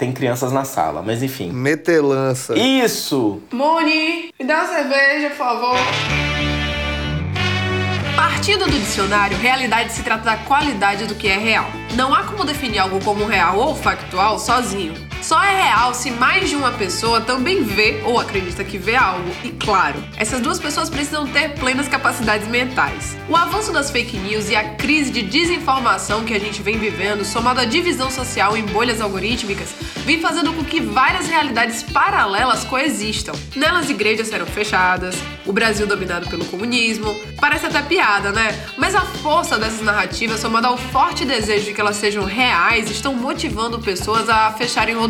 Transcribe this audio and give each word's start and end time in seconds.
tem 0.00 0.12
crianças 0.12 0.50
na 0.50 0.64
sala, 0.64 1.02
mas 1.02 1.22
enfim. 1.22 1.52
Metelança. 1.52 2.58
Isso! 2.58 3.42
Moni, 3.52 4.32
me 4.40 4.46
dá 4.46 4.60
uma 4.60 4.66
cerveja, 4.66 5.28
por 5.28 5.36
favor. 5.36 5.76
Partindo 8.16 8.64
do 8.64 8.78
dicionário, 8.80 9.36
realidade 9.36 9.92
se 9.92 10.02
trata 10.02 10.24
da 10.24 10.36
qualidade 10.38 11.04
do 11.04 11.14
que 11.14 11.28
é 11.28 11.36
real. 11.36 11.66
Não 11.94 12.14
há 12.14 12.24
como 12.24 12.44
definir 12.44 12.78
algo 12.78 12.98
como 13.04 13.26
real 13.26 13.58
ou 13.58 13.74
factual 13.76 14.38
sozinho. 14.38 15.09
Só 15.22 15.42
é 15.42 15.64
real 15.64 15.92
se 15.94 16.10
mais 16.10 16.48
de 16.48 16.56
uma 16.56 16.72
pessoa 16.72 17.20
também 17.20 17.62
vê 17.62 18.00
ou 18.04 18.18
acredita 18.18 18.64
que 18.64 18.78
vê 18.78 18.96
algo. 18.96 19.30
E 19.44 19.50
claro, 19.50 20.02
essas 20.16 20.40
duas 20.40 20.58
pessoas 20.58 20.88
precisam 20.88 21.26
ter 21.26 21.54
plenas 21.54 21.88
capacidades 21.88 22.48
mentais. 22.48 23.16
O 23.28 23.36
avanço 23.36 23.72
das 23.72 23.90
fake 23.90 24.16
news 24.16 24.48
e 24.48 24.56
a 24.56 24.74
crise 24.74 25.10
de 25.10 25.22
desinformação 25.22 26.24
que 26.24 26.34
a 26.34 26.40
gente 26.40 26.62
vem 26.62 26.78
vivendo, 26.78 27.24
somado 27.24 27.60
à 27.60 27.64
divisão 27.64 28.10
social 28.10 28.56
em 28.56 28.62
bolhas 28.62 29.00
algorítmicas, 29.00 29.74
vem 30.04 30.20
fazendo 30.20 30.52
com 30.52 30.64
que 30.64 30.80
várias 30.80 31.28
realidades 31.28 31.82
paralelas 31.82 32.64
coexistam. 32.64 33.34
Nelas, 33.54 33.90
igrejas 33.90 34.28
serão 34.28 34.46
fechadas, 34.46 35.16
o 35.46 35.52
Brasil 35.52 35.86
dominado 35.86 36.28
pelo 36.28 36.44
comunismo. 36.46 37.14
Parece 37.40 37.66
até 37.66 37.82
piada, 37.82 38.32
né? 38.32 38.58
Mas 38.76 38.94
a 38.94 39.02
força 39.02 39.58
dessas 39.58 39.82
narrativas, 39.82 40.40
somada 40.40 40.68
ao 40.68 40.76
forte 40.76 41.24
desejo 41.24 41.66
de 41.66 41.74
que 41.74 41.80
elas 41.80 41.96
sejam 41.96 42.24
reais, 42.24 42.90
estão 42.90 43.14
motivando 43.14 43.78
pessoas 43.78 44.28
a 44.28 44.52
fecharem 44.52 44.94
rodovias, 44.94 45.09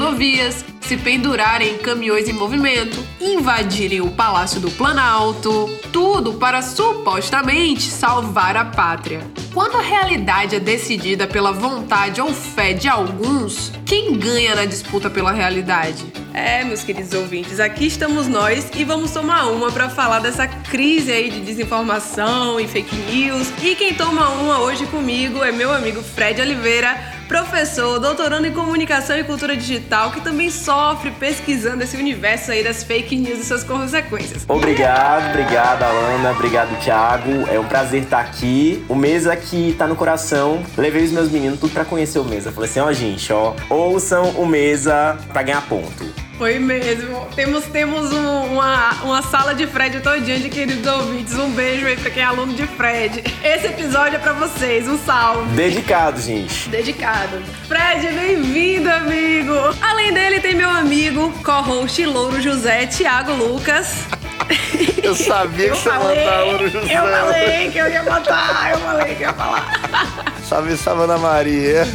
se 0.91 0.97
pendurarem 0.97 1.75
em 1.75 1.79
caminhões 1.79 2.29
em 2.29 2.33
movimento, 2.33 2.99
invadirem 3.21 4.01
o 4.01 4.11
Palácio 4.11 4.61
do 4.61 4.73
Planalto, 4.73 5.71
tudo 5.93 6.35
para 6.35 6.63
supostamente 6.63 7.83
salvar 7.83 8.57
a 8.57 8.65
pátria. 8.65 9.21
Quando 9.55 9.77
a 9.77 9.81
realidade 9.81 10.57
é 10.57 10.59
decidida 10.59 11.29
pela 11.29 11.53
vontade 11.53 12.21
ou 12.21 12.35
fé 12.35 12.73
de 12.73 12.89
alguns, 12.89 13.71
quem 13.87 14.19
ganha 14.19 14.57
na 14.57 14.65
disputa 14.65 15.09
pela 15.09 15.31
realidade? 15.31 16.05
É, 16.35 16.65
meus 16.65 16.83
queridos 16.83 17.13
ouvintes, 17.13 17.61
aqui 17.61 17.87
estamos 17.87 18.27
nós 18.27 18.69
e 18.75 18.83
vamos 18.83 19.13
tomar 19.13 19.47
uma 19.47 19.71
para 19.71 19.89
falar 19.89 20.19
dessa 20.19 20.49
crise 20.49 21.13
aí 21.13 21.31
de 21.31 21.41
desinformação 21.41 22.59
e 22.59 22.67
fake 22.67 22.97
news. 22.97 23.47
E 23.63 23.77
quem 23.77 23.95
toma 23.95 24.29
uma 24.31 24.59
hoje 24.59 24.87
comigo 24.87 25.45
é 25.45 25.53
meu 25.53 25.73
amigo 25.73 26.03
Fred 26.03 26.41
Oliveira, 26.41 27.20
professor, 27.31 28.01
doutorando 28.01 28.45
em 28.49 28.53
comunicação 28.53 29.17
e 29.17 29.23
cultura 29.23 29.57
digital, 29.57 30.11
que 30.11 30.21
também 30.21 30.51
sofre 30.51 31.13
pesquisando 31.13 31.85
esse 31.85 31.97
universo 31.97 32.51
aí 32.51 32.65
das 32.65 32.83
fake 32.83 33.15
news 33.15 33.39
e 33.39 33.45
suas 33.45 33.63
consequências. 33.63 34.45
Obrigado, 34.49 35.31
obrigado, 35.31 35.85
Alana, 35.85 36.33
obrigado, 36.33 36.77
Thiago. 36.81 37.49
É 37.49 37.57
um 37.57 37.65
prazer 37.65 38.03
estar 38.03 38.19
aqui. 38.19 38.85
O 38.89 38.97
Mesa 38.97 39.37
que 39.37 39.77
tá 39.79 39.87
no 39.87 39.95
coração. 39.95 40.61
Levei 40.77 41.05
os 41.05 41.13
meus 41.13 41.31
meninos 41.31 41.61
tudo 41.61 41.73
pra 41.73 41.85
conhecer 41.85 42.19
o 42.19 42.25
Mesa. 42.25 42.51
Falei 42.51 42.69
assim, 42.69 42.81
ó, 42.81 42.93
gente, 42.93 43.33
ó, 43.33 43.55
ouçam 43.69 44.31
o 44.31 44.45
Mesa 44.45 45.17
pra 45.33 45.45
ganhar 45.45 45.63
ponto. 45.69 46.30
Foi 46.41 46.59
mesmo. 46.59 47.29
Temos, 47.37 47.67
temos 47.67 48.11
um- 48.15 48.47
uma, 48.55 48.93
uma 49.03 49.21
sala 49.21 49.55
de 49.55 49.67
Fred 49.67 50.01
todinha 50.01 50.39
de 50.39 50.49
queridos 50.49 50.91
ouvintes. 50.91 51.35
Um 51.35 51.51
beijo 51.51 51.87
aí 51.87 51.99
pra 51.99 52.11
quem 52.11 52.23
é 52.23 52.25
aluno 52.25 52.55
de 52.55 52.67
Fred. 52.67 53.23
Esse 53.45 53.67
episódio 53.67 54.17
é 54.17 54.19
pra 54.19 54.33
vocês. 54.33 54.89
Um 54.89 54.97
salve. 54.97 55.55
Dedicado, 55.55 56.19
gente. 56.19 56.67
Dedicado. 56.71 57.43
Fred, 57.69 58.07
bem-vindo, 58.09 58.89
amigo. 58.91 59.53
Além 59.83 60.15
dele, 60.15 60.41
tem 60.41 60.55
meu 60.55 60.71
amigo, 60.71 61.31
co-host 61.45 62.07
Louro 62.07 62.41
José, 62.41 62.87
Thiago 62.87 63.33
Lucas. 63.35 63.97
Eu 65.05 65.15
sabia 65.15 65.73
que 65.73 65.77
você 65.77 65.91
ia 65.91 65.95
falei, 66.01 66.25
botar 66.25 66.43
Ouro 66.45 66.69
José. 66.71 66.95
eu 66.95 67.03
falei 67.03 67.71
que 67.71 67.79
eu 67.79 67.89
ia 67.91 68.03
botar, 68.03 68.71
eu 68.73 68.79
falei 68.79 69.15
que 69.15 69.23
eu 69.23 69.29
ia 69.29 69.33
falar. 69.35 70.35
Salve, 70.49 70.77
Savana 70.77 71.19
Maria. 71.19 71.87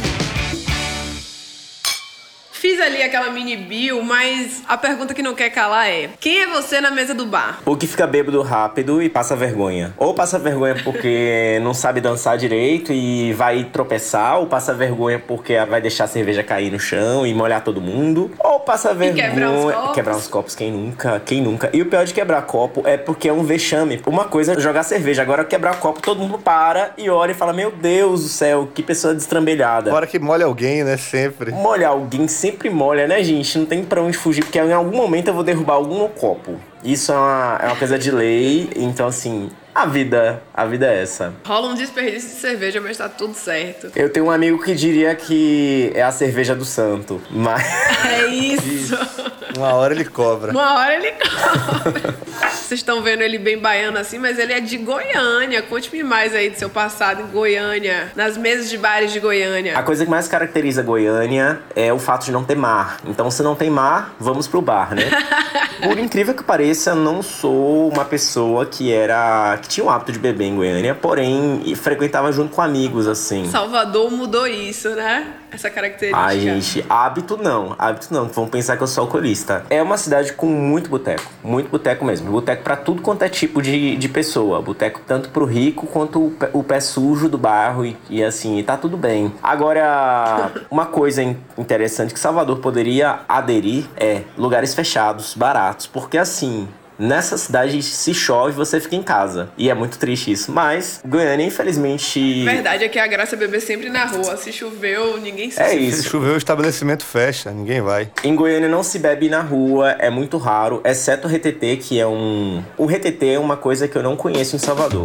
Fiz 2.58 2.80
ali 2.80 3.02
aquela 3.02 3.30
mini 3.30 3.54
bio, 3.54 4.02
mas 4.02 4.62
a 4.66 4.78
pergunta 4.78 5.12
que 5.12 5.22
não 5.22 5.34
quer 5.34 5.50
calar 5.50 5.88
é: 5.88 6.08
quem 6.18 6.40
é 6.40 6.46
você 6.46 6.80
na 6.80 6.90
mesa 6.90 7.14
do 7.14 7.26
bar? 7.26 7.60
O 7.66 7.76
que 7.76 7.86
fica 7.86 8.06
bêbado 8.06 8.40
rápido 8.40 9.02
e 9.02 9.10
passa 9.10 9.36
vergonha. 9.36 9.92
Ou 9.98 10.14
passa 10.14 10.38
vergonha 10.38 10.74
porque 10.82 11.58
não 11.62 11.74
sabe 11.74 12.00
dançar 12.00 12.38
direito 12.38 12.94
e 12.94 13.34
vai 13.34 13.64
tropeçar, 13.64 14.38
ou 14.38 14.46
passa 14.46 14.72
vergonha 14.72 15.18
porque 15.18 15.54
vai 15.66 15.82
deixar 15.82 16.04
a 16.04 16.08
cerveja 16.08 16.42
cair 16.42 16.72
no 16.72 16.80
chão 16.80 17.26
e 17.26 17.34
molhar 17.34 17.62
todo 17.62 17.78
mundo. 17.78 18.30
Ou 18.38 18.60
passa 18.60 18.94
vergonha. 18.94 19.28
quebrar 19.28 19.50
os 19.50 19.64
copos. 19.74 19.94
Quebrar 19.94 20.16
os 20.16 20.28
copos, 20.28 20.54
quem 20.54 20.72
nunca? 20.72 21.22
Quem 21.26 21.42
nunca? 21.42 21.68
E 21.74 21.82
o 21.82 21.86
pior 21.86 22.06
de 22.06 22.14
quebrar 22.14 22.40
copo 22.42 22.82
é 22.86 22.96
porque 22.96 23.28
é 23.28 23.32
um 23.34 23.44
vexame. 23.44 24.00
Uma 24.06 24.24
coisa 24.24 24.54
é 24.54 24.60
jogar 24.60 24.82
cerveja, 24.82 25.20
agora 25.20 25.44
quebrar 25.44 25.78
copo, 25.78 26.00
todo 26.00 26.20
mundo 26.20 26.38
para 26.38 26.92
e 26.96 27.10
olha 27.10 27.32
e 27.32 27.34
fala: 27.34 27.52
Meu 27.52 27.70
Deus 27.70 28.22
do 28.22 28.28
céu, 28.28 28.66
que 28.74 28.82
pessoa 28.82 29.14
destrambelhada. 29.14 29.92
Hora 29.92 30.06
que 30.06 30.18
molha 30.18 30.46
alguém, 30.46 30.82
né? 30.82 30.96
Sempre. 30.96 31.52
Molhar 31.52 31.90
alguém 31.90 32.26
sempre 32.26 32.45
molha, 32.70 33.06
né, 33.06 33.22
gente? 33.22 33.58
Não 33.58 33.66
tem 33.66 33.84
pra 33.84 34.02
onde 34.02 34.16
fugir, 34.16 34.44
porque 34.44 34.58
em 34.58 34.72
algum 34.72 34.96
momento 34.96 35.28
eu 35.28 35.34
vou 35.34 35.44
derrubar 35.44 35.74
algum 35.74 36.06
copo. 36.08 36.58
Isso 36.84 37.12
é 37.12 37.14
uma, 37.16 37.58
é 37.62 37.66
uma 37.66 37.76
coisa 37.76 37.98
de 37.98 38.10
lei, 38.10 38.70
então 38.76 39.08
assim, 39.08 39.50
a 39.74 39.84
vida, 39.86 40.42
a 40.54 40.64
vida 40.64 40.86
é 40.86 41.02
essa. 41.02 41.34
Rola 41.44 41.68
um 41.68 41.74
desperdício 41.74 42.30
de 42.30 42.36
cerveja, 42.36 42.80
mas 42.80 42.96
tá 42.96 43.08
tudo 43.08 43.34
certo. 43.34 43.90
Eu 43.94 44.10
tenho 44.10 44.26
um 44.26 44.30
amigo 44.30 44.62
que 44.62 44.74
diria 44.74 45.14
que 45.14 45.90
é 45.94 46.02
a 46.02 46.10
cerveja 46.10 46.54
do 46.54 46.64
santo, 46.64 47.20
mas 47.30 47.62
É 48.06 48.26
isso. 48.26 48.96
Uma 49.56 49.74
hora 49.74 49.94
ele 49.94 50.04
cobra. 50.04 50.52
Uma 50.52 50.74
hora 50.74 50.94
ele 50.94 51.12
cobra. 51.18 52.14
Vocês 52.52 52.80
estão 52.80 53.00
vendo 53.02 53.22
ele 53.22 53.38
bem 53.38 53.58
baiano 53.58 53.98
assim, 53.98 54.18
mas 54.18 54.38
ele 54.38 54.52
é 54.52 54.60
de 54.60 54.76
Goiânia. 54.76 55.62
Conte-me 55.62 56.02
mais 56.02 56.34
aí 56.34 56.50
do 56.50 56.58
seu 56.58 56.68
passado 56.68 57.22
em 57.22 57.26
Goiânia, 57.26 58.10
nas 58.16 58.36
mesas 58.36 58.68
de 58.68 58.76
bares 58.76 59.12
de 59.12 59.20
Goiânia. 59.20 59.78
a 59.78 59.82
coisa 59.82 60.04
que 60.04 60.10
mais 60.10 60.26
caracteriza 60.28 60.82
Goiânia 60.82 61.60
é 61.74 61.92
o 61.92 61.98
fato 61.98 62.24
de 62.24 62.32
não 62.32 62.44
ter 62.44 62.56
mar. 62.56 62.98
Então, 63.06 63.30
se 63.30 63.42
não 63.42 63.54
tem 63.54 63.70
mar, 63.70 64.14
vamos 64.18 64.46
pro 64.48 64.60
bar, 64.60 64.94
né? 64.94 65.04
Por 65.82 65.98
incrível 65.98 66.34
que 66.34 66.42
pareça, 66.42 66.90
eu 66.90 66.96
não 66.96 67.22
sou 67.22 67.90
uma 67.92 68.04
pessoa 68.04 68.66
que 68.66 68.92
era 68.92 69.58
que 69.62 69.68
tinha 69.68 69.84
o 69.84 69.90
hábito 69.90 70.10
de 70.12 70.18
beber 70.18 70.46
em 70.46 70.56
Goiânia, 70.56 70.94
porém 70.94 71.62
frequentava 71.76 72.32
junto 72.32 72.54
com 72.54 72.62
amigos 72.62 73.06
assim. 73.06 73.48
Salvador 73.50 74.10
mudou 74.10 74.46
isso, 74.46 74.88
né? 74.90 75.26
Essa 75.50 75.70
característica. 75.70 76.20
Ai, 76.26 76.40
gente, 76.40 76.84
hábito 76.88 77.36
não. 77.36 77.74
Hábito 77.78 78.08
não, 78.12 78.26
vão 78.28 78.46
pensar 78.48 78.76
que 78.76 78.82
eu 78.82 78.86
sou 78.86 79.02
alcoolista. 79.02 79.64
É 79.70 79.82
uma 79.82 79.96
cidade 79.96 80.32
com 80.32 80.46
muito 80.46 80.90
boteco. 80.90 81.22
Muito 81.42 81.70
boteco 81.70 82.04
mesmo. 82.04 82.30
Boteco 82.30 82.62
pra 82.62 82.76
tudo 82.76 83.00
quanto 83.02 83.22
é 83.22 83.28
tipo 83.28 83.62
de, 83.62 83.96
de 83.96 84.08
pessoa. 84.08 84.60
Boteco 84.60 85.00
tanto 85.06 85.30
pro 85.30 85.44
rico 85.44 85.86
quanto 85.86 86.26
o 86.26 86.30
pé, 86.32 86.50
o 86.52 86.62
pé 86.62 86.80
sujo 86.80 87.28
do 87.28 87.38
bairro 87.38 87.84
e, 87.86 87.96
e 88.10 88.22
assim, 88.22 88.62
tá 88.62 88.76
tudo 88.76 88.96
bem. 88.96 89.32
Agora, 89.42 90.50
uma 90.70 90.86
coisa 90.86 91.22
in- 91.22 91.36
interessante 91.56 92.12
que 92.12 92.20
Salvador 92.20 92.58
poderia 92.58 93.20
aderir 93.28 93.84
é 93.96 94.22
lugares 94.36 94.74
fechados, 94.74 95.34
baratos. 95.34 95.86
Porque 95.86 96.18
assim. 96.18 96.68
Nessa 96.98 97.36
cidade, 97.36 97.82
se 97.82 98.14
chove, 98.14 98.52
você 98.52 98.80
fica 98.80 98.96
em 98.96 99.02
casa. 99.02 99.48
E 99.58 99.68
é 99.70 99.74
muito 99.74 99.98
triste 99.98 100.30
isso. 100.32 100.50
Mas, 100.52 101.00
Goiânia, 101.06 101.44
infelizmente. 101.46 102.44
Verdade 102.44 102.84
é 102.84 102.88
que 102.88 102.98
a 102.98 103.06
graça 103.06 103.34
é 103.36 103.38
beber 103.38 103.60
sempre 103.60 103.88
na 103.90 104.04
rua. 104.06 104.36
Se 104.36 104.52
choveu, 104.52 105.18
ninguém 105.20 105.50
se 105.50 105.60
É 105.60 105.68
Se 105.70 105.76
isso. 105.76 106.08
chover, 106.08 106.30
o 106.32 106.36
estabelecimento 106.36 107.04
fecha, 107.04 107.50
ninguém 107.50 107.80
vai. 107.80 108.08
Em 108.24 108.34
Goiânia 108.34 108.68
não 108.68 108.82
se 108.82 108.98
bebe 108.98 109.28
na 109.28 109.40
rua, 109.42 109.90
é 109.98 110.08
muito 110.10 110.38
raro, 110.38 110.80
exceto 110.84 111.28
o 111.28 111.30
RTT, 111.30 111.76
que 111.78 112.00
é 112.00 112.06
um. 112.06 112.62
O 112.76 112.86
RTT 112.86 113.34
é 113.34 113.38
uma 113.38 113.56
coisa 113.56 113.86
que 113.86 113.96
eu 113.96 114.02
não 114.02 114.16
conheço 114.16 114.56
em 114.56 114.58
Salvador. 114.58 115.02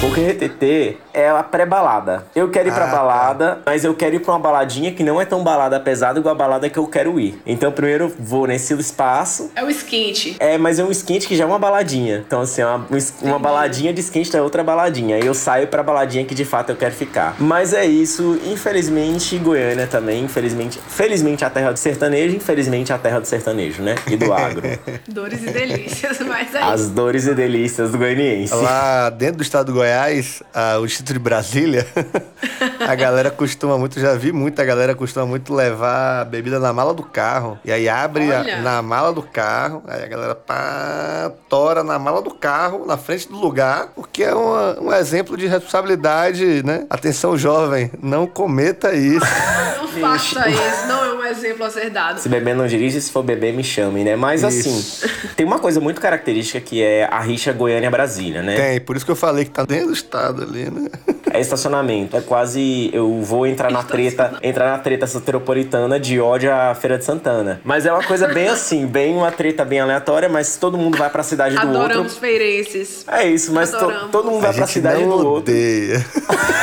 Porque 0.00 0.20
RTT 0.30 0.96
é 1.12 1.28
a 1.28 1.42
pré-balada. 1.42 2.24
Eu 2.34 2.48
quero 2.50 2.68
ir 2.68 2.72
pra 2.72 2.84
Ah, 2.84 2.90
tá. 2.90 2.96
balada, 2.96 3.58
mas 3.66 3.84
eu 3.84 3.94
quero 3.94 4.16
ir 4.16 4.20
pra 4.20 4.32
uma 4.32 4.38
baladinha 4.40 4.92
que 4.92 5.02
não 5.04 5.20
é 5.20 5.24
tão 5.24 5.42
balada 5.44 5.78
pesada 5.78 6.18
igual 6.18 6.34
a 6.34 6.38
balada 6.38 6.68
que 6.70 6.78
eu 6.78 6.86
quero 6.86 7.20
ir. 7.20 7.40
Então 7.46 7.70
primeiro 7.70 8.12
vou 8.18 8.46
nesse 8.46 8.72
espaço. 8.74 9.50
É 9.54 9.62
o 9.62 9.68
skint. 9.80 10.36
É, 10.38 10.56
mas 10.58 10.78
é 10.78 10.84
um 10.84 10.90
skate 10.90 11.26
que 11.26 11.36
já 11.36 11.44
é 11.44 11.46
uma 11.46 11.58
baladinha. 11.58 12.22
Então, 12.26 12.40
assim, 12.42 12.62
é 12.62 12.66
uma, 12.66 12.86
um 13.22 13.28
uma 13.30 13.38
baladinha 13.38 13.92
de 13.92 14.00
skate 14.00 14.36
é 14.36 14.42
outra 14.42 14.62
baladinha. 14.64 15.16
Aí 15.16 15.26
eu 15.26 15.34
saio 15.34 15.66
pra 15.68 15.82
baladinha 15.82 16.24
que 16.24 16.34
de 16.34 16.44
fato 16.44 16.70
eu 16.70 16.76
quero 16.76 16.94
ficar. 16.94 17.36
Mas 17.38 17.72
é 17.72 17.84
isso. 17.84 18.38
Infelizmente, 18.46 19.36
Goiânia 19.38 19.86
também. 19.86 20.24
Infelizmente, 20.24 20.80
felizmente 20.88 21.44
a 21.44 21.50
terra 21.50 21.72
do 21.72 21.78
sertanejo. 21.78 22.36
Infelizmente, 22.36 22.92
a 22.92 22.98
terra 22.98 23.20
do 23.20 23.26
sertanejo, 23.26 23.82
né? 23.82 23.94
E 24.06 24.16
do 24.16 24.32
agro. 24.34 24.62
Dores 25.08 25.42
e 25.42 25.50
delícias, 25.50 26.18
mas 26.26 26.54
é 26.54 26.62
As 26.62 26.88
dores 26.88 27.26
e 27.26 27.34
delícias 27.34 27.90
do 27.92 27.98
goianiense. 27.98 28.54
Lá 28.54 29.10
dentro 29.10 29.36
do 29.38 29.42
estado 29.42 29.66
do 29.66 29.72
Goiás, 29.74 30.42
ah, 30.54 30.78
o 30.78 30.86
distrito 30.86 31.12
de 31.12 31.18
Brasília, 31.18 31.86
a 32.86 32.94
galera 32.94 33.30
costuma 33.30 33.76
muito, 33.78 33.98
já 34.00 34.14
vi 34.14 34.32
muita 34.32 34.64
galera 34.64 34.94
costuma 34.94 35.26
muito 35.26 35.54
levar 35.54 36.24
bebida 36.24 36.58
na 36.58 36.72
mala 36.72 36.92
do 36.94 37.02
carro. 37.02 37.58
E 37.64 37.70
aí 37.72 37.88
abre 37.88 38.32
a- 38.32 38.60
na 38.62 38.82
mala 38.82 39.12
do 39.12 39.22
carro, 39.22 39.69
aí 39.86 40.02
a 40.04 40.06
galera 40.06 40.34
pá, 40.34 41.30
tora 41.48 41.82
na 41.82 41.98
mala 41.98 42.20
do 42.22 42.30
carro, 42.34 42.84
na 42.86 42.96
frente 42.96 43.28
do 43.28 43.36
lugar, 43.36 43.88
porque 43.94 44.22
é 44.24 44.34
uma- 44.34 44.78
um 44.80 44.92
exemplo 44.92 45.36
de 45.36 45.46
responsabilidade, 45.46 46.62
né? 46.64 46.86
Atenção, 46.90 47.36
jovem, 47.36 47.90
não 48.02 48.26
cometa 48.26 48.92
isso. 48.94 49.20
Não 49.80 50.08
faça 50.08 50.48
isso, 50.48 50.86
não 50.86 51.04
é 51.04 51.12
um 51.14 51.24
exemplo 51.24 51.64
a 51.64 51.70
ser 51.70 51.90
dado. 51.90 52.18
Se 52.20 52.28
beber 52.28 52.54
não 52.54 52.64
dirige, 52.68 53.00
se 53.00 53.10
for 53.10 53.24
beber 53.24 53.52
me 53.52 53.64
chame, 53.64 54.04
né? 54.04 54.14
Mas 54.14 54.40
Isso. 54.44 54.68
assim, 55.08 55.12
tem 55.34 55.44
uma 55.44 55.58
coisa 55.58 55.80
muito 55.80 56.00
característica 56.00 56.60
que 56.60 56.80
é 56.80 57.08
a 57.10 57.18
rixa 57.18 57.52
Goiânia-Brasília, 57.52 58.40
né? 58.40 58.54
Tem, 58.54 58.80
por 58.80 58.94
isso 58.94 59.04
que 59.04 59.10
eu 59.10 59.16
falei 59.16 59.44
que 59.44 59.50
tá 59.50 59.64
dentro 59.64 59.88
do 59.88 59.92
estado 59.92 60.44
ali, 60.44 60.70
né? 60.70 60.88
É 61.32 61.40
estacionamento. 61.40 62.16
É 62.16 62.20
quase. 62.20 62.90
Eu 62.92 63.20
vou 63.22 63.46
entrar 63.46 63.70
na 63.70 63.82
treta. 63.82 64.34
Entrar 64.42 64.70
na 64.70 64.78
treta 64.78 65.06
soteropolitana 65.06 65.98
de 65.98 66.20
ódio 66.20 66.52
à 66.52 66.74
Feira 66.74 66.98
de 66.98 67.04
Santana. 67.04 67.60
Mas 67.64 67.86
é 67.86 67.92
uma 67.92 68.02
coisa 68.02 68.28
bem 68.28 68.48
assim, 68.48 68.86
bem 68.86 69.14
uma 69.16 69.30
treta 69.32 69.64
bem 69.64 69.80
aleatória, 69.80 70.28
mas 70.28 70.56
todo 70.56 70.76
mundo 70.76 70.96
vai 70.98 71.08
pra 71.10 71.22
cidade 71.22 71.54
do 71.54 71.60
Adoramos 71.60 71.96
outro. 72.12 72.20
feirenses. 72.20 73.04
É 73.08 73.26
isso, 73.26 73.52
mas 73.52 73.70
to- 73.70 73.76
Adoramos. 73.76 74.10
todo 74.10 74.30
mundo 74.30 74.40
vai 74.40 74.50
A 74.50 74.54
pra 74.54 74.62
gente 74.64 74.72
cidade 74.74 75.02
não 75.02 75.08
do 75.08 75.14
outro. 75.28 75.52
odeia. 75.52 76.04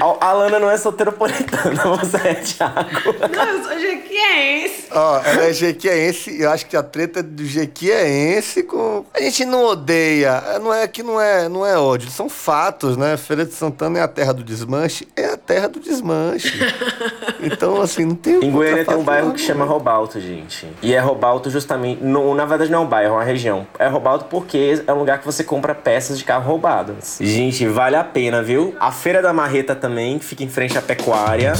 A, 0.00 0.26
a 0.28 0.32
Lana 0.32 0.58
não 0.58 0.70
é 0.70 0.76
soteropolitana, 0.76 1.82
você 1.98 2.16
é 2.28 2.34
Thiago. 2.34 3.14
Não, 3.34 3.44
eu 3.46 3.62
sou 3.62 3.78
jequiense. 3.78 4.84
Ó, 4.90 5.20
ela 5.24 5.44
é 5.44 5.52
jequiense, 5.52 6.40
eu 6.40 6.50
acho 6.50 6.66
que 6.66 6.76
a 6.76 6.82
treta 6.82 7.22
do 7.22 7.44
jequiense 7.44 8.62
com... 8.64 9.04
A 9.14 9.20
gente 9.20 9.44
não 9.44 9.64
odeia, 9.64 10.58
não 10.60 10.72
é 10.72 10.86
que 10.88 11.02
não 11.02 11.20
é, 11.20 11.48
não 11.48 11.64
é 11.64 11.78
ódio, 11.78 12.10
são 12.10 12.28
fatos, 12.28 12.96
né? 12.96 13.16
Feira 13.16 13.44
de 13.44 13.52
Santana 13.58 13.98
é 13.98 14.02
a 14.02 14.08
terra 14.08 14.32
do 14.32 14.44
desmanche, 14.44 15.08
é 15.16 15.26
a 15.26 15.36
terra 15.36 15.68
do 15.68 15.80
desmanche. 15.80 16.52
Então, 17.40 17.80
assim, 17.80 18.04
não 18.04 18.16
tem... 18.16 18.34
Em 18.44 18.50
Goiânia 18.50 18.84
tem 18.84 18.96
um 18.96 19.04
bairro 19.04 19.32
que 19.32 19.40
chama 19.40 19.64
Robalto, 19.64 20.20
gente. 20.20 20.66
E 20.82 20.92
é 20.92 20.98
Robalto 20.98 21.48
justamente. 21.48 22.02
no- 22.02 22.34
na 22.34 22.44
verdade, 22.44 22.68
não 22.68 22.80
é 22.80 22.82
um 22.82 22.86
bairro, 22.88 23.12
é 23.14 23.16
uma 23.18 23.22
região. 23.22 23.64
É 23.78 23.86
Robalto 23.86 24.24
porque 24.24 24.82
é 24.84 24.92
um 24.92 24.98
lugar 24.98 25.20
que 25.20 25.24
você 25.24 25.44
compra 25.44 25.72
peças 25.72 26.18
de 26.18 26.24
carro 26.24 26.48
roubadas. 26.50 27.16
Gente, 27.20 27.64
vale 27.68 27.94
a 27.94 28.02
pena, 28.02 28.42
viu? 28.42 28.74
A 28.80 28.90
Feira 28.90 29.22
da 29.22 29.32
Marreta 29.32 29.76
também, 29.76 30.18
que 30.18 30.24
fica 30.24 30.42
em 30.42 30.48
frente 30.48 30.76
à 30.76 30.82
pecuária. 30.82 31.52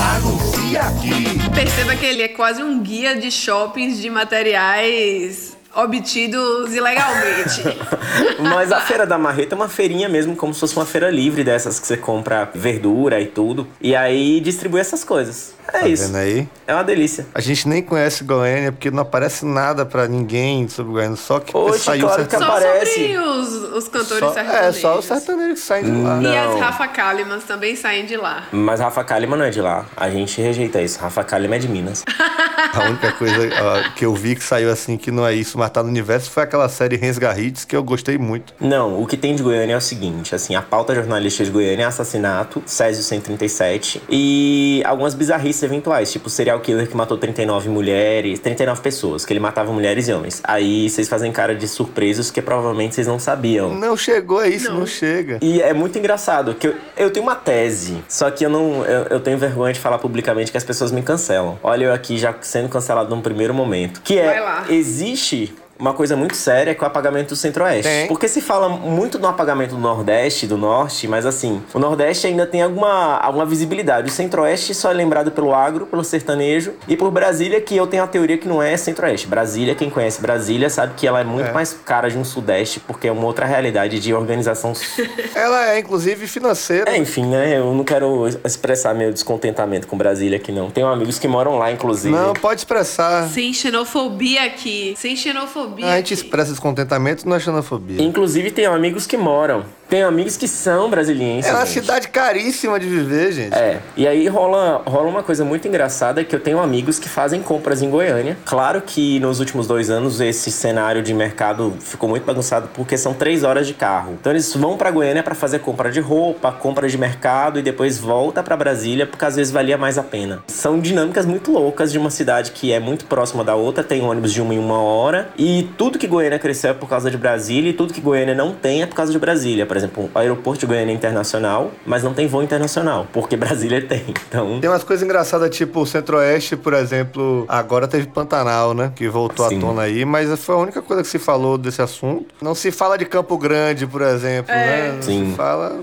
Perceba 1.55 1.95
que 1.95 2.05
ele 2.07 2.23
é 2.23 2.29
quase 2.29 2.61
um 2.61 2.81
guia 2.83 3.15
de 3.17 3.31
shoppings 3.31 3.99
de 4.01 4.11
materiais 4.11 5.57
obtidos 5.83 6.75
ilegalmente. 6.75 7.63
Mas 8.41 8.73
a 8.73 8.81
Feira 8.81 9.07
da 9.07 9.17
Marreta 9.19 9.55
é 9.55 9.57
uma 9.57 9.69
feirinha 9.69 10.09
mesmo, 10.09 10.35
como 10.37 10.53
se 10.53 10.61
fosse 10.61 10.77
uma 10.77 10.87
feira 10.87 11.11
livre 11.11 11.45
dessas 11.45 11.79
que 11.79 11.87
você 11.87 11.97
compra 11.97 12.49
verdura 12.55 13.21
e 13.21 13.27
tudo. 13.27 13.67
E 13.81 13.95
aí 13.95 14.41
distribui 14.41 14.81
essas 14.81 15.05
coisas. 15.05 15.57
É 15.69 15.81
Tá 15.81 15.87
isso. 15.89 16.05
vendo 16.07 16.17
aí? 16.17 16.49
É 16.67 16.73
uma 16.73 16.83
delícia. 16.83 17.27
A 17.35 17.41
gente 17.43 17.69
nem 17.69 17.83
conhece 17.83 18.25
Goiânia 18.25 18.73
porque 18.73 18.91
não 18.91 19.03
aparece 19.03 19.45
nada 19.45 19.85
pra 19.85 20.09
ninguém 20.09 20.67
sobre 20.67 20.93
Goiânia, 20.93 21.17
só 21.17 21.41
que 21.41 21.55
Oxe, 21.55 21.81
saiu 21.81 22.07
claro 22.07 22.25
que 22.25 22.31
sertane- 22.31 22.47
Só 22.47 22.57
Aparece. 22.69 22.91
sobre 22.95 23.19
os, 23.19 23.49
os 23.75 23.89
cantores 23.89 24.19
só, 24.21 24.33
sertanejos. 24.33 24.77
É, 24.77 24.81
só 24.81 24.99
os 24.99 25.05
sertanejos 25.05 25.61
que 25.61 25.67
saem 25.67 25.85
de 25.85 25.91
lá. 25.91 26.17
Não. 26.17 26.33
E 26.33 26.37
as 26.39 26.59
Rafa 26.61 26.89
Kalimans 26.89 27.45
também 27.45 27.77
saem 27.77 28.07
de 28.07 28.17
lá. 28.17 28.45
Mas 28.51 28.81
Rafa 28.81 29.05
Kalimann 29.05 29.39
não 29.39 29.45
é 29.45 29.51
de 29.51 29.61
lá. 29.61 29.85
A 29.95 30.09
gente 30.09 30.41
rejeita 30.41 30.81
isso. 30.81 30.99
Rafa 31.01 31.23
Kalimann 31.23 31.57
é 31.59 31.61
de 31.61 31.69
Minas. 31.69 32.03
A 32.73 32.85
única 32.85 33.13
coisa 33.13 33.35
ó, 33.63 33.91
que 33.95 34.05
eu 34.07 34.15
vi 34.15 34.35
que 34.37 34.43
saiu 34.45 34.71
assim 34.71 34.97
que 34.97 35.11
não 35.11 35.27
é 35.27 35.35
isso, 35.35 35.59
mas 35.59 35.68
tá 35.69 35.83
no 35.83 35.89
universo, 35.89 36.31
foi 36.31 36.43
aquela 36.43 36.69
série 36.69 36.97
Rens 36.97 37.19
Garrites, 37.19 37.65
que 37.65 37.75
eu 37.77 37.83
gostei 37.83 38.19
muito. 38.19 38.55
Não, 38.61 39.01
o 39.01 39.07
que 39.07 39.17
tem 39.17 39.35
de 39.35 39.43
Goiânia 39.43 39.75
é 39.75 39.77
o 39.77 39.81
seguinte, 39.81 40.35
assim, 40.35 40.55
a 40.55 40.63
pauta 40.63 40.95
jornalística 40.95 41.45
de 41.45 41.51
Goiânia 41.51 41.85
é 41.85 41.87
assassinato, 41.87 42.63
Césio 42.67 43.03
137 43.03 44.03
e 44.09 44.83
algumas 44.85 45.15
bizarrices 45.15 45.63
eventuais, 45.63 46.11
tipo 46.11 46.27
o 46.27 46.31
serial 46.31 46.61
killer 46.61 46.89
que 46.89 46.97
matou 46.97 47.17
39 47.17 47.69
mulheres, 47.69 48.39
39 48.41 48.81
pessoas, 48.81 49.25
que 49.25 49.33
ele 49.33 49.41
matava 49.41 49.73
mulheres 49.73 50.09
e 50.09 50.13
homens. 50.13 50.41
Aí 50.45 50.89
vocês 50.89 51.09
fazem 51.09 51.31
cara 51.33 51.55
de 51.55 51.67
surpresos 51.69 52.31
que 52.31 52.41
provavelmente 52.43 52.95
vocês 52.95 53.07
não 53.07 53.19
sabiam. 53.19 53.75
Não 53.75 53.97
chegou 53.97 54.39
a 54.41 54.49
isso, 54.49 54.71
não, 54.71 54.81
Não. 54.81 54.87
chega. 54.87 55.39
E 55.43 55.61
é 55.61 55.73
muito 55.73 55.99
engraçado, 55.99 56.55
que 56.55 56.69
eu, 56.69 56.75
eu 56.97 57.11
tenho 57.11 57.25
uma 57.25 57.35
tese, 57.35 58.03
só 58.09 58.31
que 58.31 58.45
eu 58.45 58.51
não. 58.51 58.85
Eu, 58.85 59.05
eu 59.11 59.21
tenho 59.21 59.39
vergonha 59.39 59.73
de 59.73 59.81
falar 59.81 59.99
publicamente 59.99 60.51
que 60.51 60.57
as 60.57 60.65
pessoas 60.65 60.91
me 60.91 61.03
cancelam. 61.03 61.59
Olha 61.63 61.87
eu 61.87 61.93
aqui 61.93 62.19
já 62.19 62.35
sendo 62.41 62.69
cancelado 62.69 63.15
num 63.15 63.21
primeiro 63.23 63.53
momento. 63.55 64.01
Que 64.03 64.17
Vai 64.23 64.37
é. 64.37 64.41
lá. 64.41 64.65
Existe. 64.69 65.55
Uma 65.79 65.93
coisa 65.93 66.17
muito 66.17 66.35
séria 66.37 66.75
que 66.75 66.83
é 66.83 66.85
o 66.85 66.87
apagamento 66.87 67.29
do 67.31 67.37
Centro-Oeste. 67.37 67.83
Tem. 67.91 68.07
Porque 68.09 68.27
se 68.29 68.41
fala 68.41 68.69
muito 68.69 69.19
no 69.19 69.29
apagamento 69.29 69.75
do 69.75 69.81
Nordeste, 69.81 70.47
do 70.47 70.57
Norte, 70.57 71.07
mas 71.07 71.25
assim, 71.25 71.63
o 71.73 71.79
Nordeste 71.79 72.27
ainda 72.27 72.47
tem 72.47 72.63
alguma, 72.63 73.17
alguma 73.19 73.47
visibilidade. 73.47 74.09
O 74.09 74.13
Centro-Oeste 74.13 74.75
só 74.75 74.91
é 74.91 74.95
lembrado 74.95 75.31
pelo 75.31 75.55
agro, 75.55 75.87
pelo 75.87 76.03
sertanejo 76.03 76.73
e 76.89 76.97
por 76.97 77.11
Brasília, 77.11 77.61
que 77.61 77.77
eu 77.77 77.87
tenho 77.87 78.03
a 78.03 78.07
teoria 78.07 78.37
que 78.39 78.49
não 78.49 78.63
é 78.63 78.77
Centro-Oeste. 78.77 79.27
Brasília, 79.29 79.75
quem 79.75 79.89
conhece 79.89 80.21
Brasília 80.21 80.69
sabe 80.69 80.95
que 80.97 81.07
ela 81.07 81.21
é 81.21 81.25
muito 81.25 81.49
É. 81.49 81.53
mais 81.53 81.73
cara 81.85 82.09
de 82.09 82.19
um 82.19 82.25
Sudeste, 82.25 82.81
porque 82.81 83.07
é 83.09 83.13
uma 83.13 83.25
outra 83.25 83.47
realidade 83.47 84.01
de 84.01 84.13
organização 84.13 84.73
Ela 85.35 85.71
é, 85.75 85.79
inclusive, 85.79 86.27
financeira. 86.27 86.91
é, 86.91 86.97
enfim, 86.99 87.25
né? 87.27 87.59
Eu 87.59 87.73
não 87.73 87.85
quero 87.85 88.27
expressar 88.45 88.95
meu 88.95 89.13
descontentamento 89.13 89.87
com 89.87 89.97
Brasília 89.97 90.37
aqui, 90.39 90.51
não. 90.53 90.71
Tenho 90.71 90.89
amigos 90.89 91.19
que 91.19 91.29
moram 91.29 91.57
lá, 91.59 91.71
inclusive. 91.71 92.15
Não, 92.15 92.33
pode 92.35 92.61
expressar. 92.61 93.29
Sem 93.29 93.53
xenofobia 93.53 94.43
aqui. 94.45 94.95
Sem 94.99 95.15
xenofobia. 95.17 95.68
A 95.83 95.97
gente 95.97 96.15
expressa 96.15 96.51
descontentamento, 96.51 97.29
não 97.29 97.37
é 97.37 97.41
xenofobia. 97.41 98.03
Inclusive, 98.03 98.51
tenho 98.51 98.73
amigos 98.73 99.07
que 99.07 99.17
moram. 99.17 99.65
Tenho 99.89 100.07
amigos 100.07 100.37
que 100.37 100.47
são 100.47 100.91
brasilienses. 100.91 101.51
É 101.51 101.55
uma 101.55 101.65
gente. 101.65 101.81
cidade 101.81 102.09
caríssima 102.09 102.79
de 102.79 102.87
viver, 102.87 103.33
gente. 103.33 103.55
É, 103.55 103.81
e 103.97 104.07
aí 104.07 104.29
rola, 104.29 104.83
rola 104.85 105.09
uma 105.09 105.23
coisa 105.23 105.45
muito 105.47 105.67
engraçada 105.67 106.23
que 106.23 106.37
eu 106.37 106.41
tenho 106.41 106.61
amigos 106.61 106.99
que 106.99 107.09
fazem 107.09 107.41
compras 107.41 107.81
em 107.81 107.89
Goiânia. 107.89 108.37
Claro 108.45 108.83
que 108.83 109.19
nos 109.19 109.41
últimos 109.41 109.67
dois 109.67 109.89
anos 109.89 110.21
esse 110.21 110.51
cenário 110.51 111.03
de 111.03 111.15
mercado 111.15 111.75
ficou 111.81 112.07
muito 112.07 112.25
bagunçado 112.25 112.69
porque 112.75 112.99
são 112.99 113.15
três 113.15 113.45
horas 113.45 113.67
de 113.67 113.73
carro. 113.73 114.19
Então 114.21 114.31
eles 114.31 114.55
vão 114.55 114.77
pra 114.77 114.91
Goiânia 114.91 115.23
pra 115.23 115.35
fazer 115.35 115.61
compra 115.61 115.91
de 115.91 116.01
roupa, 116.01 116.53
compra 116.53 116.87
de 116.87 116.99
mercado 116.99 117.59
e 117.59 117.63
depois 117.63 117.99
volta 117.99 118.43
pra 118.43 118.59
Brasília 118.59 119.07
porque 119.07 119.25
às 119.25 119.37
vezes 119.37 119.51
valia 119.51 119.79
mais 119.79 119.97
a 119.97 120.03
pena. 120.03 120.43
São 120.49 120.79
dinâmicas 120.79 121.25
muito 121.25 121.51
loucas 121.51 121.91
de 121.91 121.99
uma 121.99 122.11
cidade 122.11 122.53
que 122.53 122.73
é 122.73 122.79
muito 122.79 123.07
próxima 123.07 123.43
da 123.43 123.55
outra, 123.55 123.83
tem 123.83 124.03
ônibus 124.03 124.35
de 124.35 124.43
uma 124.43 124.53
em 124.53 124.59
uma 124.59 124.83
hora 124.83 125.31
e 125.39 125.67
tudo 125.79 125.99
que 125.99 126.07
Goiânia 126.07 126.39
cresceu 126.39 126.73
é 126.73 126.75
por 126.75 126.91
causa 126.91 127.11
de 127.11 127.17
Brasília 127.17 127.71
e 127.71 127.73
tudo 127.73 127.95
que 127.95 128.03
Goiânia 128.03 128.35
não 128.35 128.53
tem 128.53 128.83
é 128.83 128.87
por 128.87 128.95
causa 128.95 129.11
de 129.11 129.19
Brasília. 129.19 129.65
Por 129.65 129.78
exemplo, 129.79 130.11
o 130.15 130.19
aeroporto 130.19 130.61
de 130.61 130.67
Goiânia 130.67 130.93
é 130.93 130.95
internacional, 130.95 131.71
mas 131.87 132.03
não 132.03 132.13
tem 132.13 132.27
voo 132.27 132.43
internacional, 132.43 133.07
porque 133.13 133.35
Brasília 133.39 133.81
tem. 133.81 134.05
Então, 134.29 134.61
Tem 134.61 134.69
umas 134.69 134.85
coisas 134.85 135.05
engraçadas, 135.05 135.55
tipo 135.55 135.81
o 135.81 135.87
Centro-Oeste, 135.87 136.57
por 136.57 136.75
exemplo, 136.75 137.45
agora 137.49 137.89
teve 137.89 138.07
Pantanal, 138.07 138.75
né? 138.75 138.93
Que 138.95 139.09
voltou 139.09 139.49
Sim. 139.49 139.59
à 139.59 139.61
tona 139.61 139.83
aí, 139.83 140.05
mas 140.05 140.29
foi 140.45 140.55
a 140.55 140.59
única 140.59 140.83
coisa 140.83 141.03
que 141.03 141.09
se 141.09 141.19
falou 141.19 141.57
desse 141.57 141.81
assunto. 141.81 142.27
Não 142.43 142.55
se 142.55 142.71
fala 142.71 142.99
de 142.99 143.05
Campo 143.05 143.39
Grande, 143.39 143.87
por 143.87 144.03
exemplo, 144.03 144.55
né? 144.55 144.93
Não 144.93 145.03
Sim. 145.03 145.31
se 145.31 145.37
fala 145.37 145.81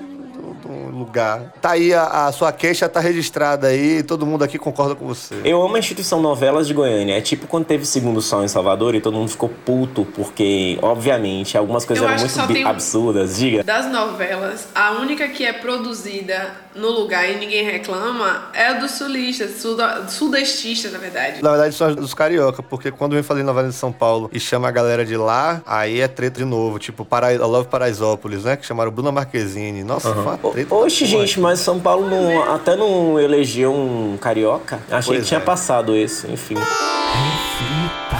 lugar. 0.92 1.54
Tá 1.62 1.72
aí, 1.72 1.94
a, 1.94 2.27
a 2.27 2.31
sua 2.31 2.51
queixa 2.51 2.88
tá 2.89 3.00
registrada 3.00 3.68
aí, 3.68 4.04
todo 4.04 4.25
mundo 4.25 4.44
aqui 4.44 4.57
concorda 4.57 4.95
com 4.95 5.06
você. 5.06 5.36
Eu 5.44 5.62
amo 5.62 5.75
a 5.75 5.80
instituição 5.80 6.22
Novelas 6.22 6.68
de 6.68 6.74
Goiânia. 6.74 7.18
É 7.18 7.22
tipo 7.22 7.48
quando 7.48 7.66
teve 7.66 7.86
Segundo 7.86 8.22
Sol 8.22 8.44
em 8.44 8.48
Salvador 8.48 8.95
e 8.95 9.01
todo 9.01 9.16
mundo 9.18 9.30
ficou 9.30 9.50
puto, 9.50 10.06
porque, 10.16 10.77
obviamente, 10.81 11.57
algumas 11.57 11.86
coisas 11.86 12.04
Eu 12.04 12.10
eram 12.12 12.22
muito 12.48 12.66
um- 12.66 12.68
absurdas. 12.69 13.38
Diga. 13.38 13.63
Das 13.63 13.92
novelas, 13.92 14.68
a 14.74 14.92
única 14.94 15.27
que 15.27 15.45
é 15.45 15.54
produzida 15.54 16.64
no 16.75 16.89
lugar 16.92 17.30
e 17.30 17.36
ninguém 17.38 17.63
reclama 17.63 18.50
é 18.54 18.68
a 18.68 18.74
dos 18.74 18.92
sulistas, 18.92 19.62
suda- 19.62 20.07
sudestistas, 20.10 20.92
na 20.92 21.00
verdade. 21.00 21.42
Na 21.42 21.51
verdade, 21.51 21.74
são 21.74 21.94
dos 21.95 22.13
carioca, 22.13 22.62
porque 22.62 22.91
quando 22.91 23.13
vem 23.13 23.24
fazer 23.24 23.44
novela 23.44 23.70
de 23.70 23.74
São 23.75 23.91
Paulo 23.91 24.29
e 24.34 24.39
chama 24.39 24.67
a 24.67 24.72
galera 24.72 25.05
de 25.05 25.15
lá, 25.15 25.62
aí 25.65 26.01
é 26.01 26.08
treta 26.08 26.39
de 26.39 26.46
novo. 26.46 26.77
Tipo, 26.77 27.05
para, 27.05 27.34
I 27.34 27.38
Love 27.38 27.70
Paraisópolis, 27.70 28.44
né? 28.44 28.58
Que 28.58 28.65
chamaram 28.65 28.91
Bruna 28.91 29.12
Marquezine. 29.12 29.84
Nossa, 29.84 30.13
foi 30.13 30.22
uma 30.22 30.39
O- 30.44 30.51
treta. 30.51 30.75
Oxe, 30.75 31.05
gente, 31.05 31.39
mas 31.39 31.60
São 31.60 31.79
Paulo 31.79 32.10
não- 32.10 32.53
até 32.53 32.75
não 32.75 33.20
elegeu 33.20 33.72
um 33.74 34.17
carioca. 34.17 34.79
Achei 34.91 35.13
Pois 35.13 35.22
que 35.24 35.27
tinha 35.29 35.39
é. 35.39 35.44
passado 35.44 35.96
esse, 35.96 36.27
enfim. 36.32 36.55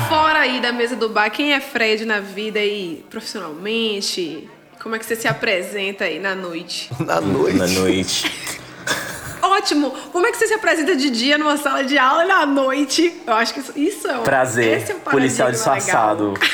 Fora 0.10 0.40
aí 0.40 0.62
da 0.62 0.72
mesa 0.72 0.96
do 0.96 1.10
bar, 1.10 1.30
quem 1.30 1.54
é 1.54 1.60
Fred 1.60 2.06
na 2.06 2.20
vida 2.20 2.60
e 2.64 3.04
profissionalmente? 3.10 4.50
Como 4.86 4.96
é 4.96 5.00
que 5.00 5.06
você 5.08 5.16
se 5.16 5.28
apresenta 5.28 6.04
aí 6.04 6.20
na 6.20 6.36
noite? 6.36 6.92
Na 7.00 7.20
noite. 7.20 7.58
Na 7.58 7.66
noite. 7.66 8.32
Ótimo! 9.56 9.92
Como 10.12 10.26
é 10.28 10.32
que 10.32 10.38
você 10.38 10.48
se 10.48 10.54
apresenta 10.54 10.96
de 10.96 11.10
dia 11.10 11.38
numa 11.38 11.56
sala 11.58 11.84
de 11.84 11.98
aula 11.98 12.26
e 12.26 12.28
na 12.28 12.46
noite? 12.46 13.22
Eu 13.26 13.34
acho 13.34 13.54
que 13.54 13.60
isso, 13.62 13.72
isso 13.76 14.08
é 14.08 14.18
um 14.20 14.24
Prazer, 14.24 14.78
esse 14.82 14.92
é 14.92 14.96
um 14.96 15.00
policial 15.00 15.52
disfarçado. 15.52 16.34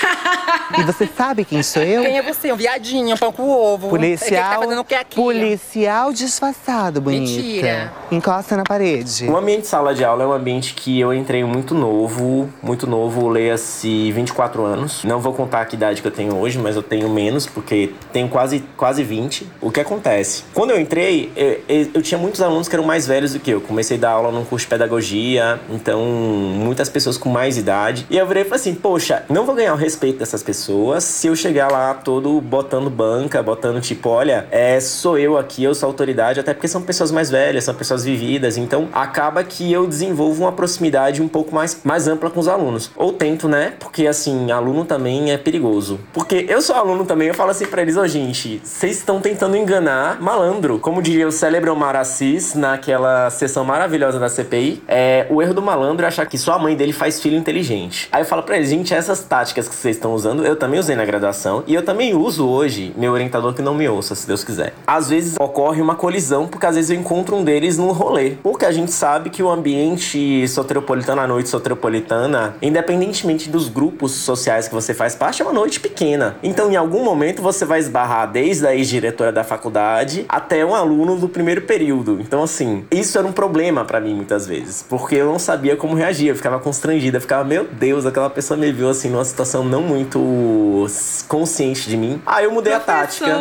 E 0.78 0.84
você 0.84 1.06
sabe 1.18 1.44
quem 1.44 1.62
sou 1.62 1.84
eu? 1.84 2.02
Quem 2.02 2.18
é 2.18 2.22
você? 2.22 2.52
Um 2.52 2.56
viadinho, 2.56 3.14
um 3.16 3.18
pão 3.18 3.32
com 3.34 3.50
ovo. 3.50 3.90
Policial. 3.90 4.54
tá 4.54 4.60
fazendo 4.62 4.80
o 4.80 4.86
que 4.86 4.96
aqui? 4.96 5.16
Policial 5.16 6.14
disfarçado, 6.14 7.02
bonita. 7.02 7.30
Mentira. 7.42 7.94
Encosta 8.10 8.56
na 8.56 8.64
parede. 8.64 9.28
O 9.28 9.36
ambiente 9.36 9.62
de 9.62 9.68
sala 9.68 9.94
de 9.94 10.04
aula 10.06 10.24
é 10.24 10.28
um 10.28 10.32
ambiente 10.32 10.74
que 10.74 10.98
eu 10.98 11.14
entrei 11.14 11.44
muito 11.44 11.76
novo, 11.76 12.50
muito 12.64 12.88
novo, 12.88 13.28
leia-se 13.28 14.12
24 14.14 14.64
anos. 14.64 15.04
Não 15.04 15.20
vou 15.20 15.34
contar 15.34 15.66
que 15.66 15.76
idade 15.76 16.02
que 16.02 16.08
eu 16.08 16.12
tenho 16.12 16.38
hoje, 16.38 16.58
mas 16.58 16.78
eu 16.78 16.84
tenho 16.84 17.10
menos, 17.10 17.46
porque 17.46 17.92
tenho 18.14 18.30
quase, 18.30 18.64
quase 18.78 19.04
20. 19.04 19.46
O 19.60 19.70
que 19.72 19.80
acontece? 19.82 20.44
Quando 20.54 20.72
eu 20.72 20.80
entrei, 20.80 21.32
eu, 21.36 21.62
eu- 21.68 21.88
eu 21.96 22.02
tinha 22.02 22.18
muitos 22.18 22.42
alunos 22.42 22.70
que 22.70 22.76
eram 22.76 22.86
mais 22.92 23.08
velhos 23.08 23.32
do 23.32 23.40
que 23.40 23.52
eu. 23.52 23.62
Comecei 23.62 23.96
a 23.96 24.00
dar 24.02 24.10
aula 24.10 24.34
num 24.34 24.44
curso 24.44 24.66
de 24.66 24.70
pedagogia, 24.70 25.62
então 25.70 26.04
muitas 26.04 26.90
pessoas 26.90 27.18
com 27.18 27.30
mais 27.30 27.58
idade. 27.58 28.06
E 28.10 28.18
eu 28.18 28.28
virei 28.28 28.44
e 28.44 28.46
falei 28.46 28.60
assim: 28.60 28.76
poxa, 28.76 29.24
não 29.30 29.46
vou 29.46 29.56
ganhar 29.56 29.74
o 29.74 29.78
respeito 29.78 30.20
dessas 30.20 30.44
pessoas 30.44 31.06
se 31.06 31.28
eu 31.28 31.36
chegar 31.36 31.72
lá 31.72 31.94
todo 31.94 32.42
botando 32.42 32.90
banca, 32.90 33.42
botando 33.42 33.80
tipo, 33.80 34.10
olha, 34.10 34.46
é, 34.52 34.78
sou 34.82 35.18
eu 35.18 35.38
aqui, 35.38 35.64
eu 35.64 35.74
sou 35.74 35.88
autoridade, 35.88 36.42
até 36.42 36.54
porque 36.54 36.68
são 36.68 36.82
pessoas 36.82 37.14
mais 37.14 37.30
velhas, 37.32 37.64
são 37.64 37.74
pessoas 37.74 38.04
vividas. 38.04 38.58
Então 38.58 38.90
acaba 38.92 39.42
que 39.42 39.72
eu 39.72 39.88
desenvolvo 39.88 40.44
uma 40.44 40.52
proximidade 40.52 41.22
um 41.22 41.30
pouco 41.30 41.56
mais, 41.56 41.80
mais 41.86 42.10
ampla 42.10 42.30
com 42.30 42.42
os 42.42 42.50
alunos. 42.50 42.92
Ou 42.98 43.14
tento, 43.14 43.48
né? 43.48 43.72
Porque 43.80 44.06
assim, 44.06 44.52
aluno 44.52 44.84
também 44.84 45.32
é 45.32 45.38
perigoso. 45.38 45.98
Porque 46.12 46.46
eu 46.50 46.62
sou 46.62 46.76
aluno 46.76 47.06
também, 47.06 47.30
eu 47.30 47.34
falo 47.34 47.52
assim 47.52 47.68
pra 47.68 47.84
eles, 47.84 47.96
ô 47.96 48.02
oh, 48.02 48.08
gente, 48.08 48.60
vocês 48.62 48.98
estão 48.98 49.22
tentando 49.22 49.56
enganar 49.56 50.22
malandro. 50.22 50.78
Como 50.78 51.02
diria 51.02 51.26
o 51.26 51.32
célebre 51.32 51.70
Omar 51.70 51.96
Assis 51.96 52.54
naquela 52.82 53.30
sessão 53.30 53.64
maravilhosa 53.64 54.20
da 54.20 54.28
CPI, 54.28 54.82
é 54.88 55.28
o 55.30 55.40
erro 55.40 55.54
do 55.54 55.62
malandro 55.62 56.04
é 56.04 56.08
achar 56.08 56.26
que 56.26 56.36
sua 56.36 56.58
mãe 56.58 56.76
dele 56.76 56.92
faz 56.92 57.22
filho 57.22 57.38
inteligente. 57.38 58.10
Aí 58.12 58.24
eu 58.24 58.26
falo 58.26 58.42
pra 58.42 58.58
eles, 58.58 58.70
gente, 58.70 58.92
essas 58.92 59.24
táticas 59.24 59.68
que 59.68 59.76
vocês 59.76 59.96
estão 59.96 60.14
usando, 60.14 60.44
eu 60.44 60.56
também 60.56 60.80
usei 60.80 60.96
na 60.96 61.06
graduação 61.06 61.64
e 61.68 61.76
eu 61.76 61.84
também 61.84 62.16
uso 62.16 62.48
hoje, 62.48 62.92
meu 62.98 63.14
orientador 63.14 63.54
que 63.54 63.62
não 63.62 63.76
me 63.76 63.88
ouça, 63.88 64.16
se 64.16 64.26
Deus 64.26 64.44
quiser. 64.44 64.74
Às 64.88 65.10
vezes 65.10 65.36
ocorre 65.40 65.80
uma 65.80 65.94
colisão, 65.94 66.48
porque 66.48 66.66
às 66.66 66.76
vezes 66.76 66.90
eu 66.90 66.98
encontro 66.98 67.36
um 67.36 67.44
deles 67.44 67.78
no 67.78 67.92
rolê. 67.92 68.32
Porque 68.42 68.66
a 68.66 68.72
gente 68.72 68.92
sabe 68.92 69.30
que 69.30 69.44
o 69.44 69.50
ambiente 69.50 70.48
soteropolitano, 70.48 71.22
a 71.22 71.28
noite 71.28 71.50
soteropolitana, 71.50 72.56
independentemente 72.64 73.48
dos 73.48 73.70
grupos 73.70 74.12
sociais 74.14 74.68
que 74.68 74.74
você 74.74 74.94
faz 74.94 75.14
parte, 75.14 75.44
é 75.44 75.46
uma 75.46 75.54
noite 75.54 75.80
pequena. 75.80 76.36
Então, 76.42 76.72
em 76.72 76.76
algum 76.76 77.04
momento, 77.04 77.44
você 77.44 77.64
vai 77.64 77.80
esbarrar 77.80 78.32
desde 78.32 78.66
a 78.66 78.76
ex-diretora 78.76 79.32
da 79.32 79.44
faculdade 79.44 80.26
até 80.28 80.66
um 80.66 80.74
aluno 80.74 81.18
do 81.18 81.30
primeiro 81.30 81.62
período. 81.62 82.20
Então, 82.20 82.42
assim, 82.72 82.86
isso 82.92 83.18
era 83.18 83.28
um 83.28 83.32
problema 83.32 83.84
para 83.86 84.00
mim 84.00 84.14
muitas 84.14 84.48
vezes, 84.48 84.84
porque 84.88 85.16
eu 85.16 85.26
não 85.26 85.40
sabia 85.40 85.76
como 85.76 85.96
reagir, 85.96 86.28
eu 86.28 86.36
ficava 86.36 86.60
constrangida, 86.60 87.18
eu 87.18 87.22
ficava, 87.22 87.44
meu 87.44 87.66
Deus, 87.66 88.06
aquela 88.06 88.30
pessoa 88.30 88.58
me 88.58 88.72
viu 88.72 88.90
assim 88.90 89.10
numa 89.10 89.26
situação 89.26 89.64
não 89.64 89.82
muito 89.82 90.88
consciente 91.28 91.90
de 91.90 91.98
mim. 91.98 92.22
Aí 92.26 92.46
eu 92.46 92.52
mudei 92.52 92.74
Professora, 92.74 93.00
a 93.00 93.02
tática. 93.02 93.38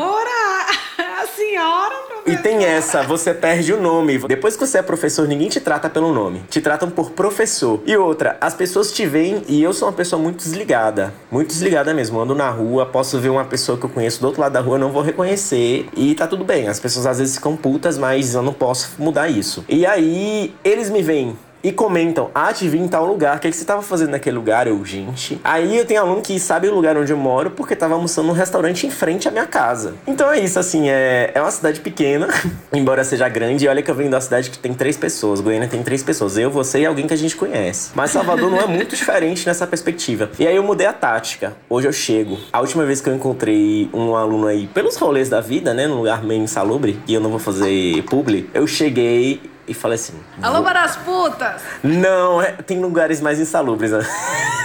E 2.27 2.37
tem 2.37 2.65
essa, 2.65 3.03
você 3.03 3.33
perde 3.33 3.73
o 3.73 3.81
nome. 3.81 4.19
Depois 4.19 4.57
que 4.57 4.67
você 4.67 4.79
é 4.79 4.83
professor, 4.83 5.27
ninguém 5.27 5.49
te 5.49 5.61
trata 5.61 5.89
pelo 5.89 6.13
nome. 6.13 6.43
Te 6.49 6.61
tratam 6.61 6.91
por 6.91 7.11
professor. 7.11 7.83
E 7.87 7.97
outra, 7.97 8.37
as 8.41 8.55
pessoas 8.55 8.93
te 8.93 9.07
veem 9.07 9.43
e 9.49 9.63
eu 9.63 9.73
sou 9.73 9.89
uma 9.89 9.95
pessoa 9.95 10.21
muito 10.21 10.39
desligada. 10.39 11.13
Muito 11.31 11.49
desligada 11.49 11.93
mesmo. 11.95 12.21
Ando 12.21 12.35
na 12.35 12.51
rua, 12.51 12.87
posso 12.87 13.19
ver 13.19 13.31
uma 13.31 13.45
pessoa 13.45 13.79
que 13.79 13.85
eu 13.85 13.91
conheço 13.91 14.21
do 14.21 14.27
outro 14.27 14.41
lado 14.41 14.53
da 14.53 14.61
rua, 14.61 14.79
não 14.79 14.93
vou 14.93 15.03
reconhecer. 15.03 15.89
E 15.97 16.15
tá 16.15 16.27
tudo 16.27 16.45
bem. 16.45 16.69
As 16.69 16.79
pessoas 16.79 17.07
às 17.07 17.19
vezes 17.19 17.35
ficam 17.37 17.57
putas, 17.57 17.97
mas 17.99 18.35
eu 18.35 18.43
não 18.43 18.53
posso 18.53 18.91
mudar 18.99 19.29
isso. 19.29 19.65
E 19.69 19.87
aí, 19.87 20.55
eles 20.65 20.91
me 20.91 21.03
veem 21.03 21.37
e 21.63 21.73
comentam, 21.73 22.31
ah, 22.35 22.53
te 22.53 22.69
vi 22.69 22.79
em 22.79 22.89
tal 22.89 23.05
lugar, 23.07 23.37
o 23.37 23.41
que, 23.41 23.49
é 23.49 23.51
que 23.51 23.57
você 23.57 23.65
tava 23.65 23.83
fazendo 23.83 24.11
naquele 24.11 24.37
lugar? 24.37 24.67
Eu, 24.67 24.83
gente. 24.85 25.41
Aí 25.45 25.77
eu 25.77 25.85
tenho 25.85 26.01
aluno 26.01 26.23
que 26.23 26.39
sabe 26.39 26.69
o 26.69 26.75
lugar 26.75 26.97
onde 26.97 27.13
eu 27.13 27.17
moro 27.17 27.51
porque 27.51 27.77
tava 27.77 27.95
almoçando 27.95 28.29
num 28.29 28.35
restaurante 28.35 28.87
em 28.87 28.91
frente 28.91 29.29
à 29.29 29.31
minha 29.31 29.47
casa. 29.47 29.95
Então 30.07 30.31
é 30.31 30.41
isso, 30.41 30.59
assim, 30.59 30.89
é, 30.89 31.31
é 31.35 31.41
uma 31.41 31.51
cidade 31.51 31.81
pequena, 31.81 32.29
embora 32.73 33.05
seja 33.05 33.29
grande, 33.29 33.65
e 33.65 33.69
olha 33.69 33.83
que 33.83 33.91
eu 33.91 33.95
venho 33.95 34.11
da 34.11 34.21
cidade 34.21 34.51
que 34.51 34.59
tem 34.59 34.73
três 34.73 34.97
pessoas, 34.97 35.41
Goiânia 35.41 35.69
tem 35.69 35.83
três 35.83 36.03
pessoas, 36.03 36.39
eu, 36.39 36.51
você 36.51 36.81
e 36.81 36.87
alguém 36.87 37.07
que 37.07 37.15
a 37.15 37.19
gente 37.19 37.37
conhece. 37.37 37.91
Mas 37.95 38.11
Salvador 38.11 38.51
não 38.51 38.59
é 38.59 38.67
muito 38.67 38.97
diferente 38.97 39.47
nessa 39.47 39.67
perspectiva. 39.67 40.31
E 40.39 40.47
aí 40.47 40.57
eu 40.57 40.63
mudei 40.63 40.87
a 40.87 40.93
tática. 40.93 41.55
Hoje 41.69 41.89
eu 41.89 41.93
chego. 41.93 42.39
A 42.53 42.61
última 42.61 42.85
vez 42.85 43.01
que 43.01 43.09
eu 43.09 43.15
encontrei 43.15 43.89
um 43.93 44.15
aluno 44.15 44.47
aí, 44.47 44.67
pelos 44.67 44.97
rolês 44.97 45.29
da 45.29 45.41
vida, 45.41 45.75
né, 45.75 45.87
num 45.87 45.97
lugar 45.97 46.23
meio 46.23 46.43
insalubre, 46.43 46.99
e 47.07 47.15
eu 47.15 47.21
não 47.21 47.31
vou 47.31 47.39
fazer 47.39 48.03
publi, 48.05 48.49
eu 48.55 48.67
cheguei 48.67 49.41
e 49.71 49.75
falei 49.75 49.95
assim: 49.95 50.15
Alô, 50.43 50.65
para 50.65 50.83
as 50.83 50.97
putas! 50.97 51.63
Não, 51.81 52.43
é, 52.43 52.51
tem 52.51 52.81
lugares 52.81 53.21
mais 53.21 53.39
insalubres. 53.39 53.93
Né? 53.93 54.05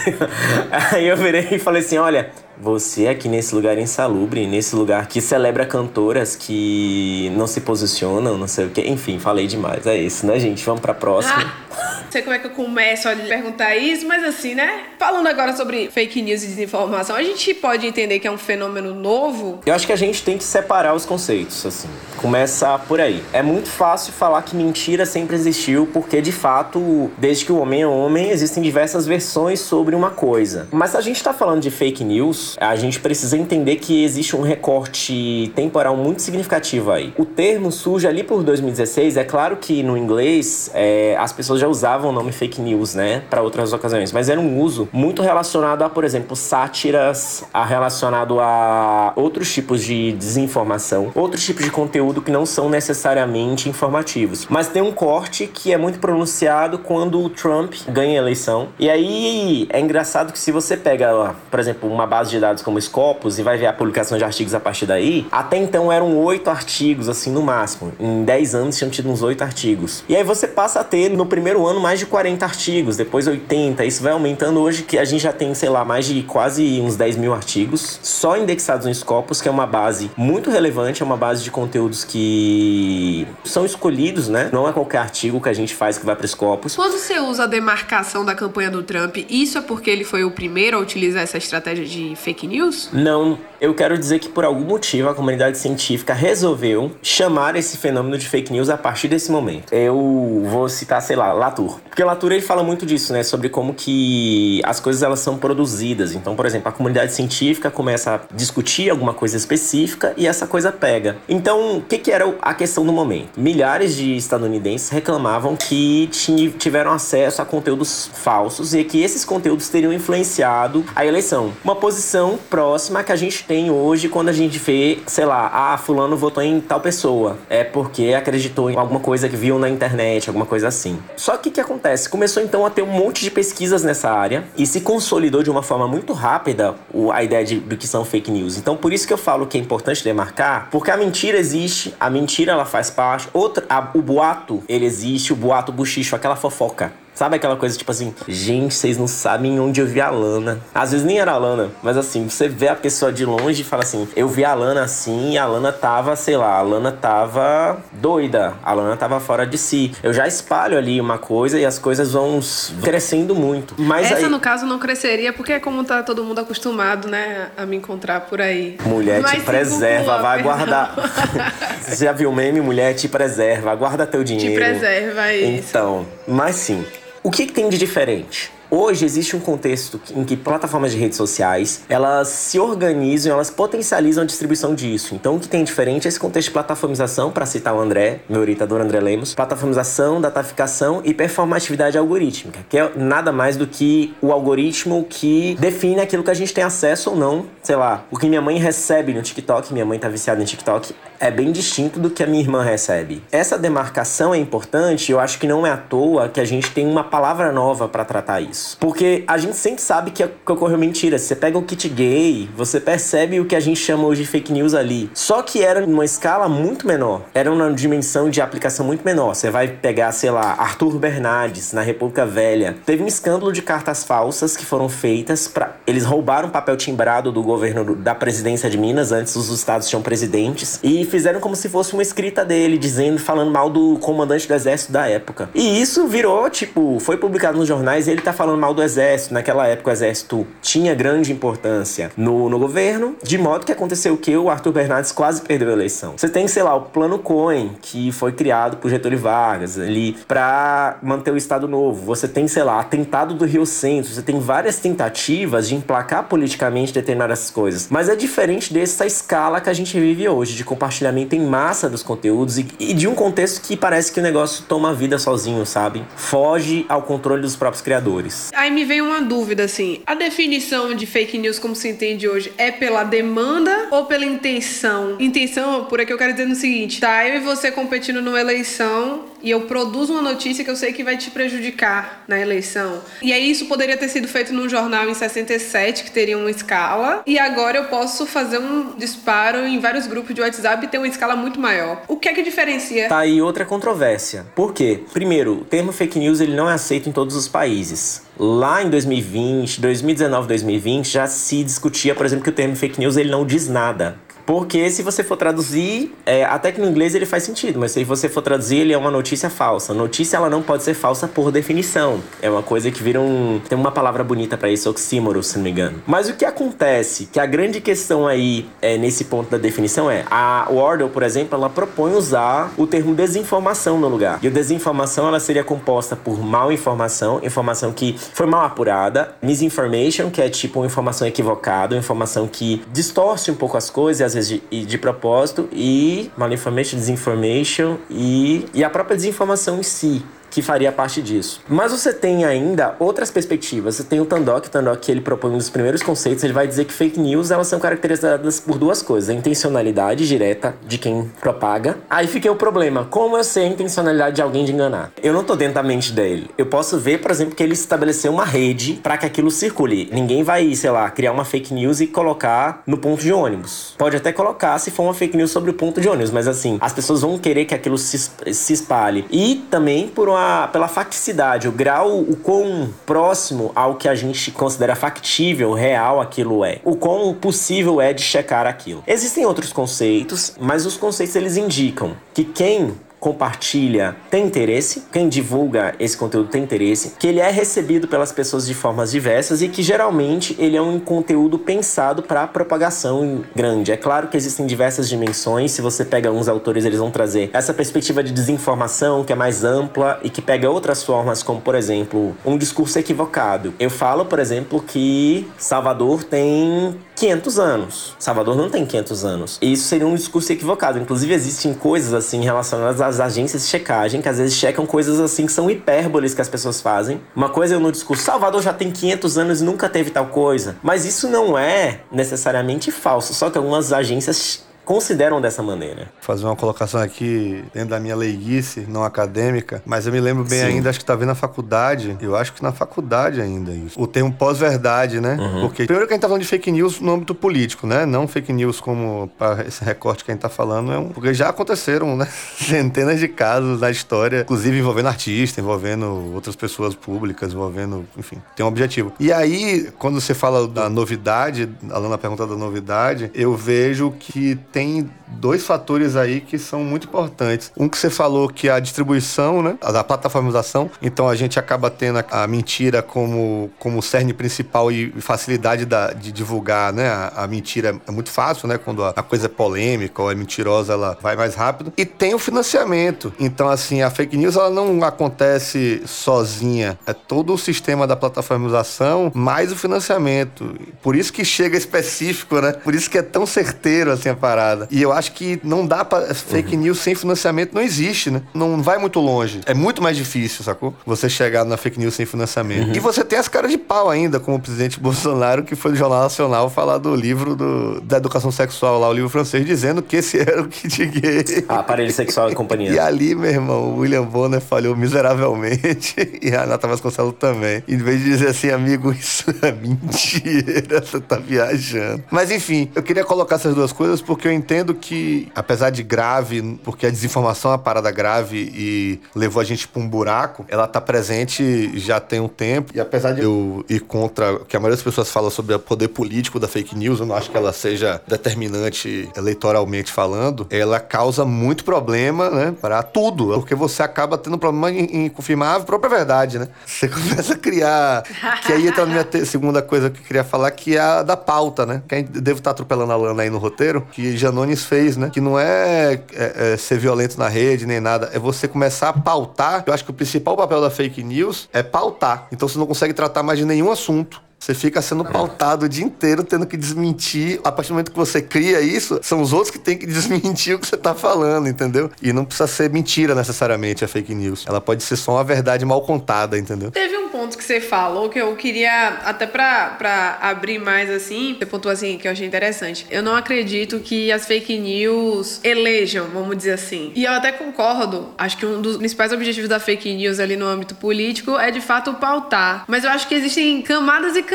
Aí 0.91 1.07
eu 1.07 1.15
virei 1.15 1.47
e 1.51 1.59
falei 1.59 1.83
assim: 1.83 1.99
olha, 1.99 2.31
você 2.59 3.07
aqui 3.07 3.27
nesse 3.27 3.53
lugar 3.53 3.77
insalubre, 3.77 4.47
nesse 4.47 4.75
lugar 4.75 5.07
que 5.07 5.21
celebra 5.21 5.65
cantoras 5.65 6.35
que 6.35 7.31
não 7.35 7.47
se 7.47 7.61
posicionam, 7.61 8.37
não 8.37 8.47
sei 8.47 8.65
o 8.65 8.69
quê. 8.69 8.83
Enfim, 8.87 9.19
falei 9.19 9.47
demais. 9.47 9.85
É 9.85 9.97
isso, 9.97 10.25
né, 10.25 10.39
gente? 10.39 10.65
Vamos 10.65 10.81
pra 10.81 10.93
próxima. 10.93 11.53
Ah, 11.77 12.01
não 12.03 12.11
sei 12.11 12.21
como 12.21 12.33
é 12.33 12.39
que 12.39 12.47
eu 12.47 12.51
começo 12.51 13.09
a 13.09 13.15
perguntar 13.15 13.75
isso, 13.75 14.07
mas 14.07 14.23
assim, 14.23 14.55
né? 14.55 14.83
Falando 14.97 15.27
agora 15.27 15.55
sobre 15.55 15.89
fake 15.91 16.21
news 16.21 16.43
e 16.43 16.47
desinformação, 16.47 17.15
a 17.15 17.23
gente 17.23 17.53
pode 17.53 17.85
entender 17.85 18.19
que 18.19 18.27
é 18.27 18.31
um 18.31 18.37
fenômeno 18.37 18.93
novo? 18.93 19.59
Eu 19.65 19.73
acho 19.73 19.85
que 19.85 19.93
a 19.93 19.97
gente 19.97 20.23
tem 20.23 20.37
que 20.37 20.43
separar 20.43 20.93
os 20.93 21.05
conceitos, 21.05 21.65
assim. 21.65 21.89
Começa 22.17 22.79
por 22.79 23.01
aí. 23.01 23.23
É 23.33 23.41
muito 23.41 23.69
fácil 23.69 24.13
falar 24.13 24.41
que 24.43 24.55
mentira 24.55 25.05
sempre 25.05 25.35
existiu, 25.35 25.87
porque 25.91 26.21
de 26.21 26.31
fato, 26.31 27.11
desde 27.17 27.45
que 27.45 27.51
o 27.51 27.57
homem 27.57 27.81
é 27.81 27.87
homem, 27.87 28.29
existem 28.29 28.63
diversas 28.63 29.05
versões 29.05 29.59
sobre 29.59 29.95
uma 29.95 30.11
coisa. 30.11 30.67
Mas 30.71 30.91
se 30.91 30.97
a 30.97 31.01
gente 31.01 31.21
tá 31.21 31.33
falando 31.33 31.61
de 31.61 31.69
fake 31.69 32.03
news, 32.03 32.44
a 32.59 32.75
gente 32.75 32.99
precisa 32.99 33.37
entender 33.37 33.77
que 33.77 34.03
existe 34.03 34.35
um 34.35 34.41
recorte 34.41 35.51
temporal 35.55 35.95
muito 35.95 36.21
significativo 36.21 36.91
aí. 36.91 37.13
O 37.17 37.25
termo 37.25 37.71
surge 37.71 38.07
ali 38.07 38.23
por 38.23 38.43
2016, 38.43 39.17
é 39.17 39.23
claro 39.23 39.57
que 39.57 39.83
no 39.83 39.97
inglês 39.97 40.69
é, 40.73 41.15
as 41.19 41.31
pessoas 41.31 41.59
já 41.59 41.67
usavam 41.67 42.09
o 42.09 42.13
nome 42.13 42.31
fake 42.31 42.61
news, 42.61 42.95
né, 42.95 43.23
para 43.29 43.41
outras 43.41 43.73
ocasiões, 43.73 44.11
mas 44.11 44.29
era 44.29 44.39
um 44.39 44.59
uso 44.59 44.87
muito 44.91 45.21
relacionado 45.21 45.83
a, 45.83 45.89
por 45.89 46.03
exemplo, 46.03 46.35
sátiras, 46.35 47.43
a 47.53 47.65
relacionado 47.65 48.39
a 48.39 49.13
outros 49.15 49.53
tipos 49.53 49.83
de 49.83 50.11
desinformação, 50.13 51.11
outros 51.15 51.43
tipos 51.43 51.63
de 51.63 51.71
conteúdo 51.71 52.21
que 52.21 52.31
não 52.31 52.45
são 52.45 52.69
necessariamente 52.69 53.69
informativos. 53.69 54.47
Mas 54.49 54.67
tem 54.67 54.81
um 54.81 54.91
corte 54.91 55.47
que 55.47 55.71
é 55.71 55.77
muito 55.77 55.99
pronunciado 55.99 56.79
quando 56.79 57.21
o 57.21 57.29
Trump 57.29 57.73
ganha 57.89 58.19
a 58.19 58.23
eleição. 58.23 58.69
E 58.79 58.89
aí 58.89 59.67
é 59.69 59.79
engraçado 59.79 60.31
que 60.31 60.39
se 60.39 60.51
você 60.51 60.77
pega, 60.77 61.35
por 61.49 61.59
exemplo, 61.59 61.91
uma 61.91 62.05
base 62.05 62.29
de 62.29 62.34
dados 62.39 62.63
como 62.63 62.79
Scopus 62.79 63.39
e 63.39 63.43
vai 63.43 63.57
ver 63.57 63.67
a 63.67 63.73
publicação 63.73 64.17
de 64.17 64.23
artigos 64.23 64.53
a 64.53 64.59
partir 64.59 64.85
daí, 64.85 65.27
até 65.31 65.57
então 65.57 65.91
eram 65.91 66.17
oito 66.17 66.49
artigos, 66.49 67.09
assim, 67.09 67.31
no 67.31 67.41
máximo. 67.41 67.93
Em 67.99 68.23
dez 68.23 68.55
anos 68.55 68.77
tinham 68.77 68.89
tido 68.89 69.09
uns 69.09 69.21
oito 69.21 69.43
artigos. 69.43 70.03
E 70.07 70.15
aí 70.15 70.23
você 70.23 70.47
passa 70.47 70.79
a 70.79 70.83
ter 70.83 71.09
no 71.09 71.25
primeiro 71.25 71.65
ano 71.65 71.79
mais 71.79 71.99
de 71.99 72.05
40 72.05 72.45
artigos, 72.45 72.97
depois 72.97 73.27
80. 73.27 73.85
Isso 73.85 74.03
vai 74.03 74.13
aumentando 74.13 74.59
hoje 74.59 74.83
que 74.83 74.97
a 74.97 75.05
gente 75.05 75.21
já 75.21 75.33
tem, 75.33 75.53
sei 75.53 75.69
lá, 75.69 75.85
mais 75.85 76.05
de 76.05 76.23
quase 76.23 76.81
uns 76.81 76.95
10 76.95 77.17
mil 77.17 77.33
artigos 77.33 77.99
só 78.01 78.37
indexados 78.37 78.85
no 78.85 78.93
Scopus, 78.93 79.41
que 79.41 79.47
é 79.47 79.51
uma 79.51 79.67
base 79.67 80.11
muito 80.15 80.49
relevante, 80.49 81.01
é 81.01 81.05
uma 81.05 81.17
base 81.17 81.43
de 81.43 81.51
conteúdos 81.51 82.03
que 82.03 83.27
são 83.43 83.65
escolhidos, 83.65 84.27
né? 84.27 84.49
Não 84.51 84.67
é 84.67 84.73
qualquer 84.73 84.99
artigo 84.99 85.41
que 85.41 85.49
a 85.49 85.53
gente 85.53 85.75
faz 85.75 85.97
que 85.97 86.05
vai 86.05 86.15
para 86.15 86.25
os 86.25 86.33
copos. 86.33 86.75
Quando 86.75 86.93
você 86.93 87.19
usa 87.19 87.43
a 87.43 87.47
demarcação 87.47 88.23
da 88.25 88.35
campanha 88.35 88.69
do 88.69 88.83
Trump, 88.83 89.17
isso 89.29 89.57
é 89.57 89.61
porque 89.61 89.89
ele 89.89 90.03
foi 90.03 90.23
o 90.23 90.31
primeiro 90.31 90.77
a 90.77 90.79
utilizar 90.79 91.23
essa 91.23 91.37
estratégia 91.37 91.85
de 91.85 92.15
fake 92.25 92.47
news? 92.47 92.89
Não, 92.91 93.37
eu 93.61 93.73
quero 93.75 93.95
dizer 93.97 94.17
que 94.17 94.27
por 94.27 94.43
algum 94.43 94.65
motivo 94.65 95.09
a 95.09 95.13
comunidade 95.13 95.59
científica 95.59 96.11
resolveu 96.11 96.91
chamar 97.01 97.55
esse 97.55 97.77
fenômeno 97.77 98.17
de 98.17 98.27
fake 98.27 98.51
news 98.51 98.67
a 98.67 98.77
partir 98.77 99.07
desse 99.07 99.31
momento. 99.31 99.71
Eu 99.71 100.43
vou 100.45 100.67
citar, 100.67 101.01
sei 101.03 101.15
lá, 101.15 101.31
Latour. 101.31 101.79
Porque 101.87 102.03
Latour 102.03 102.31
ele 102.31 102.41
fala 102.41 102.63
muito 102.63 102.83
disso, 102.83 103.13
né, 103.13 103.21
sobre 103.21 103.47
como 103.47 103.75
que 103.75 104.59
as 104.63 104.79
coisas 104.79 105.03
elas 105.03 105.19
são 105.19 105.37
produzidas. 105.37 106.13
Então, 106.13 106.35
por 106.35 106.47
exemplo, 106.47 106.67
a 106.67 106.71
comunidade 106.71 107.13
científica 107.13 107.69
começa 107.69 108.15
a 108.15 108.35
discutir 108.35 108.89
alguma 108.89 109.13
coisa 109.13 109.37
específica 109.37 110.13
e 110.17 110.25
essa 110.25 110.47
coisa 110.47 110.71
pega. 110.71 111.17
Então, 111.29 111.77
o 111.77 111.81
que, 111.81 111.99
que 111.99 112.11
era 112.11 112.25
a 112.41 112.55
questão 112.55 112.83
do 112.83 112.91
momento? 112.91 113.39
Milhares 113.39 113.95
de 113.95 114.15
estadunidenses 114.17 114.89
reclamavam 114.89 115.55
que 115.55 116.09
tiveram 116.57 116.91
acesso 116.91 117.41
a 117.41 117.45
conteúdos 117.45 118.09
falsos 118.13 118.73
e 118.73 118.83
que 118.83 119.03
esses 119.03 119.23
conteúdos 119.23 119.69
teriam 119.69 119.93
influenciado 119.93 120.83
a 120.95 121.05
eleição. 121.05 121.53
Uma 121.63 121.75
posição 121.75 122.14
próxima 122.49 123.03
que 123.03 123.11
a 123.11 123.15
gente 123.15 123.43
tem 123.43 123.69
hoje 123.69 124.09
quando 124.09 124.29
a 124.29 124.33
gente 124.33 124.57
vê, 124.57 124.99
sei 125.05 125.25
lá, 125.25 125.49
ah, 125.53 125.77
fulano 125.77 126.15
votou 126.15 126.41
em 126.43 126.59
tal 126.61 126.79
pessoa. 126.79 127.37
É 127.49 127.63
porque 127.63 128.13
acreditou 128.13 128.69
em 128.69 128.75
alguma 128.77 128.99
coisa 128.99 129.27
que 129.27 129.35
viu 129.35 129.59
na 129.59 129.69
internet, 129.69 130.29
alguma 130.29 130.45
coisa 130.45 130.67
assim. 130.67 130.99
Só 131.15 131.37
que 131.37 131.49
o 131.49 131.51
que 131.51 131.59
acontece? 131.59 132.07
Começou 132.09 132.41
então 132.41 132.65
a 132.65 132.69
ter 132.69 132.81
um 132.81 132.87
monte 132.87 133.23
de 133.23 133.31
pesquisas 133.31 133.83
nessa 133.83 134.09
área 134.11 134.45
e 134.57 134.65
se 134.65 134.81
consolidou 134.81 135.43
de 135.43 135.49
uma 135.49 135.61
forma 135.61 135.87
muito 135.87 136.13
rápida 136.13 136.75
a 137.11 137.23
ideia 137.23 137.43
de, 137.43 137.59
do 137.59 137.75
que 137.75 137.87
são 137.87 138.05
fake 138.05 138.31
news. 138.31 138.57
Então 138.57 138.77
por 138.77 138.93
isso 138.93 139.05
que 139.05 139.13
eu 139.13 139.17
falo 139.17 139.45
que 139.45 139.57
é 139.57 139.61
importante 139.61 140.03
demarcar, 140.03 140.69
porque 140.71 140.91
a 140.91 140.97
mentira 140.97 141.37
existe, 141.37 141.93
a 141.99 142.09
mentira 142.09 142.53
ela 142.53 142.65
faz 142.65 142.89
parte, 142.89 143.27
outra, 143.33 143.65
a, 143.69 143.89
o 143.93 144.01
boato 144.01 144.63
ele 144.69 144.85
existe, 144.85 145.33
o 145.33 145.35
boato, 145.35 145.71
o 145.71 145.75
buchicho, 145.75 146.15
aquela 146.15 146.35
fofoca 146.35 147.04
Sabe 147.15 147.37
aquela 147.37 147.55
coisa 147.55 147.77
tipo 147.77 147.89
assim, 147.89 148.13
gente, 148.27 148.75
vocês 148.75 148.97
não 148.97 149.07
sabem 149.07 149.57
onde 149.57 149.79
eu 149.79 149.87
vi 149.87 150.01
a 150.01 150.09
Lana. 150.09 150.59
Às 150.73 150.91
vezes 150.91 151.05
nem 151.05 151.17
era 151.17 151.31
a 151.31 151.37
Lana, 151.37 151.71
mas 151.81 151.95
assim, 151.97 152.27
você 152.27 152.49
vê 152.49 152.67
a 152.67 152.75
pessoa 152.75 153.11
de 153.11 153.25
longe 153.25 153.61
e 153.61 153.65
fala 153.65 153.83
assim, 153.83 154.05
eu 154.17 154.27
vi 154.27 154.43
a 154.43 154.53
Lana 154.53 154.83
assim 154.83 155.31
e 155.31 155.37
a 155.37 155.45
Lana 155.45 155.71
tava, 155.71 156.13
sei 156.17 156.35
lá, 156.35 156.57
a 156.57 156.61
Lana 156.61 156.91
tava 156.91 157.77
doida, 157.93 158.53
a 158.61 158.73
Lana 158.73 158.97
tava 158.97 159.21
fora 159.21 159.47
de 159.47 159.57
si. 159.57 159.93
Eu 160.03 160.13
já 160.13 160.27
espalho 160.27 160.77
ali 160.77 160.99
uma 160.99 161.17
coisa 161.17 161.57
e 161.57 161.65
as 161.65 161.79
coisas 161.79 162.11
vão 162.11 162.41
crescendo 162.83 163.33
muito. 163.33 163.75
Mas 163.77 164.11
Essa, 164.11 164.25
aí, 164.25 164.29
no 164.29 164.39
caso, 164.39 164.65
não 164.65 164.77
cresceria, 164.77 165.31
porque 165.31 165.53
é 165.53 165.59
como 165.59 165.85
tá 165.85 166.03
todo 166.03 166.21
mundo 166.21 166.39
acostumado, 166.39 167.07
né, 167.07 167.47
a 167.55 167.65
me 167.65 167.77
encontrar 167.77 168.21
por 168.21 168.41
aí. 168.41 168.77
Mulher 168.85 169.21
Mas 169.21 169.31
te 169.31 169.39
se 169.39 169.45
preserva, 169.45 170.17
vai 170.17 170.43
guardar. 170.43 170.93
Você 171.81 172.03
já 172.03 172.11
viu 172.11 172.29
o 172.29 172.35
meme? 172.35 172.59
Mulher 172.59 172.93
te 172.93 173.07
preserva, 173.07 173.73
guarda 173.73 174.05
teu 174.05 174.21
dinheiro. 174.21 174.53
Te 174.53 174.57
preserva, 174.57 175.27
é 175.27 175.37
isso. 175.37 175.69
Então, 175.69 176.05
mas 176.27 176.55
sim. 176.55 176.83
O 177.25 177.31
que, 177.31 177.47
que 177.47 177.53
tem 177.53 177.67
de 177.69 177.79
diferente? 177.79 178.51
Hoje 178.77 179.05
existe 179.05 179.37
um 179.37 179.39
contexto 179.39 180.01
em 180.13 180.25
que 180.25 180.35
plataformas 180.35 180.91
de 180.91 180.97
redes 180.97 181.15
sociais 181.15 181.85
elas 181.87 182.27
se 182.27 182.59
organizam, 182.59 183.31
elas 183.31 183.49
potencializam 183.49 184.23
a 184.23 184.25
distribuição 184.25 184.75
disso. 184.75 185.15
Então, 185.15 185.37
o 185.37 185.39
que 185.39 185.47
tem 185.47 185.63
diferente 185.63 186.07
é 186.07 186.09
esse 186.09 186.19
contexto 186.19 186.49
de 186.49 186.51
plataformização, 186.51 187.31
para 187.31 187.45
citar 187.45 187.73
o 187.73 187.79
André, 187.79 188.19
meu 188.27 188.41
orientador 188.41 188.81
André 188.81 188.99
Lemos, 188.99 189.33
plataformização, 189.33 190.19
dataficação 190.19 191.01
e 191.05 191.13
performatividade 191.13 191.97
algorítmica, 191.97 192.65
que 192.67 192.77
é 192.77 192.91
nada 192.97 193.31
mais 193.31 193.55
do 193.55 193.65
que 193.65 194.13
o 194.21 194.33
algoritmo 194.33 195.07
que 195.09 195.55
define 195.57 196.01
aquilo 196.01 196.21
que 196.21 196.31
a 196.31 196.33
gente 196.33 196.53
tem 196.53 196.63
acesso 196.65 197.11
ou 197.11 197.15
não. 197.15 197.45
Sei 197.63 197.77
lá, 197.77 198.03
o 198.11 198.19
que 198.19 198.27
minha 198.27 198.41
mãe 198.41 198.57
recebe 198.57 199.13
no 199.13 199.21
TikTok, 199.21 199.71
minha 199.71 199.85
mãe 199.85 199.97
tá 199.97 200.09
viciada 200.09 200.41
em 200.41 200.45
TikTok, 200.45 200.93
é 201.17 201.31
bem 201.31 201.53
distinto 201.53 201.97
do 201.97 202.09
que 202.09 202.21
a 202.21 202.27
minha 202.27 202.41
irmã 202.41 202.61
recebe. 202.61 203.23
Essa 203.31 203.57
demarcação 203.57 204.33
é 204.33 204.37
importante, 204.37 205.13
eu 205.13 205.19
acho 205.21 205.39
que 205.39 205.47
não 205.47 205.65
é 205.65 205.71
à 205.71 205.77
toa 205.77 206.27
que 206.27 206.41
a 206.41 206.45
gente 206.45 206.71
tem 206.71 206.85
uma 206.85 207.05
palavra 207.05 207.53
nova 207.53 207.87
para 207.87 208.03
tratar 208.03 208.41
isso. 208.41 208.64
Porque 208.79 209.23
a 209.27 209.37
gente 209.37 209.55
sempre 209.55 209.81
sabe 209.81 210.11
que, 210.11 210.25
que 210.27 210.51
ocorreu 210.51 210.77
mentira. 210.77 211.19
Você 211.19 211.35
pega 211.35 211.57
o 211.57 211.61
kit 211.61 211.87
gay, 211.89 212.49
você 212.55 212.79
percebe 212.79 213.39
o 213.39 213.45
que 213.45 213.55
a 213.55 213.59
gente 213.59 213.79
chama 213.79 214.05
hoje 214.05 214.23
de 214.23 214.27
fake 214.27 214.51
news 214.51 214.73
ali. 214.73 215.09
Só 215.13 215.41
que 215.41 215.61
era 215.61 215.85
numa 215.85 216.05
escala 216.05 216.49
muito 216.49 216.87
menor. 216.87 217.21
Era 217.33 217.51
uma 217.51 217.71
dimensão 217.73 218.29
de 218.29 218.41
aplicação 218.41 218.85
muito 218.85 219.03
menor. 219.03 219.35
Você 219.35 219.49
vai 219.49 219.67
pegar, 219.67 220.11
sei 220.11 220.31
lá, 220.31 220.55
Arthur 220.57 220.97
Bernardes, 220.97 221.73
na 221.73 221.81
República 221.81 222.25
Velha. 222.25 222.75
Teve 222.85 223.03
um 223.03 223.07
escândalo 223.07 223.51
de 223.51 223.61
cartas 223.61 224.03
falsas 224.03 224.55
que 224.55 224.65
foram 224.65 224.89
feitas 224.89 225.47
para 225.47 225.75
Eles 225.85 226.05
roubaram 226.05 226.49
papel 226.49 226.77
timbrado 226.77 227.31
do 227.31 227.43
governo 227.43 227.95
da 227.95 228.15
presidência 228.15 228.69
de 228.69 228.77
Minas, 228.77 229.11
antes 229.11 229.35
os 229.35 229.49
estados 229.49 229.87
tinham 229.87 230.01
presidentes, 230.01 230.79
e 230.81 231.05
fizeram 231.05 231.39
como 231.39 231.55
se 231.55 231.67
fosse 231.67 231.93
uma 231.93 232.01
escrita 232.01 232.45
dele, 232.45 232.77
dizendo, 232.77 233.19
falando 233.19 233.51
mal 233.51 233.69
do 233.69 233.97
comandante 233.99 234.47
do 234.47 234.53
exército 234.53 234.91
da 234.91 235.07
época. 235.07 235.49
E 235.53 235.81
isso 235.81 236.07
virou, 236.07 236.49
tipo, 236.49 236.97
foi 236.99 237.17
publicado 237.17 237.57
nos 237.57 237.67
jornais 237.67 238.07
e 238.07 238.11
ele 238.11 238.21
tá 238.21 238.31
falando 238.31 238.44
mal 238.57 238.73
do 238.73 238.83
exército. 238.83 239.33
Naquela 239.33 239.67
época 239.67 239.89
o 239.89 239.93
exército 239.93 240.47
tinha 240.61 240.93
grande 240.93 241.31
importância 241.31 242.11
no, 242.17 242.49
no 242.49 242.59
governo, 242.59 243.15
de 243.23 243.37
modo 243.37 243.65
que 243.65 243.71
aconteceu 243.71 244.17
que? 244.17 244.35
O 244.35 244.49
Arthur 244.49 244.71
Bernardes 244.71 245.11
quase 245.11 245.41
perdeu 245.41 245.69
a 245.69 245.73
eleição. 245.73 246.13
Você 246.17 246.29
tem, 246.29 246.47
sei 246.47 246.63
lá, 246.63 246.75
o 246.75 246.81
Plano 246.81 247.19
Cohen, 247.19 247.77
que 247.81 248.11
foi 248.11 248.31
criado 248.31 248.77
por 248.77 248.89
Getúlio 248.89 249.19
Vargas 249.19 249.79
ali 249.79 250.17
pra 250.27 250.97
manter 251.01 251.31
o 251.31 251.37
Estado 251.37 251.67
Novo. 251.67 252.05
Você 252.05 252.27
tem, 252.27 252.47
sei 252.47 252.63
lá, 252.63 252.79
atentado 252.79 253.33
do 253.33 253.45
Rio 253.45 253.65
Centro. 253.65 254.13
Você 254.13 254.21
tem 254.21 254.39
várias 254.39 254.79
tentativas 254.79 255.67
de 255.67 255.75
emplacar 255.75 256.25
politicamente 256.25 256.93
determinadas 256.93 257.49
coisas. 257.49 257.87
Mas 257.89 258.09
é 258.09 258.15
diferente 258.15 258.73
dessa 258.73 259.05
escala 259.05 259.61
que 259.61 259.69
a 259.69 259.73
gente 259.73 259.99
vive 259.99 260.27
hoje, 260.27 260.55
de 260.55 260.63
compartilhamento 260.63 261.35
em 261.35 261.45
massa 261.45 261.89
dos 261.89 262.03
conteúdos 262.03 262.57
e, 262.57 262.67
e 262.79 262.93
de 262.93 263.07
um 263.07 263.15
contexto 263.15 263.61
que 263.61 263.77
parece 263.77 264.11
que 264.11 264.19
o 264.19 264.23
negócio 264.23 264.65
toma 264.67 264.93
vida 264.93 265.17
sozinho, 265.17 265.65
sabe? 265.65 266.03
Foge 266.15 266.85
ao 266.89 267.01
controle 267.01 267.41
dos 267.41 267.55
próprios 267.55 267.81
criadores. 267.81 268.34
Aí 268.53 268.71
me 268.71 268.85
veio 268.85 269.05
uma 269.05 269.21
dúvida, 269.21 269.63
assim. 269.63 270.01
A 270.05 270.15
definição 270.15 270.93
de 270.93 271.05
fake 271.05 271.37
news, 271.37 271.59
como 271.59 271.75
se 271.75 271.89
entende 271.89 272.27
hoje, 272.27 272.51
é 272.57 272.71
pela 272.71 273.03
demanda 273.03 273.87
ou 273.91 274.05
pela 274.05 274.25
intenção? 274.25 275.17
Intenção, 275.19 275.85
por 275.85 275.99
aqui 275.99 276.11
eu 276.11 276.17
quero 276.17 276.33
dizer 276.33 276.47
no 276.47 276.55
seguinte: 276.55 276.99
tá, 276.99 277.27
eu 277.27 277.35
e 277.35 277.39
você 277.39 277.71
competindo 277.71 278.21
numa 278.21 278.39
eleição 278.39 279.25
e 279.45 279.51
eu 279.51 279.61
produzo 279.61 280.11
uma 280.13 280.23
notícia 280.23 280.63
que 280.63 280.71
eu 280.71 280.75
sei 280.75 280.91
que 280.91 281.03
vai 281.03 281.17
te 281.17 281.29
prejudicar 281.29 282.23
na 282.27 282.39
eleição. 282.39 283.01
E 283.21 283.31
aí 283.31 283.49
isso 283.49 283.67
poderia 283.67 283.95
ter 283.95 284.09
sido 284.09 284.27
feito 284.27 284.51
num 284.51 284.67
jornal 284.67 285.07
em 285.07 285.13
67, 285.13 286.03
que 286.03 286.11
teria 286.11 286.35
uma 286.35 286.49
escala, 286.49 287.21
e 287.27 287.37
agora 287.37 287.77
eu 287.77 287.85
posso 287.85 288.25
fazer 288.25 288.57
um 288.57 288.95
disparo 288.97 289.59
em 289.59 289.79
vários 289.79 290.07
grupos 290.07 290.33
de 290.33 290.41
WhatsApp 290.41 290.85
e 290.85 290.87
ter 290.89 290.97
uma 290.97 291.07
escala 291.07 291.35
muito 291.35 291.59
maior. 291.59 292.01
O 292.07 292.17
que 292.17 292.27
é 292.27 292.33
que 292.33 292.41
diferencia? 292.41 293.07
Tá 293.07 293.19
aí 293.19 293.39
outra 293.39 293.65
controvérsia. 293.65 294.47
Por 294.55 294.73
quê? 294.73 295.01
Primeiro, 295.13 295.59
o 295.59 295.65
termo 295.65 295.91
fake 295.91 296.17
news 296.17 296.41
ele 296.41 296.55
não 296.55 296.67
é 296.67 296.73
aceito 296.73 297.07
em 297.07 297.11
todos 297.11 297.35
os 297.35 297.47
países. 297.47 298.24
Lá 298.37 298.83
em 298.83 298.89
2020, 298.89 299.79
2019, 299.79 300.47
2020, 300.49 301.09
já 301.09 301.25
se 301.25 301.63
discutia, 301.63 302.13
por 302.13 302.25
exemplo, 302.25 302.43
que 302.43 302.49
o 302.49 302.53
termo 302.53 302.75
fake 302.75 302.99
news 302.99 303.15
ele 303.15 303.31
não 303.31 303.45
diz 303.45 303.69
nada. 303.69 304.17
Porque 304.45 304.89
se 304.89 305.01
você 305.01 305.23
for 305.23 305.37
traduzir, 305.37 306.13
é, 306.25 306.45
até 306.45 306.71
que 306.71 306.79
no 306.79 306.87
inglês 306.87 307.15
ele 307.15 307.25
faz 307.25 307.43
sentido, 307.43 307.79
mas 307.79 307.91
se 307.91 308.03
você 308.03 308.29
for 308.29 308.41
traduzir, 308.41 308.77
ele 308.77 308.93
é 308.93 308.97
uma 308.97 309.09
notícia 309.09 309.49
falsa. 309.49 309.93
Notícia 309.93 310.37
ela 310.37 310.49
não 310.49 310.61
pode 310.61 310.83
ser 310.83 310.93
falsa 310.93 311.27
por 311.27 311.51
definição. 311.51 312.21
É 312.41 312.49
uma 312.49 312.61
coisa 312.61 312.91
que 312.91 313.01
vira 313.01 313.19
um. 313.19 313.59
Tem 313.67 313.77
uma 313.77 313.91
palavra 313.91 314.23
bonita 314.23 314.57
pra 314.57 314.69
isso, 314.69 314.89
oxímoro, 314.89 315.41
se 315.41 315.57
não 315.57 315.63
me 315.63 315.71
engano. 315.71 316.01
Mas 316.05 316.29
o 316.29 316.33
que 316.35 316.45
acontece? 316.45 317.27
Que 317.31 317.39
a 317.39 317.45
grande 317.45 317.81
questão 317.81 318.27
aí 318.27 318.67
é, 318.81 318.97
nesse 318.97 319.25
ponto 319.25 319.49
da 319.49 319.57
definição 319.57 320.09
é: 320.09 320.25
a 320.29 320.67
Wordle, 320.69 321.09
por 321.09 321.23
exemplo, 321.23 321.57
ela 321.57 321.69
propõe 321.69 322.13
usar 322.13 322.71
o 322.77 322.85
termo 322.85 323.15
desinformação 323.15 323.99
no 323.99 324.07
lugar. 324.07 324.39
E 324.41 324.47
a 324.47 324.51
desinformação 324.51 325.27
ela 325.27 325.39
seria 325.39 325.63
composta 325.63 326.15
por 326.15 326.39
mal 326.39 326.71
informação, 326.71 327.39
informação 327.43 327.91
que 327.91 328.15
foi 328.33 328.45
mal 328.45 328.65
apurada, 328.65 329.33
misinformation, 329.41 330.29
que 330.29 330.41
é 330.41 330.49
tipo 330.49 330.79
uma 330.79 330.85
informação 330.85 331.27
equivocada, 331.27 331.95
uma 331.95 331.99
informação 331.99 332.47
que 332.47 332.83
distorce 332.91 333.49
um 333.49 333.55
pouco 333.55 333.77
as 333.77 333.89
coisas, 333.89 334.34
vezes 334.35 334.61
de, 334.69 334.85
de 334.85 334.97
propósito, 334.97 335.67
e 335.71 336.31
malinformation, 336.37 336.97
disinformation 336.97 337.97
e, 338.09 338.65
e 338.73 338.83
a 338.83 338.89
própria 338.89 339.15
desinformação 339.15 339.79
em 339.79 339.83
si 339.83 340.23
que 340.49 340.61
faria 340.61 340.91
parte 340.91 341.21
disso. 341.21 341.61
Mas 341.67 341.91
você 341.91 342.13
tem 342.13 342.45
ainda 342.45 342.95
outras 342.99 343.29
perspectivas. 343.29 343.95
Você 343.95 344.03
tem 344.03 344.19
o 344.19 344.25
Tandok, 344.25 344.67
o 344.67 344.71
Tandok 344.71 345.11
ele 345.11 345.21
propõe 345.21 345.51
um 345.51 345.57
dos 345.57 345.69
primeiros 345.69 346.01
conceitos, 346.01 346.43
ele 346.43 346.53
vai 346.53 346.67
dizer 346.67 346.85
que 346.85 346.93
fake 346.93 347.19
news 347.19 347.51
elas 347.51 347.67
são 347.67 347.79
caracterizadas 347.79 348.59
por 348.59 348.77
duas 348.77 349.01
coisas: 349.01 349.29
a 349.29 349.33
intencionalidade 349.33 350.27
direta 350.27 350.75
de 350.85 350.97
quem 350.97 351.31
propaga. 351.39 351.97
Aí 352.09 352.27
fica 352.27 352.51
o 352.51 352.55
problema, 352.55 353.05
como 353.05 353.37
eu 353.37 353.43
sei 353.43 353.65
a 353.65 353.67
intencionalidade 353.67 354.35
de 354.35 354.41
alguém 354.41 354.65
de 354.65 354.71
enganar? 354.71 355.11
Eu 355.21 355.33
não 355.33 355.43
tô 355.43 355.55
dentro 355.55 355.75
da 355.75 355.83
mente 355.83 356.11
dele. 356.11 356.49
Eu 356.57 356.65
posso 356.65 356.97
ver, 356.97 357.19
por 357.19 357.31
exemplo, 357.31 357.55
que 357.55 357.63
ele 357.63 357.73
estabeleceu 357.73 358.31
uma 358.31 358.45
rede 358.45 358.99
para 359.01 359.17
que 359.17 359.25
aquilo 359.25 359.51
circule. 359.51 360.09
Ninguém 360.11 360.43
vai, 360.43 360.73
sei 360.75 360.89
lá, 360.89 361.09
criar 361.09 361.31
uma 361.31 361.45
fake 361.45 361.73
news 361.73 361.99
e 361.99 362.07
colocar 362.07 362.83
no 362.85 362.97
ponto 362.97 363.21
de 363.21 363.31
ônibus. 363.31 363.93
Pode 363.97 364.15
até 364.15 364.31
colocar 364.31 364.77
se 364.79 364.91
for 364.91 365.03
uma 365.03 365.13
fake 365.13 365.35
news 365.35 365.51
sobre 365.51 365.71
o 365.71 365.73
ponto 365.73 365.99
de 365.99 366.07
ônibus, 366.07 366.31
mas 366.31 366.47
assim, 366.47 366.77
as 366.81 366.93
pessoas 366.93 367.21
vão 367.21 367.37
querer 367.37 367.65
que 367.65 367.73
aquilo 367.73 367.97
se, 367.97 368.17
se 368.53 368.73
espalhe. 368.73 369.25
E 369.31 369.65
também 369.69 370.07
por 370.07 370.29
uma 370.29 370.34
pela 370.71 370.87
facticidade, 370.87 371.67
o 371.67 371.71
grau, 371.71 372.19
o 372.19 372.35
quão 372.35 372.89
próximo 373.05 373.71
ao 373.75 373.95
que 373.95 374.07
a 374.07 374.15
gente 374.15 374.51
considera 374.51 374.95
factível, 374.95 375.73
real 375.73 376.21
aquilo 376.21 376.63
é. 376.63 376.79
O 376.83 376.95
quão 376.95 377.33
possível 377.33 378.01
é 378.01 378.13
de 378.13 378.21
checar 378.21 378.65
aquilo. 378.65 379.03
Existem 379.07 379.45
outros 379.45 379.71
conceitos, 379.71 380.55
mas 380.59 380.85
os 380.85 380.97
conceitos 380.97 381.35
eles 381.35 381.57
indicam 381.57 382.15
que 382.33 382.43
quem 382.43 382.93
compartilha 383.25 384.15
tem 384.29 384.45
interesse, 384.45 385.07
quem 385.11 385.27
divulga 385.27 385.95
esse 385.99 386.15
conteúdo 386.15 386.47
tem 386.49 386.61
interesse, 386.61 387.15
que 387.17 387.25
ele 387.25 387.39
é 387.39 387.49
recebido 387.49 388.07
pelas 388.07 388.31
pessoas 388.31 388.67
de 388.67 388.75
formas 388.75 389.09
diversas 389.09 389.63
e 389.63 389.67
que 389.67 389.81
geralmente 389.81 390.55
ele 390.59 390.77
é 390.77 390.81
um 390.81 390.99
conteúdo 390.99 391.57
pensado 391.57 392.21
para 392.21 392.45
propagação 392.45 393.43
grande. 393.55 393.91
É 393.91 393.97
claro 393.97 394.27
que 394.27 394.37
existem 394.37 394.67
diversas 394.67 395.09
dimensões, 395.09 395.71
se 395.71 395.81
você 395.81 396.05
pega 396.05 396.31
uns 396.31 396.47
autores, 396.47 396.85
eles 396.85 396.99
vão 396.99 397.09
trazer 397.09 397.49
essa 397.51 397.73
perspectiva 397.73 398.23
de 398.23 398.31
desinformação 398.31 399.23
que 399.23 399.33
é 399.33 399.35
mais 399.35 399.63
ampla 399.63 400.19
e 400.21 400.29
que 400.29 400.39
pega 400.39 400.69
outras 400.69 401.01
formas, 401.01 401.41
como 401.41 401.59
por 401.59 401.73
exemplo, 401.73 402.37
um 402.45 402.55
discurso 402.55 402.99
equivocado. 402.99 403.73
Eu 403.79 403.89
falo, 403.89 404.25
por 404.25 404.37
exemplo, 404.37 404.83
que 404.85 405.47
Salvador 405.57 406.23
tem 406.23 406.95
500 407.15 407.59
anos. 407.59 408.15
Salvador 408.19 408.55
não 408.55 408.69
tem 408.69 408.85
500 408.85 409.25
anos. 409.25 409.57
E 409.61 409.71
isso 409.71 409.87
seria 409.87 410.05
um 410.05 410.15
discurso 410.15 410.51
equivocado. 410.51 410.99
Inclusive, 410.99 411.33
existem 411.33 411.73
coisas 411.73 412.13
assim 412.13 412.41
relacionadas 412.41 413.01
às 413.01 413.19
agências 413.19 413.63
de 413.63 413.69
checagem, 413.69 414.21
que 414.21 414.29
às 414.29 414.37
vezes 414.37 414.55
checam 414.55 414.85
coisas 414.85 415.19
assim 415.19 415.45
que 415.45 415.51
são 415.51 415.69
hipérboles 415.69 416.33
que 416.33 416.41
as 416.41 416.49
pessoas 416.49 416.81
fazem. 416.81 417.21
Uma 417.35 417.49
coisa 417.49 417.75
é 417.75 417.77
no 417.77 417.91
discurso, 417.91 418.23
Salvador 418.23 418.61
já 418.61 418.73
tem 418.73 418.91
500 418.91 419.37
anos 419.37 419.61
e 419.61 419.63
nunca 419.63 419.87
teve 419.87 420.09
tal 420.09 420.27
coisa. 420.27 420.75
Mas 420.83 421.05
isso 421.05 421.29
não 421.29 421.57
é 421.57 422.01
necessariamente 422.11 422.91
falso, 422.91 423.33
só 423.33 423.49
que 423.49 423.57
algumas 423.57 423.93
agências 423.93 424.63
consideram 424.85 425.41
dessa 425.41 425.61
maneira. 425.61 426.07
Fazer 426.21 426.45
uma 426.45 426.55
colocação 426.55 427.01
aqui 427.01 427.63
dentro 427.73 427.89
da 427.89 427.99
minha 427.99 428.15
leiguice, 428.15 428.85
não 428.87 429.03
acadêmica, 429.03 429.81
mas 429.85 430.05
eu 430.05 430.13
me 430.13 430.19
lembro 430.19 430.43
bem 430.43 430.59
Sim. 430.59 430.65
ainda, 430.65 430.89
acho 430.89 430.99
que 430.99 431.05
tá 431.05 431.15
vendo 431.15 431.29
na 431.29 431.35
faculdade, 431.35 432.15
eu 432.21 432.35
acho 432.35 432.53
que 432.53 432.63
na 432.63 432.71
faculdade 432.71 433.41
ainda 433.41 433.71
isso. 433.71 433.99
O 433.99 434.07
termo 434.07 434.31
pós-verdade, 434.31 435.19
né? 435.19 435.37
Uhum. 435.39 435.61
Porque 435.61 435.85
primeiro 435.85 436.07
que 436.07 436.13
a 436.13 436.15
gente 436.15 436.21
tá 436.21 436.27
falando 436.27 436.41
de 436.41 436.47
fake 436.47 436.71
news 436.71 436.99
no 436.99 437.13
âmbito 437.13 437.33
político, 437.33 437.87
né? 437.87 438.05
Não 438.05 438.27
fake 438.27 438.53
news 438.53 438.79
como 438.79 439.29
para 439.37 439.65
esse 439.65 439.83
recorte 439.83 440.23
que 440.23 440.31
a 440.31 440.33
gente 440.33 440.41
tá 440.41 440.49
falando, 440.49 440.91
é 440.91 440.97
um... 440.97 441.09
porque 441.09 441.33
já 441.33 441.49
aconteceram, 441.49 442.15
né? 442.15 442.27
Centenas 442.57 443.19
de 443.19 443.27
casos 443.27 443.81
na 443.81 443.89
história, 443.89 444.41
inclusive 444.41 444.77
envolvendo 444.77 445.07
artistas, 445.07 445.57
envolvendo 445.57 446.33
outras 446.33 446.55
pessoas 446.55 446.93
públicas, 446.95 447.53
envolvendo, 447.53 448.05
enfim, 448.17 448.41
tem 448.55 448.65
um 448.65 448.69
objetivo. 448.69 449.13
E 449.19 449.31
aí, 449.31 449.89
quando 449.97 450.21
você 450.21 450.33
fala 450.33 450.67
da 450.67 450.89
novidade, 450.89 451.65
da 451.65 452.17
pergunta 452.17 452.45
da 452.45 452.55
novidade, 452.55 453.31
eu 453.33 453.55
vejo 453.55 454.11
que 454.19 454.55
tem 454.75 455.09
dois 455.39 455.63
fatores 455.65 456.17
aí 456.17 456.41
que 456.41 456.59
são 456.59 456.83
muito 456.83 457.07
importantes. 457.07 457.71
Um 457.77 457.87
que 457.87 457.97
você 457.97 458.09
falou 458.09 458.49
que 458.49 458.67
é 458.67 458.71
a 458.73 458.79
distribuição, 458.81 459.61
né? 459.63 459.77
A 459.81 460.03
plataformização. 460.03 460.91
Então 461.01 461.29
a 461.29 461.35
gente 461.35 461.57
acaba 461.57 461.89
tendo 461.89 462.19
a, 462.19 462.43
a 462.43 462.45
mentira 462.45 463.01
como, 463.01 463.71
como 463.79 464.01
cerne 464.01 464.33
principal 464.33 464.91
e 464.91 465.13
facilidade 465.21 465.85
da- 465.85 466.11
de 466.11 466.29
divulgar, 466.29 466.91
né? 466.91 467.07
A, 467.07 467.43
a 467.43 467.47
mentira 467.47 467.95
é 468.05 468.11
muito 468.11 468.29
fácil, 468.29 468.67
né? 468.67 468.77
Quando 468.77 469.01
a, 469.01 469.11
a 469.15 469.23
coisa 469.23 469.45
é 469.45 469.49
polêmica 469.49 470.21
ou 470.21 470.29
é 470.29 470.35
mentirosa, 470.35 470.91
ela 470.91 471.17
vai 471.21 471.37
mais 471.37 471.55
rápido. 471.55 471.93
E 471.95 472.05
tem 472.05 472.33
o 472.33 472.39
financiamento. 472.39 473.31
Então, 473.39 473.69
assim, 473.69 474.01
a 474.01 474.09
fake 474.09 474.35
news 474.35 474.57
ela 474.57 474.69
não 474.69 475.01
acontece 475.05 476.01
sozinha. 476.05 476.99
É 477.07 477.13
todo 477.13 477.53
o 477.53 477.57
sistema 477.57 478.05
da 478.05 478.17
plataformização 478.17 479.31
mais 479.33 479.71
o 479.71 479.75
financiamento. 479.77 480.75
Por 481.01 481.15
isso 481.15 481.31
que 481.31 481.45
chega 481.45 481.77
específico, 481.77 482.59
né? 482.59 482.73
Por 482.73 482.93
isso 482.93 483.09
que 483.09 483.17
é 483.17 483.21
tão 483.21 483.45
certeiro 483.45 484.11
assim 484.11 484.27
a 484.27 484.35
parada. 484.35 484.64
E 484.91 485.01
eu 485.01 485.11
acho 485.11 485.31
que 485.33 485.59
não 485.63 485.85
dá 485.85 486.03
pra. 486.05 486.33
Fake 486.33 486.75
news 486.75 486.99
sem 486.99 487.15
financiamento 487.15 487.73
não 487.73 487.81
existe, 487.81 488.29
né? 488.31 488.41
Não 488.53 488.81
vai 488.81 488.97
muito 488.97 489.19
longe. 489.19 489.61
É 489.65 489.73
muito 489.73 490.01
mais 490.01 490.15
difícil, 490.17 490.63
sacou? 490.63 490.93
Você 491.05 491.29
chegar 491.29 491.63
na 491.65 491.77
fake 491.77 491.99
news 491.99 492.13
sem 492.13 492.25
financiamento. 492.25 492.95
E 492.95 492.99
você 492.99 493.23
tem 493.23 493.37
as 493.39 493.47
caras 493.47 493.71
de 493.71 493.77
pau 493.77 494.09
ainda, 494.09 494.39
como 494.39 494.57
o 494.57 494.59
presidente 494.59 494.99
Bolsonaro, 495.05 495.63
que 495.63 495.75
foi 495.75 495.91
no 495.91 495.97
Jornal 495.97 496.21
Nacional 496.23 496.69
falar 496.69 496.97
do 496.97 497.15
livro 497.15 497.55
do- 497.55 498.01
da 498.01 498.17
educação 498.17 498.51
sexual 498.51 498.99
lá, 498.99 499.09
o 499.09 499.13
livro 499.13 499.29
francês, 499.29 499.65
dizendo 499.65 500.01
que 500.01 500.17
esse 500.17 500.37
era 500.39 500.61
o 500.61 500.67
kit 500.67 501.05
gay. 501.05 501.43
Ah, 501.67 501.79
aparelho 501.79 502.11
sexual 502.11 502.49
e 502.51 502.55
companhia. 502.55 502.91
E 502.91 502.99
ali, 502.99 503.35
meu 503.35 503.49
irmão, 503.49 503.89
o 503.93 503.97
William 503.99 504.23
Bonner 504.23 504.61
falhou 504.61 504.95
miseravelmente 504.95 506.15
e 506.41 506.49
a 506.53 506.61
Renata 506.61 506.87
Vasconcelos 506.87 507.35
também. 507.39 507.83
Em 507.87 507.97
vez 507.97 508.19
de 508.19 508.25
dizer 508.25 508.49
assim, 508.49 508.69
amigo, 508.69 509.11
isso 509.11 509.45
é 509.61 509.71
mentira, 509.71 511.01
você 511.01 511.19
tá 511.19 511.37
viajando. 511.37 512.23
Mas 512.31 512.51
enfim, 512.51 512.89
eu 512.95 513.03
queria 513.03 513.23
colocar 513.23 513.55
essas 513.55 513.75
duas 513.75 513.91
coisas 513.91 514.21
porque 514.21 514.47
eu 514.47 514.51
entendo 514.55 514.93
que, 514.93 515.51
apesar 515.55 515.89
de 515.89 516.03
grave, 516.03 516.79
porque 516.83 517.05
a 517.05 517.09
desinformação 517.09 517.71
é 517.71 517.73
uma 517.73 517.79
parada 517.79 518.09
grave 518.11 518.71
e 518.73 519.19
levou 519.35 519.61
a 519.61 519.63
gente 519.63 519.87
pra 519.87 520.01
um 520.01 520.07
buraco, 520.07 520.65
ela 520.67 520.87
tá 520.87 520.99
presente 521.01 521.97
já 521.99 522.19
tem 522.19 522.39
um 522.39 522.47
tempo. 522.47 522.91
E 522.95 522.99
apesar 522.99 523.33
de 523.33 523.41
eu 523.41 523.85
ir 523.89 524.01
contra 524.01 524.53
o 524.53 524.65
que 524.65 524.75
a 524.75 524.79
maioria 524.79 524.95
das 524.95 525.03
pessoas 525.03 525.31
fala 525.31 525.49
sobre 525.49 525.75
o 525.75 525.79
poder 525.79 526.07
político 526.09 526.59
da 526.59 526.67
fake 526.67 526.95
news, 526.95 527.19
eu 527.19 527.25
não 527.25 527.35
acho 527.35 527.51
que 527.51 527.57
ela 527.57 527.73
seja 527.73 528.21
determinante 528.27 529.29
eleitoralmente 529.35 530.11
falando, 530.11 530.67
ela 530.69 530.99
causa 530.99 531.45
muito 531.45 531.83
problema, 531.83 532.49
né, 532.49 532.73
para 532.79 533.03
tudo, 533.03 533.53
porque 533.55 533.75
você 533.75 534.03
acaba 534.03 534.37
tendo 534.37 534.57
problema 534.57 534.91
em, 534.91 535.25
em 535.25 535.29
confirmar 535.29 535.77
a 535.77 535.79
própria 535.79 536.09
verdade, 536.09 536.59
né? 536.59 536.67
Você 536.85 537.07
começa 537.09 537.53
a 537.53 537.57
criar, 537.57 538.23
que 538.65 538.71
aí 538.71 538.87
entra 538.87 539.05
na 539.05 539.11
minha 539.11 539.45
segunda 539.45 539.81
coisa 539.81 540.09
que 540.09 540.19
eu 540.19 540.23
queria 540.23 540.43
falar, 540.43 540.71
que 540.71 540.95
é 540.95 540.99
a 540.99 541.23
da 541.23 541.37
pauta, 541.37 541.85
né? 541.85 542.01
Que 542.07 542.23
devo 542.23 542.59
estar 542.59 542.71
atropelando 542.71 543.11
a 543.11 543.15
Lana 543.15 543.43
aí 543.43 543.49
no 543.49 543.57
roteiro, 543.57 544.07
que 544.11 544.37
Janones 544.45 544.85
fez, 544.85 545.17
né? 545.17 545.29
Que 545.31 545.41
não 545.41 545.57
é, 545.59 546.21
é- 546.33 546.73
é 546.73 546.77
ser 546.77 546.99
violento 546.99 547.37
na 547.37 547.47
rede 547.47 547.85
nem 547.85 547.99
nada, 547.99 548.29
é 548.33 548.37
você 548.39 548.67
começar 548.67 549.09
a 549.09 549.13
pautar. 549.13 549.83
Eu 549.87 549.93
acho 549.93 550.03
que 550.05 550.11
o 550.11 550.13
principal 550.13 550.55
papel 550.55 550.81
da 550.81 550.89
fake 550.89 551.23
news 551.23 551.67
é 551.73 551.81
pautar. 551.81 552.47
Então 552.51 552.67
você 552.67 552.77
não 552.77 552.85
consegue 552.85 553.13
tratar 553.13 553.41
mais 553.43 553.57
de 553.57 553.65
nenhum 553.65 553.91
assunto. 553.91 554.44
Você 554.65 554.73
fica 554.73 554.99
sendo 554.99 555.23
pautado 555.23 555.85
o 555.85 555.89
dia 555.89 556.03
inteiro, 556.03 556.43
tendo 556.43 556.65
que 556.65 556.75
desmentir. 556.75 557.61
A 557.63 557.71
partir 557.71 557.89
do 557.89 557.93
momento 557.93 558.09
que 558.09 558.17
você 558.17 558.41
cria 558.41 558.81
isso, 558.81 559.19
são 559.21 559.39
os 559.39 559.53
outros 559.53 559.69
que 559.69 559.77
têm 559.77 559.95
que 559.95 560.07
desmentir 560.09 560.73
o 560.73 560.79
que 560.79 560.87
você 560.87 560.97
tá 560.97 561.13
falando, 561.13 561.69
entendeu? 561.69 562.09
E 562.19 562.33
não 562.33 562.43
precisa 562.43 562.65
ser 562.65 562.89
mentira 562.89 563.35
necessariamente 563.35 564.03
a 564.03 564.07
fake 564.07 564.33
news. 564.33 564.65
Ela 564.67 564.81
pode 564.81 565.03
ser 565.03 565.17
só 565.17 565.33
uma 565.33 565.43
verdade 565.43 565.85
mal 565.85 566.01
contada, 566.01 566.57
entendeu? 566.57 566.89
Teve 566.89 567.15
um 567.15 567.29
ponto 567.29 567.55
que 567.55 567.63
você 567.63 567.79
falou 567.79 568.27
que 568.27 568.41
eu 568.41 568.55
queria, 568.55 569.19
até 569.25 569.45
pra 569.45 570.39
abrir 570.41 570.79
mais 570.79 571.11
assim, 571.11 571.55
você 571.59 571.65
pontuou 571.67 571.91
assim, 571.91 572.17
que 572.17 572.27
eu 572.27 572.31
achei 572.31 572.47
interessante. 572.47 573.05
Eu 573.11 573.21
não 573.21 573.35
acredito 573.35 573.99
que 573.99 574.31
as 574.31 574.47
fake 574.47 574.79
news 574.79 575.59
elejam, 575.63 576.25
vamos 576.33 576.57
dizer 576.57 576.71
assim. 576.71 577.11
E 577.13 577.25
eu 577.25 577.33
até 577.33 577.51
concordo, 577.51 578.33
acho 578.35 578.57
que 578.57 578.65
um 578.65 578.81
dos 578.81 578.97
principais 578.97 579.31
objetivos 579.31 579.69
da 579.69 579.79
fake 579.79 580.11
news 580.15 580.39
ali 580.39 580.55
no 580.55 580.65
âmbito 580.65 580.95
político 580.95 581.55
é 581.55 581.69
de 581.69 581.81
fato 581.81 582.15
pautar. 582.15 582.83
Mas 582.87 583.03
eu 583.03 583.11
acho 583.11 583.27
que 583.27 583.35
existem 583.35 583.83
camadas 583.83 584.35
e 584.35 584.41
camadas 584.41 584.54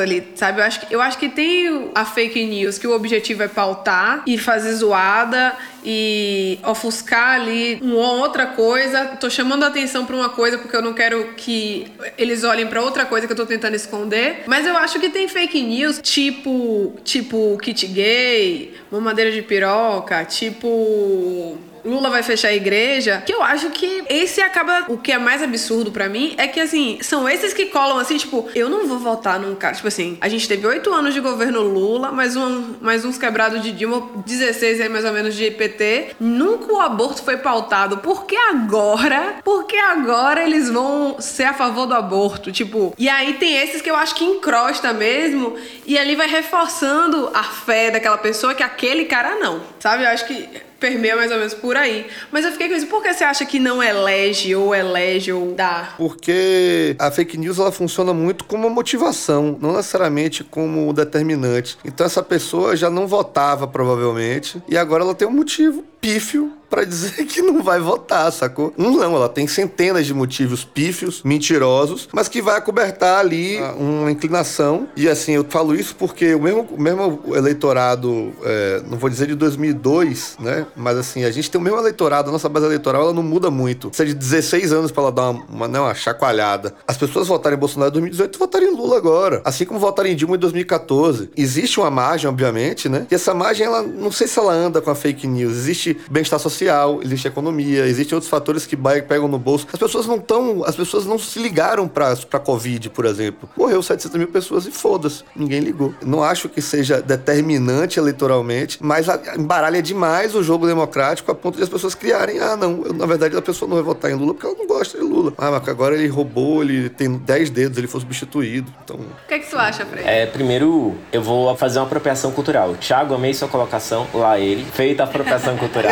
ali, 0.00 0.26
sabe? 0.34 0.60
Eu 0.60 0.64
acho 0.64 0.80
que, 0.80 0.94
eu 0.94 1.00
acho 1.00 1.18
que 1.18 1.28
tem 1.28 1.90
a 1.94 2.04
fake 2.04 2.44
news 2.44 2.78
que 2.78 2.86
o 2.86 2.94
objetivo 2.94 3.42
é 3.42 3.48
pautar 3.48 4.22
e 4.26 4.38
fazer 4.38 4.72
zoada 4.74 5.54
e 5.84 6.58
ofuscar 6.64 7.40
ali 7.40 7.78
uma 7.82 8.12
outra 8.12 8.46
coisa. 8.46 9.04
Tô 9.20 9.28
chamando 9.28 9.64
a 9.64 9.68
atenção 9.68 10.04
pra 10.04 10.16
uma 10.16 10.28
coisa 10.28 10.58
porque 10.58 10.74
eu 10.74 10.82
não 10.82 10.92
quero 10.92 11.34
que 11.36 11.86
eles 12.16 12.44
olhem 12.44 12.66
pra 12.66 12.82
outra 12.82 13.04
coisa 13.04 13.26
que 13.26 13.32
eu 13.32 13.36
tô 13.36 13.46
tentando 13.46 13.74
esconder. 13.74 14.44
Mas 14.46 14.66
eu 14.66 14.76
acho 14.76 14.98
que 14.98 15.10
tem 15.10 15.28
fake 15.28 15.60
news 15.62 16.00
tipo, 16.02 16.96
tipo 17.04 17.58
kit 17.58 17.86
gay, 17.86 18.74
mamadeira 18.90 19.30
de 19.30 19.42
piroca, 19.42 20.24
tipo 20.24 21.58
Lula 21.84 22.10
vai 22.10 22.22
fechar 22.22 22.48
a 22.48 22.54
igreja, 22.54 23.22
que 23.24 23.32
eu 23.32 23.42
acho 23.42 23.70
que 23.70 24.04
esse 24.08 24.40
acaba. 24.40 24.84
O 24.88 24.98
que 24.98 25.12
é 25.12 25.18
mais 25.18 25.42
absurdo 25.42 25.90
pra 25.90 26.08
mim 26.08 26.34
é 26.36 26.48
que, 26.48 26.60
assim, 26.60 26.98
são 27.02 27.28
esses 27.28 27.52
que 27.52 27.66
colam 27.66 27.98
assim, 27.98 28.16
tipo, 28.16 28.48
eu 28.54 28.68
não 28.68 28.86
vou 28.86 28.98
votar 28.98 29.38
num 29.38 29.54
cara. 29.54 29.74
Tipo 29.74 29.88
assim, 29.88 30.16
a 30.20 30.28
gente 30.28 30.48
teve 30.48 30.66
oito 30.66 30.92
anos 30.92 31.14
de 31.14 31.20
governo 31.20 31.62
Lula, 31.62 32.10
mais, 32.10 32.36
um, 32.36 32.74
mais 32.80 33.04
uns 33.04 33.18
quebrados 33.18 33.62
de 33.62 33.72
Dilma, 33.72 34.08
16 34.24 34.80
aí 34.80 34.88
mais 34.88 35.04
ou 35.04 35.12
menos 35.12 35.34
de 35.34 35.50
PT. 35.50 36.14
Nunca 36.18 36.72
o 36.72 36.80
aborto 36.80 37.22
foi 37.22 37.36
pautado. 37.36 37.98
Por 37.98 38.24
que 38.24 38.36
agora? 38.36 39.36
Por 39.44 39.64
que 39.66 39.76
agora 39.76 40.42
eles 40.42 40.70
vão 40.70 41.16
ser 41.18 41.44
a 41.44 41.54
favor 41.54 41.86
do 41.86 41.94
aborto? 41.94 42.50
Tipo, 42.50 42.94
e 42.98 43.08
aí 43.08 43.34
tem 43.34 43.56
esses 43.56 43.82
que 43.82 43.90
eu 43.90 43.96
acho 43.96 44.14
que 44.14 44.24
encrosta 44.24 44.92
mesmo, 44.92 45.54
e 45.86 45.98
ali 45.98 46.16
vai 46.16 46.28
reforçando 46.28 47.30
a 47.34 47.42
fé 47.42 47.90
daquela 47.90 48.18
pessoa 48.18 48.54
que 48.54 48.62
aquele 48.62 49.04
cara 49.04 49.36
não. 49.36 49.60
Sabe? 49.78 50.04
Eu 50.04 50.08
acho 50.08 50.26
que 50.26 50.48
permeia 50.84 51.16
mais 51.16 51.30
ou 51.30 51.38
menos 51.38 51.54
por 51.54 51.78
aí. 51.78 52.06
Mas 52.30 52.44
eu 52.44 52.52
fiquei 52.52 52.68
com 52.68 52.74
isso, 52.74 52.86
por 52.88 53.02
que 53.02 53.14
você 53.14 53.24
acha 53.24 53.46
que 53.46 53.58
não 53.58 53.82
elege 53.82 54.54
ou 54.54 54.74
elege 54.74 55.32
ou 55.32 55.54
dá? 55.54 55.94
Porque 55.96 56.94
a 56.98 57.10
fake 57.10 57.38
news 57.38 57.58
ela 57.58 57.72
funciona 57.72 58.12
muito 58.12 58.44
como 58.44 58.68
motivação, 58.68 59.56
não 59.62 59.72
necessariamente 59.72 60.44
como 60.44 60.92
determinante. 60.92 61.78
Então 61.82 62.04
essa 62.04 62.22
pessoa 62.22 62.76
já 62.76 62.90
não 62.90 63.06
votava 63.06 63.66
provavelmente 63.66 64.62
e 64.68 64.76
agora 64.76 65.02
ela 65.02 65.14
tem 65.14 65.26
um 65.26 65.32
motivo 65.32 65.82
pífio 66.04 66.52
pra 66.74 66.84
dizer 66.84 67.24
que 67.24 67.40
não 67.40 67.62
vai 67.62 67.78
votar, 67.78 68.30
sacou? 68.32 68.74
Não, 68.76 69.00
ela 69.00 69.28
tem 69.28 69.46
centenas 69.46 70.04
de 70.04 70.12
motivos 70.12 70.64
pífios, 70.64 71.22
mentirosos, 71.22 72.08
mas 72.12 72.26
que 72.28 72.42
vai 72.42 72.58
acobertar 72.58 73.20
ali 73.20 73.58
uma 73.78 74.10
inclinação. 74.10 74.88
E 74.96 75.08
assim, 75.08 75.32
eu 75.32 75.46
falo 75.48 75.74
isso 75.74 75.94
porque 75.94 76.34
o 76.34 76.42
mesmo, 76.42 76.68
o 76.72 76.80
mesmo 76.80 77.22
eleitorado, 77.32 78.32
é, 78.42 78.82
não 78.90 78.98
vou 78.98 79.08
dizer 79.08 79.28
de 79.28 79.36
2002, 79.36 80.36
né? 80.40 80.66
Mas 80.74 80.98
assim, 80.98 81.24
a 81.24 81.30
gente 81.30 81.48
tem 81.48 81.60
o 81.60 81.64
mesmo 81.64 81.78
eleitorado, 81.78 82.28
a 82.28 82.32
nossa 82.32 82.48
base 82.48 82.66
eleitoral 82.66 83.02
ela 83.02 83.12
não 83.14 83.22
muda 83.22 83.50
muito. 83.50 83.88
Precisa 83.88 84.08
de 84.08 84.14
16 84.14 84.72
anos 84.72 84.90
pra 84.90 85.04
ela 85.04 85.12
dar 85.12 85.30
uma, 85.30 85.44
uma, 85.48 85.68
né, 85.68 85.78
uma 85.78 85.94
chacoalhada. 85.94 86.74
As 86.88 86.96
pessoas 86.96 87.28
votarem 87.28 87.56
em 87.56 87.60
Bolsonaro 87.60 87.90
em 87.90 88.00
2018 88.00 88.38
votarem 88.38 88.68
em 88.68 88.76
Lula 88.76 88.96
agora. 88.96 89.40
Assim 89.44 89.64
como 89.64 89.78
votarem 89.78 90.12
em 90.12 90.16
Dilma 90.16 90.34
em 90.34 90.40
2014. 90.40 91.30
Existe 91.36 91.78
uma 91.78 91.90
margem, 91.90 92.28
obviamente, 92.28 92.88
né? 92.88 93.06
E 93.10 93.14
essa 93.14 93.32
margem, 93.32 93.64
ela 93.64 93.80
não 93.80 94.10
sei 94.10 94.26
se 94.26 94.38
ela 94.40 94.52
anda 94.52 94.80
com 94.80 94.90
a 94.90 94.94
fake 94.94 95.26
news. 95.28 95.52
Existe 95.52 95.93
bem-estar 96.10 96.38
social, 96.38 97.00
existe 97.02 97.28
economia, 97.28 97.86
existem 97.86 98.14
outros 98.14 98.30
fatores 98.30 98.66
que 98.66 98.76
pegam 98.76 99.28
no 99.28 99.38
bolso. 99.38 99.66
As 99.72 99.78
pessoas 99.78 100.06
não 100.06 100.16
estão, 100.16 100.64
as 100.64 100.76
pessoas 100.76 101.04
não 101.06 101.18
se 101.18 101.38
ligaram 101.38 101.86
pra, 101.88 102.14
pra 102.16 102.38
Covid, 102.40 102.90
por 102.90 103.04
exemplo. 103.06 103.48
Morreu 103.56 103.82
700 103.82 104.18
mil 104.18 104.28
pessoas 104.28 104.66
e 104.66 104.70
foda-se, 104.70 105.22
ninguém 105.34 105.60
ligou. 105.60 105.94
Não 106.04 106.22
acho 106.22 106.48
que 106.48 106.60
seja 106.62 107.00
determinante 107.02 107.98
eleitoralmente, 107.98 108.78
mas 108.80 109.06
embaralha 109.36 109.82
demais 109.82 110.34
o 110.34 110.42
jogo 110.42 110.66
democrático 110.66 111.30
a 111.30 111.34
ponto 111.34 111.56
de 111.56 111.62
as 111.62 111.68
pessoas 111.68 111.94
criarem, 111.94 112.38
ah, 112.40 112.56
não, 112.56 112.82
eu- 112.84 112.92
na 112.92 113.06
verdade 113.06 113.36
a 113.36 113.42
pessoa 113.42 113.68
não 113.68 113.76
vai 113.76 113.84
votar 113.84 114.10
em 114.10 114.14
Lula 114.14 114.34
porque 114.34 114.46
ela 114.46 114.56
não 114.56 114.66
gosta 114.66 114.98
de 114.98 115.04
Lula. 115.04 115.32
Ah, 115.38 115.50
mas 115.50 115.68
agora 115.68 115.94
ele 115.94 116.06
roubou, 116.08 116.62
ele 116.62 116.88
tem 116.88 117.12
10 117.16 117.50
dedos, 117.50 117.78
ele 117.78 117.86
foi 117.86 118.00
substituído. 118.00 118.72
Então, 118.84 118.96
O 118.96 119.28
que, 119.28 119.34
é 119.34 119.38
que 119.38 119.50
tu 119.50 119.56
acha, 119.56 119.84
Fred? 119.86 120.06
É, 120.06 120.26
primeiro, 120.26 120.94
eu 121.12 121.22
vou 121.22 121.54
fazer 121.56 121.78
uma 121.78 121.86
apropriação 121.86 122.30
cultural. 122.32 122.74
Thiago, 122.76 123.14
amei 123.14 123.34
sua 123.34 123.48
colocação, 123.48 124.06
lá 124.14 124.38
ele. 124.38 124.64
Feita 124.72 125.02
a 125.02 125.06
apropriação 125.06 125.56
cultural. 125.56 125.83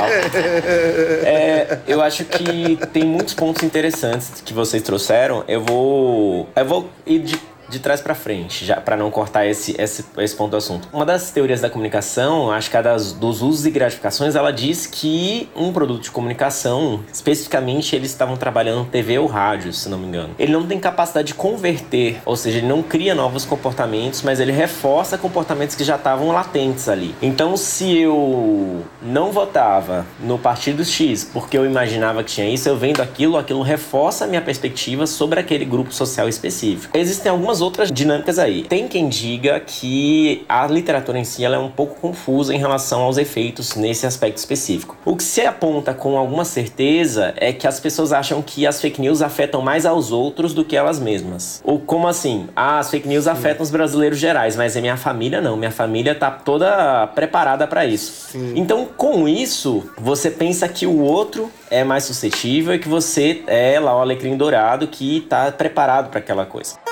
É, 1.24 1.78
eu 1.86 2.00
acho 2.00 2.24
que 2.24 2.78
tem 2.92 3.04
muitos 3.04 3.34
pontos 3.34 3.62
interessantes 3.62 4.40
que 4.44 4.52
vocês 4.52 4.82
trouxeram. 4.82 5.44
Eu 5.46 5.62
vou. 5.62 6.48
Eu 6.54 6.64
vou 6.64 6.88
ir 7.06 7.20
de, 7.20 7.38
de 7.72 7.80
trás 7.80 8.00
para 8.00 8.14
frente, 8.14 8.64
já 8.64 8.80
para 8.80 8.96
não 8.96 9.10
cortar 9.10 9.46
esse, 9.46 9.74
esse, 9.80 10.04
esse 10.18 10.36
ponto 10.36 10.50
do 10.50 10.56
assunto. 10.56 10.88
Uma 10.92 11.06
das 11.06 11.30
teorias 11.30 11.60
da 11.60 11.70
comunicação, 11.70 12.50
acho 12.50 12.70
que 12.70 12.76
a 12.76 12.82
das, 12.82 13.12
dos 13.12 13.42
usos 13.42 13.66
e 13.66 13.70
gratificações, 13.70 14.36
ela 14.36 14.52
diz 14.52 14.86
que 14.86 15.48
um 15.56 15.72
produto 15.72 16.02
de 16.02 16.10
comunicação, 16.10 17.02
especificamente 17.12 17.96
eles 17.96 18.10
estavam 18.10 18.36
trabalhando 18.36 18.88
TV 18.88 19.18
ou 19.18 19.26
rádio, 19.26 19.72
se 19.72 19.88
não 19.88 19.98
me 19.98 20.06
engano. 20.06 20.34
Ele 20.38 20.52
não 20.52 20.66
tem 20.66 20.78
capacidade 20.78 21.28
de 21.28 21.34
converter, 21.34 22.20
ou 22.26 22.36
seja, 22.36 22.58
ele 22.58 22.66
não 22.66 22.82
cria 22.82 23.14
novos 23.14 23.44
comportamentos, 23.44 24.22
mas 24.22 24.38
ele 24.38 24.52
reforça 24.52 25.16
comportamentos 25.16 25.74
que 25.74 25.84
já 25.84 25.96
estavam 25.96 26.28
latentes 26.28 26.88
ali. 26.88 27.14
Então, 27.22 27.56
se 27.56 27.96
eu 27.98 28.82
não 29.00 29.32
votava 29.32 30.06
no 30.20 30.38
partido 30.38 30.84
X 30.84 31.24
porque 31.32 31.56
eu 31.56 31.64
imaginava 31.64 32.22
que 32.22 32.32
tinha 32.32 32.48
isso, 32.48 32.68
eu 32.68 32.76
vendo 32.76 33.00
aquilo, 33.00 33.38
aquilo 33.38 33.62
reforça 33.62 34.24
a 34.24 34.28
minha 34.28 34.42
perspectiva 34.42 35.06
sobre 35.06 35.40
aquele 35.40 35.64
grupo 35.64 35.92
social 35.92 36.28
específico. 36.28 36.96
Existem 36.96 37.30
algumas 37.30 37.61
outras 37.62 37.90
dinâmicas 37.90 38.38
aí. 38.38 38.64
Tem 38.64 38.88
quem 38.88 39.08
diga 39.08 39.60
que 39.60 40.44
a 40.48 40.66
literatura 40.66 41.18
em 41.18 41.24
si 41.24 41.44
ela 41.44 41.56
é 41.56 41.58
um 41.58 41.70
pouco 41.70 42.00
confusa 42.00 42.54
em 42.54 42.58
relação 42.58 43.02
aos 43.02 43.16
efeitos 43.16 43.76
nesse 43.76 44.06
aspecto 44.06 44.38
específico. 44.38 44.96
O 45.04 45.16
que 45.16 45.22
se 45.22 45.40
aponta 45.42 45.94
com 45.94 46.16
alguma 46.16 46.44
certeza 46.44 47.32
é 47.36 47.52
que 47.52 47.66
as 47.66 47.80
pessoas 47.80 48.12
acham 48.12 48.42
que 48.42 48.66
as 48.66 48.80
fake 48.80 49.00
news 49.00 49.22
afetam 49.22 49.62
mais 49.62 49.86
aos 49.86 50.12
outros 50.12 50.52
do 50.52 50.64
que 50.64 50.76
elas 50.76 50.98
mesmas. 50.98 51.62
Ou 51.64 51.78
como 51.78 52.08
assim? 52.08 52.48
Ah, 52.54 52.78
as 52.78 52.90
fake 52.90 53.08
news 53.08 53.24
Sim. 53.24 53.30
afetam 53.30 53.62
os 53.62 53.70
brasileiros 53.70 54.18
gerais, 54.18 54.56
mas 54.56 54.76
é 54.76 54.80
minha 54.80 54.96
família 54.96 55.40
não. 55.40 55.56
Minha 55.56 55.70
família 55.70 56.14
tá 56.14 56.30
toda 56.30 57.06
preparada 57.08 57.66
para 57.66 57.86
isso. 57.86 58.30
Sim. 58.32 58.54
Então, 58.56 58.86
com 58.96 59.28
isso, 59.28 59.84
você 59.98 60.30
pensa 60.30 60.68
que 60.68 60.86
o 60.86 61.00
outro 61.00 61.50
é 61.70 61.84
mais 61.84 62.04
suscetível 62.04 62.74
e 62.74 62.78
que 62.78 62.88
você 62.88 63.42
é 63.46 63.78
lá 63.80 63.96
o 63.96 64.00
alecrim 64.00 64.36
dourado 64.36 64.86
que 64.86 65.20
tá 65.22 65.50
preparado 65.50 66.10
para 66.10 66.18
aquela 66.18 66.44
coisa. 66.44 66.91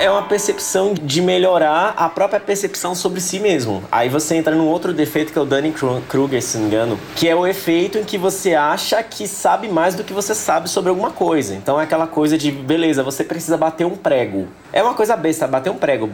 É 0.00 0.08
uma 0.08 0.22
percepção 0.22 0.94
de 0.94 1.20
melhorar 1.20 1.92
a 1.96 2.08
própria 2.08 2.38
percepção 2.38 2.94
sobre 2.94 3.20
si 3.20 3.40
mesmo. 3.40 3.82
Aí 3.90 4.08
você 4.08 4.36
entra 4.36 4.54
num 4.54 4.68
outro 4.68 4.92
defeito 4.92 5.32
que 5.32 5.38
é 5.38 5.42
o 5.42 5.44
Dunning-Kruger, 5.44 6.40
se 6.40 6.56
não 6.56 6.64
me 6.64 6.70
engano, 6.70 7.00
que 7.16 7.28
é 7.28 7.34
o 7.34 7.44
efeito 7.44 7.98
em 7.98 8.04
que 8.04 8.16
você 8.16 8.54
acha 8.54 9.02
que 9.02 9.26
sabe 9.26 9.66
mais 9.66 9.96
do 9.96 10.04
que 10.04 10.12
você 10.12 10.36
sabe 10.36 10.70
sobre 10.70 10.90
alguma 10.90 11.10
coisa. 11.10 11.52
Então 11.52 11.80
é 11.80 11.82
aquela 11.82 12.06
coisa 12.06 12.38
de, 12.38 12.52
beleza, 12.52 13.02
você 13.02 13.24
precisa 13.24 13.56
bater 13.56 13.84
um 13.84 13.96
prego. 13.96 14.46
É 14.72 14.80
uma 14.80 14.94
coisa 14.94 15.16
besta, 15.16 15.48
bater 15.48 15.70
um 15.70 15.76
prego 15.76 16.08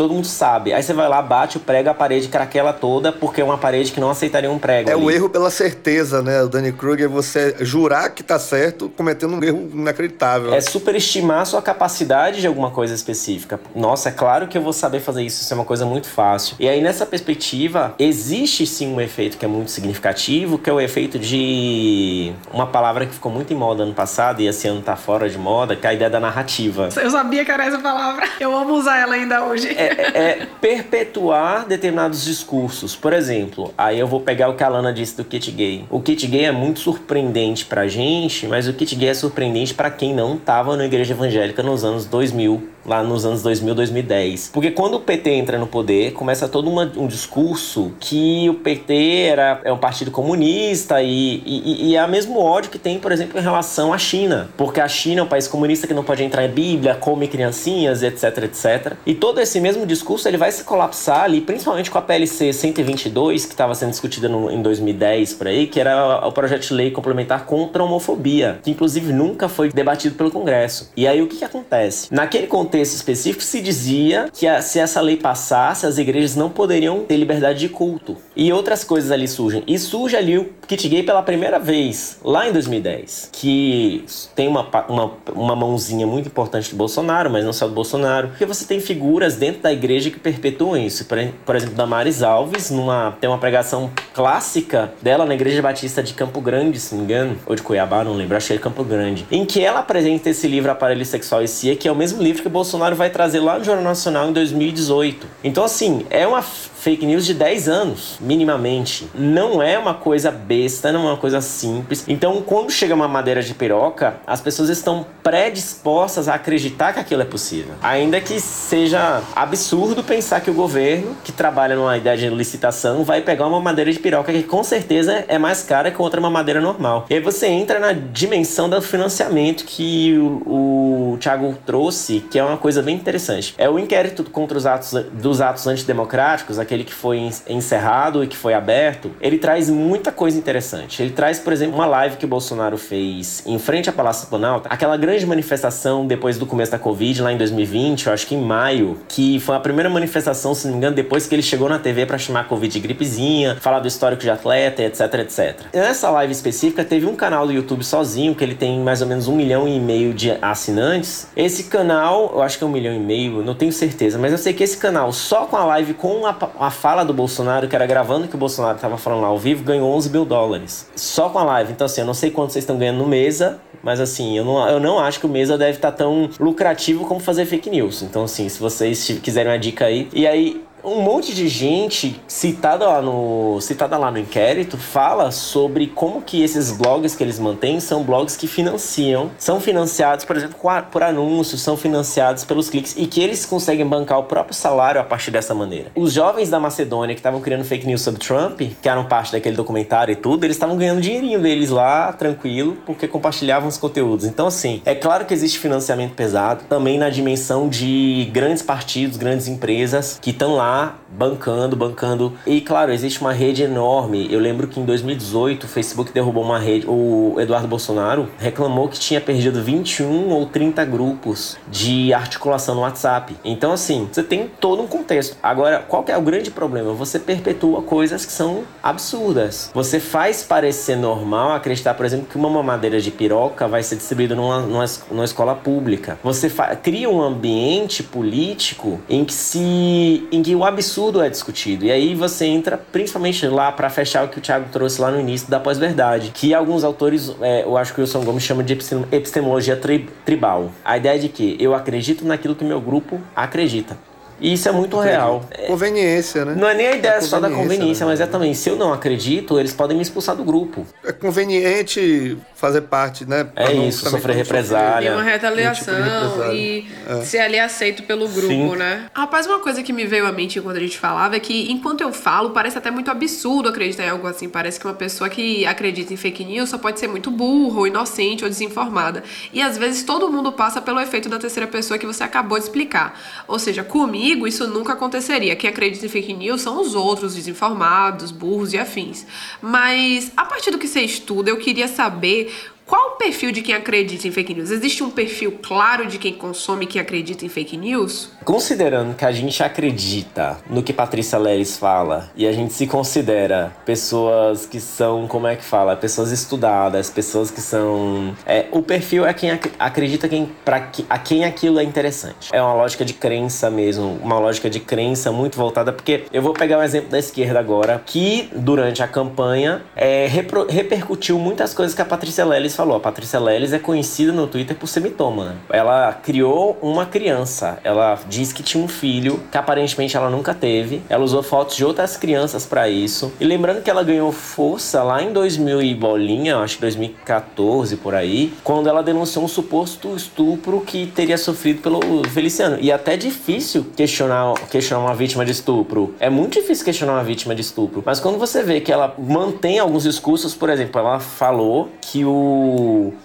todo 0.00 0.14
mundo 0.14 0.26
sabe. 0.26 0.72
Aí 0.72 0.82
você 0.82 0.94
vai 0.94 1.06
lá, 1.06 1.20
bate 1.20 1.58
o 1.58 1.60
prego, 1.60 1.90
a 1.90 1.94
parede 1.94 2.28
craquela 2.28 2.72
toda, 2.72 3.12
porque 3.12 3.42
é 3.42 3.44
uma 3.44 3.58
parede 3.58 3.92
que 3.92 4.00
não 4.00 4.08
aceitaria 4.08 4.50
um 4.50 4.58
prego. 4.58 4.88
É 4.88 4.94
ali. 4.94 5.02
o 5.02 5.10
erro 5.10 5.28
pela 5.28 5.50
certeza, 5.50 6.22
né? 6.22 6.42
O 6.42 6.48
Danny 6.48 6.72
Kruger, 6.72 7.06
você 7.06 7.54
jurar 7.60 8.08
que 8.08 8.22
tá 8.22 8.38
certo, 8.38 8.88
cometendo 8.96 9.34
um 9.34 9.44
erro 9.44 9.68
inacreditável. 9.74 10.54
É 10.54 10.60
superestimar 10.62 11.40
a 11.42 11.44
sua 11.44 11.60
capacidade 11.60 12.40
de 12.40 12.46
alguma 12.46 12.70
coisa 12.70 12.94
específica. 12.94 13.60
Nossa, 13.74 14.08
é 14.08 14.12
claro 14.12 14.48
que 14.48 14.56
eu 14.56 14.62
vou 14.62 14.72
saber 14.72 15.00
fazer 15.00 15.22
isso, 15.22 15.42
isso 15.42 15.52
é 15.52 15.54
uma 15.54 15.66
coisa 15.66 15.84
muito 15.84 16.08
fácil. 16.08 16.56
E 16.58 16.66
aí, 16.66 16.80
nessa 16.80 17.04
perspectiva, 17.04 17.94
existe 17.98 18.66
sim 18.66 18.94
um 18.94 19.02
efeito 19.02 19.36
que 19.36 19.44
é 19.44 19.48
muito 19.48 19.70
significativo, 19.70 20.56
que 20.56 20.70
é 20.70 20.72
o 20.72 20.80
efeito 20.80 21.18
de 21.18 22.32
uma 22.50 22.66
palavra 22.66 23.04
que 23.04 23.12
ficou 23.12 23.30
muito 23.30 23.52
em 23.52 23.56
moda 23.56 23.82
ano 23.82 23.92
passado 23.92 24.40
e 24.40 24.46
esse 24.46 24.66
ano 24.66 24.80
tá 24.80 24.96
fora 24.96 25.28
de 25.28 25.36
moda, 25.36 25.76
que 25.76 25.86
é 25.86 25.90
a 25.90 25.92
ideia 25.92 26.08
da 26.08 26.20
narrativa. 26.20 26.88
Eu 26.96 27.10
sabia 27.10 27.44
que 27.44 27.50
era 27.50 27.66
essa 27.66 27.78
palavra. 27.78 28.26
Eu 28.40 28.56
amo 28.56 28.72
usar 28.72 28.96
ela 28.96 29.14
ainda 29.14 29.44
hoje. 29.44 29.68
É, 29.68 29.89
é, 30.14 30.46
perpetuar 30.60 31.66
determinados 31.66 32.24
discursos. 32.24 32.94
Por 32.94 33.12
exemplo, 33.12 33.72
aí 33.76 33.98
eu 33.98 34.06
vou 34.06 34.20
pegar 34.20 34.48
o 34.48 34.54
que 34.54 34.62
a 34.62 34.68
Lana 34.68 34.92
disse 34.92 35.16
do 35.16 35.24
kit 35.24 35.50
gay. 35.50 35.84
O 35.90 36.00
kit 36.00 36.26
gay 36.26 36.44
é 36.44 36.52
muito 36.52 36.80
surpreendente 36.80 37.64
pra 37.64 37.88
gente, 37.88 38.46
mas 38.46 38.68
o 38.68 38.72
kit 38.72 38.94
gay 38.94 39.08
é 39.08 39.14
surpreendente 39.14 39.74
para 39.74 39.90
quem 39.90 40.14
não 40.14 40.36
tava 40.36 40.76
na 40.76 40.84
igreja 40.84 41.12
evangélica 41.12 41.62
nos 41.62 41.84
anos 41.84 42.06
2000 42.06 42.62
lá 42.84 43.02
nos 43.02 43.24
anos 43.24 43.42
2000, 43.42 43.74
2010. 43.74 44.50
Porque 44.52 44.70
quando 44.70 44.94
o 44.94 45.00
PT 45.00 45.30
entra 45.30 45.58
no 45.58 45.66
poder, 45.66 46.12
começa 46.12 46.48
todo 46.48 46.68
uma, 46.68 46.90
um 46.96 47.06
discurso 47.06 47.92
que 48.00 48.48
o 48.48 48.54
PT 48.54 49.26
era, 49.26 49.60
é 49.64 49.72
um 49.72 49.78
partido 49.78 50.10
comunista 50.10 51.02
e, 51.02 51.42
e, 51.44 51.90
e 51.90 51.96
é 51.96 52.04
o 52.04 52.08
mesmo 52.08 52.40
ódio 52.40 52.70
que 52.70 52.78
tem, 52.78 52.98
por 52.98 53.12
exemplo, 53.12 53.38
em 53.38 53.42
relação 53.42 53.92
à 53.92 53.98
China. 53.98 54.48
Porque 54.56 54.80
a 54.80 54.88
China 54.88 55.20
é 55.20 55.24
um 55.24 55.28
país 55.28 55.46
comunista 55.46 55.86
que 55.86 55.94
não 55.94 56.04
pode 56.04 56.22
entrar 56.22 56.44
em 56.44 56.50
Bíblia, 56.50 56.94
come 56.94 57.28
criancinhas, 57.28 58.02
etc, 58.02 58.44
etc. 58.44 58.94
E 59.06 59.14
todo 59.14 59.40
esse 59.40 59.60
mesmo 59.60 59.86
discurso 59.86 60.26
ele 60.28 60.36
vai 60.36 60.50
se 60.52 60.64
colapsar 60.64 61.24
ali, 61.24 61.40
principalmente 61.40 61.90
com 61.90 61.98
a 61.98 62.02
PLC 62.02 62.52
122, 62.52 63.44
que 63.44 63.52
estava 63.52 63.74
sendo 63.74 63.90
discutida 63.90 64.28
no, 64.28 64.50
em 64.50 64.62
2010 64.62 65.34
por 65.34 65.48
aí, 65.48 65.66
que 65.66 65.80
era 65.80 66.26
o 66.26 66.32
projeto 66.32 66.68
de 66.68 66.74
lei 66.74 66.90
complementar 66.90 67.44
contra 67.44 67.82
a 67.82 67.86
homofobia, 67.86 68.58
que 68.62 68.70
inclusive 68.70 69.12
nunca 69.12 69.48
foi 69.48 69.70
debatido 69.70 70.14
pelo 70.14 70.30
Congresso. 70.30 70.90
E 70.96 71.06
aí 71.06 71.20
o 71.22 71.26
que, 71.26 71.36
que 71.36 71.44
acontece? 71.44 72.12
Naquele 72.12 72.46
contexto 72.46 72.69
contexto 72.70 72.94
específico, 72.94 73.42
se 73.42 73.60
dizia 73.60 74.30
que 74.32 74.46
a, 74.46 74.62
se 74.62 74.78
essa 74.78 75.00
lei 75.00 75.16
passasse, 75.16 75.84
as 75.84 75.98
igrejas 75.98 76.36
não 76.36 76.48
poderiam 76.48 77.00
ter 77.00 77.16
liberdade 77.16 77.58
de 77.58 77.68
culto. 77.68 78.16
E 78.36 78.52
outras 78.52 78.84
coisas 78.84 79.10
ali 79.10 79.26
surgem. 79.26 79.64
E 79.66 79.76
surge 79.76 80.16
ali 80.16 80.38
o 80.38 80.48
kit 80.68 80.88
gay 80.88 81.02
pela 81.02 81.20
primeira 81.22 81.58
vez, 81.58 82.18
lá 82.24 82.48
em 82.48 82.52
2010, 82.52 83.30
que 83.32 84.04
tem 84.36 84.46
uma, 84.46 84.68
uma, 84.88 85.12
uma 85.34 85.56
mãozinha 85.56 86.06
muito 86.06 86.26
importante 86.26 86.70
do 86.70 86.76
Bolsonaro, 86.76 87.28
mas 87.28 87.44
não 87.44 87.52
só 87.52 87.66
do 87.66 87.74
Bolsonaro, 87.74 88.28
porque 88.28 88.46
você 88.46 88.64
tem 88.64 88.78
figuras 88.78 89.34
dentro 89.34 89.62
da 89.62 89.72
igreja 89.72 90.10
que 90.10 90.20
perpetuam 90.20 90.76
isso. 90.76 91.04
Por, 91.06 91.18
por 91.44 91.56
exemplo, 91.56 91.74
Damares 91.74 92.22
Alves, 92.22 92.70
numa, 92.70 93.16
tem 93.20 93.28
uma 93.28 93.38
pregação 93.38 93.90
clássica 94.14 94.92
dela 95.02 95.26
na 95.26 95.34
Igreja 95.34 95.60
Batista 95.60 96.02
de 96.02 96.14
Campo 96.14 96.40
Grande, 96.40 96.78
se 96.78 96.94
não 96.94 97.00
me 97.00 97.04
engano, 97.04 97.36
ou 97.46 97.56
de 97.56 97.62
Cuiabá, 97.62 98.04
não 98.04 98.14
lembro, 98.14 98.36
acho 98.36 98.46
que 98.46 98.52
é 98.52 98.58
Campo 98.58 98.84
Grande, 98.84 99.26
em 99.30 99.44
que 99.44 99.60
ela 99.60 99.80
apresenta 99.80 100.30
esse 100.30 100.46
livro 100.46 100.70
Aparelho 100.70 101.04
Sexual 101.04 101.42
e 101.42 101.48
Cia, 101.48 101.74
que 101.74 101.88
é 101.88 101.92
o 101.92 101.96
mesmo 101.96 102.22
livro 102.22 102.42
que 102.42 102.48
o 102.48 102.50
Bolsonaro 102.60 102.94
vai 102.94 103.08
trazer 103.08 103.40
lá 103.40 103.58
no 103.58 103.64
Jornal 103.64 103.84
Nacional 103.84 104.28
em 104.28 104.32
2018. 104.34 105.26
Então, 105.42 105.64
assim, 105.64 106.04
é 106.10 106.26
uma 106.26 106.42
fake 106.80 107.04
news 107.04 107.26
de 107.26 107.34
10 107.34 107.68
anos, 107.68 108.16
minimamente. 108.20 109.06
Não 109.14 109.62
é 109.62 109.78
uma 109.78 109.92
coisa 109.92 110.30
besta, 110.30 110.90
não 110.90 111.08
é 111.08 111.10
uma 111.10 111.16
coisa 111.16 111.40
simples. 111.40 112.04
Então, 112.08 112.42
quando 112.42 112.70
chega 112.70 112.94
uma 112.94 113.06
madeira 113.06 113.42
de 113.42 113.52
piroca, 113.52 114.14
as 114.26 114.40
pessoas 114.40 114.70
estão 114.70 115.06
predispostas 115.22 116.26
a 116.26 116.34
acreditar 116.34 116.94
que 116.94 117.00
aquilo 117.00 117.20
é 117.20 117.26
possível. 117.26 117.74
Ainda 117.82 118.18
que 118.20 118.40
seja 118.40 119.22
absurdo 119.36 120.02
pensar 120.02 120.40
que 120.40 120.50
o 120.50 120.54
governo, 120.54 121.14
que 121.22 121.32
trabalha 121.32 121.76
numa 121.76 121.96
ideia 121.98 122.16
de 122.16 122.28
licitação, 122.30 123.04
vai 123.04 123.20
pegar 123.20 123.46
uma 123.46 123.60
madeira 123.60 123.92
de 123.92 123.98
piroca 123.98 124.32
que 124.32 124.42
com 124.42 124.64
certeza 124.64 125.24
é 125.28 125.38
mais 125.38 125.62
cara 125.62 125.90
que 125.90 126.00
outra 126.00 126.20
madeira 126.20 126.60
normal. 126.60 127.04
E 127.10 127.14
aí 127.14 127.20
você 127.20 127.46
entra 127.46 127.78
na 127.78 127.92
dimensão 127.92 128.70
do 128.70 128.80
financiamento 128.80 129.64
que 129.64 130.16
o, 130.16 131.12
o 131.14 131.18
Thiago 131.18 131.54
trouxe, 131.66 132.20
que 132.30 132.38
é 132.38 132.44
uma 132.44 132.56
coisa 132.56 132.80
bem 132.82 132.96
interessante. 132.96 133.54
É 133.58 133.68
o 133.68 133.78
inquérito 133.78 134.24
contra 134.24 134.56
os 134.56 134.64
atos 134.64 134.92
dos 135.12 135.42
atos 135.42 135.66
antidemocráticos, 135.66 136.58
aquele 136.70 136.84
que 136.84 136.94
foi 136.94 137.28
encerrado 137.48 138.22
e 138.22 138.28
que 138.28 138.36
foi 138.36 138.54
aberto, 138.54 139.10
ele 139.20 139.38
traz 139.38 139.68
muita 139.68 140.12
coisa 140.12 140.38
interessante. 140.38 141.02
Ele 141.02 141.10
traz, 141.10 141.40
por 141.40 141.52
exemplo, 141.52 141.74
uma 141.74 141.86
live 141.86 142.16
que 142.16 142.24
o 142.24 142.28
Bolsonaro 142.28 142.78
fez 142.78 143.42
em 143.44 143.58
frente 143.58 143.90
à 143.90 143.92
Palácio 143.92 144.28
Planalto, 144.28 144.68
aquela 144.70 144.96
grande 144.96 145.26
manifestação 145.26 146.06
depois 146.06 146.38
do 146.38 146.46
começo 146.46 146.70
da 146.70 146.78
Covid, 146.78 147.22
lá 147.22 147.32
em 147.32 147.36
2020, 147.36 148.06
eu 148.06 148.12
acho 148.12 148.24
que 148.24 148.36
em 148.36 148.40
maio, 148.40 148.98
que 149.08 149.40
foi 149.40 149.56
a 149.56 149.60
primeira 149.60 149.90
manifestação, 149.90 150.54
se 150.54 150.66
não 150.66 150.72
me 150.72 150.78
engano, 150.78 150.94
depois 150.94 151.26
que 151.26 151.34
ele 151.34 151.42
chegou 151.42 151.68
na 151.68 151.80
TV 151.80 152.06
para 152.06 152.18
chamar 152.18 152.40
a 152.40 152.44
Covid 152.44 152.72
de 152.72 152.78
gripezinha, 152.78 153.56
falar 153.60 153.80
do 153.80 153.88
histórico 153.88 154.22
de 154.22 154.30
atleta, 154.30 154.82
etc, 154.82 155.00
etc. 155.14 155.60
Nessa 155.74 156.08
live 156.10 156.32
específica, 156.32 156.84
teve 156.84 157.06
um 157.06 157.16
canal 157.16 157.48
do 157.48 157.52
YouTube 157.52 157.82
sozinho, 157.82 158.32
que 158.32 158.44
ele 158.44 158.54
tem 158.54 158.78
mais 158.78 159.02
ou 159.02 159.08
menos 159.08 159.26
um 159.26 159.34
milhão 159.34 159.66
e 159.66 159.80
meio 159.80 160.14
de 160.14 160.30
assinantes. 160.40 161.26
Esse 161.36 161.64
canal, 161.64 162.30
eu 162.34 162.42
acho 162.42 162.58
que 162.58 162.62
é 162.62 162.66
um 162.66 162.70
milhão 162.70 162.94
e 162.94 163.00
meio, 163.00 163.42
não 163.42 163.56
tenho 163.56 163.72
certeza, 163.72 164.18
mas 164.18 164.30
eu 164.30 164.38
sei 164.38 164.52
que 164.52 164.62
esse 164.62 164.76
canal, 164.76 165.12
só 165.12 165.46
com 165.46 165.56
a 165.56 165.64
live 165.64 165.94
com 165.94 166.24
a, 166.26 166.36
a 166.60 166.70
fala 166.70 167.04
do 167.04 167.14
Bolsonaro, 167.14 167.66
que 167.66 167.74
era 167.74 167.86
gravando 167.86 168.28
que 168.28 168.34
o 168.34 168.38
Bolsonaro 168.38 168.76
estava 168.76 168.98
falando 168.98 169.22
lá 169.22 169.28
ao 169.28 169.38
vivo, 169.38 169.64
ganhou 169.64 169.90
11 169.94 170.10
mil 170.10 170.26
dólares. 170.26 170.90
Só 170.94 171.30
com 171.30 171.38
a 171.38 171.42
live. 171.42 171.72
Então, 171.72 171.86
assim, 171.86 172.02
eu 172.02 172.06
não 172.06 172.12
sei 172.12 172.30
quanto 172.30 172.52
vocês 172.52 172.62
estão 172.62 172.76
ganhando 172.76 172.98
no 172.98 173.06
Mesa, 173.06 173.58
mas 173.82 173.98
assim, 173.98 174.36
eu 174.36 174.44
não, 174.44 174.68
eu 174.68 174.78
não 174.78 174.98
acho 174.98 175.18
que 175.18 175.24
o 175.24 175.28
Mesa 175.28 175.56
deve 175.56 175.78
estar 175.78 175.90
tá 175.90 175.96
tão 175.96 176.28
lucrativo 176.38 177.06
como 177.06 177.18
fazer 177.18 177.46
fake 177.46 177.70
news. 177.70 178.02
Então, 178.02 178.24
assim, 178.24 178.46
se 178.48 178.60
vocês 178.60 179.18
quiserem 179.22 179.50
uma 179.50 179.58
dica 179.58 179.86
aí. 179.86 180.08
E 180.12 180.26
aí, 180.26 180.62
um 180.84 181.00
monte 181.02 181.34
de 181.34 181.48
gente 181.48 182.20
citada 182.26 182.86
lá 182.86 183.02
no 183.02 183.60
citada 183.60 183.96
lá 183.96 184.10
no 184.10 184.18
inquérito 184.18 184.76
fala 184.76 185.30
sobre 185.30 185.86
como 185.86 186.22
que 186.22 186.42
esses 186.42 186.72
blogs 186.72 187.14
que 187.14 187.22
eles 187.22 187.38
mantêm 187.38 187.80
são 187.80 188.02
blogs 188.02 188.36
que 188.36 188.46
financiam, 188.46 189.30
são 189.38 189.60
financiados, 189.60 190.24
por 190.24 190.36
exemplo, 190.36 190.56
por 190.90 191.02
anúncios, 191.02 191.60
são 191.60 191.76
financiados 191.76 192.44
pelos 192.44 192.70
cliques 192.70 192.94
e 192.96 193.06
que 193.06 193.20
eles 193.20 193.44
conseguem 193.44 193.86
bancar 193.86 194.18
o 194.18 194.24
próprio 194.24 194.54
salário 194.54 195.00
a 195.00 195.04
partir 195.04 195.30
dessa 195.30 195.54
maneira. 195.54 195.90
Os 195.94 196.12
jovens 196.12 196.48
da 196.48 196.60
Macedônia 196.60 197.14
que 197.14 197.20
estavam 197.20 197.40
criando 197.40 197.64
fake 197.64 197.86
news 197.86 198.02
sobre 198.02 198.20
Trump, 198.20 198.60
que 198.80 198.88
eram 198.88 199.04
parte 199.04 199.32
daquele 199.32 199.56
documentário 199.56 200.12
e 200.12 200.16
tudo, 200.16 200.44
eles 200.44 200.56
estavam 200.56 200.76
ganhando 200.76 201.00
dinheirinho 201.00 201.40
deles 201.40 201.70
lá, 201.70 202.12
tranquilo, 202.12 202.76
porque 202.86 203.06
compartilhavam 203.06 203.68
os 203.68 203.76
conteúdos. 203.76 204.26
Então, 204.26 204.46
assim, 204.46 204.82
é 204.84 204.94
claro 204.94 205.24
que 205.24 205.34
existe 205.34 205.58
financiamento 205.58 206.14
pesado, 206.14 206.64
também 206.68 206.98
na 206.98 207.10
dimensão 207.10 207.68
de 207.68 208.28
grandes 208.32 208.62
partidos, 208.62 209.16
grandes 209.16 209.48
empresas 209.48 210.18
que 210.20 210.30
estão 210.30 210.54
lá 210.54 210.69
bancando, 211.08 211.76
bancando. 211.76 212.32
E 212.46 212.60
claro, 212.60 212.92
existe 212.92 213.20
uma 213.20 213.32
rede 213.32 213.62
enorme. 213.62 214.28
Eu 214.32 214.40
lembro 214.40 214.68
que 214.68 214.80
em 214.80 214.84
2018 214.84 215.64
o 215.64 215.68
Facebook 215.68 216.12
derrubou 216.12 216.42
uma 216.42 216.58
rede. 216.58 216.86
O 216.86 217.36
Eduardo 217.38 217.68
Bolsonaro 217.68 218.28
reclamou 218.38 218.88
que 218.88 218.98
tinha 218.98 219.20
perdido 219.20 219.62
21 219.62 220.30
ou 220.30 220.46
30 220.46 220.84
grupos 220.84 221.56
de 221.68 222.12
articulação 222.12 222.74
no 222.74 222.82
WhatsApp. 222.82 223.36
Então, 223.44 223.72
assim, 223.72 224.08
você 224.10 224.22
tem 224.22 224.50
todo 224.60 224.82
um 224.82 224.86
contexto. 224.86 225.36
Agora, 225.42 225.80
qual 225.80 226.02
que 226.02 226.12
é 226.12 226.16
o 226.16 226.22
grande 226.22 226.50
problema? 226.50 226.92
Você 226.94 227.18
perpetua 227.18 227.82
coisas 227.82 228.24
que 228.24 228.32
são 228.32 228.62
absurdas. 228.82 229.70
Você 229.74 230.00
faz 230.00 230.42
parecer 230.42 230.96
normal 230.96 231.52
acreditar, 231.52 231.94
por 231.94 232.06
exemplo, 232.06 232.26
que 232.30 232.36
uma 232.36 232.48
mamadeira 232.48 233.00
de 233.00 233.10
piroca 233.10 233.66
vai 233.66 233.82
ser 233.82 233.96
distribuída 233.96 234.34
numa, 234.34 234.60
numa, 234.60 234.84
numa 235.10 235.24
escola 235.24 235.54
pública. 235.54 236.18
Você 236.22 236.50
cria 236.82 237.08
um 237.08 237.20
ambiente 237.20 238.02
político 238.02 239.00
em 239.08 239.24
que 239.24 239.32
se 239.32 240.28
em 240.30 240.42
que 240.42 240.54
o 240.60 240.64
absurdo 240.64 241.22
é 241.22 241.30
discutido. 241.30 241.86
E 241.86 241.90
aí 241.90 242.14
você 242.14 242.44
entra 242.44 242.76
principalmente 242.76 243.46
lá 243.46 243.72
para 243.72 243.88
fechar 243.88 244.26
o 244.26 244.28
que 244.28 244.36
o 244.36 244.40
Thiago 244.42 244.66
trouxe 244.70 245.00
lá 245.00 245.10
no 245.10 245.18
início 245.18 245.50
da 245.50 245.58
pós-verdade, 245.58 246.32
que 246.34 246.52
alguns 246.52 246.84
autores, 246.84 247.34
é, 247.40 247.64
eu 247.64 247.78
acho 247.78 247.94
que 247.94 248.00
o 248.00 248.02
Wilson 248.02 248.22
Gomes 248.24 248.42
chama 248.42 248.62
de 248.62 248.74
epistemologia 249.10 249.74
tri 249.74 250.06
tribal. 250.24 250.70
A 250.84 250.98
ideia 250.98 251.18
de 251.18 251.30
que 251.30 251.56
eu 251.58 251.74
acredito 251.74 252.26
naquilo 252.26 252.54
que 252.54 252.62
meu 252.62 252.80
grupo 252.80 253.18
acredita. 253.34 253.96
E 254.40 254.54
isso 254.54 254.68
é 254.68 254.72
muito 254.72 254.96
Entendi. 254.96 255.12
real. 255.12 255.44
Conveniência, 255.66 256.44
né? 256.44 256.54
Não 256.56 256.68
é 256.68 256.74
nem 256.74 256.86
a 256.86 256.96
ideia 256.96 257.14
é 257.14 257.20
só 257.20 257.38
da 257.38 257.50
conveniência, 257.50 258.06
né? 258.06 258.12
mas 258.12 258.20
é 258.20 258.26
também, 258.26 258.54
se 258.54 258.68
eu 258.68 258.76
não 258.76 258.92
acredito, 258.92 259.58
eles 259.60 259.72
podem 259.72 259.96
me 259.96 260.02
expulsar 260.02 260.34
do 260.34 260.42
grupo. 260.42 260.86
É 261.04 261.12
conveniente 261.12 262.38
fazer 262.54 262.82
parte, 262.82 263.28
né? 263.28 263.48
é 263.56 263.72
isso, 263.72 264.08
sofrer 264.08 264.36
represália. 264.36 265.10
E 265.10 265.12
uma 265.12 265.22
retaliação 265.22 265.94
tipo 265.94 266.52
e 266.52 266.86
é. 267.08 267.22
ser 267.22 267.38
ali 267.38 267.58
aceito 267.58 268.02
pelo 268.04 268.28
grupo, 268.28 268.48
Sim. 268.48 268.76
né? 268.76 269.06
Rapaz, 269.14 269.46
uma 269.46 269.58
coisa 269.60 269.82
que 269.82 269.92
me 269.92 270.04
veio 270.06 270.26
à 270.26 270.32
mente 270.32 270.60
quando 270.60 270.76
a 270.76 270.80
gente 270.80 270.98
falava 270.98 271.36
é 271.36 271.40
que 271.40 271.70
enquanto 271.70 272.00
eu 272.00 272.12
falo, 272.12 272.50
parece 272.50 272.78
até 272.78 272.90
muito 272.90 273.10
absurdo 273.10 273.68
acreditar 273.68 274.04
em 274.04 274.10
algo 274.10 274.26
assim. 274.26 274.48
Parece 274.48 274.78
que 274.80 274.86
uma 274.86 274.94
pessoa 274.94 275.28
que 275.28 275.66
acredita 275.66 276.12
em 276.12 276.16
fake 276.16 276.44
news 276.44 276.70
só 276.70 276.78
pode 276.78 276.98
ser 276.98 277.08
muito 277.08 277.30
burro, 277.30 277.80
ou 277.80 277.86
inocente 277.86 278.44
ou 278.44 278.50
desinformada. 278.50 279.22
E 279.52 279.60
às 279.60 279.76
vezes 279.76 280.02
todo 280.02 280.30
mundo 280.30 280.52
passa 280.52 280.80
pelo 280.80 281.00
efeito 281.00 281.28
da 281.28 281.38
terceira 281.38 281.66
pessoa 281.66 281.98
que 281.98 282.06
você 282.06 282.22
acabou 282.22 282.58
de 282.58 282.64
explicar. 282.64 283.18
Ou 283.46 283.58
seja, 283.58 283.82
comigo 283.82 284.29
comigo 284.30 284.46
isso 284.46 284.66
nunca 284.68 284.92
aconteceria. 284.92 285.56
Quem 285.56 285.68
acredita 285.68 286.06
em 286.06 286.08
fake 286.08 286.32
news 286.32 286.60
são 286.60 286.80
os 286.80 286.94
outros, 286.94 287.34
desinformados, 287.34 288.30
burros 288.30 288.72
e 288.72 288.78
afins. 288.78 289.26
Mas 289.60 290.30
a 290.36 290.44
partir 290.44 290.70
do 290.70 290.78
que 290.78 290.86
você 290.86 291.00
estuda, 291.00 291.50
eu 291.50 291.56
queria 291.56 291.88
saber 291.88 292.52
qual 292.90 293.10
o 293.10 293.12
perfil 293.12 293.52
de 293.52 293.62
quem 293.62 293.72
acredita 293.72 294.26
em 294.26 294.32
fake 294.32 294.52
news? 294.52 294.72
Existe 294.72 295.04
um 295.04 295.10
perfil 295.10 295.60
claro 295.62 296.08
de 296.08 296.18
quem 296.18 296.32
consome 296.32 296.86
que 296.86 296.98
acredita 296.98 297.46
em 297.46 297.48
fake 297.48 297.76
news? 297.76 298.32
Considerando 298.44 299.14
que 299.14 299.24
a 299.24 299.30
gente 299.30 299.62
acredita 299.62 300.58
no 300.68 300.82
que 300.82 300.92
Patrícia 300.92 301.38
Leres 301.38 301.78
fala 301.78 302.32
e 302.34 302.48
a 302.48 302.52
gente 302.52 302.72
se 302.72 302.88
considera 302.88 303.72
pessoas 303.86 304.66
que 304.66 304.80
são, 304.80 305.28
como 305.28 305.46
é 305.46 305.54
que 305.54 305.62
fala, 305.62 305.94
pessoas 305.94 306.32
estudadas, 306.32 307.08
pessoas 307.08 307.48
que 307.48 307.60
são. 307.60 308.34
É, 308.44 308.66
o 308.72 308.82
perfil 308.82 309.24
é 309.24 309.32
quem 309.32 309.52
ac 309.52 309.70
acredita 309.78 310.28
quem, 310.28 310.50
pra 310.64 310.80
que, 310.80 311.06
a 311.08 311.16
quem 311.16 311.44
aquilo 311.44 311.78
é 311.78 311.84
interessante. 311.84 312.48
É 312.50 312.60
uma 312.60 312.74
lógica 312.74 313.04
de 313.04 313.12
crença 313.12 313.70
mesmo, 313.70 314.18
uma 314.20 314.40
lógica 314.40 314.68
de 314.68 314.80
crença 314.80 315.30
muito 315.30 315.56
voltada, 315.56 315.92
porque 315.92 316.24
eu 316.32 316.42
vou 316.42 316.54
pegar 316.54 316.78
um 316.78 316.82
exemplo 316.82 317.10
da 317.10 317.20
esquerda 317.20 317.60
agora, 317.60 318.02
que 318.04 318.50
durante 318.56 319.00
a 319.00 319.06
campanha 319.06 319.84
é, 319.94 320.26
repercutiu 320.68 321.38
muitas 321.38 321.72
coisas 321.72 321.94
que 321.94 322.02
a 322.02 322.04
Patrícia 322.04 322.44
Leres 322.44 322.79
falou, 322.80 322.96
a 322.96 323.00
Patrícia 323.00 323.38
Leles 323.38 323.74
é 323.74 323.78
conhecida 323.78 324.32
no 324.32 324.46
Twitter 324.46 324.74
por 324.74 324.86
ser 324.86 325.00
mitoma. 325.00 325.56
Ela 325.68 326.14
criou 326.14 326.78
uma 326.80 327.04
criança. 327.04 327.78
Ela 327.84 328.18
disse 328.26 328.54
que 328.54 328.62
tinha 328.62 328.82
um 328.82 328.88
filho 328.88 329.38
que 329.52 329.58
aparentemente 329.58 330.16
ela 330.16 330.30
nunca 330.30 330.54
teve. 330.54 331.02
Ela 331.10 331.22
usou 331.22 331.42
fotos 331.42 331.76
de 331.76 331.84
outras 331.84 332.16
crianças 332.16 332.64
para 332.64 332.88
isso. 332.88 333.34
E 333.38 333.44
lembrando 333.44 333.82
que 333.82 333.90
ela 333.90 334.02
ganhou 334.02 334.32
força 334.32 335.02
lá 335.02 335.22
em 335.22 335.30
2000 335.30 335.82
e 335.82 335.94
bolinha, 335.94 336.56
acho 336.56 336.76
que 336.76 336.80
2014 336.80 337.96
por 337.98 338.14
aí, 338.14 338.54
quando 338.64 338.88
ela 338.88 339.02
denunciou 339.02 339.44
um 339.44 339.48
suposto 339.48 340.16
estupro 340.16 340.80
que 340.80 341.06
teria 341.08 341.36
sofrido 341.36 341.82
pelo 341.82 342.00
Feliciano. 342.30 342.78
E 342.80 342.90
é 342.90 342.94
até 342.94 343.14
difícil 343.14 343.88
questionar, 343.94 344.54
questionar 344.70 345.04
uma 345.04 345.14
vítima 345.14 345.44
de 345.44 345.52
estupro. 345.52 346.14
É 346.18 346.30
muito 346.30 346.58
difícil 346.58 346.82
questionar 346.82 347.12
uma 347.12 347.24
vítima 347.24 347.54
de 347.54 347.60
estupro. 347.60 348.02
Mas 348.06 348.20
quando 348.20 348.38
você 348.38 348.62
vê 348.62 348.80
que 348.80 348.90
ela 348.90 349.14
mantém 349.18 349.78
alguns 349.78 350.04
discursos, 350.04 350.54
por 350.54 350.70
exemplo, 350.70 350.98
ela 350.98 351.20
falou 351.20 351.90
que 352.00 352.24
o 352.24 352.69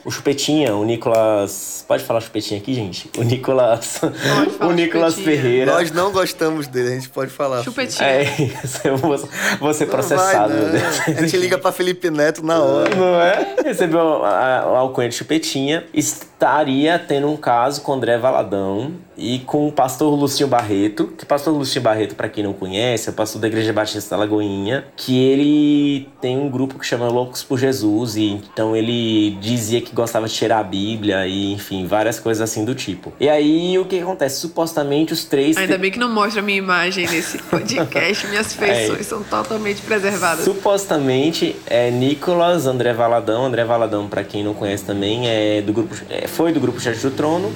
o, 0.05 0.11
Chupetinha, 0.11 0.75
o 0.75 0.83
Nicolas. 0.83 1.83
Pode 1.87 2.03
falar 2.03 2.21
Chupetinha 2.21 2.59
aqui, 2.59 2.73
gente? 2.73 3.09
O 3.17 3.23
Nicolas. 3.23 4.01
o 4.59 4.71
Nicolas 4.71 5.15
Ferreira. 5.15 5.71
Nós 5.73 5.91
não 5.91 6.11
gostamos 6.11 6.67
dele, 6.67 6.89
a 6.89 6.95
gente 6.95 7.09
pode 7.09 7.31
falar. 7.31 7.63
Chupetinha. 7.63 8.07
É, 8.07 8.25
eu 8.83 8.97
vou, 8.97 9.17
vou 9.59 9.73
ser 9.73 9.85
processado. 9.87 10.53
Vai? 10.53 11.15
A 11.15 11.21
gente 11.21 11.37
liga 11.37 11.57
pra 11.57 11.71
Felipe 11.71 12.09
Neto 12.09 12.43
na 12.43 12.61
hora. 12.61 12.95
Não 12.95 13.21
é? 13.21 13.55
Recebeu 13.63 14.23
a, 14.23 14.29
a, 14.29 14.59
a 14.59 14.77
alcunha 14.79 15.09
de 15.09 15.15
Chupetinha. 15.15 15.85
Estaria 16.35 16.99
tendo 16.99 17.29
um 17.29 17.37
caso 17.37 17.81
com 17.81 17.93
André 17.93 18.17
Valadão 18.17 18.91
e 19.17 19.39
com 19.39 19.67
o 19.67 19.71
pastor 19.71 20.13
Lucinho 20.13 20.49
Barreto, 20.49 21.07
que 21.17 21.25
pastor 21.25 21.53
Lucinho 21.53 21.81
Barreto, 21.81 22.15
para 22.15 22.27
quem 22.27 22.43
não 22.43 22.51
conhece, 22.53 23.07
é 23.07 23.11
o 23.11 23.15
pastor 23.15 23.41
da 23.41 23.47
Igreja 23.47 23.71
Batista 23.71 24.15
da 24.15 24.21
Lagoinha, 24.21 24.85
que 24.95 25.17
ele 25.17 26.09
tem 26.19 26.37
um 26.37 26.49
grupo 26.49 26.77
que 26.77 26.85
chama 26.85 27.07
Loucos 27.07 27.43
por 27.43 27.57
Jesus, 27.57 28.17
e 28.17 28.25
então 28.27 28.75
ele 28.75 29.31
dizia 29.39 29.79
que 29.81 29.95
gostava 29.95 30.27
de 30.27 30.33
cheirar 30.33 30.59
a 30.59 30.63
Bíblia 30.63 31.25
e, 31.25 31.53
enfim, 31.53 31.85
várias 31.85 32.19
coisas 32.19 32.41
assim 32.41 32.65
do 32.65 32.75
tipo. 32.75 33.13
E 33.19 33.29
aí 33.29 33.77
o 33.79 33.85
que 33.85 33.99
acontece? 33.99 34.41
Supostamente 34.41 35.13
os 35.13 35.23
três. 35.23 35.55
Ainda 35.55 35.77
bem 35.77 35.91
que 35.91 35.99
não 35.99 36.09
mostra 36.09 36.41
a 36.41 36.43
minha 36.43 36.57
imagem 36.57 37.07
nesse 37.07 37.37
podcast, 37.49 38.27
minhas 38.27 38.53
feições 38.53 38.99
é. 38.99 39.03
são 39.03 39.23
totalmente 39.23 39.81
preservadas. 39.81 40.43
Supostamente 40.43 41.55
é 41.65 41.89
Nicolas 41.89 42.67
André 42.67 42.93
Valadão. 42.93 43.45
André 43.45 43.63
Valadão, 43.63 44.07
para 44.07 44.23
quem 44.23 44.43
não 44.43 44.53
conhece 44.53 44.83
também, 44.83 45.27
é 45.27 45.61
do 45.61 45.71
grupo, 45.71 45.95
é, 46.09 46.27
foi 46.35 46.51
do 46.51 46.59
grupo 46.59 46.81
Chat 46.81 46.99
do 46.99 47.11
Trono 47.11 47.49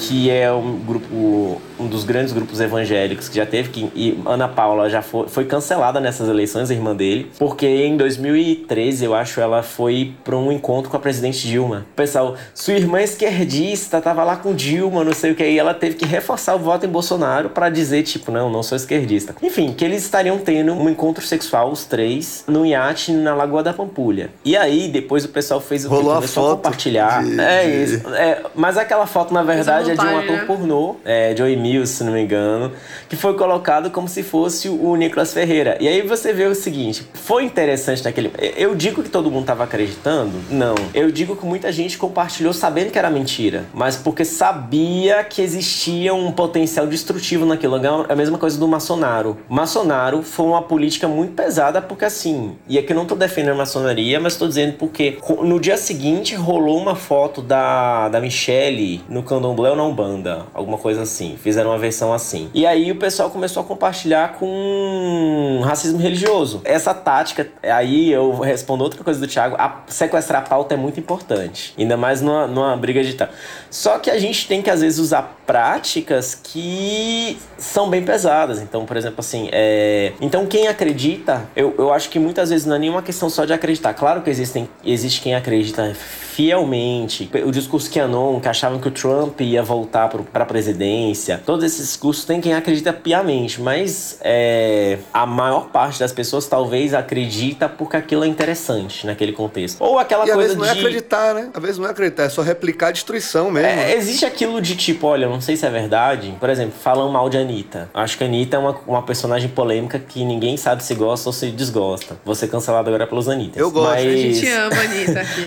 que 0.00 0.28
é 0.28 0.52
um 0.52 0.76
grupo, 0.76 1.62
um 1.78 1.86
dos 1.86 2.04
grandes 2.04 2.32
grupos 2.32 2.60
evangélicos 2.60 3.28
que 3.28 3.36
já 3.36 3.46
teve, 3.46 3.68
que, 3.70 3.90
e 3.94 4.20
Ana 4.26 4.48
Paula 4.48 4.88
já 4.88 5.02
foi, 5.02 5.28
foi 5.28 5.44
cancelada 5.44 6.00
nessas 6.00 6.28
eleições, 6.28 6.70
a 6.70 6.74
irmã 6.74 6.94
dele, 6.94 7.30
porque 7.38 7.66
em 7.66 7.96
2013, 7.96 9.04
eu 9.04 9.14
acho, 9.14 9.40
ela 9.40 9.62
foi 9.62 10.12
para 10.24 10.36
um 10.36 10.50
encontro 10.52 10.90
com 10.90 10.96
a 10.96 11.00
presidente 11.00 11.46
Dilma. 11.46 11.86
O 11.92 11.96
pessoal, 11.96 12.36
sua 12.54 12.74
irmã 12.74 13.00
esquerdista, 13.00 14.00
tava 14.00 14.24
lá 14.24 14.36
com 14.36 14.54
Dilma, 14.54 15.04
não 15.04 15.12
sei 15.12 15.32
o 15.32 15.34
que, 15.34 15.44
e 15.44 15.58
ela 15.58 15.74
teve 15.74 15.96
que 15.96 16.04
reforçar 16.04 16.54
o 16.54 16.58
voto 16.58 16.86
em 16.86 16.88
Bolsonaro 16.88 17.50
para 17.50 17.68
dizer, 17.68 18.02
tipo, 18.02 18.30
não, 18.30 18.50
não 18.50 18.62
sou 18.62 18.76
esquerdista. 18.76 19.34
Enfim, 19.42 19.72
que 19.72 19.84
eles 19.84 20.02
estariam 20.02 20.38
tendo 20.38 20.72
um 20.72 20.88
encontro 20.88 21.24
sexual, 21.24 21.70
os 21.70 21.84
três, 21.84 22.44
no 22.46 22.64
iate 22.64 23.12
na 23.12 23.34
Lagoa 23.34 23.62
da 23.62 23.72
Pampulha. 23.72 24.30
E 24.44 24.56
aí, 24.56 24.88
depois 24.88 25.24
o 25.24 25.28
pessoal 25.28 25.60
fez 25.60 25.84
o 25.84 25.90
que 25.90 25.96
começou 25.96 26.52
a 26.52 26.56
compartilhar. 26.56 27.24
De, 27.24 27.40
é 27.40 27.64
de... 27.64 27.82
isso. 27.84 28.08
É, 28.14 28.42
mas 28.54 28.76
aquela 28.78 29.06
foto, 29.06 29.32
na 29.32 29.42
verdade, 29.42 29.64
verdade, 29.64 29.90
é 29.90 29.94
de 29.94 30.06
um 30.06 30.18
ator 30.18 30.36
né? 30.36 30.44
pornô, 30.44 30.96
é, 31.04 31.34
Joey 31.36 31.56
Se 31.86 32.04
não 32.04 32.12
me 32.12 32.22
engano, 32.22 32.72
que 33.08 33.16
foi 33.16 33.34
colocado 33.34 33.90
como 33.90 34.08
se 34.08 34.22
fosse 34.22 34.68
o 34.68 34.96
Nicolas 34.96 35.32
Ferreira. 35.32 35.76
E 35.80 35.88
aí 35.88 36.02
você 36.02 36.32
vê 36.32 36.44
o 36.44 36.54
seguinte: 36.54 37.06
foi 37.14 37.44
interessante 37.44 38.04
naquele. 38.04 38.30
Eu 38.56 38.74
digo 38.74 39.02
que 39.02 39.08
todo 39.08 39.30
mundo 39.30 39.42
estava 39.42 39.64
acreditando? 39.64 40.32
Não. 40.50 40.74
Eu 40.92 41.10
digo 41.10 41.36
que 41.36 41.46
muita 41.46 41.72
gente 41.72 41.96
compartilhou 41.98 42.52
sabendo 42.52 42.90
que 42.90 42.98
era 42.98 43.10
mentira, 43.10 43.64
mas 43.72 43.96
porque 43.96 44.24
sabia 44.24 45.24
que 45.24 45.40
existia 45.42 46.14
um 46.14 46.30
potencial 46.30 46.86
destrutivo 46.86 47.46
naquilo. 47.46 47.76
É 48.08 48.12
a 48.12 48.16
mesma 48.16 48.38
coisa 48.38 48.58
do 48.58 48.68
maçonaro. 48.68 49.36
Maçonaro 49.48 50.22
foi 50.22 50.46
uma 50.46 50.62
política 50.62 51.08
muito 51.08 51.32
pesada, 51.32 51.80
porque 51.82 52.04
assim, 52.04 52.56
e 52.68 52.78
aqui 52.78 52.92
eu 52.92 52.96
não 52.96 53.06
tô 53.06 53.14
defendendo 53.14 53.56
maçonaria, 53.56 54.20
mas 54.20 54.36
tô 54.36 54.46
dizendo 54.46 54.74
porque 54.74 55.18
no 55.42 55.58
dia 55.58 55.76
seguinte 55.76 56.34
rolou 56.34 56.78
uma 56.78 56.94
foto 56.94 57.42
da, 57.42 58.08
da 58.08 58.20
Michelle 58.20 59.02
no 59.08 59.22
candomblé 59.22 59.70
ou 59.70 59.76
na 59.76 59.84
Umbanda, 59.84 60.46
alguma 60.52 60.78
coisa 60.78 61.02
assim. 61.02 61.36
Fizeram 61.54 61.70
uma 61.70 61.78
versão 61.78 62.12
assim. 62.12 62.50
E 62.52 62.66
aí 62.66 62.90
o 62.90 62.96
pessoal 62.96 63.30
começou 63.30 63.62
a 63.62 63.64
compartilhar 63.64 64.32
com 64.40 65.60
racismo 65.64 65.98
religioso. 65.98 66.60
Essa 66.64 66.92
tática, 66.92 67.48
aí 67.62 68.10
eu 68.10 68.40
respondo 68.40 68.82
outra 68.82 69.04
coisa 69.04 69.20
do 69.20 69.28
Thiago, 69.28 69.54
a 69.56 69.82
sequestrar 69.86 70.42
a 70.42 70.44
pauta 70.44 70.74
é 70.74 70.76
muito 70.76 70.98
importante. 70.98 71.72
Ainda 71.78 71.96
mais 71.96 72.20
numa, 72.20 72.48
numa 72.48 72.76
briga 72.76 73.00
digital. 73.02 73.28
Só 73.70 74.00
que 74.00 74.10
a 74.10 74.18
gente 74.18 74.48
tem 74.48 74.60
que 74.62 74.68
às 74.68 74.80
vezes 74.80 74.98
usar 74.98 75.36
práticas 75.46 76.34
que 76.34 77.38
são 77.56 77.88
bem 77.88 78.02
pesadas. 78.02 78.60
Então, 78.60 78.84
por 78.84 78.96
exemplo, 78.96 79.20
assim, 79.20 79.48
é... 79.52 80.12
então 80.20 80.46
quem 80.46 80.66
acredita, 80.66 81.48
eu, 81.54 81.72
eu 81.78 81.92
acho 81.92 82.10
que 82.10 82.18
muitas 82.18 82.50
vezes 82.50 82.66
não 82.66 82.74
é 82.74 82.80
nenhuma 82.80 83.02
questão 83.02 83.30
só 83.30 83.44
de 83.44 83.52
acreditar. 83.52 83.94
Claro 83.94 84.22
que 84.22 84.30
existem, 84.30 84.68
existe 84.84 85.20
quem 85.20 85.36
acredita 85.36 85.94
fielmente. 85.94 87.30
O 87.46 87.52
discurso 87.52 87.88
que 87.88 88.00
anon, 88.00 88.40
que 88.40 88.48
achavam 88.48 88.80
que 88.80 88.88
o 88.88 88.90
Trump 88.90 89.40
ia 89.40 89.62
voltar 89.62 90.08
para 90.08 90.42
a 90.42 90.46
presidência. 90.46 91.40
Todos 91.44 91.64
esses 91.64 91.86
discursos 91.88 92.24
tem 92.24 92.40
quem 92.40 92.54
acredita 92.54 92.92
piamente, 92.92 93.60
mas 93.60 94.18
é, 94.20 94.98
a 95.12 95.26
maior 95.26 95.68
parte 95.68 96.00
das 96.00 96.12
pessoas 96.12 96.46
talvez 96.46 96.94
acredita 96.94 97.68
porque 97.68 97.96
aquilo 97.96 98.24
é 98.24 98.26
interessante 98.26 99.06
naquele 99.06 99.32
contexto. 99.32 99.80
Ou 99.82 99.98
aquela 99.98 100.26
E 100.26 100.30
às 100.30 100.34
coisa 100.34 100.48
vezes 100.48 100.56
não 100.56 100.64
é 100.66 100.72
de 100.72 100.78
acreditar, 100.80 101.34
né? 101.34 101.50
Às 101.52 101.62
vezes 101.62 101.78
não 101.78 101.86
é 101.86 101.90
acreditar, 101.90 102.24
é 102.24 102.28
só 102.28 102.42
replicar 102.42 102.88
a 102.88 102.92
destruição 102.92 103.50
mesmo. 103.50 103.68
É, 103.68 103.76
né? 103.76 103.94
existe 103.94 104.24
aquilo 104.24 104.60
de 104.60 104.76
tipo, 104.76 105.06
olha, 105.06 105.28
não 105.28 105.40
sei 105.40 105.56
se 105.56 105.66
é 105.66 105.70
verdade. 105.70 106.34
Por 106.40 106.48
exemplo, 106.48 106.74
falam 106.80 107.10
mal 107.10 107.28
de 107.28 107.36
Anitta. 107.38 107.88
Acho 107.92 108.16
que 108.18 108.24
a 108.24 108.26
Anitta 108.26 108.56
é 108.56 108.58
uma, 108.58 108.76
uma 108.86 109.02
personagem 109.02 109.48
polêmica 109.48 109.98
que 109.98 110.24
ninguém 110.24 110.56
sabe 110.56 110.82
se 110.82 110.94
gosta 110.94 111.28
ou 111.28 111.32
se 111.32 111.50
desgosta. 111.50 112.16
Vou 112.24 112.34
ser 112.34 112.48
cancelado 112.48 112.88
agora 112.88 113.06
pelos 113.06 113.28
Anitas. 113.28 113.56
Eu 113.56 113.70
gosto. 113.70 113.90
Mas... 113.90 114.06
A 114.06 114.16
gente 114.16 114.48
ama 114.48 114.74
a 114.74 114.80
Anitta 114.80 115.20
aqui. 115.20 115.44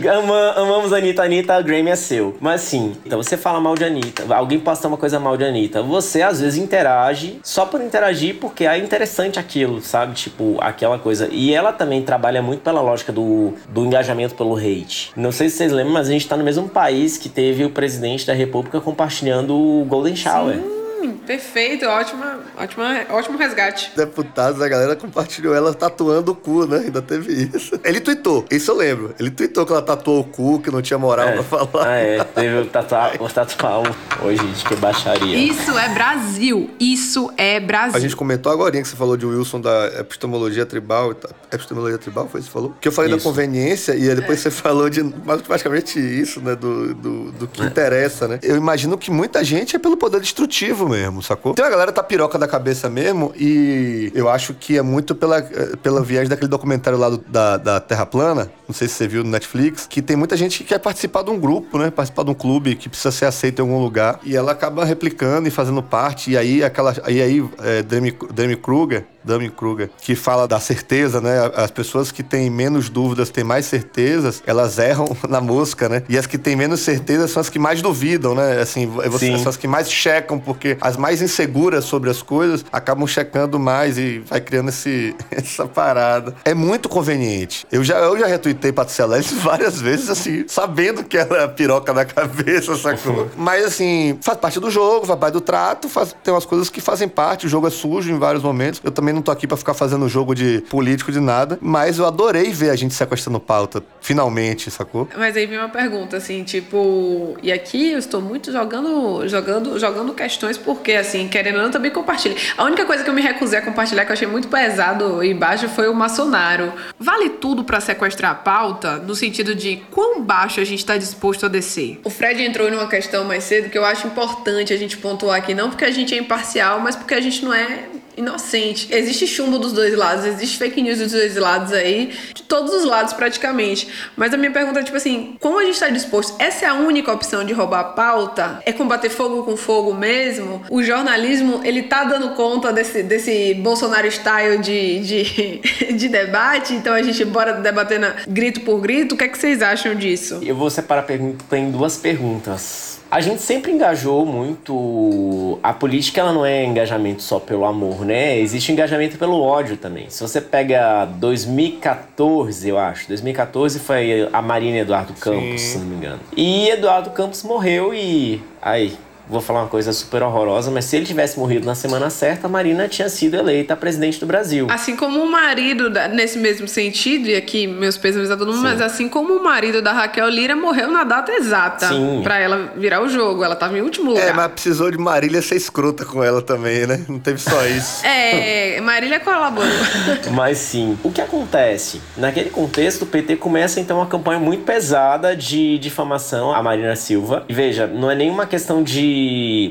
Ama- 0.10 0.52
amamos 0.56 0.92
a 0.92 0.96
Anitta, 0.98 1.22
Anitta, 1.22 1.54
a 1.54 1.62
Grammy 1.62 1.90
é 1.90 1.96
seu. 1.96 2.36
Mas 2.40 2.60
sim, 2.62 2.96
então 3.04 3.22
você 3.22 3.36
fala 3.36 3.60
mal 3.60 3.74
de 3.74 3.84
Anitta, 3.84 4.24
alguém 4.34 4.58
posta 4.58 4.86
uma 4.88 4.96
coisa 4.96 5.18
mal 5.18 5.36
de 5.36 5.39
Anitta, 5.44 5.82
você 5.82 6.22
às 6.22 6.40
vezes 6.40 6.58
interage 6.58 7.40
só 7.42 7.66
por 7.66 7.80
interagir 7.80 8.36
porque 8.40 8.66
é 8.66 8.78
interessante 8.78 9.38
aquilo, 9.38 9.80
sabe? 9.80 10.14
Tipo, 10.14 10.56
aquela 10.60 10.98
coisa. 10.98 11.28
E 11.30 11.52
ela 11.52 11.72
também 11.72 12.02
trabalha 12.02 12.42
muito 12.42 12.60
pela 12.60 12.80
lógica 12.80 13.12
do, 13.12 13.54
do 13.68 13.84
engajamento 13.84 14.34
pelo 14.34 14.56
hate. 14.56 15.12
Não 15.16 15.32
sei 15.32 15.48
se 15.48 15.56
vocês 15.56 15.72
lembram, 15.72 15.94
mas 15.94 16.08
a 16.08 16.12
gente 16.12 16.28
tá 16.28 16.36
no 16.36 16.44
mesmo 16.44 16.68
país 16.68 17.16
que 17.16 17.28
teve 17.28 17.64
o 17.64 17.70
presidente 17.70 18.26
da 18.26 18.32
república 18.32 18.80
compartilhando 18.80 19.54
o 19.54 19.84
Golden 19.84 20.16
Shower. 20.16 20.79
Hum, 21.02 21.12
perfeito, 21.26 21.86
ótima, 21.86 22.40
ótima, 22.56 23.06
ótimo 23.10 23.38
resgate. 23.38 23.92
Deputados, 23.96 24.60
a 24.60 24.68
galera 24.68 24.94
compartilhou 24.96 25.54
ela 25.54 25.72
tatuando 25.72 26.32
o 26.32 26.34
cu, 26.34 26.66
né? 26.66 26.78
Ainda 26.84 27.00
teve 27.00 27.50
isso. 27.54 27.78
Ele 27.84 28.00
tweetou, 28.00 28.44
isso 28.50 28.70
eu 28.70 28.76
lembro. 28.76 29.14
Ele 29.18 29.30
tweetou 29.30 29.64
que 29.64 29.72
ela 29.72 29.82
tatuou 29.82 30.20
o 30.20 30.24
cu, 30.24 30.60
que 30.60 30.70
não 30.70 30.82
tinha 30.82 30.98
moral 30.98 31.28
É. 31.28 31.32
pra 31.32 31.42
falar. 31.42 31.88
Ah, 31.88 31.96
é, 31.96 32.22
teve 32.24 32.58
o 32.58 32.66
tatuar, 32.66 33.12
o 33.20 33.28
tatuar. 33.28 33.82
Oi, 34.22 34.36
gente, 34.36 34.64
que 34.64 34.76
baixaria. 34.76 35.36
Isso 35.38 35.76
é 35.78 35.88
Brasil. 35.88 36.70
Isso 36.78 37.32
é 37.36 37.58
Brasil. 37.60 37.96
A 37.96 38.00
gente 38.00 38.14
comentou 38.16 38.52
agora 38.52 38.70
que 38.70 38.84
você 38.86 38.96
falou 38.96 39.16
de 39.16 39.24
Wilson 39.26 39.60
da 39.60 39.86
epistemologia 40.00 40.66
tribal 40.66 41.14
tal. 41.14 41.30
Epistemologia 41.52 41.98
tribal, 41.98 42.28
foi 42.28 42.40
isso 42.40 42.48
que 42.48 42.52
você 42.52 42.58
falou? 42.58 42.74
Que 42.80 42.88
eu 42.88 42.92
falei 42.92 43.10
da 43.10 43.16
Isso. 43.16 43.26
conveniência 43.26 43.94
e 43.96 44.08
aí 44.08 44.14
depois 44.14 44.38
você 44.40 44.50
falou 44.50 44.88
de 44.88 45.02
basicamente 45.02 45.98
isso, 45.98 46.40
né? 46.40 46.54
Do, 46.54 46.94
do, 46.94 47.32
do 47.32 47.46
que 47.48 47.62
interessa, 47.62 48.28
né? 48.28 48.38
Eu 48.42 48.56
imagino 48.56 48.96
que 48.98 49.10
muita 49.10 49.42
gente 49.42 49.74
é 49.76 49.78
pelo 49.78 49.96
poder 49.96 50.20
destrutivo 50.20 50.88
mesmo, 50.90 51.22
sacou? 51.22 51.54
Tem 51.54 51.64
uma 51.64 51.70
galera 51.70 51.90
que 51.92 51.96
tá 51.96 52.02
piroca 52.02 52.38
da 52.38 52.46
cabeça 52.48 52.88
mesmo 52.90 53.32
e 53.36 54.10
eu 54.14 54.28
acho 54.28 54.54
que 54.54 54.76
é 54.76 54.82
muito 54.82 55.14
pela, 55.14 55.40
pela 55.82 56.02
viés 56.02 56.28
daquele 56.28 56.48
documentário 56.48 56.98
lá 56.98 57.08
do- 57.10 57.18
da, 57.26 57.56
da 57.56 57.80
Terra 57.80 58.04
Plana, 58.06 58.50
não 58.68 58.74
sei 58.74 58.88
se 58.88 58.94
você 58.94 59.08
viu 59.08 59.24
no 59.24 59.30
Netflix, 59.30 59.86
que 59.88 60.00
tem 60.02 60.16
muita 60.16 60.36
gente 60.36 60.58
que 60.58 60.64
quer 60.64 60.78
participar 60.78 61.22
de 61.22 61.30
um 61.30 61.38
grupo, 61.38 61.78
né? 61.78 61.90
Participar 61.90 62.24
de 62.24 62.30
um 62.30 62.34
clube 62.34 62.74
que 62.76 62.88
precisa 62.88 63.10
ser 63.10 63.24
aceito 63.26 63.58
em 63.60 63.62
algum 63.62 63.80
lugar 63.82 64.20
e 64.22 64.36
ela 64.36 64.52
acaba 64.52 64.84
replicando 64.84 65.48
e 65.48 65.50
fazendo 65.50 65.82
parte 65.82 66.30
e 66.32 66.36
aí 66.36 66.62
aquela 66.62 66.94
e 67.08 67.20
aí 67.20 67.44
é, 67.62 67.82
Demi, 67.82 68.16
Demi 68.32 68.56
Kruger 68.56 69.04
Dami 69.22 69.50
Kruger, 69.50 69.90
que 70.00 70.14
fala 70.14 70.48
da 70.48 70.58
certeza, 70.58 71.20
né? 71.20 71.50
As 71.54 71.70
pessoas 71.70 72.10
que 72.10 72.22
têm 72.22 72.48
menos 72.48 72.88
dúvidas, 72.88 73.28
têm 73.28 73.44
mais 73.44 73.66
certezas, 73.66 74.42
elas 74.46 74.78
erram 74.78 75.14
na 75.28 75.42
mosca, 75.42 75.90
né? 75.90 76.02
E 76.08 76.16
as 76.16 76.24
que 76.26 76.38
têm 76.38 76.56
menos 76.56 76.80
certeza 76.80 77.28
são 77.28 77.38
as 77.42 77.50
que 77.50 77.58
mais 77.58 77.82
duvidam, 77.82 78.34
né? 78.34 78.58
Assim, 78.62 78.86
você, 78.86 79.26
Sim. 79.26 79.38
são 79.38 79.50
as 79.50 79.58
que 79.58 79.68
mais 79.68 79.92
checam, 79.92 80.38
porque 80.38 80.78
as 80.80 80.96
mais 80.96 81.22
inseguras 81.22 81.84
sobre 81.84 82.10
as 82.10 82.22
coisas 82.22 82.64
acabam 82.72 83.06
checando 83.06 83.58
mais 83.58 83.98
e 83.98 84.18
vai 84.20 84.40
criando 84.40 84.68
esse, 84.68 85.14
essa 85.30 85.66
parada. 85.66 86.34
É 86.44 86.54
muito 86.54 86.88
conveniente. 86.88 87.66
Eu 87.70 87.82
já, 87.84 87.98
eu 87.98 88.18
já 88.18 88.26
retuitei 88.26 88.72
Patricia 88.72 89.06
Leles 89.06 89.32
várias 89.42 89.80
vezes, 89.80 90.08
assim, 90.08 90.44
sabendo 90.48 91.04
que 91.04 91.16
ela 91.16 91.42
é 91.42 91.48
piroca 91.48 91.92
na 91.92 92.04
cabeça, 92.04 92.76
sacou? 92.76 93.28
Mas, 93.36 93.64
assim, 93.64 94.18
faz 94.22 94.38
parte 94.38 94.60
do 94.60 94.70
jogo, 94.70 95.06
faz 95.06 95.18
parte 95.18 95.32
do 95.34 95.40
trato, 95.40 95.88
faz, 95.88 96.14
tem 96.22 96.32
umas 96.32 96.44
coisas 96.44 96.68
que 96.68 96.80
fazem 96.80 97.08
parte, 97.08 97.46
o 97.46 97.48
jogo 97.48 97.66
é 97.66 97.70
sujo 97.70 98.10
em 98.10 98.18
vários 98.18 98.42
momentos. 98.42 98.80
Eu 98.82 98.90
também 98.90 99.14
não 99.14 99.22
tô 99.22 99.30
aqui 99.30 99.46
pra 99.46 99.56
ficar 99.56 99.74
fazendo 99.74 100.08
jogo 100.08 100.34
de 100.34 100.62
político 100.68 101.12
de 101.12 101.20
nada, 101.20 101.58
mas 101.60 101.98
eu 101.98 102.06
adorei 102.06 102.52
ver 102.52 102.70
a 102.70 102.76
gente 102.76 102.94
sequestrando 102.94 103.40
pauta, 103.40 103.82
finalmente, 104.00 104.70
sacou? 104.70 105.08
Mas 105.16 105.36
aí 105.36 105.46
vem 105.46 105.58
uma 105.58 105.68
pergunta, 105.68 106.16
assim, 106.16 106.44
tipo, 106.44 107.36
e 107.42 107.52
aqui 107.52 107.92
eu 107.92 107.98
estou 107.98 108.20
muito 108.20 108.52
jogando, 108.52 109.26
jogando, 109.28 109.78
jogando 109.78 110.14
questões, 110.14 110.58
porque, 110.70 110.92
assim, 110.92 111.26
querendo 111.26 111.56
ou 111.56 111.62
não, 111.64 111.70
também 111.72 111.90
compartilho. 111.90 112.36
A 112.56 112.62
única 112.62 112.84
coisa 112.84 113.02
que 113.02 113.10
eu 113.10 113.14
me 113.14 113.20
recusei 113.20 113.58
a 113.58 113.62
compartilhar, 113.62 114.04
que 114.04 114.12
eu 114.12 114.14
achei 114.14 114.28
muito 114.28 114.46
pesado 114.46 115.20
e 115.24 115.34
baixo, 115.34 115.68
foi 115.68 115.88
o 115.88 115.94
maçonário. 115.94 116.72
Vale 116.96 117.28
tudo 117.28 117.64
pra 117.64 117.80
sequestrar 117.80 118.30
a 118.30 118.34
pauta, 118.36 118.98
no 118.98 119.16
sentido 119.16 119.52
de 119.52 119.82
quão 119.90 120.22
baixo 120.22 120.60
a 120.60 120.64
gente 120.64 120.86
tá 120.86 120.96
disposto 120.96 121.46
a 121.46 121.48
descer? 121.48 121.98
O 122.04 122.10
Fred 122.10 122.40
entrou 122.44 122.70
numa 122.70 122.86
questão 122.86 123.24
mais 123.24 123.42
cedo 123.42 123.68
que 123.68 123.76
eu 123.76 123.84
acho 123.84 124.06
importante 124.06 124.72
a 124.72 124.76
gente 124.76 124.96
pontuar 124.96 125.38
aqui, 125.38 125.54
não 125.54 125.70
porque 125.70 125.84
a 125.84 125.90
gente 125.90 126.14
é 126.14 126.18
imparcial, 126.18 126.78
mas 126.78 126.94
porque 126.94 127.14
a 127.14 127.20
gente 127.20 127.44
não 127.44 127.52
é 127.52 127.86
inocente. 128.20 128.88
Existe 128.90 129.26
chumbo 129.26 129.58
dos 129.58 129.72
dois 129.72 129.96
lados, 129.96 130.24
existe 130.24 130.58
fake 130.58 130.80
news 130.80 130.98
dos 130.98 131.12
dois 131.12 131.36
lados 131.36 131.72
aí, 131.72 132.12
de 132.34 132.42
todos 132.42 132.72
os 132.72 132.84
lados 132.84 133.12
praticamente. 133.12 133.88
Mas 134.16 134.32
a 134.32 134.36
minha 134.36 134.50
pergunta 134.50 134.80
é 134.80 134.82
tipo 134.82 134.96
assim, 134.96 135.36
como 135.40 135.58
a 135.58 135.64
gente 135.64 135.78
tá 135.78 135.88
disposto? 135.88 136.36
Essa 136.38 136.66
é 136.66 136.68
a 136.68 136.74
única 136.74 137.12
opção 137.12 137.44
de 137.44 137.52
roubar 137.52 137.80
a 137.80 137.84
pauta? 137.84 138.60
É 138.64 138.72
combater 138.72 139.10
fogo 139.10 139.42
com 139.42 139.56
fogo 139.56 139.92
mesmo? 139.94 140.62
O 140.70 140.82
jornalismo, 140.82 141.60
ele 141.64 141.82
tá 141.82 142.04
dando 142.04 142.30
conta 142.30 142.72
desse, 142.72 143.02
desse 143.02 143.54
Bolsonaro 143.54 144.10
style 144.10 144.58
de, 144.58 145.00
de, 145.00 145.92
de 145.96 146.08
debate? 146.08 146.74
Então 146.74 146.94
a 146.94 147.02
gente 147.02 147.24
bora 147.24 147.54
debater 147.54 147.98
na, 147.98 148.14
grito 148.28 148.60
por 148.60 148.80
grito? 148.80 149.14
O 149.14 149.18
que 149.18 149.24
é 149.24 149.28
que 149.28 149.38
vocês 149.38 149.62
acham 149.62 149.94
disso? 149.94 150.40
Eu 150.42 150.54
vou 150.54 150.70
separar 150.70 151.00
a 151.00 151.04
pergunta 151.04 151.56
em 151.56 151.70
duas 151.70 151.96
perguntas. 151.96 152.89
A 153.10 153.20
gente 153.20 153.42
sempre 153.42 153.72
engajou 153.72 154.24
muito. 154.24 155.58
A 155.62 155.72
política 155.72 156.20
ela 156.20 156.32
não 156.32 156.46
é 156.46 156.64
engajamento 156.64 157.22
só 157.22 157.40
pelo 157.40 157.64
amor, 157.64 158.04
né? 158.04 158.38
Existe 158.38 158.70
engajamento 158.70 159.18
pelo 159.18 159.40
ódio 159.42 159.76
também. 159.76 160.08
Se 160.08 160.22
você 160.22 160.40
pega 160.40 161.06
2014, 161.06 162.68
eu 162.68 162.78
acho. 162.78 163.08
2014 163.08 163.80
foi 163.80 164.28
a 164.32 164.40
Marina 164.40 164.78
Eduardo 164.78 165.12
Campos, 165.14 165.60
se 165.60 165.78
não 165.78 165.86
me 165.86 165.96
engano. 165.96 166.20
E 166.36 166.68
Eduardo 166.68 167.10
Campos 167.10 167.42
morreu 167.42 167.92
e. 167.92 168.40
Aí, 168.62 168.96
vou 169.30 169.40
falar 169.40 169.60
uma 169.60 169.68
coisa 169.68 169.92
super 169.92 170.22
horrorosa, 170.22 170.70
mas 170.70 170.84
se 170.84 170.96
ele 170.96 171.06
tivesse 171.06 171.38
morrido 171.38 171.64
na 171.64 171.74
semana 171.74 172.10
certa, 172.10 172.46
a 172.46 172.50
Marina 172.50 172.88
tinha 172.88 173.08
sido 173.08 173.36
eleita 173.36 173.76
presidente 173.76 174.18
do 174.20 174.26
Brasil. 174.26 174.66
Assim 174.70 174.96
como 174.96 175.22
o 175.22 175.30
marido, 175.30 175.88
da- 175.88 176.08
nesse 176.08 176.38
mesmo 176.38 176.66
sentido, 176.68 177.28
e 177.28 177.36
aqui 177.36 177.66
meus 177.66 177.96
pêsames 177.96 178.30
a 178.30 178.36
todo 178.36 178.52
mundo, 178.52 178.62
mas 178.62 178.80
assim 178.80 179.08
como 179.08 179.34
o 179.34 179.42
marido 179.44 179.80
da 179.80 179.92
Raquel 179.92 180.28
Lira 180.28 180.56
morreu 180.56 180.90
na 180.90 181.04
data 181.04 181.32
exata 181.32 181.88
Sim. 181.88 182.20
pra 182.22 182.38
ela 182.38 182.72
virar 182.76 183.00
o 183.02 183.08
jogo. 183.08 183.44
Ela 183.44 183.54
tava 183.56 183.78
em 183.78 183.80
último 183.82 184.10
lugar. 184.10 184.26
É, 184.28 184.32
mas 184.32 184.50
precisou 184.52 184.90
de 184.90 184.98
Marília 184.98 185.40
ser 185.40 185.54
escrota 185.56 186.04
com 186.04 186.22
ela 186.22 186.42
também, 186.42 186.86
né? 186.86 187.04
Não 187.08 187.18
teve 187.18 187.38
só 187.40 187.64
isso. 187.66 188.02
É, 188.10 188.80
Marília 188.80 189.20
colaborou. 189.20 189.70
Mas 190.32 190.58
sim, 190.58 190.98
o 191.02 191.10
que 191.10 191.20
acontece? 191.20 192.00
Naquele 192.16 192.50
contexto, 192.50 193.02
o 193.02 193.06
PT 193.06 193.36
começa 193.36 193.80
então 193.80 193.98
uma 193.98 194.06
campanha 194.06 194.38
muito 194.40 194.64
pesada 194.64 195.36
de 195.36 195.78
difamação 195.78 196.52
à 196.52 196.62
Marina 196.62 196.94
Silva. 196.96 197.44
E 197.48 197.52
veja, 197.54 197.86
não 197.86 198.10
é 198.10 198.14
nenhuma 198.14 198.46
questão 198.46 198.82
de, 198.82 199.00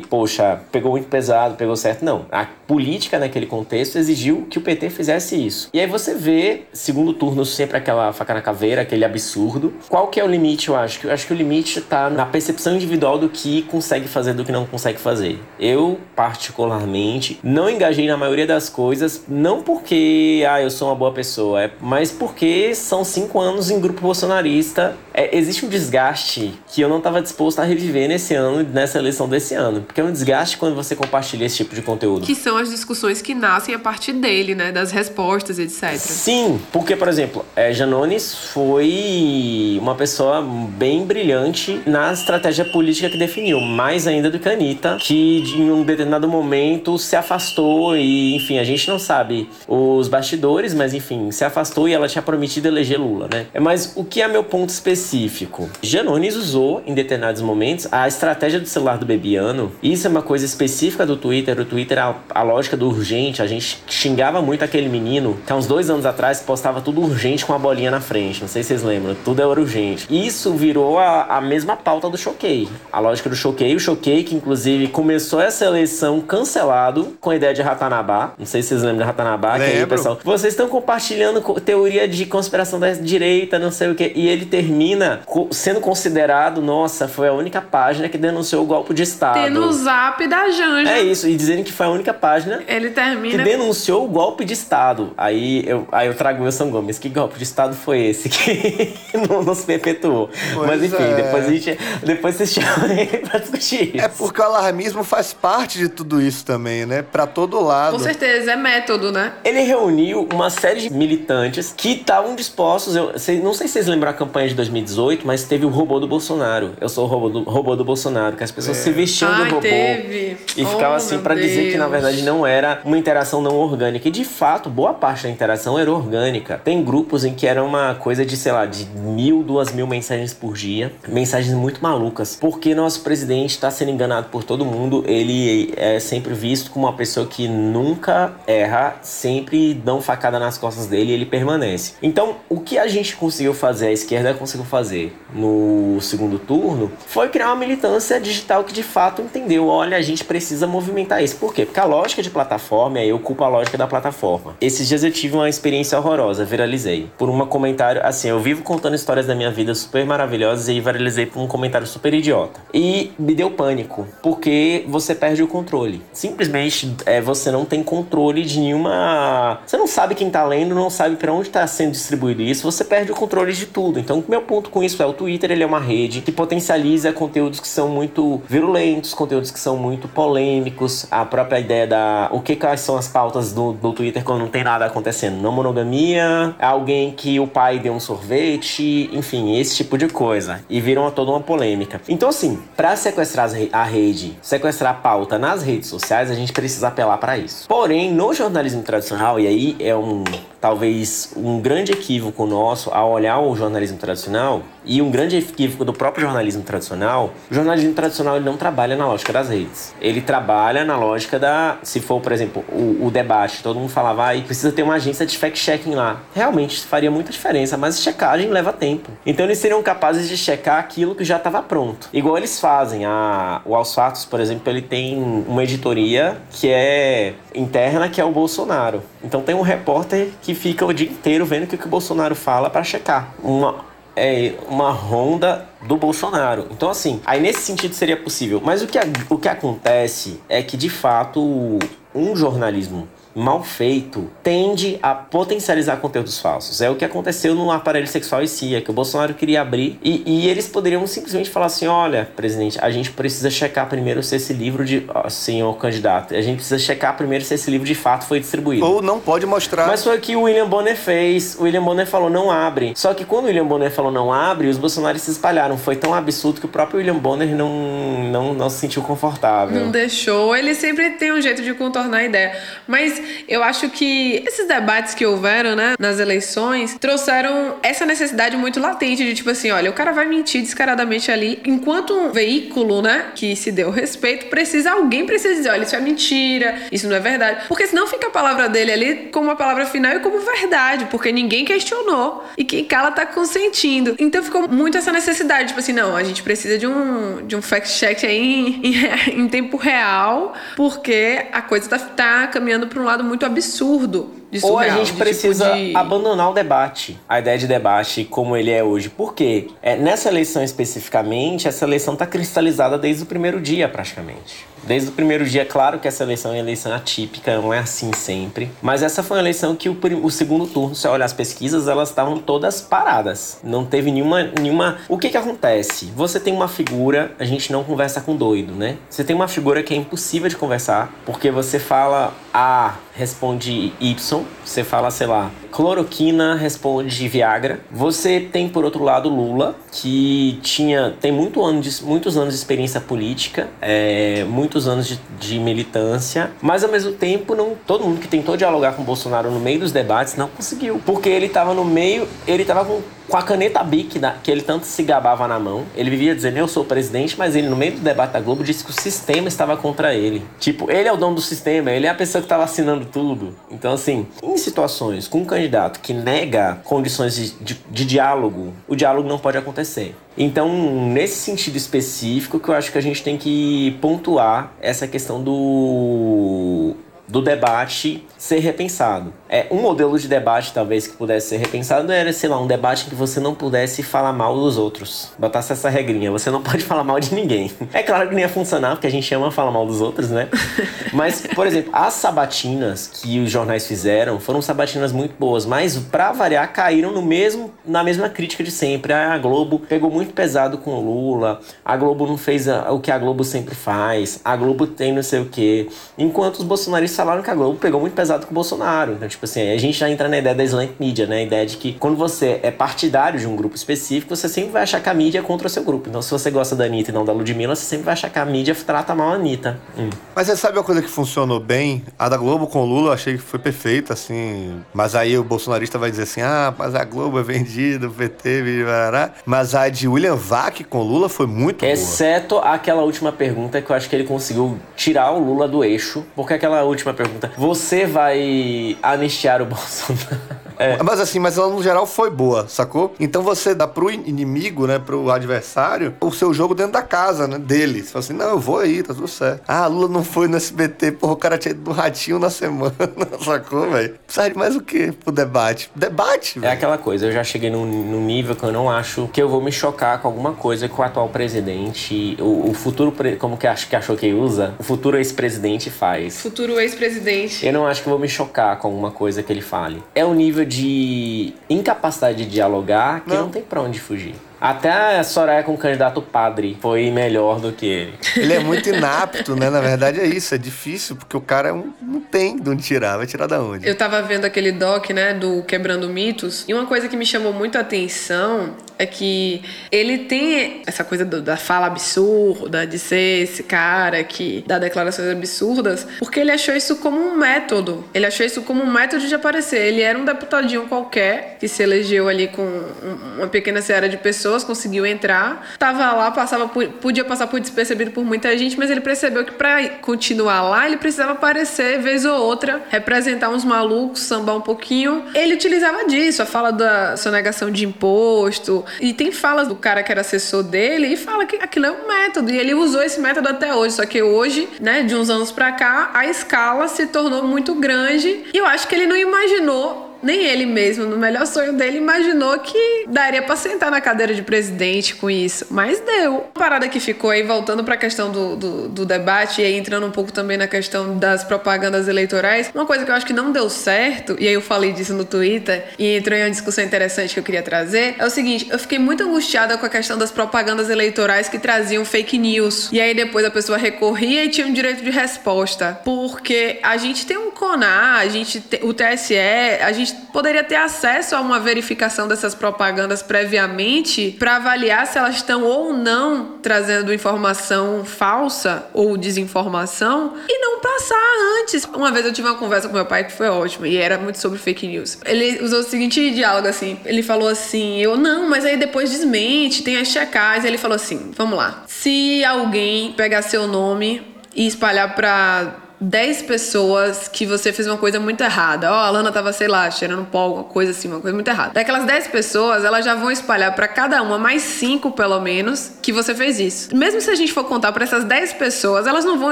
poxa, 0.10 0.62
pegou 0.72 0.92
muito 0.92 1.08
pesado, 1.08 1.56
pegou 1.56 1.76
certo. 1.76 2.04
Não. 2.04 2.26
A 2.32 2.46
política 2.68 3.18
naquele 3.18 3.46
contexto 3.46 3.98
exigiu 3.98 4.48
que 4.50 4.58
o 4.58 4.62
PT 4.62 4.90
fizesse 4.90 5.36
isso. 5.36 5.70
E 5.74 5.80
aí 5.80 5.88
você 5.88 6.14
vê, 6.14 6.64
segundo 6.72 7.14
turno, 7.14 7.46
sempre 7.46 7.78
aquela 7.78 8.14
faca 8.14 8.34
na 8.34 8.42
caveira, 8.42 8.82
aquele 8.82 9.04
absurdo. 9.06 9.74
Qual 9.88 10.08
que 10.08 10.20
é 10.20 10.24
o 10.24 10.28
limite, 10.28 10.70
eu 10.70 10.76
acho? 10.76 11.08
Eu 11.08 11.14
acho 11.14 11.26
que 11.26 11.34
o 11.34 11.36
limite 11.36 11.82
tá 11.82 12.10
na 12.10 12.26
percepção 12.26 12.76
individual 12.76 13.18
do 13.18 13.30
que 13.30 13.64
consegue 13.64 14.08
fazer 14.08 14.34
do 14.34 14.46
que 14.46 14.52
não 14.52 14.66
consegue 14.66 15.00
fazer. 15.00 15.40
Eu, 15.60 16.00
particularmente, 16.16 17.40
não 17.44 17.70
engajei 17.70 18.08
na 18.08 18.18
maioria 18.18 18.46
das 18.46 18.70
coisas, 18.70 19.24
não 19.28 19.64
porque 19.64 20.46
ah, 20.50 20.62
eu 20.62 20.70
sou 20.70 20.90
uma 20.90 20.96
boa 20.96 21.12
pessoa, 21.12 21.64
é, 21.64 21.72
mas 21.82 22.12
porque 22.12 22.76
são 22.76 23.04
cinco 23.04 23.40
anos 23.40 23.72
em 23.72 23.80
grupo 23.80 24.02
bolsonarista. 24.02 24.96
É, 25.14 25.36
existe 25.36 25.66
um 25.66 25.70
desgaste 25.70 26.54
que 26.68 26.82
eu 26.82 26.90
não 26.90 27.00
estava 27.00 27.22
disposto 27.22 27.60
a 27.60 27.64
reviver 27.64 28.08
nesse 28.08 28.34
ano, 28.36 28.64
nessa 28.64 29.00
eleição 29.00 29.28
desse 29.28 29.39
ano. 29.56 29.82
Porque 29.82 30.00
é 30.02 30.04
um 30.04 30.12
desgaste 30.12 30.58
quando 30.58 30.76
você 30.76 30.96
compartilha 30.96 31.46
esse 31.46 31.58
tipo 31.58 31.76
de 31.76 31.82
conteúdo. 31.82 32.26
que 32.26 32.36
são 32.36 32.58
as 32.58 32.70
discussões 32.70 33.22
que 33.22 33.34
nascem 33.34 33.74
a 33.74 33.80
partir 33.80 34.14
dele, 34.14 34.56
né? 34.56 34.72
Das 34.72 34.92
respostas, 34.92 35.60
etc. 35.60 35.98
Sim, 35.98 36.60
porque, 36.72 36.96
por 36.96 37.08
exemplo, 37.08 37.46
é, 37.56 37.74
Janones 37.74 38.34
foi 38.36 39.78
uma 39.82 39.96
pessoa 39.96 40.42
bem 40.42 41.06
brilhante 41.06 41.82
na 41.86 42.12
estratégia 42.14 42.66
política 42.66 43.10
que 43.10 43.18
definiu, 43.18 43.60
mais 43.60 44.08
ainda 44.08 44.30
do 44.30 44.40
que 44.40 44.48
a 44.48 44.54
Anitta, 44.54 44.98
que 45.00 45.44
em 45.56 45.72
um 45.72 45.84
determinado 45.84 46.28
momento 46.28 46.98
se 46.98 47.16
afastou 47.16 47.96
e, 47.96 48.36
enfim, 48.36 48.58
a 48.60 48.64
gente 48.64 48.88
não 48.88 49.00
sabe 49.00 49.50
os 49.68 50.08
bastidores, 50.08 50.74
mas 50.74 50.94
enfim, 50.94 51.32
se 51.32 51.44
afastou 51.44 51.88
e 51.88 51.94
ela 51.94 52.08
tinha 52.08 52.22
prometido 52.22 52.68
eleger 52.68 53.00
Lula, 53.00 53.28
né? 53.32 53.46
É, 53.54 53.60
Mas 53.60 53.94
o 53.96 54.04
que 54.04 54.22
é 54.22 54.28
meu 54.28 54.44
ponto 54.44 54.70
específico? 54.70 55.70
Janones 55.82 56.36
usou, 56.36 56.82
em 56.86 56.94
determinados 56.94 57.42
momentos, 57.42 57.88
a 57.92 58.08
estratégia 58.08 58.60
do 58.60 58.68
celular 58.68 58.98
do 58.98 59.06
bebê 59.06 59.29
Fabiano. 59.30 59.72
Isso 59.84 60.08
é 60.08 60.10
uma 60.10 60.22
coisa 60.22 60.46
específica 60.46 61.06
do 61.06 61.16
Twitter. 61.16 61.60
O 61.60 61.66
Twitter, 61.66 62.00
a, 62.00 62.16
a 62.34 62.42
lógica 62.42 62.76
do 62.76 62.88
urgente, 62.88 63.42
a 63.42 63.48
gente 63.48 63.82
xingava 63.88 64.42
muito 64.42 64.64
aquele 64.64 64.90
menino 64.90 65.38
que 65.46 65.52
há 65.54 65.56
uns 65.56 65.68
dois 65.68 65.90
anos 65.90 66.06
atrás 66.06 66.40
postava 66.42 66.82
tudo 66.82 67.02
urgente 67.02 67.46
com 67.46 67.54
a 67.54 67.60
bolinha 67.60 67.92
na 67.92 68.02
frente. 68.02 68.42
Não 68.42 68.48
sei 68.48 68.64
se 68.64 68.70
vocês 68.70 68.84
lembram. 68.84 69.16
Tudo 69.24 69.42
era 69.42 69.48
urgente. 69.60 70.08
Isso 70.10 70.54
virou 70.54 70.98
a, 70.98 71.24
a 71.38 71.42
mesma 71.42 71.76
pauta 71.76 72.10
do 72.10 72.18
Choquei. 72.18 72.68
A 72.92 73.00
lógica 73.00 73.30
do 73.30 73.36
Choquei. 73.36 73.76
O 73.76 73.80
Choquei, 73.80 74.24
que 74.24 74.36
inclusive 74.36 74.88
começou 74.88 75.40
essa 75.42 75.66
eleição 75.66 76.22
cancelado 76.22 77.16
com 77.20 77.30
a 77.30 77.36
ideia 77.36 77.54
de 77.54 77.62
Ratanabá. 77.62 78.34
Não 78.38 78.46
sei 78.46 78.62
se 78.62 78.70
vocês 78.70 78.82
lembram 78.82 79.00
de 79.00 79.04
Ratanabá. 79.04 79.58
Que 79.58 79.64
aí, 79.66 79.86
pessoal, 79.86 80.20
vocês 80.24 80.54
estão 80.54 80.68
compartilhando 80.68 81.42
co- 81.42 81.60
teoria 81.60 82.08
de 82.08 82.26
conspiração 82.26 82.80
da 82.80 82.92
direita, 82.94 83.60
não 83.60 83.72
sei 83.72 83.92
o 83.92 83.96
que. 83.96 84.12
E 84.16 84.28
ele 84.28 84.46
termina 84.46 85.22
sendo 85.52 85.80
considerado, 85.80 86.62
nossa, 86.62 87.08
foi 87.08 87.28
a 87.28 87.34
única 87.34 87.62
página 87.62 88.10
que 88.10 88.18
denunciou 88.18 88.64
o 88.64 88.66
golpe 88.66 88.94
de 88.94 89.04
Estado. 89.10 89.34
Tem 89.36 89.50
no 89.50 89.72
zap 89.72 90.26
da 90.28 90.50
Janja. 90.50 90.92
É 90.92 91.02
isso, 91.02 91.28
e 91.28 91.36
dizendo 91.36 91.64
que 91.64 91.72
foi 91.72 91.86
a 91.86 91.90
única 91.90 92.14
página 92.14 92.62
Ele 92.68 92.90
que 92.90 92.96
termina. 92.96 93.44
denunciou 93.44 94.06
o 94.06 94.08
golpe 94.08 94.46
de 94.46 94.54
Estado. 94.54 95.12
Aí 95.18 95.64
eu, 95.68 95.88
aí 95.92 96.08
eu 96.08 96.16
trago 96.16 96.42
o 96.42 96.46
Wilson 96.46 96.70
Gomes. 96.70 97.00
Que 97.00 97.10
golpe 97.10 97.38
de 97.38 97.44
Estado 97.44 97.76
foi 97.76 98.00
esse 98.08 98.30
que 98.30 98.94
não, 99.30 99.44
não 99.44 99.56
se 99.56 99.66
perpetuou? 99.66 100.30
Pois 100.54 100.68
Mas 100.68 100.84
enfim, 100.84 101.04
é. 101.04 101.16
depois 101.16 101.46
a 101.48 101.52
gente. 101.52 101.78
Depois 102.04 102.36
vocês 102.36 102.52
chamam 102.54 102.90
ele 102.92 103.18
pra 103.18 103.40
discutir 103.40 103.96
isso. 103.96 104.06
É 104.06 104.08
porque 104.08 104.42
o 104.42 104.44
alarmismo 104.44 105.04
faz 105.04 105.34
parte 105.34 105.78
de 105.78 105.90
tudo 105.90 106.22
isso 106.22 106.46
também, 106.46 106.86
né? 106.86 107.02
Pra 107.02 107.26
todo 107.28 107.60
lado. 107.60 107.94
Com 107.94 108.00
certeza, 108.00 108.52
é 108.52 108.56
método, 108.56 109.12
né? 109.12 109.34
Ele 109.44 109.62
reuniu 109.62 110.28
uma 110.34 110.50
série 110.50 110.82
de 110.82 110.90
militantes 110.92 111.74
que 111.76 111.94
estavam 111.94 112.36
dispostos. 112.36 112.96
Eu 112.96 113.12
não 113.44 113.54
sei 113.54 113.68
se 113.68 113.74
vocês 113.74 113.88
lembram 113.88 114.12
a 114.12 114.14
campanha 114.14 114.48
de 114.48 114.56
2018, 114.56 115.26
mas 115.26 115.44
teve 115.44 115.66
o 115.66 115.70
robô 115.70 116.00
do 116.00 116.08
Bolsonaro. 116.08 116.74
Eu 116.80 116.90
sou 116.90 117.06
o 117.06 117.08
robô 117.08 117.30
do, 117.30 117.44
robô 117.44 117.76
do 117.76 117.84
Bolsonaro, 117.84 118.36
que 118.36 118.44
as 118.44 118.52
pessoas 118.52 118.78
se 118.78 118.92
vestiam 119.00 119.32
Ai, 119.32 119.46
do 119.46 119.56
robô. 119.56 119.62
teve. 119.62 120.38
E 120.58 120.64
Oh, 120.64 120.68
ficava 120.68 120.96
assim 120.96 121.16
meu 121.16 121.24
pra 121.24 121.36
dizer 121.36 121.72
que 121.72 121.78
na 121.78 121.88
verdade 121.88 122.22
não 122.22 122.46
era 122.46 122.82
uma 122.84 122.98
interação 122.98 123.42
não 123.42 123.56
orgânica. 123.56 124.08
E 124.08 124.12
de 124.12 124.26
fato, 124.26 124.70
boa 124.70 124.94
parte 124.94 125.24
da 125.24 125.30
interação 125.30 125.80
era 125.80 125.92
orgânica. 125.92 126.60
Tem 126.64 126.84
grupos 126.84 127.24
em 127.24 127.34
que 127.34 127.48
era 127.48 127.64
uma 127.64 127.96
coisa 127.96 128.26
de, 128.26 128.36
sei 128.36 128.52
lá, 128.52 128.66
de 128.66 128.86
mil, 128.86 129.42
duas 129.44 129.72
mil 129.72 129.88
mensagens 129.88 130.34
por 130.34 130.56
dia. 130.56 130.92
Mensagens 131.08 131.54
muito 131.54 131.82
malucas. 131.82 132.38
Porque 132.40 132.76
nosso 132.76 133.02
presidente 133.02 133.52
está 133.52 133.72
sendo 133.72 133.92
enganado 133.92 134.28
por 134.30 134.44
todo 134.44 134.66
mundo. 134.66 135.04
Ele 135.08 135.74
é 135.78 136.00
sempre 136.00 136.34
visto 136.34 136.72
como 136.72 136.86
uma 136.86 136.94
pessoa 136.94 137.26
que 137.26 137.48
nunca 137.48 138.34
erra, 138.46 138.96
sempre 139.02 139.74
dão 139.74 140.02
facada 140.02 140.40
nas 140.40 140.58
costas 140.58 140.88
dele 140.88 141.12
e 141.12 141.14
ele 141.14 141.26
permanece. 141.26 141.94
Então, 142.02 142.36
o 142.50 142.60
que 142.60 142.78
a 142.78 142.88
gente 142.88 143.16
conseguiu 143.16 143.54
fazer, 143.54 143.88
a 143.88 143.92
esquerda 143.92 144.34
conseguiu 144.34 144.66
fazer 144.66 145.16
no 145.34 146.00
segundo 146.02 146.38
turno, 146.40 146.92
foi 147.08 147.30
criar 147.30 147.48
uma 147.48 147.56
militância 147.56 148.20
digital 148.20 148.64
que 148.64 148.74
de 148.74 148.84
fato 148.90 149.22
entendeu, 149.22 149.68
olha, 149.68 149.96
a 149.96 150.02
gente 150.02 150.26
precisa 150.26 150.68
movimentar 150.68 151.24
isso. 151.24 151.38
Por 151.38 151.54
quê? 151.54 151.66
Porque 151.66 151.80
a 151.80 151.86
lógica 151.86 152.22
de 152.22 152.30
plataforma, 152.30 153.00
aí 153.00 153.10
eu 153.10 153.20
culpo 153.20 153.44
a 153.44 153.48
lógica 153.48 153.78
da 153.78 153.88
plataforma. 153.88 154.56
Esses 154.60 154.88
dias 154.88 155.04
eu 155.04 155.12
tive 155.12 155.36
uma 155.36 155.48
experiência 155.48 155.98
horrorosa, 155.98 156.44
viralizei. 156.44 157.08
Por 157.18 157.30
um 157.30 157.46
comentário, 157.46 158.02
assim, 158.04 158.30
eu 158.30 158.40
vivo 158.40 158.64
contando 158.64 158.96
histórias 158.96 159.28
da 159.28 159.36
minha 159.36 159.52
vida 159.52 159.74
super 159.76 160.06
maravilhosas 160.06 160.68
e 160.68 160.80
viralizei 160.80 161.26
por 161.26 161.40
um 161.40 161.48
comentário 161.48 161.88
super 161.88 162.14
idiota. 162.14 162.60
E 162.74 163.12
me 163.18 163.36
deu 163.36 163.52
pânico, 163.52 164.08
porque 164.22 164.84
você 164.88 165.14
perde 165.14 165.44
o 165.44 165.48
controle. 165.48 166.02
Simplesmente 166.12 166.96
é, 167.06 167.22
você 167.22 167.52
não 167.52 167.66
tem 167.66 167.84
controle 167.84 168.44
de 168.44 168.60
nenhuma. 168.60 169.60
Você 169.66 169.78
não 169.78 169.88
sabe 169.88 170.16
quem 170.16 170.30
tá 170.30 170.44
lendo, 170.44 170.74
não 170.74 170.90
sabe 170.90 171.16
pra 171.16 171.32
onde 171.32 171.50
tá 171.50 171.66
sendo 171.68 171.92
distribuído 171.92 172.42
isso, 172.42 172.64
você 172.64 172.84
perde 172.84 173.12
o 173.12 173.16
controle 173.16 173.54
de 173.54 173.66
tudo. 173.68 174.00
Então, 174.00 174.24
meu 174.28 174.42
ponto 174.42 174.70
com 174.70 174.84
isso 174.84 175.02
é: 175.04 175.06
o 175.06 175.14
Twitter 175.14 175.52
ele 175.52 175.64
é 175.64 175.66
uma 175.66 175.80
rede 175.80 176.22
que 176.22 176.32
potencializa 176.32 177.14
conteúdos 177.14 177.60
que 177.60 177.68
são 177.68 177.88
muito 177.88 178.42
virulentos, 178.48 178.79
conteúdos 179.14 179.52
que 179.52 179.60
são 179.60 179.78
muito 179.78 180.08
polêmicos. 180.08 181.06
A 181.12 181.26
própria 181.26 181.60
ideia 181.60 181.88
da. 181.88 182.30
O 182.32 182.42
que 182.42 182.56
quais 182.56 182.82
são 182.82 182.98
as 182.98 183.08
pautas 183.08 183.52
do, 183.54 183.74
do 183.74 183.94
Twitter 183.94 184.24
quando 184.24 184.40
não 184.40 184.48
tem 184.48 184.64
nada 184.64 184.86
acontecendo? 184.86 185.42
Não 185.42 185.52
monogamia, 185.52 186.56
alguém 186.60 187.12
que 187.12 187.40
o 187.40 187.48
pai 187.48 187.80
deu 187.80 187.94
um 187.94 188.00
sorvete, 188.00 189.10
enfim, 189.14 189.58
esse 189.58 189.76
tipo 189.76 189.98
de 189.98 190.08
coisa. 190.08 190.62
E 190.70 190.80
viram 190.80 191.10
toda 191.12 191.32
uma 191.32 191.42
polêmica. 191.42 192.02
Então, 192.08 192.30
assim, 192.30 192.60
pra 192.76 192.96
sequestrar 192.96 193.50
a 193.72 193.84
rede, 193.84 194.38
sequestrar 194.42 194.92
a 194.92 194.98
pauta 194.98 195.38
nas 195.38 195.64
redes 195.64 195.90
sociais, 195.90 196.30
a 196.30 196.36
gente 196.36 196.52
precisa 196.52 196.88
apelar 196.88 197.18
pra 197.18 197.38
isso. 197.38 197.68
Porém, 197.68 198.12
no 198.12 198.34
jornalismo 198.34 198.84
tradicional, 198.84 199.40
e 199.40 199.48
aí 199.48 199.76
é 199.80 199.96
um 199.96 200.24
talvez 200.60 201.34
um 201.36 201.60
grande 201.60 201.92
equívoco 201.92 202.46
nosso 202.46 202.90
ao 202.92 203.12
olhar 203.12 203.40
o 203.40 203.56
jornalismo 203.56 203.98
tradicional 203.98 204.62
e 204.86 205.02
um 205.02 205.12
grande 205.12 205.38
equívoco 205.38 205.86
do 205.86 205.94
próprio 205.94 206.26
jornalismo 206.26 206.64
tradicional, 206.64 207.32
o 207.50 207.54
jornalismo 207.54 207.94
tradicional 207.94 208.36
ele 208.36 208.46
não 208.46 208.58
trabalha 208.58 208.96
na 208.96 209.06
lógica 209.06 209.32
das 209.32 209.50
redes. 209.50 209.94
Ele 210.02 210.22
trabalha 210.22 210.84
na 210.84 210.98
lógica 210.98 211.38
da, 211.38 211.78
se 211.84 212.00
for, 212.00 212.20
por 212.22 212.32
exemplo, 212.32 212.64
o, 212.70 213.06
o 213.06 213.12
debate, 213.12 213.62
todo 213.62 213.80
mundo 213.80 213.90
falava, 213.90 214.32
ah, 214.32 214.42
precisa 214.42 214.72
ter 214.72 214.84
uma 214.84 214.96
agência 214.96 215.26
de 215.26 215.38
fact-checking 215.38 215.94
lá. 215.94 216.22
Realmente 216.34 216.82
faria 216.82 217.12
muita 217.12 217.32
diferença, 217.32 217.78
mas 217.78 218.02
checagem 218.02 218.50
leva 218.50 218.74
tempo. 218.74 219.12
Então 219.26 219.46
eles 219.46 219.60
seriam 219.60 219.82
capazes 219.84 220.28
de 220.28 220.38
checar 220.38 220.80
aquilo 220.80 221.14
que 221.16 221.24
já 221.24 221.38
estava 221.38 221.62
pronto. 221.62 222.10
Igual 222.12 222.38
eles 222.38 222.60
fazem. 222.60 223.06
A, 223.06 223.62
o 223.66 223.76
Aos 223.76 223.94
Fatos, 223.94 224.26
por 224.26 224.40
exemplo, 224.40 224.72
ele 224.72 224.82
tem 224.82 225.22
uma 225.48 225.64
editoria 225.64 226.38
que 226.52 226.70
é 226.70 227.34
interna, 227.54 228.10
que 228.10 228.20
é 228.20 228.26
o 228.26 228.32
Bolsonaro. 228.32 229.04
Então 229.24 229.42
tem 229.42 229.54
um 229.54 229.62
repórter 229.62 230.30
que 230.42 230.49
fica 230.56 230.86
o 230.86 230.94
dia 230.94 231.08
inteiro 231.10 231.46
vendo 231.46 231.64
o 231.64 231.68
que, 231.68 231.78
que 231.78 231.86
o 231.86 231.90
Bolsonaro 231.90 232.36
fala 232.36 232.70
para 232.70 232.84
checar. 232.84 233.34
Uma, 233.44 233.86
é 234.16 234.54
uma 234.68 234.92
ronda 234.92 235.68
do 235.82 235.96
Bolsonaro. 235.96 236.68
Então, 236.72 236.90
assim, 236.90 237.22
aí 237.26 237.40
nesse 237.40 237.62
sentido 237.62 237.94
seria 237.94 238.18
possível. 238.18 238.62
Mas 238.64 238.82
o 238.82 238.88
que, 238.88 238.98
o 239.30 239.38
que 239.38 239.48
acontece 239.48 240.40
é 240.50 240.62
que, 240.62 240.76
de 240.76 240.90
fato, 240.90 241.80
um 242.14 242.36
jornalismo 242.36 243.08
mal 243.36 243.64
feito 243.64 244.30
tende 244.44 245.00
a 245.02 245.14
potencializar 245.14 245.98
conteúdos 245.98 246.40
falsos. 246.40 246.82
É 246.82 246.90
o 246.90 246.96
que 246.96 247.06
aconteceu 247.06 247.56
no 247.56 247.72
aparelho 247.72 248.08
sexual 248.08 248.44
em 248.44 248.48
si, 248.48 248.76
é 248.76 248.82
que 248.82 248.90
o 248.90 248.94
Bolsonaro 248.94 249.34
queria 249.34 249.62
abrir 249.62 250.00
e, 250.04 250.24
e 250.26 250.50
eles 250.50 250.68
poderiam 250.68 251.06
simplesmente 251.08 251.50
falar 251.50 251.68
assim, 251.68 251.88
olha, 251.88 252.30
presidente, 252.36 252.78
a 252.82 252.90
gente 252.90 253.12
precisa 253.12 253.50
checar 253.50 253.88
primeiro 253.88 254.22
se 254.24 254.36
esse 254.36 254.54
livro 254.54 254.84
de... 254.84 255.06
ó, 255.14 255.30
senhor 255.30 255.74
candidato, 255.78 256.36
a 256.36 256.42
gente 256.42 256.58
precisa 256.58 256.80
checar 256.80 257.16
primeiro 257.16 257.44
se 257.44 257.54
esse 257.54 257.70
livro 257.70 257.86
de 257.88 257.96
fato 257.96 258.26
foi 258.26 258.40
distribuído. 258.40 258.86
Ou 258.86 259.02
não 259.02 259.20
pode 259.20 259.46
mostrar. 259.46 259.88
Mas 259.88 260.04
foi 260.04 260.18
o 260.18 260.22
que 260.22 260.36
o 260.36 260.42
William 260.44 260.68
Bonner 260.68 260.96
fez. 260.96 261.56
O 261.60 261.64
William 261.64 261.84
Bonner 261.84 262.08
falou 262.08 262.30
não 262.30 262.52
abre. 262.52 262.94
Só 262.96 263.14
que 263.14 263.26
quando 263.26 263.46
o 263.46 263.48
William 263.48 263.66
Bonner 263.66 263.92
falou 263.92 264.12
não 264.12 264.34
abre, 264.34 264.68
os 264.68 264.78
bolsonaristas 264.78 265.26
se 265.26 265.32
espalharam. 265.32 265.78
Foi 265.78 265.96
tão 265.96 266.14
absurdo 266.14 266.60
que 266.60 266.66
o 266.66 266.70
próprio 266.70 267.00
William 267.00 267.16
Bonner 267.16 267.56
não, 267.56 268.24
não, 268.32 268.54
não 268.54 268.70
se 268.70 268.78
sentiu 268.78 269.02
confortável. 269.02 269.80
Não 269.80 269.92
deixou. 269.92 270.56
Ele 270.56 270.74
sempre 270.74 271.12
tem 271.12 271.32
um 271.32 271.42
jeito 271.42 271.62
de 271.62 271.74
contornar 271.74 272.18
a 272.18 272.24
ideia. 272.24 272.58
Mas 272.88 273.19
eu 273.48 273.64
acho 273.64 273.90
que 273.90 274.44
esses 274.48 274.68
debates 274.68 275.14
que 275.14 275.26
houveram, 275.26 275.76
né, 275.76 275.96
nas 276.00 276.20
eleições, 276.20 276.96
trouxeram 277.00 277.78
essa 277.84 278.06
necessidade 278.06 278.56
muito 278.58 278.80
latente 278.80 279.24
de 279.24 279.34
tipo 279.34 279.50
assim, 279.50 279.72
olha, 279.72 279.90
o 279.90 279.94
cara 279.94 280.12
vai 280.12 280.26
mentir 280.26 280.62
descaradamente 280.62 281.32
ali, 281.32 281.60
enquanto 281.66 282.14
um 282.14 282.32
veículo, 282.32 283.02
né, 283.02 283.28
que 283.36 283.56
se 283.56 283.72
deu 283.72 283.90
respeito, 283.90 284.48
precisa 284.48 284.92
alguém 284.92 285.26
precisa 285.26 285.54
dizer, 285.56 285.70
olha, 285.70 285.84
isso 285.84 285.96
é 285.96 286.00
mentira, 286.00 286.76
isso 286.92 287.08
não 287.08 287.16
é 287.16 287.20
verdade, 287.20 287.66
porque 287.68 287.88
senão 287.88 288.08
fica 288.08 288.28
a 288.28 288.32
palavra 288.32 288.68
dele 288.70 288.92
ali 288.92 289.16
como 289.32 289.50
a 289.52 289.56
palavra 289.56 289.86
final 289.86 290.14
e 290.16 290.20
como 290.20 290.40
verdade, 290.40 291.06
porque 291.12 291.32
ninguém 291.32 291.66
questionou 291.66 292.44
e 292.58 292.64
quem 292.64 292.84
cala 292.86 293.12
tá 293.12 293.26
consentindo. 293.26 294.16
Então 294.20 294.42
ficou 294.44 294.68
muito 294.68 294.98
essa 294.98 295.12
necessidade, 295.12 295.70
tipo 295.70 295.80
assim, 295.80 295.94
não, 295.94 296.16
a 296.16 296.24
gente 296.24 296.42
precisa 296.44 296.78
de 296.78 296.88
um 296.88 297.46
de 297.46 297.56
um 297.56 297.62
fact 297.62 297.90
check 297.90 298.24
aí 298.24 298.38
em, 298.38 298.82
em- 298.88 299.40
em 299.44 299.48
tempo 299.48 299.78
real, 299.78 300.54
porque 300.76 301.46
a 301.52 301.62
coisa 301.62 301.90
tá, 301.90 301.98
tá 302.00 302.48
caminhando 302.48 302.88
para 302.88 303.02
um 303.02 303.09
lado 303.10 303.24
muito 303.24 303.46
absurdo 303.46 304.39
de 304.52 304.60
Ou 304.64 304.78
a 304.80 304.90
gente 304.90 305.08
tipo 305.08 305.20
precisa 305.20 305.74
de- 305.74 305.96
abandonar 305.96 306.50
o 306.50 306.54
debate, 306.54 307.20
a 307.28 307.40
ideia 307.40 307.58
de 307.58 307.68
debate 307.68 308.24
como 308.26 308.56
ele 308.58 308.72
é 308.72 308.84
hoje. 308.84 309.10
Por 309.10 309.34
quê? 309.34 309.68
É, 309.82 309.96
nessa 309.96 310.30
eleição 310.30 310.64
especificamente, 310.64 311.68
essa 311.68 311.86
eleição 311.86 312.14
está 312.14 312.26
cristalizada 312.26 312.98
desde 312.98 313.24
o 313.24 313.26
primeiro 313.26 313.60
dia, 313.62 313.88
praticamente. 313.88 314.68
Desde 314.84 315.10
o 315.10 315.12
primeiro 315.12 315.46
dia, 315.46 315.66
claro 315.66 316.00
que 316.00 316.08
essa 316.08 316.24
eleição 316.24 316.52
é 316.52 316.56
uma 316.56 316.60
eleição 316.62 316.94
atípica, 316.94 317.56
não 317.60 317.74
é 317.74 317.80
assim 317.80 318.12
sempre. 318.14 318.72
Mas 318.82 319.04
essa 319.04 319.22
foi 319.22 319.36
uma 319.38 319.44
eleição 319.44 319.76
que 319.76 319.90
o, 319.90 319.98
o 320.24 320.32
segundo 320.32 320.66
turno, 320.68 320.96
se 320.96 321.06
olhar 321.08 321.26
as 321.26 321.34
pesquisas, 321.34 321.88
elas 321.88 322.10
estavam 322.10 322.38
todas 322.40 322.80
paradas. 322.80 323.60
Não 323.62 323.86
teve 323.86 324.10
nenhuma, 324.12 324.44
nenhuma. 324.60 324.98
O 325.10 325.18
que 325.18 325.30
que 325.30 325.38
acontece? 325.38 326.06
Você 326.16 326.40
tem 326.40 326.54
uma 326.54 326.70
figura, 326.70 327.32
a 327.38 327.44
gente 327.44 327.72
não 327.74 327.84
conversa 327.84 328.22
com 328.22 328.36
doido, 328.36 328.74
né? 328.74 328.96
Você 329.10 329.24
tem 329.24 329.36
uma 329.36 329.48
figura 329.50 329.84
que 329.84 329.94
é 329.94 329.98
impossível 329.98 330.48
de 330.48 330.56
conversar, 330.56 331.14
porque 331.26 331.52
você 331.52 331.78
fala 331.78 332.34
A, 332.54 332.96
responde 333.20 333.92
Y, 334.00 334.46
você 334.64 334.82
fala, 334.82 335.12
sei 335.12 335.28
lá, 335.28 335.52
cloroquina 335.74 336.56
responde 336.56 337.28
Viagra. 337.28 337.82
Você 337.92 338.40
tem, 338.40 338.70
por 338.70 338.86
outro 338.86 339.04
lado, 339.04 339.28
Lula, 339.28 339.76
que 339.92 340.58
tinha 340.62 341.14
tem 341.20 341.30
muito 341.30 341.62
ano 341.62 341.82
de, 341.82 342.04
muitos 342.06 342.38
anos 342.38 342.54
de 342.54 342.60
experiência 342.60 343.02
política, 343.02 343.68
é, 343.82 344.46
muitos 344.46 344.88
anos 344.88 345.06
de, 345.06 345.20
de 345.38 345.60
militância, 345.60 346.52
mas 346.62 346.82
ao 346.82 346.90
mesmo 346.90 347.12
tempo 347.12 347.54
não 347.54 347.76
todo 347.86 348.06
mundo 348.06 348.22
que 348.22 348.28
tentou 348.28 348.56
dialogar 348.56 348.94
com 348.94 349.04
Bolsonaro 349.04 349.52
no 349.52 349.60
meio 349.60 349.82
dos 349.82 349.92
debates 349.92 350.38
não 350.38 350.48
conseguiu, 350.48 351.02
porque 351.06 351.28
ele 351.28 351.48
estava 351.48 351.74
no 351.74 351.84
meio, 351.84 352.26
ele 352.48 352.62
estava 352.62 352.86
com 352.86 353.02
com 353.30 353.38
a 353.38 353.44
caneta 353.44 353.84
Bic 353.84 354.20
que 354.44 354.52
ele 354.52 354.62
tanto 354.62 354.86
se 354.86 355.04
gabava 355.04 355.48
na 355.48 355.60
mão. 355.60 355.86
Ele 355.96 356.10
vivia 356.10 356.36
dizendo, 356.36 356.58
eu 356.58 356.68
sou 356.68 356.84
o 356.84 356.86
presidente, 356.86 357.36
mas 357.38 357.56
ele, 357.56 357.70
no 357.70 357.76
meio 357.76 357.94
do 357.94 358.00
debate 358.00 358.32
da 358.32 358.40
Globo, 358.40 358.64
disse 358.64 358.84
que 358.84 358.90
o 358.90 358.94
sistema 358.94 359.48
estava 359.48 359.78
contra 359.78 360.14
ele. 360.14 360.44
Tipo, 360.60 360.90
ele 360.92 361.08
é 361.08 361.14
o 361.14 361.18
dono 361.18 361.36
do 361.36 361.42
sistema, 361.42 361.92
ele 361.92 362.06
é 362.08 362.10
a 362.10 362.16
pessoa 362.16 362.42
que 362.42 362.46
estava 362.46 362.64
assinando 362.64 363.06
tudo. 363.06 363.56
Então, 363.72 363.94
assim, 363.94 364.28
em 364.44 364.58
situações 364.58 365.28
com 365.28 365.40
um 365.40 365.46
candidato 365.46 366.00
que 366.00 366.14
nega 366.14 366.80
condições 366.84 367.36
de, 367.36 367.52
de- 367.64 367.80
de 367.90 368.06
diálogo, 368.06 368.74
o 368.88 368.96
diálogo 368.96 369.28
não 369.30 369.38
pode 369.38 369.58
acontecer. 369.58 370.16
Então, 370.38 370.70
nesse 371.08 371.36
sentido 371.36 371.76
específico, 371.76 372.60
que 372.60 372.70
eu 372.70 372.74
acho 372.74 372.92
que 372.92 372.98
a 372.98 373.02
gente 373.02 373.22
tem 373.22 373.38
que 373.38 373.98
pontuar 374.02 374.72
essa 374.82 375.08
questão 375.08 375.42
do 375.44 376.96
do 377.30 377.42
debate 377.42 378.26
ser 378.38 378.60
repensado. 378.60 379.32
É, 379.48 379.68
um 379.72 379.78
modelo 379.82 380.18
de 380.18 380.28
debate, 380.28 380.74
talvez, 380.74 381.08
que 381.08 381.16
pudesse 381.16 381.50
ser 381.50 381.58
repensado 381.58 382.12
era, 382.12 382.34
sei 382.34 382.50
lá, 382.50 382.60
um 382.60 382.66
debate 382.68 383.06
em 383.06 383.10
que 383.10 383.16
você 383.16 383.40
não 383.40 383.54
pudesse 383.54 384.02
falar 384.04 384.34
mal 384.34 384.56
dos 384.56 384.78
outros. 384.78 385.32
Botasse 385.38 385.72
essa 385.72 385.90
regrinha, 385.90 386.32
você 386.32 386.50
não 386.50 386.62
pode 386.64 386.84
falar 386.84 387.04
mal 387.04 387.20
de 387.20 387.34
ninguém. 387.34 387.72
É 387.94 388.02
claro 388.04 388.28
que 388.28 388.34
não 388.34 388.42
ia 388.42 388.50
funcionar, 388.50 388.92
porque 388.92 389.08
a 389.08 389.12
gente 389.12 389.34
ama 389.34 389.52
falar 389.52 389.72
mal 389.72 389.86
dos 389.86 390.02
outros, 390.02 390.30
né? 390.30 390.48
Mas, 391.14 391.42
por 391.56 391.66
exemplo, 391.68 391.90
as 391.94 392.14
sabatinas 392.14 393.08
que 393.08 393.40
os 393.40 393.50
jornais 393.52 393.86
fizeram 393.88 394.40
foram 394.40 394.62
sabatinas 394.62 395.12
muito 395.12 395.36
boas, 395.40 395.66
mas 395.66 395.98
pra 395.98 396.32
variar, 396.32 396.72
caíram 396.72 397.12
no 397.12 397.22
mesmo, 397.22 397.72
na 397.86 398.04
mesma 398.04 398.30
crítica 398.30 398.64
de 398.64 398.72
sempre. 398.72 399.12
Ah, 399.14 399.34
A 399.34 399.38
Globo 399.38 399.80
pegou 399.80 400.10
muito 400.12 400.34
pesado 400.34 400.78
com 400.78 400.92
o 400.96 401.02
Lula, 401.02 401.60
a 401.84 401.98
Globo 401.98 402.26
não 402.28 402.38
fez 402.38 402.68
a- 402.68 402.92
o 402.92 403.00
que 403.00 403.12
a 403.12 403.18
Globo 403.18 403.44
sempre 403.44 403.74
faz, 403.76 404.40
a 404.46 404.56
Globo 404.56 404.86
tem 404.88 405.12
não 405.12 405.24
sei 405.24 405.42
o 405.42 405.46
quê. 405.46 405.88
Enquanto 406.18 406.58
os 406.60 406.64
bolsonaristas 406.66 407.19
falaram 407.20 407.42
que 407.42 407.50
a 407.50 407.56
Globo 407.56 407.78
pegou 407.78 408.00
muito 408.00 408.14
pesado 408.14 408.46
com 408.46 408.52
o 408.52 408.56
Bolsonaro. 408.56 409.14
Então, 409.14 409.28
tipo 409.28 409.46
assim, 409.46 409.72
a 409.72 409.78
gente 409.78 409.98
já 409.98 410.10
entra 410.10 410.28
na 410.28 410.38
ideia 410.38 410.56
da 410.56 410.64
slant 410.64 410.92
media, 411.00 411.28
né? 411.28 411.38
A 411.38 411.44
ideia 411.44 411.66
de 411.66 411.78
que 411.78 411.94
quando 411.94 412.16
você 412.16 412.60
é 412.64 412.72
partidário 412.72 413.40
de 413.40 413.48
um 413.48 413.56
grupo 413.56 413.76
específico, 413.76 414.36
você 414.36 414.48
sempre 414.48 414.72
vai 414.72 414.84
achar 414.84 415.02
que 415.02 415.10
a 415.10 415.14
mídia 415.14 415.40
é 415.40 415.42
contra 415.42 415.68
o 415.68 415.70
seu 415.70 415.84
grupo. 415.84 416.10
Então, 416.10 416.22
se 416.22 416.32
você 416.32 416.50
gosta 416.50 416.76
da 416.76 416.86
Anitta 416.86 417.12
e 417.12 417.14
não 417.14 417.26
da 417.26 417.34
Ludmilla, 417.34 417.76
você 417.76 417.84
sempre 417.84 418.06
vai 418.06 418.14
achar 418.14 418.30
que 418.30 418.40
a 418.40 418.46
mídia 418.46 418.76
trata 418.86 419.14
mal 419.14 419.32
a 419.32 419.36
Anitta. 419.36 419.80
Hum. 419.98 420.10
Mas 420.36 420.48
você 420.48 420.56
sabe 420.56 420.78
uma 420.78 420.84
coisa 420.84 421.02
que 421.02 421.10
funcionou 421.10 421.60
bem? 421.60 422.04
A 422.18 422.30
da 422.30 422.38
Globo 422.38 422.68
com 422.68 422.82
o 422.82 422.86
Lula 422.86 423.10
eu 423.10 423.14
achei 423.14 423.36
que 423.36 423.44
foi 423.44 423.60
perfeita, 423.60 424.14
assim. 424.14 424.82
Mas 424.94 425.16
aí 425.16 425.38
o 425.38 425.44
bolsonarista 425.44 425.98
vai 425.98 426.10
dizer 426.10 426.24
assim: 426.24 426.42
ah, 426.42 426.74
mas 426.78 426.96
a 426.96 427.04
Globo 427.04 427.40
é 427.40 427.44
vendida, 427.44 428.08
o 428.08 428.12
PT, 428.12 428.84
barará. 428.86 429.32
Mas 429.46 429.76
a 429.76 429.90
de 429.90 430.08
William 430.08 430.36
Vac 430.36 430.84
com 430.86 431.00
o 431.00 431.04
Lula 431.04 431.30
foi 431.30 431.48
muito 431.48 431.82
boa. 431.82 431.92
Exceto 431.92 432.58
aquela 432.60 433.02
última 433.02 433.32
pergunta 433.32 433.82
que 433.82 433.92
eu 433.92 433.96
acho 433.96 434.10
que 434.10 434.16
ele 434.16 434.26
conseguiu 434.26 434.78
tirar 434.96 435.32
o 435.32 435.40
Lula 435.40 435.68
do 435.68 435.84
eixo. 435.84 436.26
Porque 436.36 436.54
aquela 436.54 436.84
última 436.84 437.09
pergunta, 437.14 437.52
você 437.58 438.06
vai 438.06 438.98
anistiar 439.02 439.62
o 439.62 439.66
Bolsonaro? 439.68 440.60
É. 440.78 441.02
Mas 441.04 441.20
assim, 441.20 441.40
mas 441.40 441.58
ela 441.58 441.68
no 441.70 441.84
geral 441.84 442.06
foi 442.08 442.30
boa, 442.30 442.66
sacou? 442.70 443.14
Então 443.20 443.42
você 443.42 443.76
dá 443.76 443.86
pro 443.86 444.10
inimigo, 444.10 444.88
né, 444.88 444.98
pro 444.98 445.30
adversário, 445.30 446.16
o 446.22 446.32
seu 446.32 446.54
jogo 446.54 446.74
dentro 446.74 446.94
da 446.94 447.02
casa, 447.02 447.50
né, 447.50 447.58
dele. 447.60 448.02
Você 448.02 448.12
fala 448.12 448.24
assim, 448.24 448.34
não, 448.34 448.50
eu 448.52 448.60
vou 448.60 448.80
aí, 448.80 449.04
tá 449.04 449.14
tudo 449.14 449.28
certo. 449.28 449.62
Ah, 449.68 449.86
Lula 449.88 450.08
não 450.08 450.24
foi 450.24 450.48
no 450.48 450.56
SBT, 450.56 451.12
porra, 451.14 451.34
o 451.34 451.36
cara 451.36 451.58
tinha 451.58 451.72
ido 451.74 451.82
no 451.90 451.94
ratinho 451.94 452.40
na 452.40 452.50
semana, 452.50 452.96
sacou, 453.44 453.90
velho? 453.92 454.16
Precisa 454.26 454.50
de 454.50 454.58
mais 454.58 454.74
o 454.74 454.80
quê 454.82 455.12
pro 455.22 455.34
debate? 455.34 455.92
Debate, 455.94 456.64
É 456.64 456.72
aquela 456.72 456.98
coisa, 456.98 457.26
eu 457.26 457.32
já 457.34 457.44
cheguei 457.44 457.70
num, 457.70 457.86
num 457.86 458.22
nível 458.24 458.56
que 458.56 458.64
eu 458.64 458.72
não 458.72 458.90
acho 458.90 459.28
que 459.34 459.42
eu 459.42 459.50
vou 459.50 459.62
me 459.62 459.74
chocar 459.74 460.22
com 460.22 460.30
alguma 460.30 460.54
coisa 460.54 460.88
que 460.88 460.98
o 460.98 461.04
atual 461.04 461.28
presidente, 461.28 462.38
o, 462.40 462.70
o 462.70 462.74
futuro, 462.74 463.12
pre- 463.12 463.36
como 463.36 463.58
que 463.58 463.68
acho 463.68 463.90
que 463.90 463.98
achou 463.98 464.16
que 464.16 464.32
usa, 464.34 464.74
o 464.80 464.84
futuro 464.84 465.18
ex-presidente 465.18 465.90
faz. 465.90 466.40
Futuro 466.42 466.80
ex-presidente. 467.04 467.66
Eu 467.66 467.74
não 467.74 467.88
acho 467.88 468.04
que 468.04 468.10
vou 468.10 468.20
me 468.20 468.28
chocar 468.28 468.78
com 468.78 468.88
alguma 468.88 469.12
coisa 469.12 469.42
que 469.42 469.52
ele 469.52 469.62
fale. 469.62 470.04
É 470.14 470.24
o 470.26 470.34
nível 470.34 470.66
de 470.66 471.54
incapacidade 471.70 472.46
de 472.46 472.50
dialogar 472.52 473.22
que 473.22 473.30
não, 473.30 473.44
Não. 473.44 473.50
tem 473.50 473.62
pra 473.62 473.82
onde 473.82 474.00
fugir. 474.00 474.36
Até 474.62 474.90
a 475.20 475.24
Soraya 475.24 475.64
com 475.64 475.74
o 475.74 475.78
candidato 475.78 476.22
padre 476.22 476.78
foi 476.82 477.10
melhor 477.12 477.60
do 477.60 477.72
que 477.72 477.86
ele. 477.86 478.14
Ele 478.36 478.54
é 478.54 478.60
muito 478.60 478.90
inapto, 478.90 479.56
né? 479.56 479.70
Na 479.70 479.80
verdade 479.82 480.20
é 480.20 480.26
isso, 480.26 480.54
é 480.54 480.58
difícil, 480.58 481.16
porque 481.16 481.38
o 481.38 481.42
cara 481.42 481.70
é 481.70 481.74
um- 481.74 481.94
não 482.02 482.20
tem 482.20 482.58
de 482.58 482.70
onde 482.70 482.84
tirar. 482.84 483.18
Vai 483.18 483.26
tirar 483.26 483.48
da 483.48 483.62
onde? 483.62 483.88
Eu 483.88 483.96
tava 483.96 484.22
vendo 484.22 484.46
aquele 484.46 484.72
doc, 484.72 485.10
né, 485.12 485.34
do 485.34 485.64
Quebrando 485.64 486.10
Mitos, 486.10 486.66
e 486.68 486.74
uma 486.74 486.86
coisa 486.86 487.08
que 487.08 487.16
me 487.16 487.26
chamou 487.26 487.54
muito 487.54 487.78
a 487.78 487.82
atenção 487.82 488.76
é 488.98 489.06
que 489.06 489.62
ele 489.90 490.20
tem 490.20 490.82
essa 490.86 491.06
coisa 491.06 491.24
do- 491.24 491.42
da 491.42 491.56
fala 491.56 491.88
absurda, 491.88 492.86
de 492.86 493.00
ser 493.00 493.44
esse 493.44 493.64
cara 493.64 494.22
que 494.26 494.62
dá 494.68 494.78
declarações 494.78 495.30
absurdas, 495.30 496.06
porque 496.20 496.38
ele 496.40 496.52
achou 496.52 496.76
isso 496.76 496.98
como 496.98 497.18
um 497.18 497.38
método. 497.38 498.04
Ele 498.14 498.26
achou 498.26 498.46
isso 498.46 498.62
como 498.64 498.84
um 498.84 498.92
método 498.92 499.26
de 499.26 499.34
aparecer. 499.34 499.80
Ele 499.86 500.02
era 500.02 500.20
um 500.20 500.26
deputadinho 500.26 500.86
qualquer 500.88 501.56
que 501.62 501.68
se 501.70 501.82
elegeu 501.82 502.28
ali 502.28 502.50
com 502.50 502.62
um- 502.64 503.38
uma 503.38 503.48
pequena 503.48 503.82
seara 503.82 504.10
de 504.10 504.18
pessoas, 504.18 504.49
conseguiu 504.64 505.06
entrar, 505.06 505.68
tava 505.78 506.12
lá, 506.14 506.32
passava 506.32 506.68
por- 506.68 506.88
podia 506.88 507.24
passar 507.24 507.48
por 507.48 507.60
despercebido 507.60 508.12
por 508.12 508.24
muita 508.26 508.58
gente, 508.58 508.78
mas 508.78 508.90
ele 508.90 509.02
percebeu 509.02 509.44
que 509.46 509.52
pra 509.54 509.88
continuar 510.02 510.62
lá, 510.62 510.86
ele 510.88 510.98
precisava 510.98 511.34
aparecer 511.34 512.00
vez 512.00 512.26
ou 512.26 512.40
outra, 512.42 512.82
representar 512.90 513.50
uns 513.50 513.64
malucos, 513.64 514.22
sambar 514.22 514.56
um 514.56 514.62
pouquinho. 514.62 515.24
Ele 515.34 515.54
utilizava 515.54 516.06
disso, 516.06 516.42
a 516.42 516.46
fala 516.46 516.72
da 516.72 517.16
sonegação 517.18 517.72
de 517.72 517.86
imposto, 517.86 518.86
e 519.00 519.14
tem 519.14 519.32
falas 519.32 519.68
do 519.68 519.76
cara 519.76 520.04
que 520.04 520.12
era 520.12 520.22
assessor 520.22 520.64
dele 520.64 521.08
e 521.08 521.18
fala 521.18 521.46
que 521.46 521.58
aquilo 521.58 521.86
é 521.86 521.92
um 521.92 522.08
método, 522.08 522.52
e 522.52 522.58
ele 522.58 522.74
usou 522.74 523.02
esse 523.02 523.20
método 523.20 523.50
até 523.50 523.74
hoje, 523.74 523.96
só 523.96 524.06
que 524.06 524.22
hoje, 524.22 524.68
né, 524.82 525.04
de 525.04 525.16
uns 525.16 525.30
anos 525.30 525.52
pra 525.52 525.72
cá, 525.72 526.12
a 526.14 526.26
escala 526.26 526.88
se 526.88 527.08
tornou 527.08 527.44
muito 527.44 527.74
grande, 527.76 528.46
e 528.54 528.58
eu 528.58 528.66
acho 528.66 528.88
que 528.88 528.96
ele 528.96 529.08
não 529.08 529.16
imaginou 529.18 530.09
nem 530.22 530.46
ele 530.46 530.66
mesmo, 530.66 531.06
no 531.06 531.18
melhor 531.18 531.46
sonho 531.46 531.74
dele, 531.74 531.98
imaginou 531.98 532.58
que 532.60 533.06
daria 533.08 533.42
pra 533.42 533.56
sentar 533.56 533.92
na 533.92 534.02
cadeira 534.02 534.34
de 534.34 534.42
presidente 534.42 535.16
com 535.16 535.30
isso. 535.30 535.68
Mas 535.70 536.00
deu. 536.00 536.34
Uma 536.34 536.42
parada 536.54 536.88
que 536.88 537.00
ficou 537.00 537.30
aí, 537.30 537.44
voltando 537.44 537.84
pra 537.84 537.98
questão 537.98 538.32
do, 538.32 538.56
do, 538.56 538.90
do 538.90 539.06
debate 539.06 539.62
e 539.62 539.66
aí 539.66 539.76
entrando 539.76 540.06
um 540.06 540.12
pouco 540.12 540.32
também 540.32 540.58
na 540.58 540.68
questão 540.68 541.18
das 541.18 541.44
propagandas 541.44 542.08
eleitorais, 542.08 542.70
uma 542.74 542.86
coisa 542.86 543.06
que 543.06 543.12
eu 543.12 543.16
acho 543.16 543.26
que 543.26 543.34
não 543.34 543.52
deu 543.52 543.70
certo, 543.70 544.36
e 544.40 544.48
aí 544.48 544.54
eu 544.54 544.62
falei 544.62 544.92
disso 544.92 545.14
no 545.14 545.26
Twitter, 545.26 545.86
e 545.98 546.18
entrou 546.18 546.38
em 546.38 546.44
uma 546.44 546.52
discussão 546.52 546.84
interessante 546.84 547.34
que 547.34 547.40
eu 547.40 547.44
queria 547.44 547.64
trazer, 547.64 548.16
é 548.18 548.26
o 548.26 548.30
seguinte: 548.30 548.68
eu 548.70 548.80
fiquei 548.80 549.00
muito 549.00 549.24
angustiada 549.24 549.78
com 549.78 549.86
a 549.86 549.90
questão 549.90 550.18
das 550.18 550.32
propagandas 550.32 550.90
eleitorais 550.90 551.50
que 551.50 551.60
traziam 551.60 552.04
fake 552.06 552.38
news. 552.38 552.90
E 552.92 553.00
aí 553.00 553.14
depois 553.14 553.46
a 553.46 553.52
pessoa 553.52 553.78
recorria 553.78 554.46
e 554.46 554.50
tinha 554.50 554.68
um 554.68 554.74
direito 554.74 555.04
de 555.04 555.10
resposta. 555.10 556.00
Porque 556.04 556.80
a 556.84 556.98
gente 556.98 557.26
tem 557.26 557.38
um 557.38 557.52
CONAR, 557.52 558.20
a 558.20 558.28
gente 558.28 558.60
tem 558.62 558.80
o 558.84 558.94
TSE, 558.94 559.36
a 559.82 559.92
gente 559.92 560.09
poderia 560.12 560.64
ter 560.64 560.76
acesso 560.76 561.36
a 561.36 561.42
uma 561.42 561.60
verificação 561.60 562.28
dessas 562.28 562.56
propagandas 562.56 563.22
previamente 563.22 564.36
para 564.38 564.58
avaliar 564.58 565.06
se 565.08 565.18
elas 565.18 565.36
estão 565.36 565.64
ou 565.64 565.94
não 565.94 566.58
trazendo 566.62 567.14
informação 567.14 568.04
falsa 568.06 568.88
ou 568.94 569.18
desinformação 569.18 570.34
e 570.48 570.60
não 570.60 570.80
passar 570.80 571.62
antes. 571.62 571.84
Uma 571.86 572.12
vez 572.12 572.26
eu 572.26 572.34
tive 572.34 572.48
uma 572.48 572.58
conversa 572.58 572.88
com 572.88 572.94
meu 572.94 573.06
pai 573.06 573.26
que 573.26 573.32
foi 573.32 573.50
ótima 573.50 573.88
e 573.88 573.98
era 573.98 574.18
muito 574.18 574.40
sobre 574.40 574.60
fake 574.60 574.88
news. 574.88 575.18
Ele 575.26 575.64
usou 575.64 575.80
o 575.80 575.84
seguinte 575.84 576.32
diálogo 576.32 576.68
assim, 576.68 577.00
ele 577.06 577.24
falou 577.24 577.48
assim, 577.48 578.00
eu 578.00 578.18
não, 578.18 578.50
mas 578.50 578.66
aí 578.66 578.78
depois 578.78 579.10
desmente, 579.10 579.84
tem 579.84 579.98
as 579.98 580.08
checagens. 580.08 580.66
Ele 580.66 580.78
falou 580.78 580.96
assim, 580.96 581.32
vamos 581.36 581.58
lá. 581.58 581.84
Se 581.88 582.44
alguém 582.44 583.14
pegar 583.14 583.42
seu 583.42 583.68
nome 583.68 584.22
e 584.56 584.68
espalhar 584.68 585.16
pra 585.16 585.89
10 586.02 586.44
pessoas 586.44 587.28
que 587.28 587.46
você 587.46 587.74
fez 587.74 587.88
uma 587.88 587.98
coisa 587.98 588.20
muito 588.20 588.42
errada. 588.44 588.92
Ó, 588.92 588.96
a 588.96 589.10
Lana 589.10 589.32
tava, 589.32 589.52
sei 589.54 589.68
lá, 589.68 589.90
cheirando 589.92 590.26
pó, 590.26 590.40
alguma 590.40 590.64
coisa 590.64 590.92
assim, 590.92 591.08
uma 591.08 591.20
coisa 591.20 591.36
muito 591.36 591.48
errada. 591.48 591.72
Daquelas 591.74 592.06
10 592.06 592.28
pessoas, 592.28 592.84
elas 592.86 593.04
já 593.04 593.16
vão 593.16 593.32
espalhar 593.32 593.74
pra 593.76 593.88
cada 593.88 594.22
uma 594.22 594.38
mais 594.38 594.62
5, 594.62 595.12
pelo 595.12 595.40
menos, 595.40 595.92
que 596.02 596.12
você 596.14 596.34
fez 596.34 596.60
isso. 596.60 596.96
Mesmo 596.96 597.20
se 597.22 597.30
a 597.30 597.36
gente 597.36 597.52
for 597.52 597.64
contar 597.66 597.92
pra 597.92 598.04
essas 598.04 598.24
10 598.24 598.54
pessoas, 598.54 599.08
elas 599.08 599.26
não 599.26 599.38
vão 599.38 599.52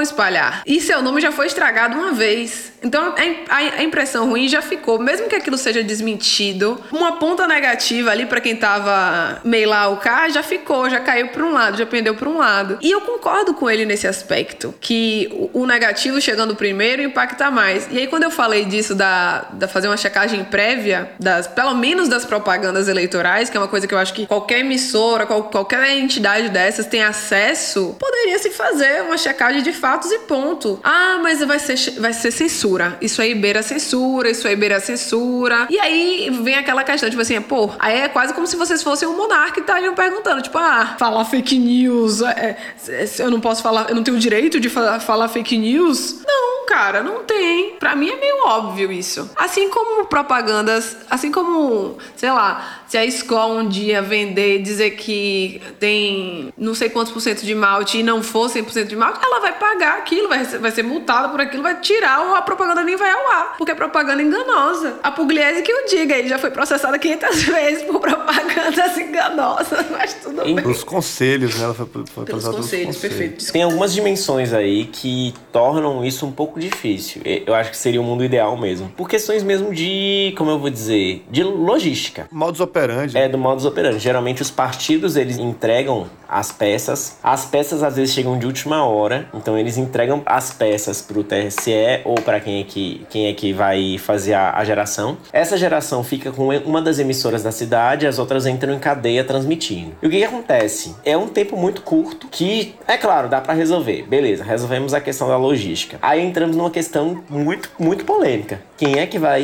espalhar. 0.00 0.62
E 0.66 0.80
seu 0.80 1.02
nome 1.02 1.20
já 1.20 1.30
foi 1.32 1.46
estragado 1.46 1.96
uma 1.96 2.12
vez. 2.12 2.72
Então 2.82 3.14
a, 3.16 3.24
im- 3.24 3.36
a- 3.48 3.80
a 3.80 3.82
impressão 3.82 4.28
ruim 4.28 4.48
já 4.48 4.62
ficou. 4.62 4.98
Mesmo 4.98 5.28
que 5.28 5.34
aquilo 5.34 5.58
seja 5.58 5.82
desmentido, 5.82 6.80
uma 6.92 7.12
ponta 7.18 7.46
negativa 7.46 8.10
ali 8.10 8.26
pra 8.26 8.40
quem 8.40 8.56
tava 8.56 9.40
meio 9.44 9.68
lá 9.68 9.88
o 9.88 9.96
cara 9.96 10.28
já 10.30 10.42
ficou, 10.42 10.88
já 10.88 11.00
caiu 11.00 11.28
pra 11.28 11.44
um 11.44 11.52
lado, 11.52 11.76
já 11.76 11.86
pendeu 11.86 12.14
pra 12.14 12.28
um 12.28 12.38
lado. 12.38 12.78
E 12.80 12.90
eu 12.90 13.00
concordo 13.00 13.54
com 13.54 13.68
ele 13.68 13.84
nesse 13.84 14.06
aspecto, 14.06 14.74
que 14.80 15.28
o, 15.52 15.66
negativo 15.66 16.20
chegando 16.38 16.54
primeiro 16.54 17.02
impacta 17.02 17.50
mais. 17.50 17.88
E 17.90 17.98
aí 17.98 18.06
quando 18.06 18.22
eu 18.22 18.30
falei 18.30 18.64
disso 18.64 18.94
da, 18.94 19.46
da 19.54 19.66
fazer 19.66 19.88
uma 19.88 19.96
checagem 19.96 20.44
prévia, 20.44 21.10
das, 21.18 21.48
pelo 21.48 21.74
menos 21.74 22.08
das 22.08 22.24
propagandas 22.24 22.86
eleitorais, 22.86 23.50
que 23.50 23.56
é 23.56 23.60
uma 23.60 23.66
coisa 23.66 23.88
que 23.88 23.92
eu 23.94 23.98
acho 23.98 24.14
que 24.14 24.24
qualquer 24.24 24.60
emissora, 24.60 25.26
qual- 25.26 25.42
qualquer 25.50 25.98
entidade 25.98 26.48
dessas 26.50 26.86
tem 26.86 27.02
acesso, 27.02 27.96
poderia 27.98 28.38
se 28.38 28.50
fazer 28.50 29.02
uma 29.02 29.18
checagem 29.18 29.62
de 29.64 29.72
fatos 29.72 30.12
e 30.12 30.20
ponto. 30.20 30.78
Ah, 30.84 31.18
mas 31.20 31.40
vai 31.44 31.58
ser, 31.58 31.74
vai 31.98 32.12
ser 32.12 32.30
censura. 32.30 32.96
Isso 33.00 33.20
aí 33.20 33.34
beira 33.34 33.60
censura, 33.60 34.30
isso 34.30 34.46
aí 34.46 34.54
beira 34.54 34.78
censura. 34.78 35.66
E 35.68 35.76
aí 35.80 36.30
vem 36.44 36.54
aquela 36.54 36.84
questão, 36.84 37.10
tipo 37.10 37.20
assim, 37.20 37.40
pô, 37.40 37.68
aí 37.80 37.98
é 38.02 38.08
quase 38.08 38.32
como 38.32 38.46
se 38.46 38.54
vocês 38.54 38.80
fossem 38.80 39.08
um 39.08 39.16
monarca 39.16 39.58
e 39.58 39.62
estariam 39.62 39.92
perguntando, 39.92 40.40
tipo, 40.40 40.56
ah, 40.56 40.94
falar 41.00 41.24
fake 41.24 41.58
news, 41.58 42.22
é, 42.22 42.56
é, 42.88 43.08
eu 43.18 43.28
não 43.30 43.40
posso 43.40 43.60
falar, 43.60 43.86
eu 43.88 43.96
não 43.96 44.04
tenho 44.04 44.16
o 44.16 44.20
direito 44.20 44.60
de 44.60 44.68
fa- 44.68 45.00
falar 45.00 45.26
fake 45.28 45.58
news? 45.58 46.27
Cara. 46.68 47.02
não 47.02 47.24
tem. 47.24 47.74
Pra 47.78 47.96
mim 47.96 48.08
é 48.10 48.16
meio 48.16 48.46
óbvio 48.46 48.92
isso. 48.92 49.30
Assim 49.36 49.68
como 49.70 50.04
propagandas, 50.06 50.96
assim 51.10 51.32
como, 51.32 51.96
sei 52.16 52.30
lá, 52.30 52.82
se 52.86 52.96
a 52.96 53.04
escola 53.04 53.60
um 53.60 53.68
dia 53.68 54.00
vender, 54.02 54.60
dizer 54.62 54.90
que 54.92 55.60
tem 55.80 56.52
não 56.56 56.74
sei 56.74 56.88
quantos 56.88 57.12
por 57.12 57.20
cento 57.20 57.44
de 57.44 57.54
malte 57.54 57.98
e 57.98 58.02
não 58.02 58.22
for 58.22 58.48
100% 58.50 58.86
de 58.86 58.96
malte, 58.96 59.18
ela 59.22 59.40
vai 59.40 59.52
pagar 59.58 59.98
aquilo, 59.98 60.28
vai, 60.28 60.44
vai 60.44 60.70
ser 60.70 60.82
multada 60.82 61.28
por 61.28 61.40
aquilo, 61.40 61.62
vai 61.62 61.80
tirar 61.80 62.20
ou 62.20 62.34
a 62.34 62.42
propaganda 62.42 62.82
nem 62.82 62.96
vai 62.96 63.10
ao 63.10 63.28
ar, 63.30 63.54
porque 63.58 63.72
é 63.72 63.74
propaganda 63.74 64.22
enganosa. 64.22 64.98
A 65.02 65.10
Pugliese 65.10 65.62
que 65.62 65.72
o 65.72 65.86
diga, 65.86 66.14
ele 66.16 66.28
já 66.28 66.38
foi 66.38 66.50
processada 66.50 66.98
500 66.98 67.42
vezes 67.44 67.82
por 67.84 68.00
propagandas 68.00 68.96
enganosas, 68.96 69.86
mas 69.90 70.14
tudo 70.14 70.42
Em- 70.42 70.54
bem. 70.54 70.64
Pelos 70.64 70.84
conselhos, 70.84 71.56
né? 71.56 71.64
Ela 71.64 71.74
foi, 71.74 71.86
foi 71.86 72.02
Pelos 72.04 72.24
processada 72.26 72.56
conselhos, 72.56 72.96
perfeito. 72.96 73.52
Tem 73.52 73.62
algumas 73.62 73.92
dimensões 73.92 74.52
aí 74.52 74.86
que 74.86 75.34
tornam 75.52 76.04
isso 76.04 76.26
um 76.26 76.32
pouco 76.32 76.57
difícil. 76.58 77.22
E- 77.24 77.42
Eu 77.46 77.54
acho 77.54 77.70
que 77.70 77.76
seria 77.76 78.00
o 78.00 78.04
mundo 78.04 78.24
ideal 78.24 78.56
mesmo. 78.56 78.88
Por 78.96 79.08
questões 79.08 79.42
mesmo 79.42 79.72
de, 79.72 80.34
como 80.36 80.50
eu 80.50 80.58
vou 80.58 80.70
dizer, 80.70 81.24
de 81.30 81.42
logística. 81.42 82.26
Modus 82.30 82.60
operandi. 82.60 83.16
É 83.16 83.28
do 83.28 83.38
modus 83.38 83.64
operandi. 83.64 83.98
Geralmente 83.98 84.42
os 84.42 84.50
partidos 84.50 85.16
eles 85.16 85.38
entregam 85.38 86.06
as 86.28 86.52
peças. 86.52 87.18
As 87.22 87.44
peças 87.46 87.82
às 87.82 87.96
vezes 87.96 88.14
chegam 88.14 88.38
de 88.38 88.44
última 88.46 88.84
hora, 88.84 89.28
então 89.32 89.56
eles 89.56 89.78
entregam 89.78 90.22
as 90.26 90.52
peças 90.52 91.00
pro 91.00 91.24
TSE 91.24 92.00
ou 92.04 92.14
para 92.16 92.38
quem 92.40 92.60
é 92.60 92.64
que 92.64 93.06
quem 93.08 93.26
é 93.28 93.32
que 93.32 93.52
vai 93.52 93.96
fazer 93.98 94.34
a, 94.34 94.54
a 94.56 94.64
geração. 94.64 95.16
Essa 95.32 95.56
geração 95.56 96.04
fica 96.04 96.30
com 96.30 96.48
uma 96.48 96.82
das 96.82 96.98
emissoras 96.98 97.42
da 97.42 97.50
cidade, 97.52 98.06
as 98.06 98.18
outras 98.18 98.46
entram 98.46 98.74
em 98.74 98.78
cadeia 98.78 99.24
transmitindo. 99.24 99.92
E 100.02 100.06
o 100.06 100.10
que, 100.10 100.18
que 100.18 100.24
acontece? 100.24 100.94
É 101.04 101.16
um 101.16 101.28
tempo 101.28 101.56
muito 101.56 101.82
curto 101.82 102.28
que, 102.28 102.74
é 102.86 102.96
claro, 102.98 103.28
dá 103.28 103.40
para 103.40 103.54
resolver. 103.54 104.02
Beleza, 104.08 104.44
resolvemos 104.44 104.92
a 104.94 105.00
questão 105.00 105.28
da 105.28 105.36
logística. 105.36 105.98
Aí 106.02 106.22
entramos 106.48 106.56
numa 106.56 106.70
questão 106.70 107.22
muito 107.28 107.70
muito 107.78 108.04
polêmica. 108.04 108.60
Quem 108.76 108.98
é 108.98 109.06
que 109.06 109.18
vai 109.18 109.42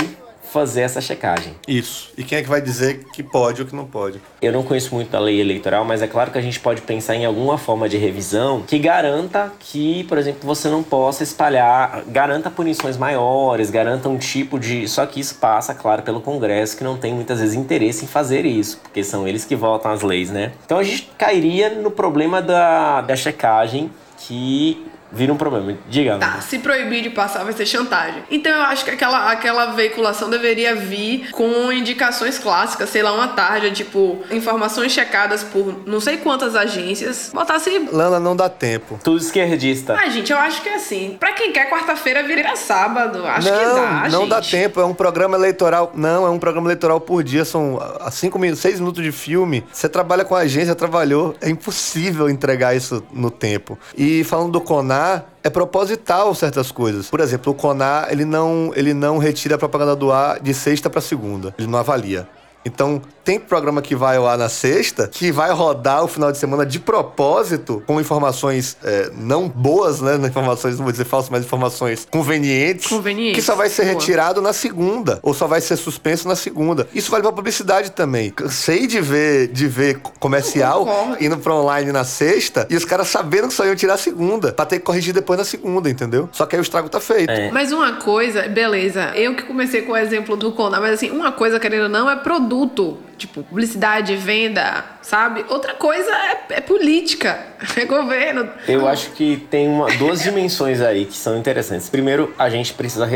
fazer 0.52 0.82
essa 0.82 1.00
checagem? 1.00 1.54
Isso. 1.66 2.12
E 2.16 2.22
quem 2.22 2.38
é 2.38 2.42
que 2.42 2.48
vai 2.48 2.60
dizer 2.60 3.04
que 3.12 3.22
pode 3.22 3.60
ou 3.60 3.66
que 3.66 3.74
não 3.74 3.86
pode? 3.86 4.20
Eu 4.40 4.52
não 4.52 4.62
conheço 4.62 4.94
muito 4.94 5.10
da 5.10 5.18
lei 5.18 5.40
eleitoral, 5.40 5.84
mas 5.84 6.00
é 6.00 6.06
claro 6.06 6.30
que 6.30 6.38
a 6.38 6.40
gente 6.40 6.60
pode 6.60 6.82
pensar 6.82 7.16
em 7.16 7.24
alguma 7.24 7.58
forma 7.58 7.88
de 7.88 7.96
revisão 7.96 8.62
que 8.62 8.78
garanta 8.78 9.52
que, 9.58 10.04
por 10.04 10.16
exemplo, 10.16 10.40
você 10.44 10.68
não 10.68 10.82
possa 10.82 11.24
espalhar, 11.24 12.04
garanta 12.06 12.50
punições 12.50 12.96
maiores, 12.96 13.70
garanta 13.70 14.08
um 14.08 14.18
tipo 14.18 14.58
de. 14.58 14.86
Só 14.86 15.04
que 15.06 15.18
isso 15.18 15.36
passa, 15.36 15.74
claro, 15.74 16.02
pelo 16.02 16.20
Congresso, 16.20 16.76
que 16.76 16.84
não 16.84 16.96
tem 16.96 17.12
muitas 17.12 17.40
vezes 17.40 17.56
interesse 17.56 18.04
em 18.04 18.08
fazer 18.08 18.44
isso, 18.46 18.78
porque 18.82 19.02
são 19.02 19.26
eles 19.26 19.44
que 19.44 19.56
votam 19.56 19.90
as 19.90 20.02
leis, 20.02 20.30
né? 20.30 20.52
Então 20.64 20.78
a 20.78 20.84
gente 20.84 21.10
cairia 21.18 21.70
no 21.70 21.90
problema 21.90 22.40
da, 22.40 23.00
da 23.00 23.16
checagem 23.16 23.90
que 24.18 24.93
vira 25.14 25.32
um 25.32 25.36
problema. 25.36 25.76
Diga. 25.88 26.18
Tá, 26.18 26.40
se 26.40 26.58
proibir 26.58 27.02
de 27.02 27.10
passar 27.10 27.44
vai 27.44 27.52
ser 27.52 27.66
chantagem. 27.66 28.22
Então 28.30 28.52
eu 28.52 28.62
acho 28.62 28.84
que 28.84 28.90
aquela, 28.90 29.30
aquela 29.30 29.66
veiculação 29.66 30.28
deveria 30.28 30.74
vir 30.74 31.30
com 31.30 31.72
indicações 31.72 32.38
clássicas, 32.38 32.90
sei 32.90 33.02
lá, 33.02 33.12
uma 33.12 33.28
tarja, 33.28 33.70
tipo, 33.70 34.22
informações 34.30 34.92
checadas 34.92 35.42
por 35.42 35.82
não 35.86 36.00
sei 36.00 36.18
quantas 36.18 36.54
agências. 36.54 37.30
Botasse. 37.32 37.88
Lana, 37.92 38.20
não 38.20 38.36
dá 38.36 38.48
tempo. 38.48 38.98
Tudo 39.02 39.18
esquerdista. 39.18 39.94
Ah, 39.94 40.08
gente, 40.08 40.32
eu 40.32 40.38
acho 40.38 40.62
que 40.62 40.68
é 40.68 40.74
assim. 40.76 41.16
Pra 41.18 41.32
quem 41.32 41.52
quer, 41.52 41.70
quarta-feira 41.70 42.22
vira 42.22 42.56
sábado. 42.56 43.26
Acho 43.26 43.48
não, 43.48 43.58
que 43.58 43.64
dá, 43.64 44.08
não 44.10 44.20
gente. 44.20 44.28
dá 44.30 44.40
tempo. 44.40 44.80
É 44.80 44.84
um 44.84 44.94
programa 44.94 45.36
eleitoral. 45.36 45.92
Não, 45.94 46.26
é 46.26 46.30
um 46.30 46.38
programa 46.38 46.68
eleitoral 46.68 47.00
por 47.00 47.22
dia. 47.22 47.44
São 47.44 47.78
ah, 48.00 48.10
cinco 48.10 48.38
minutos, 48.38 48.60
seis 48.60 48.80
minutos 48.80 49.02
de 49.02 49.12
filme. 49.12 49.64
Você 49.72 49.88
trabalha 49.88 50.24
com 50.24 50.34
a 50.34 50.40
agência, 50.40 50.74
trabalhou. 50.74 51.34
É 51.40 51.48
impossível 51.48 52.28
entregar 52.28 52.76
isso 52.76 53.02
no 53.12 53.30
tempo. 53.30 53.78
E 53.96 54.24
falando 54.24 54.52
do 54.52 54.60
Conar, 54.60 55.03
é 55.42 55.50
proposital 55.50 56.34
certas 56.34 56.70
coisas. 56.70 57.08
Por 57.08 57.20
exemplo, 57.20 57.52
o 57.52 57.54
Conar, 57.54 58.10
ele 58.10 58.24
não, 58.24 58.72
ele 58.74 58.94
não 58.94 59.18
retira 59.18 59.56
a 59.56 59.58
propaganda 59.58 59.94
do 59.94 60.10
ar 60.10 60.40
de 60.40 60.52
sexta 60.54 60.88
para 60.88 61.00
segunda. 61.00 61.54
Ele 61.58 61.68
não 61.68 61.78
avalia. 61.78 62.28
Então, 62.64 63.02
tem 63.24 63.40
programa 63.40 63.80
que 63.80 63.94
vai 63.96 64.18
ar 64.18 64.36
na 64.38 64.48
sexta, 64.48 65.08
que 65.08 65.32
vai 65.32 65.50
rodar 65.50 66.04
o 66.04 66.08
final 66.08 66.30
de 66.30 66.38
semana 66.38 66.64
de 66.66 66.78
propósito, 66.78 67.82
com 67.86 68.00
informações 68.00 68.76
é, 68.84 69.10
não 69.16 69.48
boas, 69.48 70.00
né? 70.00 70.16
Informações, 70.16 70.76
não 70.76 70.84
vou 70.84 70.92
dizer 70.92 71.04
falsas, 71.04 71.30
mas 71.30 71.44
informações 71.44 72.06
convenientes. 72.10 72.86
Convenientes, 72.88 73.36
Que 73.36 73.42
só 73.42 73.54
vai 73.54 73.68
ser 73.68 73.82
boa. 73.84 73.94
retirado 73.94 74.42
na 74.42 74.52
segunda, 74.52 75.18
ou 75.22 75.32
só 75.32 75.46
vai 75.46 75.60
ser 75.60 75.76
suspenso 75.76 76.28
na 76.28 76.36
segunda. 76.36 76.86
Isso 76.94 77.10
vale 77.10 77.22
pra 77.22 77.32
publicidade 77.32 77.90
também. 77.92 78.30
Cansei 78.30 78.86
de 78.86 79.00
ver, 79.00 79.48
de 79.48 79.66
ver 79.66 79.98
comercial 80.20 80.86
indo 81.20 81.38
pra 81.38 81.54
online 81.54 81.92
na 81.92 82.04
sexta, 82.04 82.66
e 82.68 82.76
os 82.76 82.84
caras 82.84 83.08
sabendo 83.08 83.48
que 83.48 83.54
só 83.54 83.64
iam 83.64 83.74
tirar 83.74 83.94
a 83.94 83.98
segunda, 83.98 84.52
pra 84.52 84.66
ter 84.66 84.78
que 84.78 84.84
corrigir 84.84 85.14
depois 85.14 85.38
na 85.38 85.44
segunda, 85.44 85.88
entendeu? 85.88 86.28
Só 86.32 86.44
que 86.46 86.56
aí 86.56 86.60
o 86.60 86.62
estrago 86.62 86.88
tá 86.88 87.00
feito. 87.00 87.30
É. 87.30 87.50
Mas 87.50 87.72
uma 87.72 87.94
coisa, 87.94 88.42
beleza, 88.48 89.12
eu 89.14 89.34
que 89.34 89.42
comecei 89.44 89.82
com 89.82 89.92
o 89.92 89.96
exemplo 89.96 90.36
do 90.36 90.52
Conar, 90.52 90.80
mas 90.80 90.94
assim, 90.94 91.10
uma 91.10 91.32
coisa, 91.32 91.58
querendo 91.58 91.84
ou 91.84 91.88
não, 91.88 92.10
é 92.10 92.16
produto. 92.16 92.98
Tipo, 93.16 93.42
publicidade, 93.42 94.16
venda, 94.16 94.84
sabe? 95.02 95.44
Outra 95.48 95.74
coisa 95.74 96.10
é, 96.10 96.44
é 96.56 96.60
política, 96.60 97.38
é 97.76 97.84
governo. 97.84 98.48
Eu 98.66 98.86
acho 98.88 99.10
que 99.10 99.36
tem 99.50 99.68
uma, 99.68 99.86
duas 99.96 100.22
dimensões 100.22 100.80
aí 100.80 101.04
que 101.04 101.16
são 101.16 101.36
interessantes. 101.38 101.88
Primeiro, 101.88 102.34
a 102.38 102.50
gente 102.50 102.72
precisa 102.74 103.08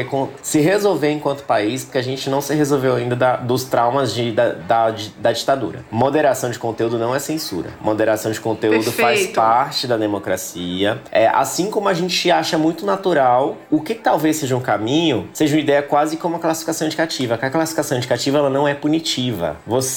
se 0.42 0.61
resolver 0.61 1.11
enquanto 1.11 1.42
país, 1.44 1.84
porque 1.84 1.99
a 1.99 2.03
gente 2.03 2.30
não 2.30 2.40
se 2.40 2.55
resolveu 2.55 2.94
ainda 2.96 3.16
da- 3.16 3.36
dos 3.36 3.64
traumas 3.64 4.14
de- 4.14 4.32
da, 4.32 4.51
da- 4.53 4.94
da 5.18 5.32
ditadura. 5.32 5.84
Moderação 5.90 6.51
de 6.51 6.59
conteúdo 6.59 6.99
não 6.99 7.14
é 7.14 7.18
censura. 7.18 7.70
Moderação 7.80 8.30
de 8.30 8.40
conteúdo 8.40 8.92
faz 8.92 9.18
Perfeito. 9.18 9.34
parte 9.34 9.86
da 9.86 9.96
democracia. 9.96 11.01
É, 11.11 11.26
assim 11.28 11.70
como 11.70 11.88
a 11.88 11.94
gente 11.94 12.30
acha 12.30 12.57
muito 12.59 12.86
natural, 12.86 13.57
o 13.70 13.80
que 13.80 13.94
talvez 13.94 14.36
seja 14.36 14.57
um 14.57 14.61
caminho, 14.61 15.28
seja 15.32 15.55
uma 15.57 15.61
ideia 15.61 15.82
quase 15.82 16.16
como 16.16 16.36
a 16.36 16.38
classificação 16.38 16.86
indicativa. 16.86 17.36
Que 17.38 17.46
a 17.46 17.51
classificação 17.51 17.96
indicativa 17.99 18.38
ela 18.38 18.51
não 18.51 18.66
é 18.68 18.74
punitiva. 18.74 19.57
Você 19.66 19.88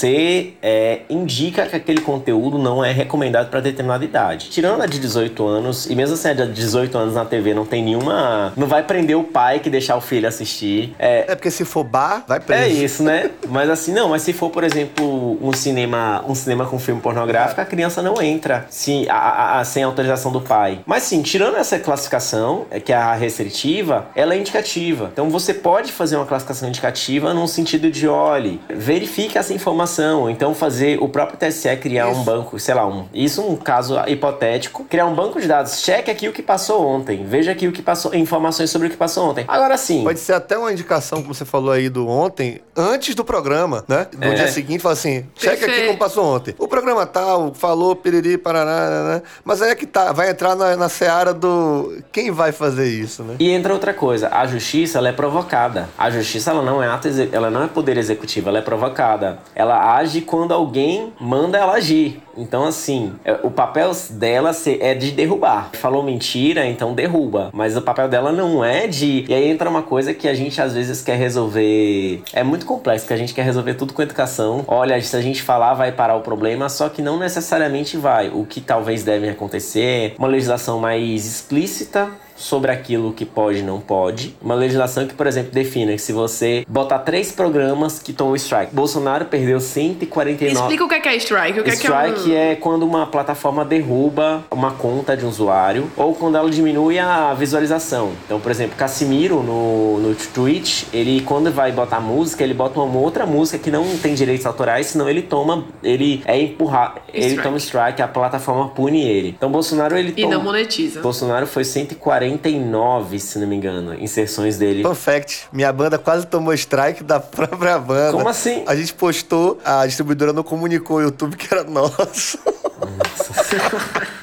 é, 0.61 1.01
indica 1.09 1.65
que 1.65 1.75
aquele 1.75 2.01
conteúdo 2.01 2.57
não 2.57 2.83
é 2.83 2.91
recomendado 2.91 3.49
para 3.49 3.59
determinada 3.59 4.03
idade. 4.05 4.49
Tirando 4.49 4.81
a 4.81 4.85
de 4.85 4.99
18 4.99 5.45
anos, 5.45 5.89
e 5.89 5.95
mesmo 5.95 6.15
assim 6.15 6.29
a 6.29 6.33
de 6.33 6.47
18 6.53 6.97
anos 6.97 7.15
na 7.15 7.25
TV 7.25 7.53
não 7.53 7.65
tem 7.65 7.83
nenhuma. 7.83 8.53
Não 8.55 8.67
vai 8.67 8.83
prender 8.83 9.17
o 9.17 9.23
pai 9.23 9.59
que 9.59 9.69
deixar 9.69 9.95
o 9.97 10.01
filho 10.01 10.27
assistir. 10.27 10.95
É, 10.99 11.25
É 11.31 11.35
porque 11.35 11.51
se 11.51 11.65
for 11.65 11.83
bar, 11.83 12.23
vai 12.27 12.39
preso. 12.39 12.61
é 12.63 12.67
isso, 12.69 13.03
né? 13.03 13.29
Mas 13.49 13.69
assim, 13.69 13.91
não, 13.93 14.09
mas 14.09 14.21
se 14.21 14.33
for, 14.33 14.49
por 14.49 14.63
exemplo, 14.63 15.37
um 15.41 15.53
cinema, 15.53 16.23
um 16.27 16.35
cinema 16.35 16.65
com 16.65 16.79
filme 16.79 17.01
pornográfico, 17.01 17.59
a 17.61 17.65
criança 17.65 18.01
não 18.01 18.21
entra 18.21 18.65
se, 18.69 19.07
a- 19.09 19.15
a- 19.15 19.59
a- 19.59 19.63
sem 19.65 19.83
autorização 19.83 20.31
do 20.31 20.41
pai. 20.41 20.79
Mas 20.85 21.03
sim, 21.03 21.21
tirando 21.21 21.57
essa 21.57 21.77
classificação, 21.79 22.65
é, 22.71 22.79
que 22.79 22.91
é 22.91 22.95
a 22.95 23.13
restritiva, 23.13 24.07
ela 24.15 24.33
é 24.33 24.37
indicativa. 24.37 25.09
Então 25.13 25.29
você 25.29 25.53
pode 25.53 25.91
fazer 25.91 26.15
uma 26.15 26.25
classificação 26.25 26.67
indicativa 26.67 27.33
num 27.33 27.47
sentido 27.47 27.89
de, 27.89 28.07
olhe, 28.07 28.59
verifique 28.69 29.37
essa 29.37 29.53
informação. 29.53 29.80
Então 30.29 30.53
fazer 30.53 31.01
o 31.01 31.07
próprio 31.09 31.37
TSE 31.37 31.75
criar 31.77 32.07
um 32.09 32.23
banco, 32.23 32.59
sei 32.59 32.73
lá, 32.75 32.85
um. 32.87 33.05
Isso 33.13 33.41
um 33.41 33.55
caso 33.55 33.97
hipotético, 34.07 34.85
criar 34.85 35.05
um 35.05 35.13
banco 35.15 35.39
de 35.39 35.47
dados. 35.47 35.79
Cheque 35.81 36.11
aqui 36.11 36.27
o 36.27 36.33
que 36.33 36.41
passou 36.41 36.85
ontem. 36.85 37.25
Veja 37.25 37.51
aqui 37.51 37.67
o 37.67 37.71
que 37.71 37.81
passou, 37.81 38.13
informações 38.13 38.69
sobre 38.69 38.87
o 38.87 38.91
que 38.91 38.97
passou 38.97 39.29
ontem. 39.29 39.45
Agora 39.47 39.77
sim. 39.77 40.03
Pode 40.03 40.19
ser 40.19 40.33
até 40.33 40.57
uma 40.57 40.71
indicação, 40.71 41.21
como 41.21 41.33
você 41.33 41.45
falou 41.45 41.71
aí 41.71 41.89
do 41.89 42.07
ontem, 42.07 42.59
antes 42.75 43.15
do 43.15 43.23
programa, 43.25 43.83
né? 43.87 44.07
No 44.17 44.25
É. 44.31 44.33
dia 44.35 44.47
seguinte, 44.47 44.81
fala 44.81 44.93
assim: 44.93 45.25
cheque 45.35 45.65
aqui 45.65 45.85
como 45.87 45.97
passou 45.97 46.25
ontem. 46.25 46.53
O 46.57 46.67
programa 46.67 47.05
tal, 47.05 47.53
falou, 47.53 47.95
piriri, 47.95 48.37
parará, 48.37 49.03
né? 49.03 49.21
Mas 49.43 49.61
aí 49.61 49.71
é 49.71 49.75
que 49.75 49.85
tá, 49.85 50.11
vai 50.11 50.29
entrar 50.29 50.55
na, 50.55 50.75
na 50.75 50.89
seara 50.89 51.33
do. 51.33 51.97
Quem 52.11 52.31
vai 52.31 52.51
fazer 52.51 52.87
isso, 52.87 53.23
né? 53.23 53.35
E 53.39 53.49
entra 53.51 53.73
outra 53.73 53.93
coisa, 53.93 54.29
a 54.31 54.45
justiça 54.45 54.97
ela 54.97 55.09
é 55.09 55.13
provocada. 55.13 55.89
A 55.97 56.09
justiça 56.09 56.51
ela 56.51 56.61
não 56.61 56.81
é 56.83 56.87
ato, 56.87 57.07
ela 57.31 57.49
não 57.49 57.63
é 57.63 57.67
poder 57.67 57.97
executivo, 57.97 58.49
ela 58.49 58.59
é 58.59 58.61
provocada. 58.61 59.39
Ela 59.55 59.70
age 59.75 60.21
quando 60.21 60.53
alguém 60.53 61.13
manda 61.19 61.57
ela 61.57 61.73
agir. 61.73 62.21
Então 62.37 62.65
assim, 62.65 63.13
é, 63.25 63.39
o 63.43 63.51
papel 63.51 63.91
dela 64.11 64.51
é 64.79 64.93
de 64.93 65.11
derrubar. 65.11 65.69
Falou 65.73 66.03
mentira, 66.03 66.65
então 66.65 66.93
derruba. 66.93 67.49
Mas 67.53 67.75
o 67.75 67.81
papel 67.81 68.07
dela 68.07 68.31
não 68.31 68.63
é 68.63 68.87
de. 68.87 69.25
E 69.27 69.33
aí 69.33 69.49
entra 69.49 69.69
uma 69.69 69.81
coisa 69.81 70.13
que 70.13 70.27
a 70.27 70.33
gente 70.33 70.61
às 70.61 70.73
vezes 70.73 71.01
quer 71.01 71.17
resolver. 71.17 72.23
É 72.33 72.43
muito 72.43 72.65
complexo, 72.65 73.07
que 73.07 73.13
a 73.13 73.17
gente 73.17 73.33
quer 73.33 73.43
resolver 73.43 73.73
tudo 73.75 73.93
com 73.93 74.01
educação. 74.01 74.63
Olha, 74.67 75.01
se 75.01 75.15
a 75.15 75.21
gente 75.21 75.41
falar 75.41 75.73
vai 75.73 75.91
parar 75.91 76.15
o 76.15 76.21
problema, 76.21 76.69
só 76.69 76.89
que 76.89 77.01
não 77.01 77.17
necessariamente 77.17 77.97
vai. 77.97 78.29
O 78.29 78.45
que 78.45 78.61
talvez 78.61 79.03
deve 79.03 79.29
acontecer, 79.29 80.15
uma 80.17 80.27
legislação 80.27 80.79
mais 80.79 81.25
explícita 81.25 82.09
sobre 82.41 82.71
aquilo 82.71 83.13
que 83.13 83.23
pode 83.25 83.59
e 83.59 83.61
não 83.61 83.79
pode. 83.79 84.35
Uma 84.41 84.55
legislação 84.55 85.05
que, 85.07 85.13
por 85.13 85.27
exemplo, 85.27 85.51
defina 85.51 85.91
que 85.91 85.99
se 85.99 86.11
você 86.11 86.65
botar 86.67 86.99
três 86.99 87.31
programas 87.31 87.99
que 87.99 88.11
tomam 88.11 88.35
strike. 88.35 88.73
Bolsonaro 88.73 89.25
perdeu 89.25 89.59
149... 89.59 90.59
Explica 90.59 90.83
o 90.83 90.87
que 90.89 90.95
é, 90.95 90.99
que 90.99 91.09
é 91.09 91.15
strike, 91.17 91.59
o 91.59 91.63
que 91.63 91.69
é 91.69 91.75
que 91.75 91.87
é 91.87 91.89
Strike 92.09 92.31
um... 92.31 92.35
é 92.35 92.55
quando 92.55 92.83
uma 92.83 93.05
plataforma 93.05 93.63
derruba 93.63 94.43
uma 94.49 94.71
conta 94.71 95.15
de 95.15 95.25
um 95.25 95.29
usuário 95.29 95.89
ou 95.95 96.15
quando 96.15 96.37
ela 96.37 96.49
diminui 96.49 96.97
a 96.97 97.33
visualização. 97.33 98.11
Então, 98.25 98.39
por 98.39 98.49
exemplo, 98.51 98.75
Casimiro 98.75 99.43
no, 99.43 99.99
no 99.99 100.15
Twitch, 100.33 100.85
ele 100.91 101.21
quando 101.21 101.51
vai 101.51 101.71
botar 101.71 101.99
música, 101.99 102.43
ele 102.43 102.53
bota 102.53 102.79
uma 102.79 102.99
outra 102.99 103.25
música 103.25 103.57
que 103.57 103.69
não 103.69 103.85
tem 103.97 104.15
direitos 104.15 104.45
autorais, 104.45 104.87
senão 104.87 105.07
ele 105.07 105.21
toma, 105.21 105.65
ele 105.83 106.23
é 106.25 106.39
empurrar, 106.41 106.95
ele 107.13 107.25
Strike. 107.27 107.43
toma 107.43 107.57
strike, 107.57 108.01
a 108.01 108.07
plataforma 108.07 108.69
pune 108.69 109.03
ele. 109.03 109.29
Então, 109.29 109.51
Bolsonaro 109.51 109.95
ele 109.97 110.13
E 110.17 110.23
toma, 110.23 110.35
não 110.35 110.43
monetiza. 110.43 111.01
Bolsonaro 111.01 111.45
foi 111.45 111.63
140 111.63 112.30
49, 112.37 113.19
se 113.19 113.39
não 113.39 113.47
me 113.47 113.55
engano, 113.55 113.93
inserções 113.95 114.57
dele. 114.57 114.83
Fun 114.83 114.95
fact, 114.95 115.47
minha 115.51 115.71
banda 115.71 115.97
quase 115.97 116.25
tomou 116.25 116.53
strike 116.53 117.03
da 117.03 117.19
própria 117.21 117.77
banda. 117.79 118.13
Como 118.13 118.29
assim? 118.29 118.63
A 118.67 118.75
gente 118.75 118.93
postou, 118.93 119.59
a 119.63 119.85
distribuidora 119.85 120.33
não 120.33 120.43
comunicou 120.43 120.97
o 120.97 121.01
YouTube 121.01 121.35
que 121.35 121.53
era 121.53 121.63
nosso. 121.63 122.39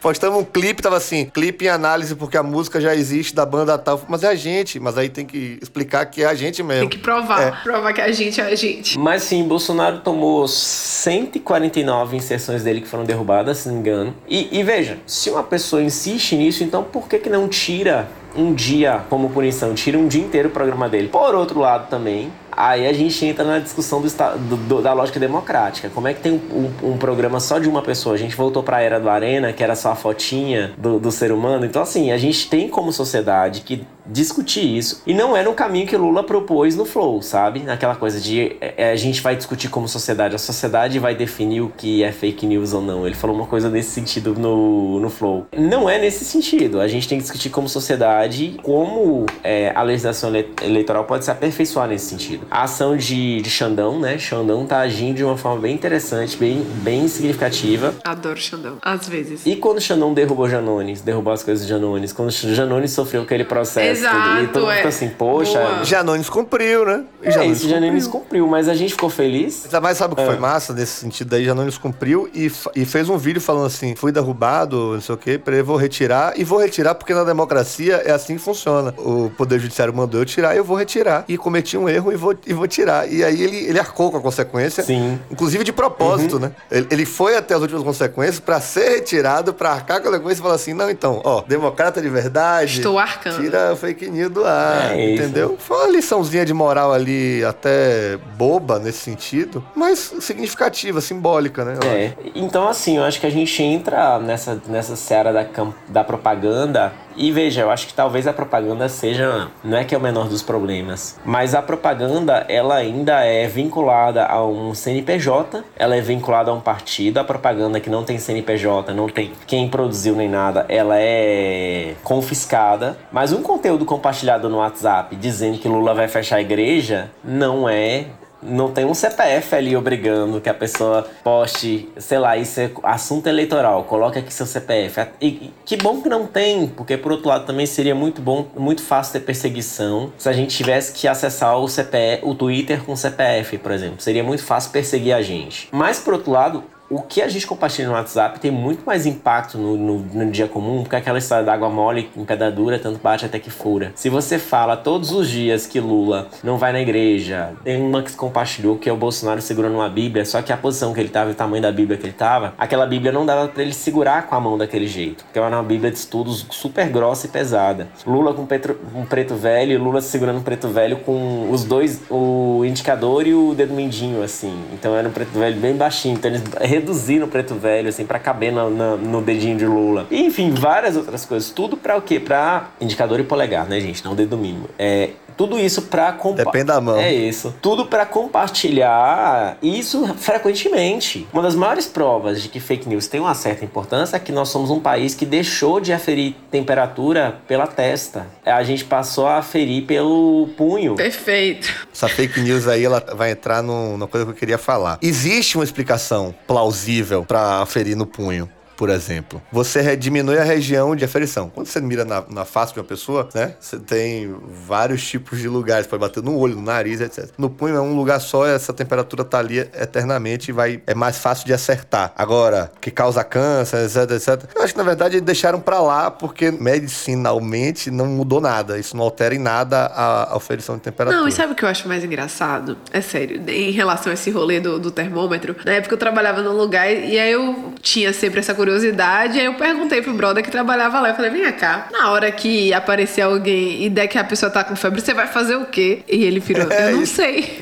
Postamos 0.00 0.40
um 0.40 0.44
clipe, 0.44 0.82
tava 0.82 0.96
assim, 0.96 1.24
clipe 1.26 1.64
em 1.64 1.68
análise 1.68 2.14
porque 2.14 2.36
a 2.36 2.42
música 2.42 2.80
já 2.80 2.94
existe 2.94 3.34
da 3.34 3.44
banda 3.44 3.76
tal. 3.76 4.00
Mas 4.08 4.22
é 4.22 4.28
a 4.28 4.34
gente, 4.34 4.78
mas 4.78 4.96
aí 4.96 5.08
tem 5.08 5.26
que 5.26 5.58
explicar 5.60 6.06
que 6.06 6.22
é 6.22 6.26
a 6.26 6.34
gente 6.34 6.62
mesmo. 6.62 6.88
Tem 6.88 6.88
que 6.88 6.98
provar. 6.98 7.42
É. 7.42 7.50
Provar 7.62 7.92
que 7.92 8.00
a 8.00 8.12
gente 8.12 8.40
é 8.40 8.44
a 8.44 8.54
gente. 8.54 8.98
Mas 8.98 9.24
sim, 9.24 9.42
Bolsonaro 9.42 10.00
tomou 10.00 10.46
149 10.46 12.16
inserções 12.16 12.62
dele 12.62 12.80
que 12.80 12.88
foram 12.88 13.04
derrubadas, 13.04 13.58
se 13.58 13.68
não 13.68 13.74
me 13.74 13.80
engano. 13.80 14.14
E, 14.28 14.58
e 14.58 14.62
veja, 14.62 14.98
se 15.06 15.30
uma 15.30 15.42
pessoa 15.42 15.82
insiste 15.82 16.36
nisso, 16.36 16.62
então 16.62 16.82
por 16.82 17.08
que, 17.08 17.18
que 17.18 17.28
não 17.28 17.48
tira 17.48 18.08
um 18.36 18.54
dia 18.54 19.04
como 19.08 19.30
punição? 19.30 19.74
Tira 19.74 19.98
um 19.98 20.06
dia 20.06 20.22
inteiro 20.22 20.48
o 20.48 20.52
programa 20.52 20.88
dele. 20.88 21.08
Por 21.08 21.34
outro 21.34 21.58
lado 21.58 21.88
também, 21.88 22.30
Aí 22.60 22.88
a 22.88 22.92
gente 22.92 23.24
entra 23.24 23.44
na 23.44 23.60
discussão 23.60 24.02
do, 24.02 24.56
do, 24.56 24.82
da 24.82 24.92
lógica 24.92 25.20
democrática. 25.20 25.88
Como 25.94 26.08
é 26.08 26.12
que 26.12 26.20
tem 26.20 26.32
um, 26.32 26.72
um, 26.82 26.90
um, 26.90 26.98
programa 26.98 27.38
só 27.38 27.60
de 27.60 27.68
uma 27.68 27.82
pessoa? 27.82 28.16
A 28.16 28.18
gente 28.18 28.34
voltou 28.34 28.64
para 28.64 28.78
a 28.78 28.80
era 28.80 28.98
do 28.98 29.08
Arena, 29.08 29.52
que 29.52 29.62
era 29.62 29.76
só 29.76 29.92
a 29.92 29.94
fotinha 29.94 30.72
do, 30.76 30.98
do 30.98 31.12
ser 31.12 31.30
humano. 31.30 31.64
Então, 31.64 31.80
assim, 31.80 32.10
a 32.10 32.18
gente 32.18 32.50
tem 32.50 32.68
como 32.68 32.92
sociedade 32.92 33.60
que 33.60 33.86
discutir 34.08 34.76
isso. 34.76 35.02
E 35.06 35.14
não 35.14 35.36
era 35.36 35.48
um 35.48 35.54
caminho 35.54 35.86
que 35.86 35.96
Lula 35.96 36.24
propôs 36.24 36.74
no 36.74 36.84
Flow, 36.84 37.22
sabe? 37.22 37.60
Naquela 37.60 37.94
coisa 37.94 38.18
de 38.20 38.56
é, 38.60 38.90
a 38.90 38.96
gente 38.96 39.20
vai 39.20 39.36
discutir 39.36 39.68
como 39.68 39.86
sociedade, 39.86 40.34
a 40.34 40.38
sociedade 40.38 40.98
vai 40.98 41.14
definir 41.14 41.60
o 41.60 41.68
que 41.68 42.02
é 42.02 42.10
fake 42.10 42.46
news 42.46 42.72
ou 42.72 42.80
não. 42.80 43.06
Ele 43.06 43.14
falou 43.14 43.36
uma 43.36 43.46
coisa 43.46 43.68
nesse 43.68 43.90
sentido 43.90 44.34
no, 44.34 44.98
no 44.98 45.10
Flow. 45.10 45.46
Não 45.56 45.88
é 45.88 45.98
nesse 45.98 46.24
sentido. 46.24 46.80
A 46.80 46.88
gente 46.88 47.06
tem 47.06 47.18
que 47.18 47.22
discutir 47.22 47.50
como 47.50 47.68
sociedade 47.68 48.58
como 48.62 49.26
é, 49.44 49.72
a 49.74 49.82
legislação 49.82 50.34
ele 50.34 50.48
eleitoral 50.62 51.04
pode 51.04 51.24
se 51.24 51.30
aperfeiçoar 51.30 51.86
nesse 51.88 52.06
sentido. 52.06 52.47
A 52.50 52.62
ação 52.64 52.96
de, 52.96 53.40
de 53.42 53.50
Xandão, 53.50 53.98
né? 54.00 54.18
Xandão 54.18 54.66
tá 54.66 54.78
agindo 54.80 55.16
de 55.16 55.24
uma 55.24 55.36
forma 55.36 55.60
bem 55.60 55.74
interessante, 55.74 56.36
bem, 56.36 56.62
bem 56.82 57.06
significativa. 57.08 57.94
Adoro 58.04 58.38
Xandão, 58.40 58.78
às 58.82 59.08
vezes. 59.08 59.42
E 59.44 59.56
quando 59.56 59.80
Xandão 59.80 60.14
derrubou 60.14 60.48
Janones, 60.48 61.00
derrubou 61.00 61.32
as 61.32 61.42
coisas 61.42 61.64
de 61.66 61.70
Janones, 61.70 62.12
quando 62.12 62.30
Janones 62.30 62.92
sofreu 62.92 63.22
aquele 63.22 63.44
processo 63.44 64.00
Exato, 64.00 64.42
e 64.42 64.46
todo 64.48 64.62
mundo 64.62 64.72
é. 64.72 64.76
ficou 64.76 64.88
assim, 64.88 65.08
poxa. 65.08 65.58
Boa. 65.58 65.84
Janones 65.84 66.28
cumpriu, 66.30 66.84
né? 66.86 67.04
E 67.22 67.28
É 67.28 67.30
Janones 67.30 67.58
isso, 67.58 67.68
Janones 67.68 68.06
cumpriu, 68.06 68.46
mas 68.46 68.68
a 68.68 68.74
gente 68.74 68.92
ficou 68.92 69.10
feliz. 69.10 69.66
Mas 69.82 69.98
sabe 69.98 70.14
o 70.14 70.16
que 70.16 70.22
É. 70.22 70.26
foi 70.26 70.36
massa 70.36 70.72
nesse 70.72 70.92
sentido 71.00 71.28
daí? 71.30 71.44
Janones 71.44 71.76
cumpriu 71.78 72.28
e, 72.34 72.50
e 72.74 72.84
fez 72.84 73.08
um 73.08 73.16
vídeo 73.18 73.40
falando 73.40 73.66
assim: 73.66 73.94
fui 73.94 74.10
derrubado, 74.12 74.94
não 74.94 75.00
sei 75.00 75.14
o 75.14 75.18
quê, 75.18 75.38
peraí, 75.38 75.62
vou 75.62 75.76
retirar. 75.76 76.32
E 76.38 76.44
vou 76.44 76.58
retirar 76.58 76.94
porque 76.94 77.12
na 77.14 77.24
democracia 77.24 77.96
é 78.04 78.12
assim 78.12 78.34
que 78.36 78.42
funciona. 78.42 78.94
O 78.98 79.30
Poder 79.36 79.58
Judiciário 79.58 79.94
mandou 79.94 80.20
eu 80.20 80.24
tirar, 80.26 80.56
eu 80.56 80.64
vou 80.64 80.76
retirar. 80.76 81.24
E 81.28 81.36
cometi 81.36 81.76
um 81.76 81.88
erro 81.88 82.12
e 82.12 82.16
vou, 82.16 82.34
e 82.46 82.52
vou 82.52 82.66
tirar. 82.66 83.10
E 83.10 83.22
aí 83.24 83.42
ele, 83.42 83.56
ele 83.66 83.78
arcou 83.78 84.10
com 84.10 84.16
a 84.18 84.20
consequência. 84.20 84.82
Sim. 84.82 85.18
Inclusive 85.30 85.64
de 85.64 85.72
propósito, 85.72 86.38
né? 86.38 86.52
Ele, 86.70 86.86
ele 86.90 87.04
foi 87.06 87.36
até 87.36 87.54
as 87.54 87.60
últimas 87.62 87.82
consequências 87.82 88.40
pra 88.40 88.60
ser 88.60 88.88
retirado, 88.96 89.52
pra 89.54 89.70
arcar 89.72 90.00
com 90.00 90.08
a 90.08 90.12
consequência 90.12 90.40
e 90.40 90.42
falar 90.42 90.54
assim: 90.54 90.74
não, 90.74 90.90
então, 90.90 91.20
ó, 91.24 91.42
democrata 91.42 92.00
de 92.00 92.08
verdade. 92.08 92.78
Estou 92.78 92.98
arcando. 92.98 93.40
Tira 93.40 93.72
a 93.72 93.76
fake 93.76 94.08
news 94.10 94.30
do 94.32 94.44
ar, 94.44 94.96
É 94.96 95.04
isso. 95.12 95.22
entendeu? 95.22 95.56
Foi 95.58 95.76
uma 95.78 95.88
liçãozinha 95.88 96.44
de 96.44 96.54
moral 96.54 96.92
ali, 96.92 97.44
até 97.44 98.16
boba 98.36 98.78
nesse 98.78 98.98
sentido, 98.98 99.64
mas 99.74 100.12
significativa, 100.20 101.00
simbólica, 101.00 101.64
né? 101.64 101.78
É, 101.84 102.12
então 102.34 102.68
assim, 102.68 102.96
eu 102.98 103.04
acho 103.04 103.20
que 103.20 103.26
a 103.26 103.30
gente 103.30 103.62
entra 103.62 104.18
nessa, 104.18 104.60
nessa 104.68 104.96
seara 104.96 105.32
da, 105.32 105.44
cam- 105.44 105.74
da 105.88 106.02
propaganda 106.04 106.92
e 107.16 107.32
veja, 107.32 107.62
eu 107.62 107.70
acho 107.70 107.86
que 107.88 107.94
talvez 107.94 108.26
a 108.28 108.32
propaganda 108.32 108.88
seja, 108.88 109.48
não 109.64 109.76
é 109.76 109.84
que 109.84 109.94
é 109.94 109.98
o 109.98 110.00
menor 110.00 110.28
dos 110.28 110.40
problemas, 110.42 111.16
mas 111.24 111.52
a 111.54 111.60
propaganda, 111.60 112.27
ela 112.48 112.76
ainda 112.76 113.24
é 113.24 113.46
vinculada 113.46 114.26
a 114.26 114.44
um 114.44 114.74
CNPJ, 114.74 115.64
ela 115.76 115.96
é 115.96 116.00
vinculada 116.00 116.50
a 116.50 116.54
um 116.54 116.60
partido, 116.60 117.18
a 117.18 117.24
propaganda 117.24 117.80
que 117.80 117.90
não 117.90 118.04
tem 118.04 118.18
CNPJ, 118.18 118.92
não 118.94 119.08
tem 119.08 119.32
quem 119.46 119.68
produziu 119.68 120.14
nem 120.14 120.28
nada, 120.28 120.66
ela 120.68 120.96
é 120.98 121.94
confiscada, 122.04 122.98
mas 123.12 123.32
um 123.32 123.42
conteúdo 123.42 123.84
compartilhado 123.84 124.48
no 124.48 124.58
WhatsApp 124.58 125.16
dizendo 125.16 125.58
que 125.58 125.68
Lula 125.68 125.94
vai 125.94 126.08
fechar 126.08 126.36
a 126.36 126.40
igreja, 126.40 127.10
não 127.24 127.68
é 127.68 128.06
não 128.42 128.70
tem 128.70 128.84
um 128.84 128.94
CPF 128.94 129.54
ali 129.54 129.76
obrigando 129.76 130.40
que 130.40 130.48
a 130.48 130.54
pessoa 130.54 131.08
poste, 131.22 131.88
sei 131.96 132.18
lá, 132.18 132.36
isso 132.36 132.60
é 132.60 132.70
assunto 132.82 133.26
eleitoral, 133.26 133.84
coloque 133.84 134.18
aqui 134.18 134.32
seu 134.32 134.46
CPF. 134.46 135.08
E, 135.20 135.52
que 135.64 135.76
bom 135.76 136.00
que 136.00 136.08
não 136.08 136.26
tem, 136.26 136.68
porque 136.68 136.96
por 136.96 137.12
outro 137.12 137.28
lado 137.28 137.46
também 137.46 137.66
seria 137.66 137.94
muito 137.94 138.20
bom, 138.20 138.46
muito 138.56 138.82
fácil 138.82 139.14
ter 139.14 139.20
perseguição 139.20 140.12
se 140.16 140.28
a 140.28 140.32
gente 140.32 140.56
tivesse 140.56 140.92
que 140.92 141.08
acessar 141.08 141.58
o 141.58 141.68
CPF, 141.68 142.24
o 142.24 142.34
Twitter 142.34 142.82
com 142.84 142.94
CPF, 142.94 143.58
por 143.58 143.72
exemplo. 143.72 144.00
Seria 144.00 144.22
muito 144.22 144.44
fácil 144.44 144.70
perseguir 144.70 145.14
a 145.14 145.22
gente. 145.22 145.68
Mas 145.72 145.98
por 145.98 146.14
outro 146.14 146.30
lado, 146.30 146.64
o 146.90 147.02
que 147.02 147.20
a 147.20 147.28
gente 147.28 147.46
compartilha 147.46 147.88
no 147.88 147.94
WhatsApp 147.94 148.40
tem 148.40 148.50
muito 148.50 148.84
mais 148.84 149.04
impacto 149.04 149.58
no, 149.58 149.76
no, 149.76 149.98
no 149.98 150.30
dia 150.30 150.48
comum, 150.48 150.82
porque 150.82 150.96
aquela 150.96 151.18
história 151.18 151.44
da 151.44 151.52
água 151.52 151.68
mole 151.68 152.10
em 152.16 152.24
pedra 152.24 152.50
dura, 152.50 152.78
tanto 152.78 152.98
bate 152.98 153.26
até 153.26 153.38
que 153.38 153.50
fura. 153.50 153.92
Se 153.94 154.08
você 154.08 154.38
fala 154.38 154.76
todos 154.76 155.12
os 155.12 155.28
dias 155.28 155.66
que 155.66 155.80
Lula 155.80 156.28
não 156.42 156.56
vai 156.56 156.72
na 156.72 156.80
igreja, 156.80 157.52
tem 157.62 157.80
uma 157.80 158.02
que 158.02 158.10
se 158.10 158.16
compartilhou 158.16 158.78
que 158.78 158.88
é 158.88 158.92
o 158.92 158.96
Bolsonaro 158.96 159.42
segurando 159.42 159.74
uma 159.74 159.88
Bíblia, 159.88 160.24
só 160.24 160.40
que 160.40 160.52
a 160.52 160.56
posição 160.56 160.94
que 160.94 161.00
ele 161.00 161.08
tava 161.08 161.30
e 161.30 161.32
o 161.32 161.36
tamanho 161.36 161.62
da 161.62 161.70
Bíblia 161.70 161.98
que 161.98 162.06
ele 162.06 162.12
tava, 162.12 162.54
aquela 162.56 162.86
Bíblia 162.86 163.12
não 163.12 163.26
dava 163.26 163.48
pra 163.48 163.62
ele 163.62 163.74
segurar 163.74 164.26
com 164.26 164.34
a 164.34 164.40
mão 164.40 164.56
daquele 164.56 164.86
jeito, 164.86 165.24
porque 165.24 165.38
era 165.38 165.48
uma 165.48 165.62
Bíblia 165.62 165.90
de 165.90 165.98
estudos 165.98 166.46
super 166.50 166.88
grossa 166.88 167.26
e 167.26 167.30
pesada. 167.30 167.88
Lula 168.06 168.32
com 168.32 168.46
petro, 168.46 168.78
um 168.94 169.04
preto 169.04 169.34
velho, 169.34 169.82
Lula 169.82 170.00
segurando 170.00 170.38
um 170.38 170.42
preto 170.42 170.68
velho 170.68 170.96
com 170.98 171.50
os 171.50 171.64
dois, 171.64 172.00
o 172.08 172.64
indicador 172.64 173.26
e 173.26 173.34
o 173.34 173.54
dedo 173.54 173.74
mindinho, 173.74 174.22
assim. 174.22 174.58
Então 174.72 174.96
era 174.96 175.06
um 175.06 175.12
preto 175.12 175.38
velho 175.38 175.56
bem 175.60 175.74
baixinho, 175.74 176.14
então 176.14 176.30
eles 176.30 176.42
reduziram 176.78 177.26
o 177.26 177.28
preto 177.28 177.54
velho, 177.54 177.88
assim, 177.88 178.04
pra 178.04 178.18
caber 178.18 178.52
no, 178.52 178.70
no, 178.70 178.96
no 178.96 179.22
dedinho 179.22 179.56
de 179.56 179.66
Lula. 179.66 180.06
E, 180.10 180.24
enfim, 180.24 180.50
várias 180.50 180.96
outras 180.96 181.24
coisas. 181.24 181.50
Tudo 181.50 181.76
pra 181.76 181.96
o 181.96 182.02
quê? 182.02 182.18
Pra 182.18 182.70
indicador 182.80 183.20
e 183.20 183.24
polegar, 183.24 183.66
né, 183.66 183.80
gente? 183.80 184.04
Não 184.04 184.12
o 184.12 184.16
dedo 184.16 184.36
mínimo. 184.36 184.68
É, 184.78 185.10
tudo 185.38 185.58
isso 185.58 185.82
pra 185.82 186.12
compa- 186.12 186.44
Depende 186.44 186.64
da 186.64 186.80
mão. 186.80 186.98
É 186.98 187.10
isso. 187.14 187.54
Tudo 187.62 187.86
pra 187.86 188.04
compartilhar 188.04 189.56
isso 189.62 190.04
frequentemente. 190.16 191.26
Uma 191.32 191.42
das 191.42 191.54
maiores 191.54 191.86
provas 191.86 192.42
de 192.42 192.48
que 192.48 192.60
fake 192.60 192.88
news 192.88 193.06
tem 193.06 193.20
uma 193.20 193.34
certa 193.34 193.64
importância 193.64 194.16
é 194.16 194.20
que 194.20 194.32
nós 194.32 194.48
somos 194.48 194.68
um 194.70 194.80
país 194.80 195.14
que 195.14 195.24
deixou 195.24 195.80
de 195.80 195.92
aferir 195.92 196.34
temperatura 196.50 197.38
pela 197.46 197.66
testa. 197.66 198.26
A 198.44 198.62
gente 198.64 198.84
passou 198.84 199.26
a 199.26 199.38
aferir 199.38 199.84
pelo 199.86 200.48
punho. 200.56 200.94
Perfeito. 200.96 201.72
Essa 201.94 202.08
fake 202.08 202.40
news 202.40 202.66
aí, 202.66 202.84
ela 202.84 203.02
vai 203.14 203.30
entrar 203.30 203.62
numa 203.62 204.06
coisa 204.08 204.26
que 204.26 204.32
eu 204.32 204.36
queria 204.36 204.58
falar. 204.58 204.98
Existe 205.00 205.56
uma 205.56 205.64
explicação 205.64 206.34
plausível 206.46 207.24
pra 207.24 207.62
aferir 207.62 207.96
no 207.96 208.06
punho. 208.06 208.48
Por 208.78 208.90
exemplo, 208.90 209.42
você 209.50 209.96
diminui 209.96 210.38
a 210.38 210.44
região 210.44 210.94
de 210.94 211.04
aferição. 211.04 211.50
Quando 211.52 211.66
você 211.66 211.80
mira 211.80 212.04
na, 212.04 212.22
na 212.30 212.44
face 212.44 212.72
de 212.72 212.78
uma 212.78 212.84
pessoa, 212.84 213.28
né? 213.34 213.56
Você 213.58 213.76
tem 213.76 214.32
vários 214.64 215.04
tipos 215.04 215.40
de 215.40 215.48
lugares. 215.48 215.84
Pode 215.84 216.00
bater 216.00 216.22
no 216.22 216.38
olho, 216.38 216.54
no 216.54 216.62
nariz, 216.62 217.00
etc. 217.00 217.28
No 217.36 217.50
punho 217.50 217.74
é 217.74 217.80
um 217.80 217.96
lugar 217.96 218.20
só, 218.20 218.46
essa 218.46 218.72
temperatura 218.72 219.24
tá 219.24 219.40
ali 219.40 219.58
eternamente 219.58 220.52
e 220.52 220.52
vai, 220.52 220.80
é 220.86 220.94
mais 220.94 221.18
fácil 221.18 221.44
de 221.44 221.52
acertar. 221.52 222.12
Agora, 222.14 222.70
que 222.80 222.92
causa 222.92 223.24
câncer, 223.24 223.84
etc, 223.84 224.12
etc. 224.12 224.48
Eu 224.54 224.62
acho 224.62 224.72
que 224.72 224.78
na 224.78 224.84
verdade 224.84 225.20
deixaram 225.20 225.58
pra 225.58 225.80
lá 225.80 226.08
porque 226.08 226.52
medicinalmente 226.52 227.90
não 227.90 228.06
mudou 228.06 228.40
nada. 228.40 228.78
Isso 228.78 228.96
não 228.96 229.02
altera 229.02 229.34
em 229.34 229.40
nada 229.40 229.86
a, 229.86 230.34
a 230.34 230.36
aferição 230.36 230.76
de 230.76 230.82
temperatura. 230.82 231.20
Não, 231.20 231.26
e 231.26 231.32
sabe 231.32 231.52
o 231.52 231.56
que 231.56 231.64
eu 231.64 231.68
acho 231.68 231.88
mais 231.88 232.04
engraçado? 232.04 232.78
É 232.92 233.00
sério, 233.00 233.42
em 233.48 233.72
relação 233.72 234.12
a 234.12 234.14
esse 234.14 234.30
rolê 234.30 234.60
do, 234.60 234.78
do 234.78 234.92
termômetro. 234.92 235.56
Na 235.64 235.72
época 235.72 235.94
eu 235.94 235.98
trabalhava 235.98 236.42
num 236.42 236.56
lugar 236.56 236.88
e 236.88 237.18
aí 237.18 237.32
eu 237.32 237.74
tinha 237.82 238.12
sempre 238.12 238.38
essa 238.38 238.54
curiosidade. 238.54 238.67
Aí 238.76 239.44
eu 239.44 239.54
perguntei 239.54 240.02
pro 240.02 240.12
brother 240.12 240.42
que 240.44 240.50
trabalhava 240.50 241.00
lá. 241.00 241.10
Eu 241.10 241.14
falei, 241.14 241.30
vem 241.30 241.52
cá, 241.52 241.88
na 241.92 242.10
hora 242.10 242.30
que 242.30 242.72
aparecer 242.72 243.22
alguém 243.22 243.84
e 243.84 243.88
der 243.88 244.06
que 244.08 244.18
a 244.18 244.24
pessoa 244.24 244.50
tá 244.50 244.62
com 244.64 244.76
febre, 244.76 245.00
você 245.00 245.14
vai 245.14 245.26
fazer 245.26 245.56
o 245.56 245.66
quê? 245.66 246.00
E 246.08 246.24
ele 246.24 246.40
virou, 246.40 246.66
É 246.72 246.88
eu 246.88 246.96
não 246.96 247.02
isso. 247.02 247.14
sei. 247.16 247.58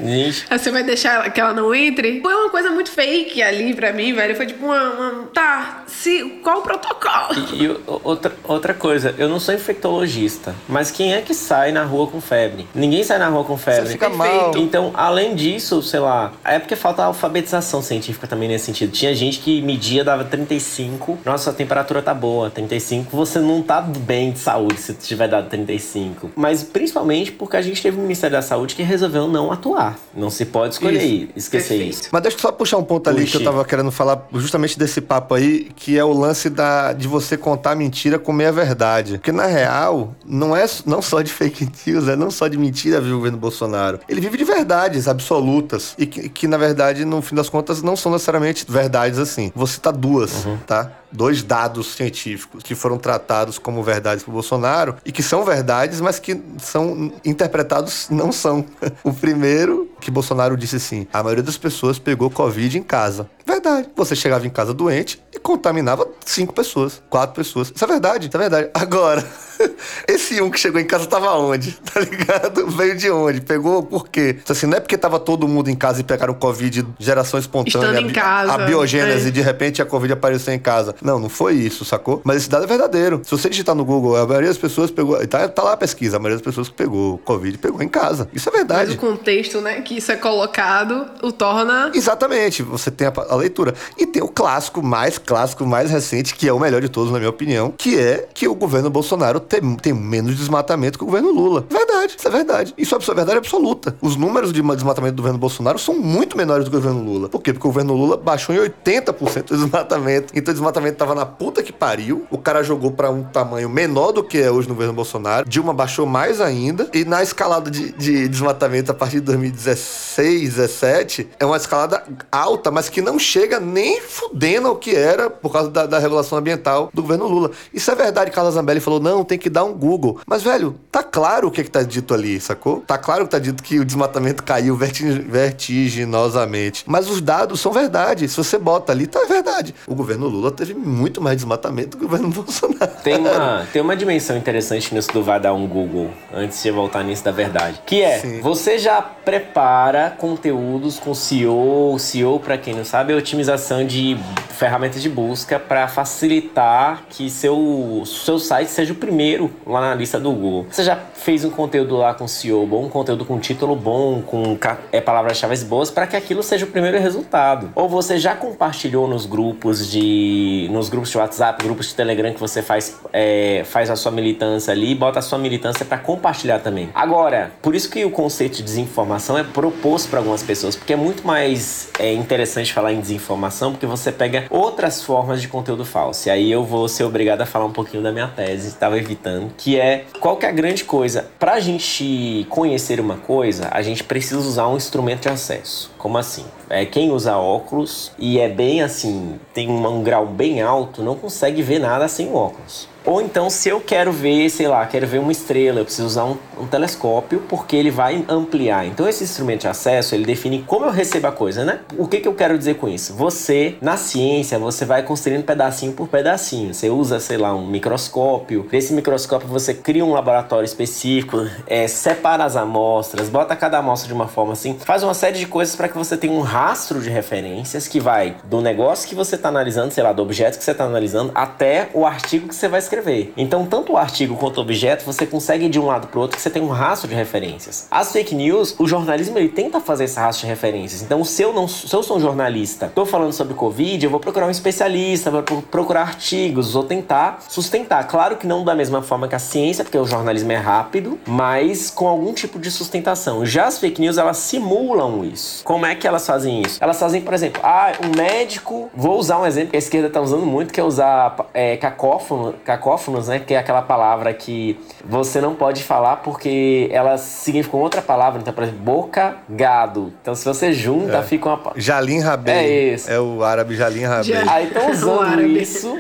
Aí 0.51 0.59
você 0.59 0.71
vai 0.71 0.83
deixar 0.83 1.31
que 1.31 1.41
ela 1.41 1.53
não 1.53 1.75
entre? 1.75 2.21
Foi 2.21 2.35
uma 2.35 2.51
coisa 2.51 2.71
muito 2.71 2.91
fake 2.91 3.43
ali 3.43 3.75
pra 3.75 3.93
mim, 3.93 4.13
velho. 4.13 4.35
Foi 4.37 4.47
tipo 4.47 4.65
uma. 4.67 4.83
uma- 4.91 5.23
tá, 5.33 5.85
se, 5.87 6.23
qual 6.43 6.59
o 6.59 6.63
protocolo? 6.63 7.35
E 7.55 7.69
o- 7.69 8.01
outra, 8.05 8.33
outra 8.45 8.75
coisa, 8.75 9.15
eu 9.19 9.29
não 9.29 9.39
sou 9.41 9.55
infectologista, 9.55 10.55
mas 10.69 10.91
quem 10.91 11.15
é 11.15 11.21
que 11.21 11.35
sai 11.35 11.73
na 11.73 11.85
rua 11.85 12.07
com 12.09 12.21
febre? 12.21 12.67
Ninguém 12.75 13.03
sai 13.05 13.19
na 13.19 13.29
rua 13.29 13.45
com 13.45 13.57
febre. 13.57 13.87
Você 13.87 13.93
fica 13.93 14.11
Perfeito. 14.11 14.35
mal. 14.35 14.53
Então, 14.57 14.91
além 14.95 15.35
disso, 15.35 15.83
sei 15.83 16.01
lá, 16.01 16.33
é 16.45 16.59
porque 16.59 16.75
falta 16.77 17.05
alfabetização 17.05 17.83
científica 17.83 18.27
também 18.27 18.49
nesse 18.49 18.67
sentido. 18.67 18.93
Tinha 18.93 19.15
gente 19.15 19.39
que 19.39 19.61
media, 19.63 20.05
dava 20.05 20.25
35, 20.25 20.96
35, 20.97 21.19
nossa, 21.25 21.51
a 21.51 21.53
temperatura 21.53 22.03
tá 22.03 22.15
boa. 22.15 22.51
35, 22.51 23.15
você 23.17 23.39
não 23.39 23.63
tá 23.63 23.81
bem 23.81 24.33
de 24.33 24.39
saúde 24.39 24.81
se 24.81 24.95
tiver 24.95 25.29
dado 25.29 25.49
35. 25.49 26.31
Mas 26.35 26.63
principalmente 26.63 27.33
porque 27.33 27.57
a 27.57 27.63
gente 27.63 27.83
teve 27.83 27.97
o 27.99 28.01
Ministério 28.01 28.37
da 28.37 28.43
Saúde 28.43 28.75
que 28.75 28.83
resolveu 28.83 29.29
não 29.29 29.53
atuar. 29.53 29.99
Não 30.15 30.31
se 30.31 30.45
pode 30.47 30.75
escolher 30.75 31.03
Isso. 31.03 31.29
esquecer 31.37 31.69
Perfeito. 31.69 31.91
isso. 31.91 32.09
Mas 32.13 32.23
deixa 32.23 32.37
eu 32.37 32.41
só 32.41 32.53
puxar 32.53 32.79
um 32.79 32.85
ponto 32.85 33.09
ali 33.09 33.21
Puxe. 33.23 33.33
que 33.33 33.37
eu 33.39 33.45
tava 33.45 33.65
querendo 33.65 33.91
falar 33.91 34.27
justamente 34.33 34.79
desse 34.79 35.01
papo 35.01 35.35
aí, 35.35 35.71
que 35.77 35.99
é 35.99 36.05
o 36.05 36.13
lance 36.13 36.49
da, 36.49 36.93
de 36.93 37.07
você 37.07 37.37
contar 37.37 37.75
mentira 37.75 38.19
com 38.19 38.33
meia 38.33 38.53
verdade. 38.53 39.13
Porque 39.15 39.33
na 39.33 39.47
real, 39.47 40.15
não 40.25 40.57
é 40.57 40.65
não 40.85 41.03
só 41.03 41.23
de 41.23 41.33
fake 41.33 41.69
news, 41.87 42.09
é 42.09 42.17
não 42.17 42.31
só 42.31 42.49
de 42.49 42.57
mentira 42.59 43.01
vive 43.01 43.13
o 43.13 43.17
governo 43.17 43.39
Bolsonaro. 43.39 44.01
Ele 44.09 44.21
vive 44.21 44.39
de 44.39 44.45
verdades 44.45 45.09
absolutas. 45.09 45.95
E 45.99 46.07
que, 46.07 46.29
que, 46.29 46.47
na 46.49 46.57
verdade, 46.57 47.05
no 47.05 47.21
fim 47.23 47.35
das 47.35 47.49
contas, 47.49 47.83
não 47.83 47.97
são 47.97 48.13
necessariamente 48.13 48.65
verdades 48.69 49.19
assim. 49.19 49.53
Vou 49.55 49.67
citar 49.67 49.93
duas, 49.93 50.47
tá? 50.67 50.86
tá? 50.89 51.06
Dois 51.11 51.43
dados 51.43 51.95
científicos 51.95 52.63
que 52.63 52.75
foram 52.75 52.99
tratados 52.99 53.59
como 53.59 53.83
verdades 53.83 54.25
por 54.25 54.33
Bolsonaro 54.33 54.97
e 55.05 55.13
que 55.13 55.23
são 55.23 55.45
verdades, 55.45 56.01
mas 56.01 56.19
que 56.19 56.41
são 56.59 57.13
interpretados 57.25 58.09
não 58.11 58.33
são. 58.33 58.65
O 59.05 59.13
primeiro, 59.13 59.89
que 60.01 60.11
Bolsonaro 60.11 60.57
disse 60.57 60.77
assim: 60.77 61.07
a 61.13 61.23
maioria 61.23 61.43
das 61.43 61.57
pessoas 61.57 61.99
pegou 61.99 62.31
Covid 62.31 62.79
em 62.79 62.83
casa. 62.83 63.29
Verdade. 63.47 63.89
Você 63.95 64.17
chegava 64.17 64.45
em 64.45 64.51
casa 64.51 64.75
doente 64.75 65.23
e 65.33 65.39
contaminava 65.39 66.07
cinco 66.25 66.53
pessoas, 66.53 67.01
quatro 67.09 67.37
pessoas. 67.37 67.73
Isso 67.75 67.85
é 67.85 67.87
verdade, 67.87 68.27
isso 68.27 68.37
é 68.37 68.41
verdade. 68.41 68.71
Agora, 68.75 69.25
esse 70.09 70.43
um 70.43 70.51
que 70.51 70.59
chegou 70.59 70.81
em 70.81 70.85
casa 70.85 71.07
tava 71.07 71.33
onde? 71.35 71.77
Tá 71.97 72.01
ligado? 72.01 72.67
Veio 72.67 72.97
de 72.97 73.11
onde? 73.11 73.41
Pegou 73.41 73.83
por 73.83 74.09
quê? 74.09 74.37
Então, 74.43 74.55
assim, 74.55 74.67
não 74.67 74.77
é 74.77 74.81
porque 74.81 74.99
tava 74.99 75.19
todo 75.19 75.47
mundo 75.49 75.71
em 75.71 75.75
casa 75.75 76.01
e 76.01 76.05
pegaram 76.05 76.35
Covid, 76.35 76.87
geração 76.99 77.39
espontânea, 77.39 77.91
Estando 77.91 78.11
em 78.11 78.13
casa, 78.13 78.53
a 78.53 78.59
biogênese, 78.59 79.29
é. 79.29 79.31
de 79.31 79.41
repente 79.41 79.81
a 79.81 79.87
Covid 79.87 80.13
apareceu 80.13 80.53
em 80.53 80.59
casa. 80.59 80.95
Não, 81.03 81.19
não 81.19 81.29
foi 81.29 81.55
isso, 81.55 81.85
sacou? 81.85 82.21
Mas 82.25 82.39
esse 82.39 82.51
dado 82.51 82.65
é 82.65 82.67
verdadeiro. 82.67 83.21
Se 83.25 83.31
você 83.31 83.49
digitar 83.49 83.75
no 83.75 83.85
Google, 83.85 84.17
a 84.17 84.27
maioria 84.27 84.49
das 84.49 84.59
pessoas 84.59 84.91
pegou. 84.91 85.17
Tá, 85.27 85.49
tá 85.49 85.63
lá 85.63 85.73
a 85.73 85.77
pesquisa, 85.77 86.17
a 86.17 86.21
maioria 86.21 86.37
das 86.39 86.45
pessoas 86.45 86.69
que 86.69 86.75
pegou 86.75 87.19
Covid 87.19 87.59
pegou 87.59 87.83
em 87.83 87.89
casa. 87.89 88.29
Isso 88.33 88.49
é 88.49 88.53
Mas 88.53 88.59
verdade. 88.61 88.93
o 88.93 88.97
contexto, 88.99 89.61
né, 89.61 89.81
que 89.81 89.97
isso 89.99 90.11
é 90.13 90.17
colocado, 90.17 91.07
o 91.23 91.33
torna. 91.33 91.91
Exatamente, 91.95 92.63
você 92.63 92.91
tem 92.91 93.07
a, 93.07 93.13
a 93.29 93.37
leitura. 93.37 93.75
E 93.99 94.07
tem 94.07 94.23
o 94.23 94.29
clássico, 94.29 94.83
mais 94.83 95.19
clássico, 95.19 95.65
mais 95.67 95.91
recente, 95.91 96.35
que 96.35 96.49
é 96.49 96.53
o 96.53 96.59
melhor 96.59 96.81
de 96.81 96.89
todos, 96.89 97.13
na 97.13 97.19
minha 97.19 97.31
opinião, 97.31 97.73
que 97.77 97.99
é 97.99 98.29
que 98.33 98.47
o 98.49 98.55
governo 98.55 98.89
Bolsonaro 98.91 99.41
tem, 99.41 99.61
tem 99.77 99.93
menos 99.93 100.37
desmatamento 100.37 100.99
que 100.99 101.05
o 101.05 101.07
governo 101.07 101.31
Lula. 101.31 101.65
Verdade, 101.69 102.15
isso 102.19 102.27
é 102.29 102.31
verdade. 102.31 102.75
Isso 102.77 102.95
é 102.95 102.97
abs- 102.97 103.07
verdade 103.09 103.39
absoluta. 103.39 103.97
Os 104.01 104.17
números 104.17 104.53
de 104.53 104.63
desmatamento 104.63 105.15
do 105.15 105.23
governo 105.23 105.39
Bolsonaro 105.39 105.79
são 105.79 105.95
muito 105.95 106.37
menores 106.37 106.65
do 106.65 106.71
que 106.71 106.77
o 106.77 106.81
governo 106.81 107.03
Lula. 107.03 107.29
Por 107.29 107.41
quê? 107.43 107.53
Porque 107.53 107.67
o 107.67 107.71
governo 107.71 107.95
Lula 107.95 108.17
baixou 108.17 108.55
em 108.55 108.59
80% 108.59 109.51
o 109.51 109.57
desmatamento. 109.57 110.33
Então 110.35 110.53
o 110.53 110.55
desmatamento 110.55 110.86
tava 110.93 111.15
na 111.15 111.27
puta 111.27 111.63
que 111.63 111.73
pariu. 111.73 112.27
O 112.31 112.39
cara 112.39 112.63
jogou 112.63 112.91
pra 112.93 113.11
um 113.11 113.23
tamanho 113.25 113.69
menor 113.69 114.13
do 114.13 114.23
que 114.23 114.39
é 114.39 114.51
hoje 114.51 114.69
no 114.69 114.75
governo 114.75 114.95
Bolsonaro. 114.95 115.49
Dilma 115.49 115.73
baixou 115.73 116.07
mais 116.07 116.41
ainda. 116.41 116.89
E 116.93 117.05
na 117.05 117.23
escalada 117.23 117.71
de, 117.71 117.93
de 117.93 118.29
desmatamento 118.29 118.91
a 118.91 118.95
partir 118.95 119.17
de 119.17 119.23
2016, 119.23 120.55
17, 120.55 121.29
é 121.39 121.45
uma 121.47 121.57
escalada 121.57 122.03
alta, 122.31 122.71
mas 122.71 122.89
que 122.89 123.01
não 123.03 123.19
chega 123.19 123.59
nem 123.61 124.01
fudendo 124.01 124.69
ao 124.69 124.77
que 124.77 124.95
era 124.95 125.29
por 125.31 125.53
causa 125.53 125.71
da, 125.71 125.87
da 125.87 125.99
regulação 125.99 126.39
ambiental 126.39 126.91
do 126.93 127.03
governo 127.03 127.27
Lula. 127.27 127.51
Isso 127.73 127.91
é 127.91 127.95
verdade, 127.95 128.31
Carla 128.31 128.51
Zambelli 128.51 128.81
falou, 128.81 129.01
não, 129.01 129.25
tem 129.25 129.39
que 129.39 129.51
dar 129.51 129.65
um 129.65 129.73
Google. 129.73 130.21
Mas, 130.27 130.43
velho, 130.43 130.77
tá 130.91 131.03
claro 131.03 131.49
o 131.49 131.51
que, 131.51 131.63
que 131.65 131.71
tá 131.71 131.83
dito 131.83 132.15
ali, 132.15 132.41
sacou? 132.41 132.81
Tá 132.87 132.97
claro 132.99 133.25
que 133.25 133.31
tá 133.31 133.39
dito 133.39 133.63
que 133.63 133.79
o 133.79 133.85
desmatamento 133.85 134.43
caiu 134.43 134.77
verti- 134.77 135.05
vertiginosamente. 135.21 136.85
Mas 136.87 137.09
os 137.09 137.21
dados 137.21 137.61
são 137.61 137.73
verdade. 137.73 138.29
Se 138.29 138.37
você 138.37 138.59
bota 138.59 138.93
ali, 138.93 139.07
tá 139.07 139.25
verdade. 139.29 139.75
O 139.87 139.95
governo 139.95 140.27
Lula 140.29 140.51
teve 140.51 140.75
muito 140.77 141.21
mais 141.21 141.37
desmatamento 141.37 141.91
do 141.91 141.97
que 141.99 142.05
o 142.05 142.09
governo 142.09 142.29
Bolsonaro. 142.33 142.93
Tem 143.03 143.17
uma, 143.17 143.67
tem 143.73 143.83
uma 143.83 143.97
dimensão 143.97 144.37
interessante 144.37 144.95
nisso 144.95 145.13
do 145.13 145.23
vai 145.23 145.41
dar 145.41 145.53
um 145.53 145.67
Google, 145.67 146.11
antes 146.33 146.63
de 146.63 146.71
voltar 146.71 147.03
nisso 147.03 147.25
da 147.25 147.33
verdade. 147.33 147.81
Que 147.85 148.03
é, 148.03 148.19
Sim. 148.19 148.41
você 148.41 148.79
já 148.79 149.03
prepara 149.03 150.11
conteúdos 150.17 150.99
com 150.99 151.15
SEO. 151.15 151.97
SEO, 151.99 152.39
pra 152.39 152.57
quem 152.57 152.75
não 152.75 152.85
sabe, 152.85 153.13
é 153.13 153.17
otimização 153.17 153.85
de 153.85 154.17
ferramentas 154.51 155.03
de 155.03 155.09
busca 155.09 155.59
para 155.59 155.89
facilitar 155.89 157.03
que 157.11 157.29
seu, 157.29 158.03
seu 158.07 158.39
site 158.39 158.69
seja 158.69 158.93
o 158.93 158.97
primeiro 158.97 159.51
lá 159.67 159.81
na 159.81 159.95
lista 159.95 160.19
do 160.19 160.31
Google. 160.33 160.67
Você 160.71 160.85
já 160.85 160.97
fez 160.97 161.45
um 161.45 161.51
conteúdo 161.51 161.97
lá 161.97 162.15
com 162.15 162.27
SEO 162.29 162.67
bom, 162.67 162.87
um 162.87 162.89
conteúdo 162.89 163.25
com 163.25 163.39
título 163.39 163.75
bom, 163.75 164.23
com 164.23 164.57
é, 164.93 165.01
palavras-chave 165.01 165.57
boas, 165.65 165.91
para 165.91 166.07
que 166.07 166.17
aquilo 166.17 166.43
seja 166.43 166.65
o 166.65 166.69
primeiro 166.69 166.99
resultado. 166.99 167.71
Ou 167.75 167.89
você 167.89 168.19
já 168.19 168.35
compartilhou 168.35 169.09
nos 169.09 169.27
grupos 169.27 169.91
de 169.91 170.66
nos 170.69 170.89
grupos 170.89 171.11
de 171.11 171.19
WhatsApp, 171.19 171.63
grupos 171.65 171.89
de 171.89 171.95
Telegram 171.95 172.33
que 172.33 172.41
você 172.41 172.63
faz 172.63 172.99
é, 173.13 173.63
faz 173.65 173.91
a 173.91 173.97
sua 173.97 174.13
militância 174.13 174.73
ali, 174.73 174.95
bota 174.95 175.19
a 175.19 175.23
sua 175.23 175.39
militância 175.39 175.85
para 175.85 175.99
compartilhar 175.99 176.59
também. 176.59 176.89
Agora, 176.95 177.53
por 177.63 177.75
isso 177.75 177.91
que 177.91 178.05
o 178.05 178.11
conceito 178.11 178.57
de 178.57 178.63
desinformação 178.63 179.39
é 179.39 179.43
proposto 179.43 180.09
para 180.09 180.19
algumas 180.19 180.43
pessoas, 180.43 180.77
porque 180.77 180.93
é 180.93 180.97
muito 180.97 181.27
mais 181.27 181.91
é, 181.99 182.13
interessante 182.13 182.73
falar 182.73 182.93
em 182.93 183.01
desinformação, 183.01 183.73
porque 183.73 183.87
você 183.87 184.13
pega 184.13 184.45
outras 184.51 185.03
formas 185.03 185.41
de 185.41 185.49
conteúdo 185.49 185.85
falso. 185.85 186.29
E 186.29 186.31
aí 186.31 186.51
eu 186.51 186.65
vou 186.65 186.89
ser 186.89 187.05
obrigado 187.05 187.41
a 187.41 187.47
falar 187.47 187.65
um 187.65 187.73
pouquinho 187.73 188.03
da 188.03 188.13
minha 188.13 188.29
tese, 188.29 188.69
estava 188.69 188.99
evitando, 188.99 189.53
que 189.57 189.79
é 189.79 190.05
qual 190.21 190.37
que 190.37 190.47
é 190.47 190.49
a 190.49 190.53
grande 190.53 190.85
coisa? 190.85 191.29
Pra 191.39 191.61
gente 191.61 192.47
conhecer 192.49 193.01
uma 193.01 193.17
coisa, 193.17 193.69
a 193.71 193.83
gente 193.83 194.05
precisa 194.05 194.39
usar 194.39 194.69
um 194.69 194.77
instrumento 194.77 195.23
de 195.23 195.29
acesso. 195.29 195.91
Como 196.07 196.19
assim? 196.19 196.45
É, 196.71 196.87
quem 196.87 197.11
usa 197.11 197.37
óculos 197.37 198.13
e 198.17 198.39
é 198.39 198.49
bem 198.49 198.81
assim, 198.81 199.41
tem 199.53 199.69
um, 199.69 199.85
um 199.89 200.05
grau 200.05 200.25
bem 200.25 200.63
alto, 200.63 201.03
não 201.03 201.17
consegue 201.17 201.63
ver 201.63 201.81
nada 201.81 202.07
sem 202.07 202.33
óculos. 202.33 202.89
Ou 203.07 203.23
então, 203.23 203.49
se 203.49 203.69
eu 203.69 203.81
quero 203.81 204.11
ver, 204.11 204.51
sei 204.51 204.67
lá, 204.67 204.85
quero 204.85 205.07
ver 205.07 205.21
uma 205.21 205.31
estrela, 205.31 205.79
eu 205.79 205.85
preciso 205.85 206.09
usar 206.09 206.25
um, 206.25 206.37
um 206.59 206.67
telescópio, 206.67 207.41
porque 207.49 207.77
ele 207.77 207.89
vai 207.89 208.25
ampliar. 208.29 208.85
Então, 208.85 209.09
esse 209.09 209.23
instrumento 209.23 209.61
de 209.61 209.69
acesso, 209.69 210.13
ele 210.13 210.25
define 210.25 210.65
como 210.67 210.87
eu 210.87 210.91
recebo 210.91 211.29
a 211.29 211.33
coisa, 211.33 211.65
né? 211.65 211.79
O 211.97 212.09
que, 212.09 212.19
que 212.19 212.27
eu 212.27 212.35
quero 212.35 212.59
dizer 212.59 212.75
com 212.75 212.89
isso? 212.89 213.15
Você, 213.15 213.77
na 213.81 213.97
ciência, 213.97 214.59
você 214.59 214.85
vai 214.85 215.05
construindo 215.05 215.45
pedacinho 215.45 215.93
por 215.93 216.09
pedacinho. 216.09 216.75
Você 216.75 216.91
usa, 216.91 217.21
sei 217.21 217.37
lá, 217.37 217.55
um 217.55 217.65
microscópio. 217.65 218.67
Desse 218.69 218.93
microscópio, 218.93 219.47
você 219.47 219.73
cria 219.73 220.05
um 220.05 220.13
laboratório 220.13 220.65
específico, 220.65 221.47
é, 221.69 221.87
separa 221.87 222.45
as 222.45 222.57
amostras, 222.57 223.29
bota 223.29 223.55
cada 223.55 223.79
amostra 223.79 224.09
de 224.09 224.15
uma 224.15 224.27
forma 224.27 224.55
assim, 224.55 224.77
faz 224.85 225.05
uma 225.05 225.15
série 225.15 225.39
de 225.39 225.47
coisas 225.47 225.77
para 225.77 225.89
que 225.89 225.97
você 225.97 226.17
tenha 226.17 226.33
um 226.33 226.41
rastro 226.41 227.01
de 227.01 227.09
referências 227.09 227.87
que 227.87 228.01
vai 228.01 228.35
do 228.45 228.61
negócio 228.61 229.09
que 229.09 229.15
você 229.15 229.37
está 229.37 229.49
analisando, 229.49 229.93
sei 229.93 230.03
lá, 230.03 230.13
do 230.13 230.23
objeto 230.23 230.59
que 230.59 230.65
você 230.65 230.73
está 230.73 230.85
analisando, 230.85 231.31
até 231.37 231.89
o 231.95 232.05
artigo 232.05 232.49
que 232.49 232.55
você 232.55 232.67
vai 232.67 232.81
escrever. 232.81 232.96
Então, 233.37 233.67
tanto 233.67 233.93
o 233.93 233.97
artigo 233.97 234.37
quanto 234.37 234.59
o 234.59 234.61
objeto, 234.61 235.05
você 235.05 235.27
consegue 235.27 235.67
ir 235.67 235.69
de 235.69 235.79
um 235.81 235.87
lado 235.87 236.07
para 236.09 236.19
o 236.19 236.23
outro 236.23 236.37
que 236.37 236.43
você 236.43 236.51
tem 236.51 236.63
um 236.63 236.69
rastro 236.69 237.09
de 237.09 237.15
referências. 237.15 237.87
As 237.91 238.13
fake 238.13 238.35
news, 238.35 238.75
o 238.79 238.87
jornalismo 238.87 239.39
ele 239.39 239.49
tenta 239.49 239.81
fazer 239.81 240.05
esse 240.05 240.19
rastro 240.19 240.47
de 240.47 240.51
referências. 240.51 241.03
Então, 241.03 241.25
se 241.25 241.43
eu 241.43 241.53
não, 241.53 241.67
se 241.69 241.93
eu 241.93 242.03
sou 242.03 242.17
um 242.17 242.21
jornalista, 242.21 242.87
estou 242.87 243.05
falando 243.07 243.33
sobre 243.33 243.55
Covid, 243.55 244.05
eu 244.05 244.11
vou 244.11 244.21
procurar 244.21 244.47
um 244.47 244.51
especialista, 244.51 245.31
vou 245.31 245.43
pro- 245.43 245.63
procurar 245.63 246.03
artigos, 246.03 246.73
vou 246.73 246.85
tentar 246.85 247.43
sustentar. 247.49 248.07
Claro 248.07 248.37
que 248.37 248.47
não 248.47 248.65
da 248.65 248.75
mesma 248.75 249.03
forma 249.03 249.29
que 249.29 249.35
a 249.35 249.39
ciência, 249.39 249.85
porque 249.85 249.99
o 249.99 250.07
jornalismo 250.07 250.53
é 250.53 250.57
rápido, 250.57 251.19
mas 251.27 251.91
com 251.91 252.07
algum 252.09 252.33
tipo 252.33 252.59
de 252.59 252.71
sustentação. 252.71 253.45
Já 253.45 253.67
as 253.67 253.79
fake 253.79 254.01
news, 254.01 254.19
elas 254.19 254.37
simulam 254.39 255.25
isso. 255.25 255.63
Como 255.65 255.85
é 255.87 255.95
que 255.95 256.07
elas 256.07 256.27
fazem 256.27 256.63
isso? 256.63 256.79
Elas 256.83 256.99
fazem, 256.99 257.21
por 257.21 257.35
exemplo, 257.35 257.61
ah, 257.65 257.93
um 258.05 258.17
médico. 258.17 258.91
Vou 258.95 259.19
usar 259.19 259.39
um 259.39 259.47
exemplo 259.47 259.71
que 259.71 259.77
a 259.77 259.79
esquerda 259.79 260.09
está 260.09 260.21
usando 260.21 260.45
muito, 260.47 260.73
que 260.73 260.81
é 260.81 260.85
usar 260.85 261.37
é, 261.55 261.77
cacófono, 261.77 262.55
cacófonos, 262.87 263.27
né? 263.27 263.41
Que 263.41 263.55
é 263.55 263.59
aquela 263.59 263.83
palavra 263.83 264.33
que 264.33 264.79
você 265.05 265.41
não 265.41 265.55
pode 265.57 265.83
falar 265.83 266.17
porque 266.19 266.89
ela 266.93 267.19
significa 267.19 267.77
outra 267.77 268.01
palavra. 268.01 268.41
Então, 268.41 268.55
por 268.55 268.63
exemplo, 268.63 268.81
boca, 268.81 269.37
gado. 269.49 270.13
Então, 270.23 270.35
se 270.35 270.45
você 270.45 270.73
junta, 270.73 271.23
fica 271.23 271.49
uma. 271.49 271.73
Jalim 271.75 272.21
Rabei. 272.21 272.55
É 272.55 272.95
isso. 272.95 273.11
É 273.11 273.19
o 273.19 273.43
árabe 273.43 273.75
Jalim 273.75 274.05
Rabei. 274.05 274.37
Aí 274.49 274.69
estão 274.69 274.91
usando 274.91 275.43
isso 275.47 275.99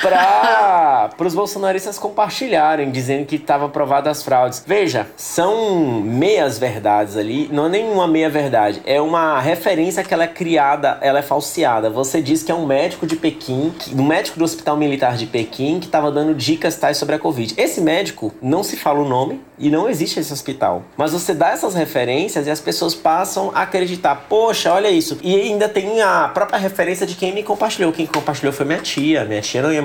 para 0.00 1.10
os 1.20 1.34
bolsonaristas 1.34 1.98
compartilharem, 1.98 2.90
dizendo 2.90 3.26
que 3.26 3.36
estava 3.36 3.66
aprovado 3.66 4.08
as 4.08 4.22
fraudes. 4.22 4.62
Veja, 4.66 5.06
são 5.16 6.00
meias 6.00 6.58
verdades 6.58 7.16
ali, 7.16 7.48
não 7.52 7.66
é 7.66 7.68
nenhuma 7.68 8.06
meia 8.06 8.30
verdade, 8.30 8.80
é 8.84 9.00
uma 9.00 9.40
referência 9.40 10.02
que 10.02 10.12
ela 10.14 10.24
é 10.24 10.28
criada, 10.28 10.98
ela 11.00 11.18
é 11.18 11.22
falseada. 11.22 11.90
Você 11.90 12.20
diz 12.22 12.42
que 12.42 12.50
é 12.50 12.54
um 12.54 12.66
médico 12.66 13.06
de 13.06 13.16
Pequim, 13.16 13.72
um 13.94 14.04
médico 14.04 14.38
do 14.38 14.44
Hospital 14.44 14.76
Militar 14.76 15.16
de 15.16 15.26
Pequim 15.26 15.78
que 15.78 15.86
estava 15.86 16.10
dando 16.10 16.34
dicas 16.34 16.76
tais 16.76 16.96
sobre 16.96 17.14
a 17.14 17.18
Covid. 17.18 17.54
Esse 17.56 17.80
médico 17.80 18.32
não 18.40 18.62
se 18.62 18.76
fala 18.76 19.00
o 19.00 19.08
nome 19.08 19.40
e 19.58 19.68
não 19.68 19.88
existe 19.88 20.18
esse 20.18 20.32
hospital. 20.32 20.82
Mas 20.96 21.12
você 21.12 21.34
dá 21.34 21.50
essas 21.50 21.74
referências 21.74 22.46
e 22.46 22.50
as 22.50 22.60
pessoas 22.60 22.94
passam 22.94 23.50
a 23.54 23.62
acreditar, 23.62 24.26
poxa, 24.28 24.72
olha 24.72 24.90
isso. 24.90 25.18
E 25.22 25.38
ainda 25.38 25.68
tem 25.68 26.00
a 26.00 26.30
própria 26.32 26.58
referência 26.58 27.06
de 27.06 27.14
quem 27.14 27.34
me 27.34 27.42
compartilhou. 27.42 27.92
Quem 27.92 28.06
compartilhou 28.06 28.52
foi 28.52 28.64
minha 28.64 28.78
tia. 28.78 29.24
Minha 29.24 29.42
tia 29.42 29.60
não 29.60 29.72
ia 29.72 29.82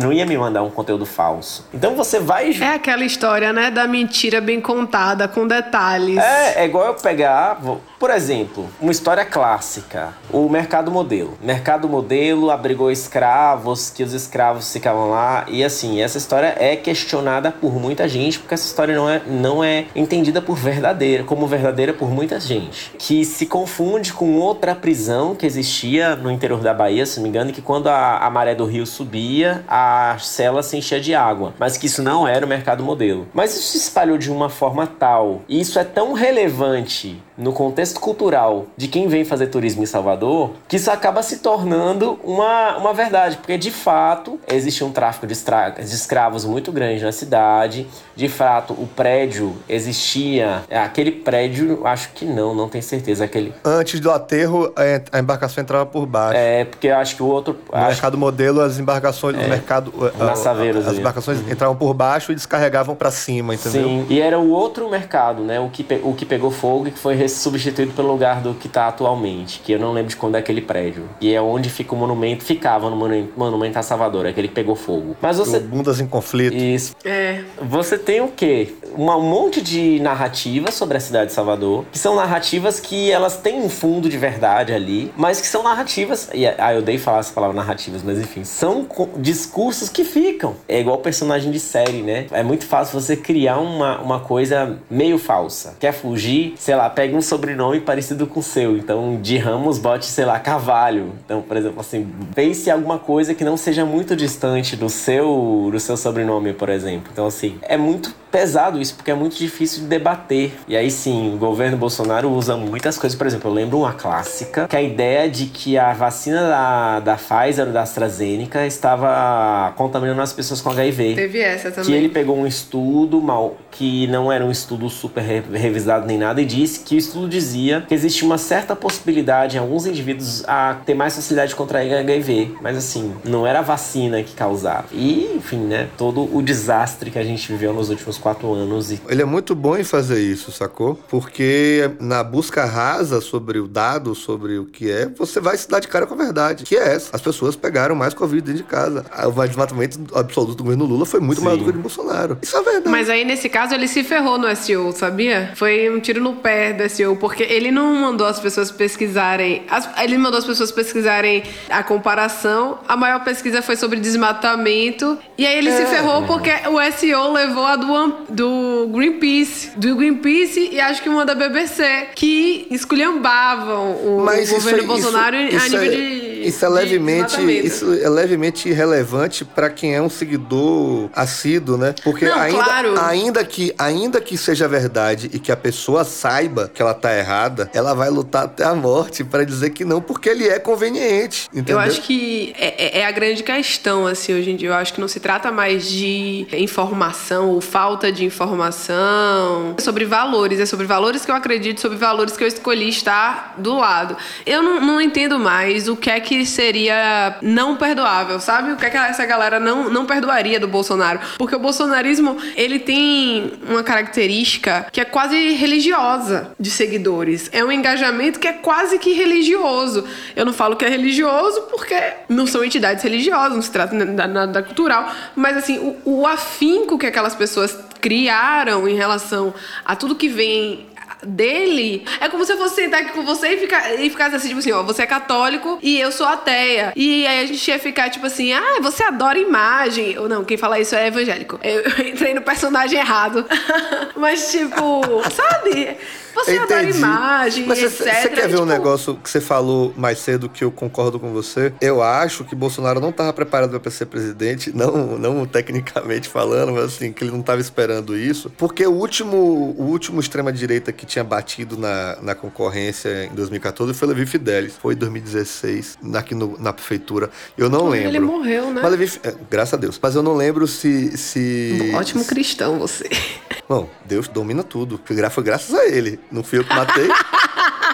não 0.00 0.12
ia 0.12 0.26
me 0.26 0.36
mandar 0.36 0.62
um 0.62 0.70
conteúdo 0.70 1.06
falso. 1.06 1.66
Então 1.72 1.94
você 1.94 2.20
vai. 2.20 2.52
É 2.52 2.74
aquela 2.74 3.04
história, 3.04 3.52
né, 3.52 3.70
da 3.70 3.86
mentira 3.86 4.40
bem 4.40 4.60
contada, 4.60 5.28
com 5.28 5.46
detalhes. 5.46 6.18
É, 6.18 6.62
é 6.62 6.64
igual 6.64 6.86
eu 6.86 6.94
pegar, 6.94 7.60
por 7.98 8.10
exemplo, 8.10 8.68
uma 8.80 8.92
história 8.92 9.24
clássica, 9.24 10.14
o 10.30 10.48
mercado 10.48 10.90
modelo. 10.90 11.36
Mercado 11.42 11.88
modelo 11.88 12.50
abrigou 12.50 12.90
escravos, 12.90 13.90
que 13.90 14.02
os 14.02 14.12
escravos 14.12 14.72
ficavam 14.72 15.10
lá 15.10 15.44
e 15.48 15.64
assim, 15.64 16.00
essa 16.00 16.18
história 16.18 16.54
é 16.58 16.76
questionada 16.76 17.50
por 17.50 17.74
muita 17.74 18.08
gente, 18.08 18.38
porque 18.38 18.54
essa 18.54 18.66
história 18.66 18.94
não 18.94 19.08
é, 19.08 19.22
não 19.26 19.64
é 19.64 19.86
entendida 19.94 20.40
por 20.40 20.56
verdadeira, 20.56 21.24
como 21.24 21.46
verdadeira 21.46 21.92
por 21.92 22.10
muita 22.10 22.38
gente, 22.40 22.92
que 22.98 23.24
se 23.24 23.46
confunde 23.46 24.12
com 24.12 24.36
outra 24.36 24.74
prisão 24.74 25.34
que 25.34 25.46
existia 25.46 26.16
no 26.16 26.30
interior 26.30 26.60
da 26.60 26.74
Bahia, 26.74 27.06
se 27.06 27.16
não 27.16 27.24
me 27.24 27.28
engano, 27.28 27.52
que 27.52 27.62
quando 27.62 27.88
a, 27.88 28.18
a 28.18 28.30
maré 28.30 28.54
do 28.54 28.64
rio 28.64 28.86
subia, 28.86 29.31
a 29.68 30.16
cela 30.18 30.62
se 30.62 30.76
enchia 30.76 31.00
de 31.00 31.14
água, 31.14 31.54
mas 31.58 31.76
que 31.76 31.86
isso 31.86 32.02
não 32.02 32.26
era 32.26 32.44
o 32.44 32.48
mercado 32.48 32.82
modelo. 32.82 33.28
Mas 33.32 33.54
isso 33.54 33.72
se 33.72 33.78
espalhou 33.78 34.18
de 34.18 34.30
uma 34.30 34.48
forma 34.48 34.86
tal, 34.86 35.42
e 35.48 35.60
isso 35.60 35.78
é 35.78 35.84
tão 35.84 36.12
relevante 36.12 37.20
no 37.36 37.52
contexto 37.52 37.98
cultural 38.00 38.66
de 38.76 38.88
quem 38.88 39.08
vem 39.08 39.24
fazer 39.24 39.46
turismo 39.46 39.82
em 39.82 39.86
Salvador, 39.86 40.50
que 40.68 40.76
isso 40.76 40.90
acaba 40.90 41.22
se 41.22 41.38
tornando 41.38 42.18
uma, 42.22 42.76
uma 42.76 42.92
verdade, 42.92 43.36
porque 43.36 43.56
de 43.56 43.70
fato 43.70 44.38
existe 44.46 44.84
um 44.84 44.92
tráfico 44.92 45.26
de, 45.26 45.34
de 45.34 45.94
escravos 45.94 46.44
muito 46.44 46.70
grande 46.70 47.02
na 47.02 47.12
cidade, 47.12 47.86
de 48.14 48.28
fato 48.28 48.72
o 48.74 48.86
prédio 48.86 49.56
existia, 49.68 50.62
é, 50.68 50.78
aquele 50.78 51.10
prédio, 51.10 51.86
acho 51.86 52.10
que 52.10 52.24
não, 52.24 52.54
não 52.54 52.68
tenho 52.68 52.84
certeza, 52.84 53.24
aquele... 53.24 53.52
Antes 53.64 54.00
do 54.00 54.10
aterro, 54.10 54.72
é, 54.76 55.02
a 55.10 55.18
embarcação 55.18 55.62
entrava 55.62 55.86
por 55.86 56.06
baixo. 56.06 56.36
É, 56.36 56.64
porque 56.64 56.88
eu 56.88 56.96
acho 56.96 57.16
que 57.16 57.22
o 57.22 57.26
outro... 57.26 57.58
No 57.70 57.78
acho- 57.78 57.88
mercado 57.88 58.18
modelo, 58.18 58.60
as 58.60 58.78
embarcações, 58.78 59.36
o 59.36 59.48
mercado, 59.48 59.92
Nas 60.18 60.38
saveiras 60.38 60.86
as 60.86 60.98
embarcações 60.98 61.40
entravam 61.50 61.76
por 61.76 61.94
baixo 61.94 62.32
e 62.32 62.34
descarregavam 62.34 62.94
pra 62.94 63.10
cima, 63.10 63.54
entendeu? 63.54 63.84
Sim, 63.84 64.06
e 64.08 64.20
era 64.20 64.38
o 64.38 64.50
outro 64.50 64.88
mercado, 64.90 65.42
né? 65.42 65.58
O 65.60 65.68
que, 65.68 65.86
o 66.02 66.12
que 66.14 66.24
pegou 66.26 66.50
fogo 66.50 66.88
e 66.88 66.90
que 66.90 66.98
foi 66.98 67.14
substituído 67.28 67.92
pelo 67.92 68.08
lugar 68.08 68.40
do 68.40 68.54
que 68.54 68.68
tá 68.68 68.88
atualmente, 68.88 69.60
que 69.64 69.72
eu 69.72 69.78
não 69.78 69.92
lembro 69.92 70.10
de 70.10 70.16
quando 70.16 70.34
é 70.36 70.38
aquele 70.38 70.60
prédio. 70.60 71.04
E 71.20 71.32
é 71.34 71.40
onde 71.40 71.68
fica 71.70 71.94
o 71.94 71.98
monumento, 71.98 72.44
ficava 72.44 72.88
no 72.90 72.96
monu- 72.96 73.28
monumento 73.36 73.78
a 73.78 73.82
Salvador, 73.82 74.26
aquele 74.26 74.48
que 74.48 74.54
pegou 74.54 74.74
fogo. 74.76 75.16
Mas 75.20 75.38
O 75.38 75.44
você. 75.44 75.60
Bundas 75.60 76.00
em 76.00 76.06
conflito. 76.06 76.54
Isso. 76.56 76.94
É. 77.04 77.42
Você 77.60 77.98
tem 77.98 78.20
o 78.20 78.28
quê? 78.28 78.74
Um 78.96 79.04
monte 79.20 79.60
de 79.60 80.00
narrativas 80.00 80.74
sobre 80.74 80.96
a 80.96 81.00
cidade 81.00 81.26
de 81.28 81.32
Salvador, 81.32 81.84
que 81.90 81.98
são 81.98 82.14
narrativas 82.14 82.78
que 82.80 83.10
elas 83.10 83.36
têm 83.36 83.60
um 83.60 83.68
fundo 83.68 84.08
de 84.08 84.18
verdade 84.18 84.72
ali, 84.72 85.12
mas 85.16 85.40
que 85.40 85.46
são 85.46 85.62
narrativas. 85.62 86.28
E, 86.34 86.46
ah, 86.46 86.72
eu 86.74 86.78
odeio 86.80 86.98
falar 86.98 87.18
essa 87.20 87.32
palavra 87.32 87.56
narrativas, 87.56 88.02
mas 88.02 88.18
enfim, 88.18 88.44
são 88.44 88.86
discursos 89.18 89.88
que 89.88 90.04
ficam. 90.04 90.54
É 90.68 90.80
igual 90.80 90.98
personagem 90.98 91.50
de 91.50 91.60
série, 91.60 92.02
né? 92.02 92.26
É 92.30 92.42
muito 92.42 92.66
fácil 92.66 93.00
você 93.00 93.16
criar 93.16 93.58
uma, 93.58 94.00
uma 94.00 94.20
coisa 94.20 94.78
meio 94.90 95.18
falsa. 95.18 95.74
Quer 95.78 95.92
fugir? 95.92 96.54
Sei 96.58 96.74
lá, 96.74 96.88
pega 96.90 97.11
um 97.14 97.22
sobrenome 97.22 97.80
parecido 97.80 98.26
com 98.26 98.40
o 98.40 98.42
seu. 98.42 98.76
Então, 98.76 99.18
de 99.20 99.36
Ramos, 99.38 99.78
bote, 99.78 100.06
sei 100.06 100.24
lá, 100.24 100.38
Cavalho. 100.38 101.12
Então, 101.24 101.42
por 101.42 101.56
exemplo, 101.56 101.80
assim, 101.80 102.06
pense 102.34 102.70
alguma 102.70 102.98
coisa 102.98 103.34
que 103.34 103.44
não 103.44 103.56
seja 103.56 103.84
muito 103.84 104.14
distante 104.16 104.76
do 104.76 104.88
seu, 104.88 105.68
do 105.70 105.78
seu 105.80 105.96
sobrenome, 105.96 106.52
por 106.52 106.68
exemplo. 106.68 107.08
Então, 107.12 107.26
assim, 107.26 107.56
é 107.62 107.76
muito 107.76 108.14
pesado 108.32 108.80
isso, 108.80 108.94
porque 108.94 109.10
é 109.10 109.14
muito 109.14 109.36
difícil 109.36 109.82
de 109.82 109.88
debater. 109.88 110.52
E 110.66 110.74
aí 110.74 110.90
sim, 110.90 111.34
o 111.34 111.36
governo 111.36 111.76
Bolsonaro 111.76 112.30
usa 112.30 112.56
muitas 112.56 112.96
coisas. 112.96 113.16
Por 113.16 113.26
exemplo, 113.26 113.50
eu 113.50 113.54
lembro 113.54 113.78
uma 113.78 113.92
clássica, 113.92 114.66
que 114.66 114.74
é 114.74 114.78
a 114.78 114.82
ideia 114.82 115.28
de 115.28 115.46
que 115.46 115.76
a 115.76 115.92
vacina 115.92 116.40
da, 116.48 117.00
da 117.00 117.16
Pfizer 117.16 117.66
ou 117.66 117.72
da 117.72 117.82
AstraZeneca 117.82 118.66
estava 118.66 119.72
contaminando 119.76 120.22
as 120.22 120.32
pessoas 120.32 120.60
com 120.62 120.70
HIV. 120.70 121.14
Teve 121.14 121.40
essa 121.40 121.70
também. 121.70 121.84
Que 121.90 121.92
ele 121.92 122.08
pegou 122.08 122.36
um 122.38 122.46
estudo 122.46 123.20
mal, 123.20 123.56
que 123.70 124.06
não 124.06 124.32
era 124.32 124.44
um 124.44 124.50
estudo 124.50 124.88
super 124.88 125.20
re- 125.22 125.42
revisado 125.52 126.06
nem 126.06 126.16
nada, 126.16 126.40
e 126.40 126.44
disse 126.46 126.80
que 126.80 126.96
estudo 127.02 127.28
dizia 127.28 127.84
que 127.86 127.94
existe 127.94 128.24
uma 128.24 128.38
certa 128.38 128.74
possibilidade 128.74 129.56
em 129.56 129.60
alguns 129.60 129.86
indivíduos 129.86 130.44
a 130.46 130.76
ter 130.86 130.94
mais 130.94 131.14
facilidade 131.14 131.50
de 131.50 131.56
contrair 131.56 131.92
HIV. 131.94 132.56
Mas 132.60 132.76
assim, 132.76 133.14
não 133.24 133.46
era 133.46 133.60
a 133.60 133.62
vacina 133.62 134.22
que 134.22 134.34
causava. 134.34 134.86
E, 134.92 135.32
enfim, 135.36 135.58
né? 135.58 135.88
Todo 135.96 136.34
o 136.34 136.42
desastre 136.42 137.10
que 137.10 137.18
a 137.18 137.24
gente 137.24 137.50
viveu 137.50 137.72
nos 137.72 137.90
últimos 137.90 138.18
quatro 138.18 138.52
anos. 138.52 138.90
E 138.90 139.00
Ele 139.08 139.22
é 139.22 139.24
muito 139.24 139.54
bom 139.54 139.76
em 139.76 139.84
fazer 139.84 140.20
isso, 140.20 140.52
sacou? 140.52 140.98
Porque 141.08 141.90
na 142.00 142.22
busca 142.22 142.64
rasa 142.64 143.20
sobre 143.20 143.58
o 143.58 143.68
dado, 143.68 144.14
sobre 144.14 144.58
o 144.58 144.66
que 144.66 144.90
é, 144.90 145.06
você 145.06 145.40
vai 145.40 145.56
se 145.56 145.68
dar 145.68 145.80
de 145.80 145.88
cara 145.88 146.06
com 146.06 146.14
a 146.14 146.16
verdade, 146.16 146.64
que 146.64 146.76
é 146.76 146.94
essa. 146.94 147.14
As 147.14 147.20
pessoas 147.20 147.56
pegaram 147.56 147.94
mais 147.94 148.14
Covid 148.14 148.42
dentro 148.42 148.62
de 148.62 148.68
casa. 148.68 149.04
O 149.26 149.46
desmatamento 149.46 150.00
absoluto 150.16 150.56
do 150.56 150.64
governo 150.64 150.84
Lula 150.84 151.04
foi 151.04 151.20
muito 151.20 151.38
Sim. 151.38 151.44
maior 151.44 151.56
do 151.56 151.64
que 151.64 151.70
o 151.70 151.72
de 151.72 151.78
Bolsonaro. 151.78 152.38
Isso 152.42 152.56
é 152.56 152.62
verdade. 152.62 152.88
Mas 152.88 153.08
aí, 153.08 153.24
nesse 153.24 153.48
caso, 153.48 153.74
ele 153.74 153.88
se 153.88 154.04
ferrou 154.04 154.38
no 154.38 154.54
SEO, 154.54 154.92
sabia? 154.92 155.52
Foi 155.54 155.90
um 155.90 156.00
tiro 156.00 156.20
no 156.20 156.36
pé 156.36 156.72
do 156.72 156.88
SEO, 156.92 157.16
porque 157.16 157.42
ele 157.42 157.70
não 157.70 157.94
mandou 157.94 158.26
as 158.26 158.38
pessoas 158.40 158.70
pesquisarem. 158.70 159.62
as- 159.70 159.88
ele 160.02 160.16
mandou 160.18 160.38
as 160.38 160.44
pessoas 160.44 160.70
pesquisarem 160.72 161.42
a 161.70 161.82
comparação. 161.82 162.78
A 162.88 162.96
maior 162.96 163.22
pesquisa 163.24 163.60
foi 163.62 163.76
sobre 163.76 163.98
desmatamento. 164.00 165.18
E 165.38 165.46
aí 165.46 165.56
ele 165.58 165.70
É. 165.70 165.76
se 165.76 165.86
ferrou 165.86 166.22
porque 166.26 166.50
o 166.68 166.80
SEO 166.92 167.32
levou 167.32 167.64
a 167.64 167.76
do, 167.76 168.12
do 168.30 168.88
Greenpeace. 168.92 169.70
Do 169.76 169.96
Greenpeace 169.96 170.68
e 170.72 170.80
acho 170.80 171.02
que 171.02 171.08
uma 171.08 171.24
da 171.24 171.34
BBC, 171.34 172.08
que 172.14 172.66
esculhambavam 172.70 173.92
o, 173.92 174.22
Mas 174.24 174.50
o 174.50 174.54
governo 174.54 174.80
é- 174.82 174.86
Bolsonaro 174.86 175.36
isso, 175.36 175.56
a 175.56 175.66
isso 175.66 175.78
nível 175.78 175.92
é, 175.92 175.96
de. 175.96 176.32
Isso 176.42 176.64
é 176.64 176.68
levemente, 176.68 177.40
isso 177.66 177.92
é 178.02 178.08
levemente 178.08 178.68
irrelevante 178.68 179.44
para 179.44 179.70
quem 179.70 179.94
é 179.94 180.02
um 180.02 180.10
seguidor 180.10 181.08
assíduo, 181.14 181.76
né? 181.76 181.94
Porque 182.02 182.24
Não, 182.24 182.36
ainda, 182.38 182.64
claro. 182.64 183.00
ainda 183.00 183.44
que 183.44 183.72
ainda 183.78 184.20
que 184.20 184.36
seja 184.36 184.66
verdade 184.66 185.30
e 185.32 185.38
que 185.38 185.52
a 185.52 185.56
pessoa 185.56 186.02
saiba 186.04 186.68
que 186.72 186.81
ela 186.82 186.94
tá 186.94 187.16
errada, 187.16 187.70
ela 187.72 187.94
vai 187.94 188.10
lutar 188.10 188.44
até 188.44 188.64
a 188.64 188.74
morte 188.74 189.24
para 189.24 189.44
dizer 189.44 189.70
que 189.70 189.84
não, 189.84 190.00
porque 190.00 190.28
ele 190.28 190.46
é 190.48 190.58
conveniente, 190.58 191.48
entendeu? 191.52 191.76
Eu 191.76 191.80
acho 191.80 192.02
que 192.02 192.54
é, 192.58 192.98
é- 192.98 193.00
é 193.00 193.06
a 193.06 193.10
grande 193.10 193.42
questão, 193.42 194.06
assim, 194.06 194.34
hoje 194.34 194.50
em 194.50 194.56
dia. 194.56 194.68
Eu 194.68 194.74
acho 194.74 194.92
que 194.92 195.00
não 195.00 195.08
se 195.08 195.20
trata 195.20 195.50
mais 195.50 195.88
de 195.88 196.46
informação 196.52 197.50
ou 197.50 197.60
falta 197.60 198.10
de 198.12 198.24
informação. 198.24 199.74
É 199.78 199.80
sobre 199.80 200.04
valores. 200.04 200.60
É 200.60 200.66
sobre 200.66 200.86
valores 200.86 201.24
que 201.24 201.30
eu 201.30 201.34
acredito, 201.34 201.80
sobre 201.80 201.96
valores 201.98 202.36
que 202.36 202.44
eu 202.44 202.48
escolhi 202.48 202.88
estar 202.88 203.54
do 203.58 203.76
lado. 203.76 204.16
Eu 204.44 204.62
não, 204.62 204.80
não 204.80 205.00
entendo 205.00 205.38
mais 205.38 205.88
o 205.88 205.96
que 205.96 206.10
é 206.10 206.20
que 206.20 206.44
seria 206.44 207.36
não 207.42 207.76
perdoável, 207.76 208.40
sabe? 208.40 208.72
O 208.72 208.76
que 208.76 208.86
é 208.86 208.90
que 208.90 208.96
essa 208.96 209.24
galera 209.24 209.58
não, 209.60 209.88
não 209.90 210.04
perdoaria 210.06 210.58
do 210.58 210.68
Bolsonaro. 210.68 211.20
Porque 211.38 211.54
o 211.54 211.58
bolsonarismo, 211.58 212.36
ele 212.56 212.78
tem 212.78 213.52
uma 213.68 213.82
característica 213.82 214.86
que 214.92 215.00
é 215.00 215.04
quase 215.04 215.52
religiosa 215.54 216.50
de 216.58 216.70
seguidores. 216.72 217.48
É 217.52 217.64
um 217.64 217.70
engajamento 217.70 218.38
que 218.38 218.48
é 218.48 218.52
quase 218.52 218.98
que 218.98 219.12
religioso. 219.12 220.04
Eu 220.34 220.44
não 220.44 220.52
falo 220.52 220.76
que 220.76 220.84
é 220.84 220.88
religioso 220.88 221.62
porque 221.62 221.94
não 222.28 222.46
são 222.46 222.64
entidades 222.64 223.02
religiosas, 223.02 223.54
não 223.54 223.62
se 223.62 223.70
trata 223.70 223.94
da 224.04 224.26
nada 224.26 224.62
cultural, 224.62 225.10
mas 225.34 225.56
assim, 225.56 225.78
o, 225.78 226.20
o 226.20 226.26
afinco 226.26 226.98
que 226.98 227.06
aquelas 227.06 227.34
pessoas 227.34 227.76
criaram 228.00 228.88
em 228.88 228.94
relação 228.94 229.54
a 229.84 229.94
tudo 229.94 230.16
que 230.16 230.28
vem 230.28 230.86
dele 231.24 232.04
é 232.20 232.28
como 232.28 232.44
se 232.44 232.52
eu 232.52 232.58
fosse 232.58 232.74
sentar 232.74 233.02
aqui 233.02 233.12
com 233.12 233.24
você 233.24 233.54
e 233.54 233.58
ficar 233.58 233.94
e 233.94 234.10
ficasse 234.10 234.36
assim, 234.36 234.48
tipo 234.48 234.60
assim, 234.60 234.72
ó, 234.72 234.82
você 234.82 235.02
é 235.02 235.06
católico 235.06 235.78
e 235.82 235.98
eu 235.98 236.10
sou 236.10 236.26
ateia. 236.26 236.92
E 236.96 237.26
aí 237.26 237.44
a 237.44 237.46
gente 237.46 237.66
ia 237.68 237.78
ficar, 237.78 238.10
tipo 238.10 238.26
assim, 238.26 238.52
ah, 238.52 238.78
você 238.80 239.02
adora 239.02 239.38
imagem. 239.38 240.18
Ou 240.18 240.28
não, 240.28 240.44
quem 240.44 240.56
fala 240.56 240.80
isso 240.80 240.94
é 240.94 241.06
evangélico. 241.06 241.58
Eu, 241.62 241.82
eu 241.98 242.08
entrei 242.08 242.34
no 242.34 242.42
personagem 242.42 242.98
errado. 242.98 243.46
Mas, 244.16 244.50
tipo, 244.50 245.02
sabe? 245.30 245.96
Você 246.34 246.56
adora 246.58 246.82
imagem, 246.82 247.66
Mas 247.66 247.78
etc. 247.82 247.98
você 247.98 248.28
quer 248.28 248.42
ver 248.42 248.48
tipo, 248.50 248.62
um 248.62 248.66
negócio 248.66 249.14
que 249.16 249.28
você 249.30 249.40
falou 249.40 249.92
mais 249.96 250.18
cedo 250.18 250.48
que 250.48 250.64
eu 250.64 250.70
concordo 250.72 251.18
com 251.20 251.32
você? 251.32 251.72
Eu 251.80 252.02
acho 252.02 252.44
que 252.44 252.54
Bolsonaro 252.54 253.00
não 253.00 253.10
estava 253.10 253.32
preparado 253.32 253.78
para 253.78 253.90
ser 253.90 254.06
presidente, 254.06 254.74
não, 254.74 255.18
não 255.18 255.46
tecnicamente 255.46 256.28
falando, 256.28 256.72
mas 256.72 256.84
assim, 256.84 257.12
que 257.12 257.24
ele 257.24 257.30
não 257.30 257.40
estava 257.40 257.60
esperando 257.60 258.16
isso, 258.16 258.50
porque 258.56 258.86
o 258.86 258.92
último, 258.92 259.36
o 259.78 259.82
último 259.84 260.20
extrema-direita 260.20 260.92
que 260.92 261.04
tinha 261.06 261.24
batido 261.24 261.76
na, 261.76 262.16
na 262.22 262.34
concorrência 262.34 263.24
em 263.24 263.34
2014 263.34 263.94
foi 263.94 264.08
Levi 264.08 264.26
Fidelis. 264.26 264.74
Foi 264.80 264.94
em 264.94 264.96
2016, 264.96 265.98
aqui 266.14 266.34
no- 266.34 266.58
na 266.58 266.72
prefeitura. 266.72 267.30
Eu 267.56 267.68
não 267.68 267.88
lembro. 267.88 268.08
Ele 268.08 268.20
morreu, 268.20 268.70
né? 268.72 268.80
Mas 268.82 268.90
Levi, 268.90 269.12
é, 269.22 269.34
graças 269.50 269.74
a 269.74 269.76
Deus. 269.76 269.98
Mas 270.02 270.14
eu 270.14 270.22
não 270.22 270.34
lembro 270.36 270.66
se. 270.66 271.16
se 271.16 271.92
Ótimo 271.94 272.24
cristão 272.24 272.78
você. 272.78 273.08
Bom, 273.72 273.88
Deus 274.04 274.28
domina 274.28 274.62
tudo. 274.62 275.00
Foi 275.02 275.16
gra- 275.16 275.30
Foi 275.30 275.42
graças 275.42 275.74
a 275.74 275.86
ele. 275.86 276.20
Não 276.30 276.42
fui 276.44 276.58
eu 276.58 276.64
que 276.64 276.74
matei. 276.74 277.08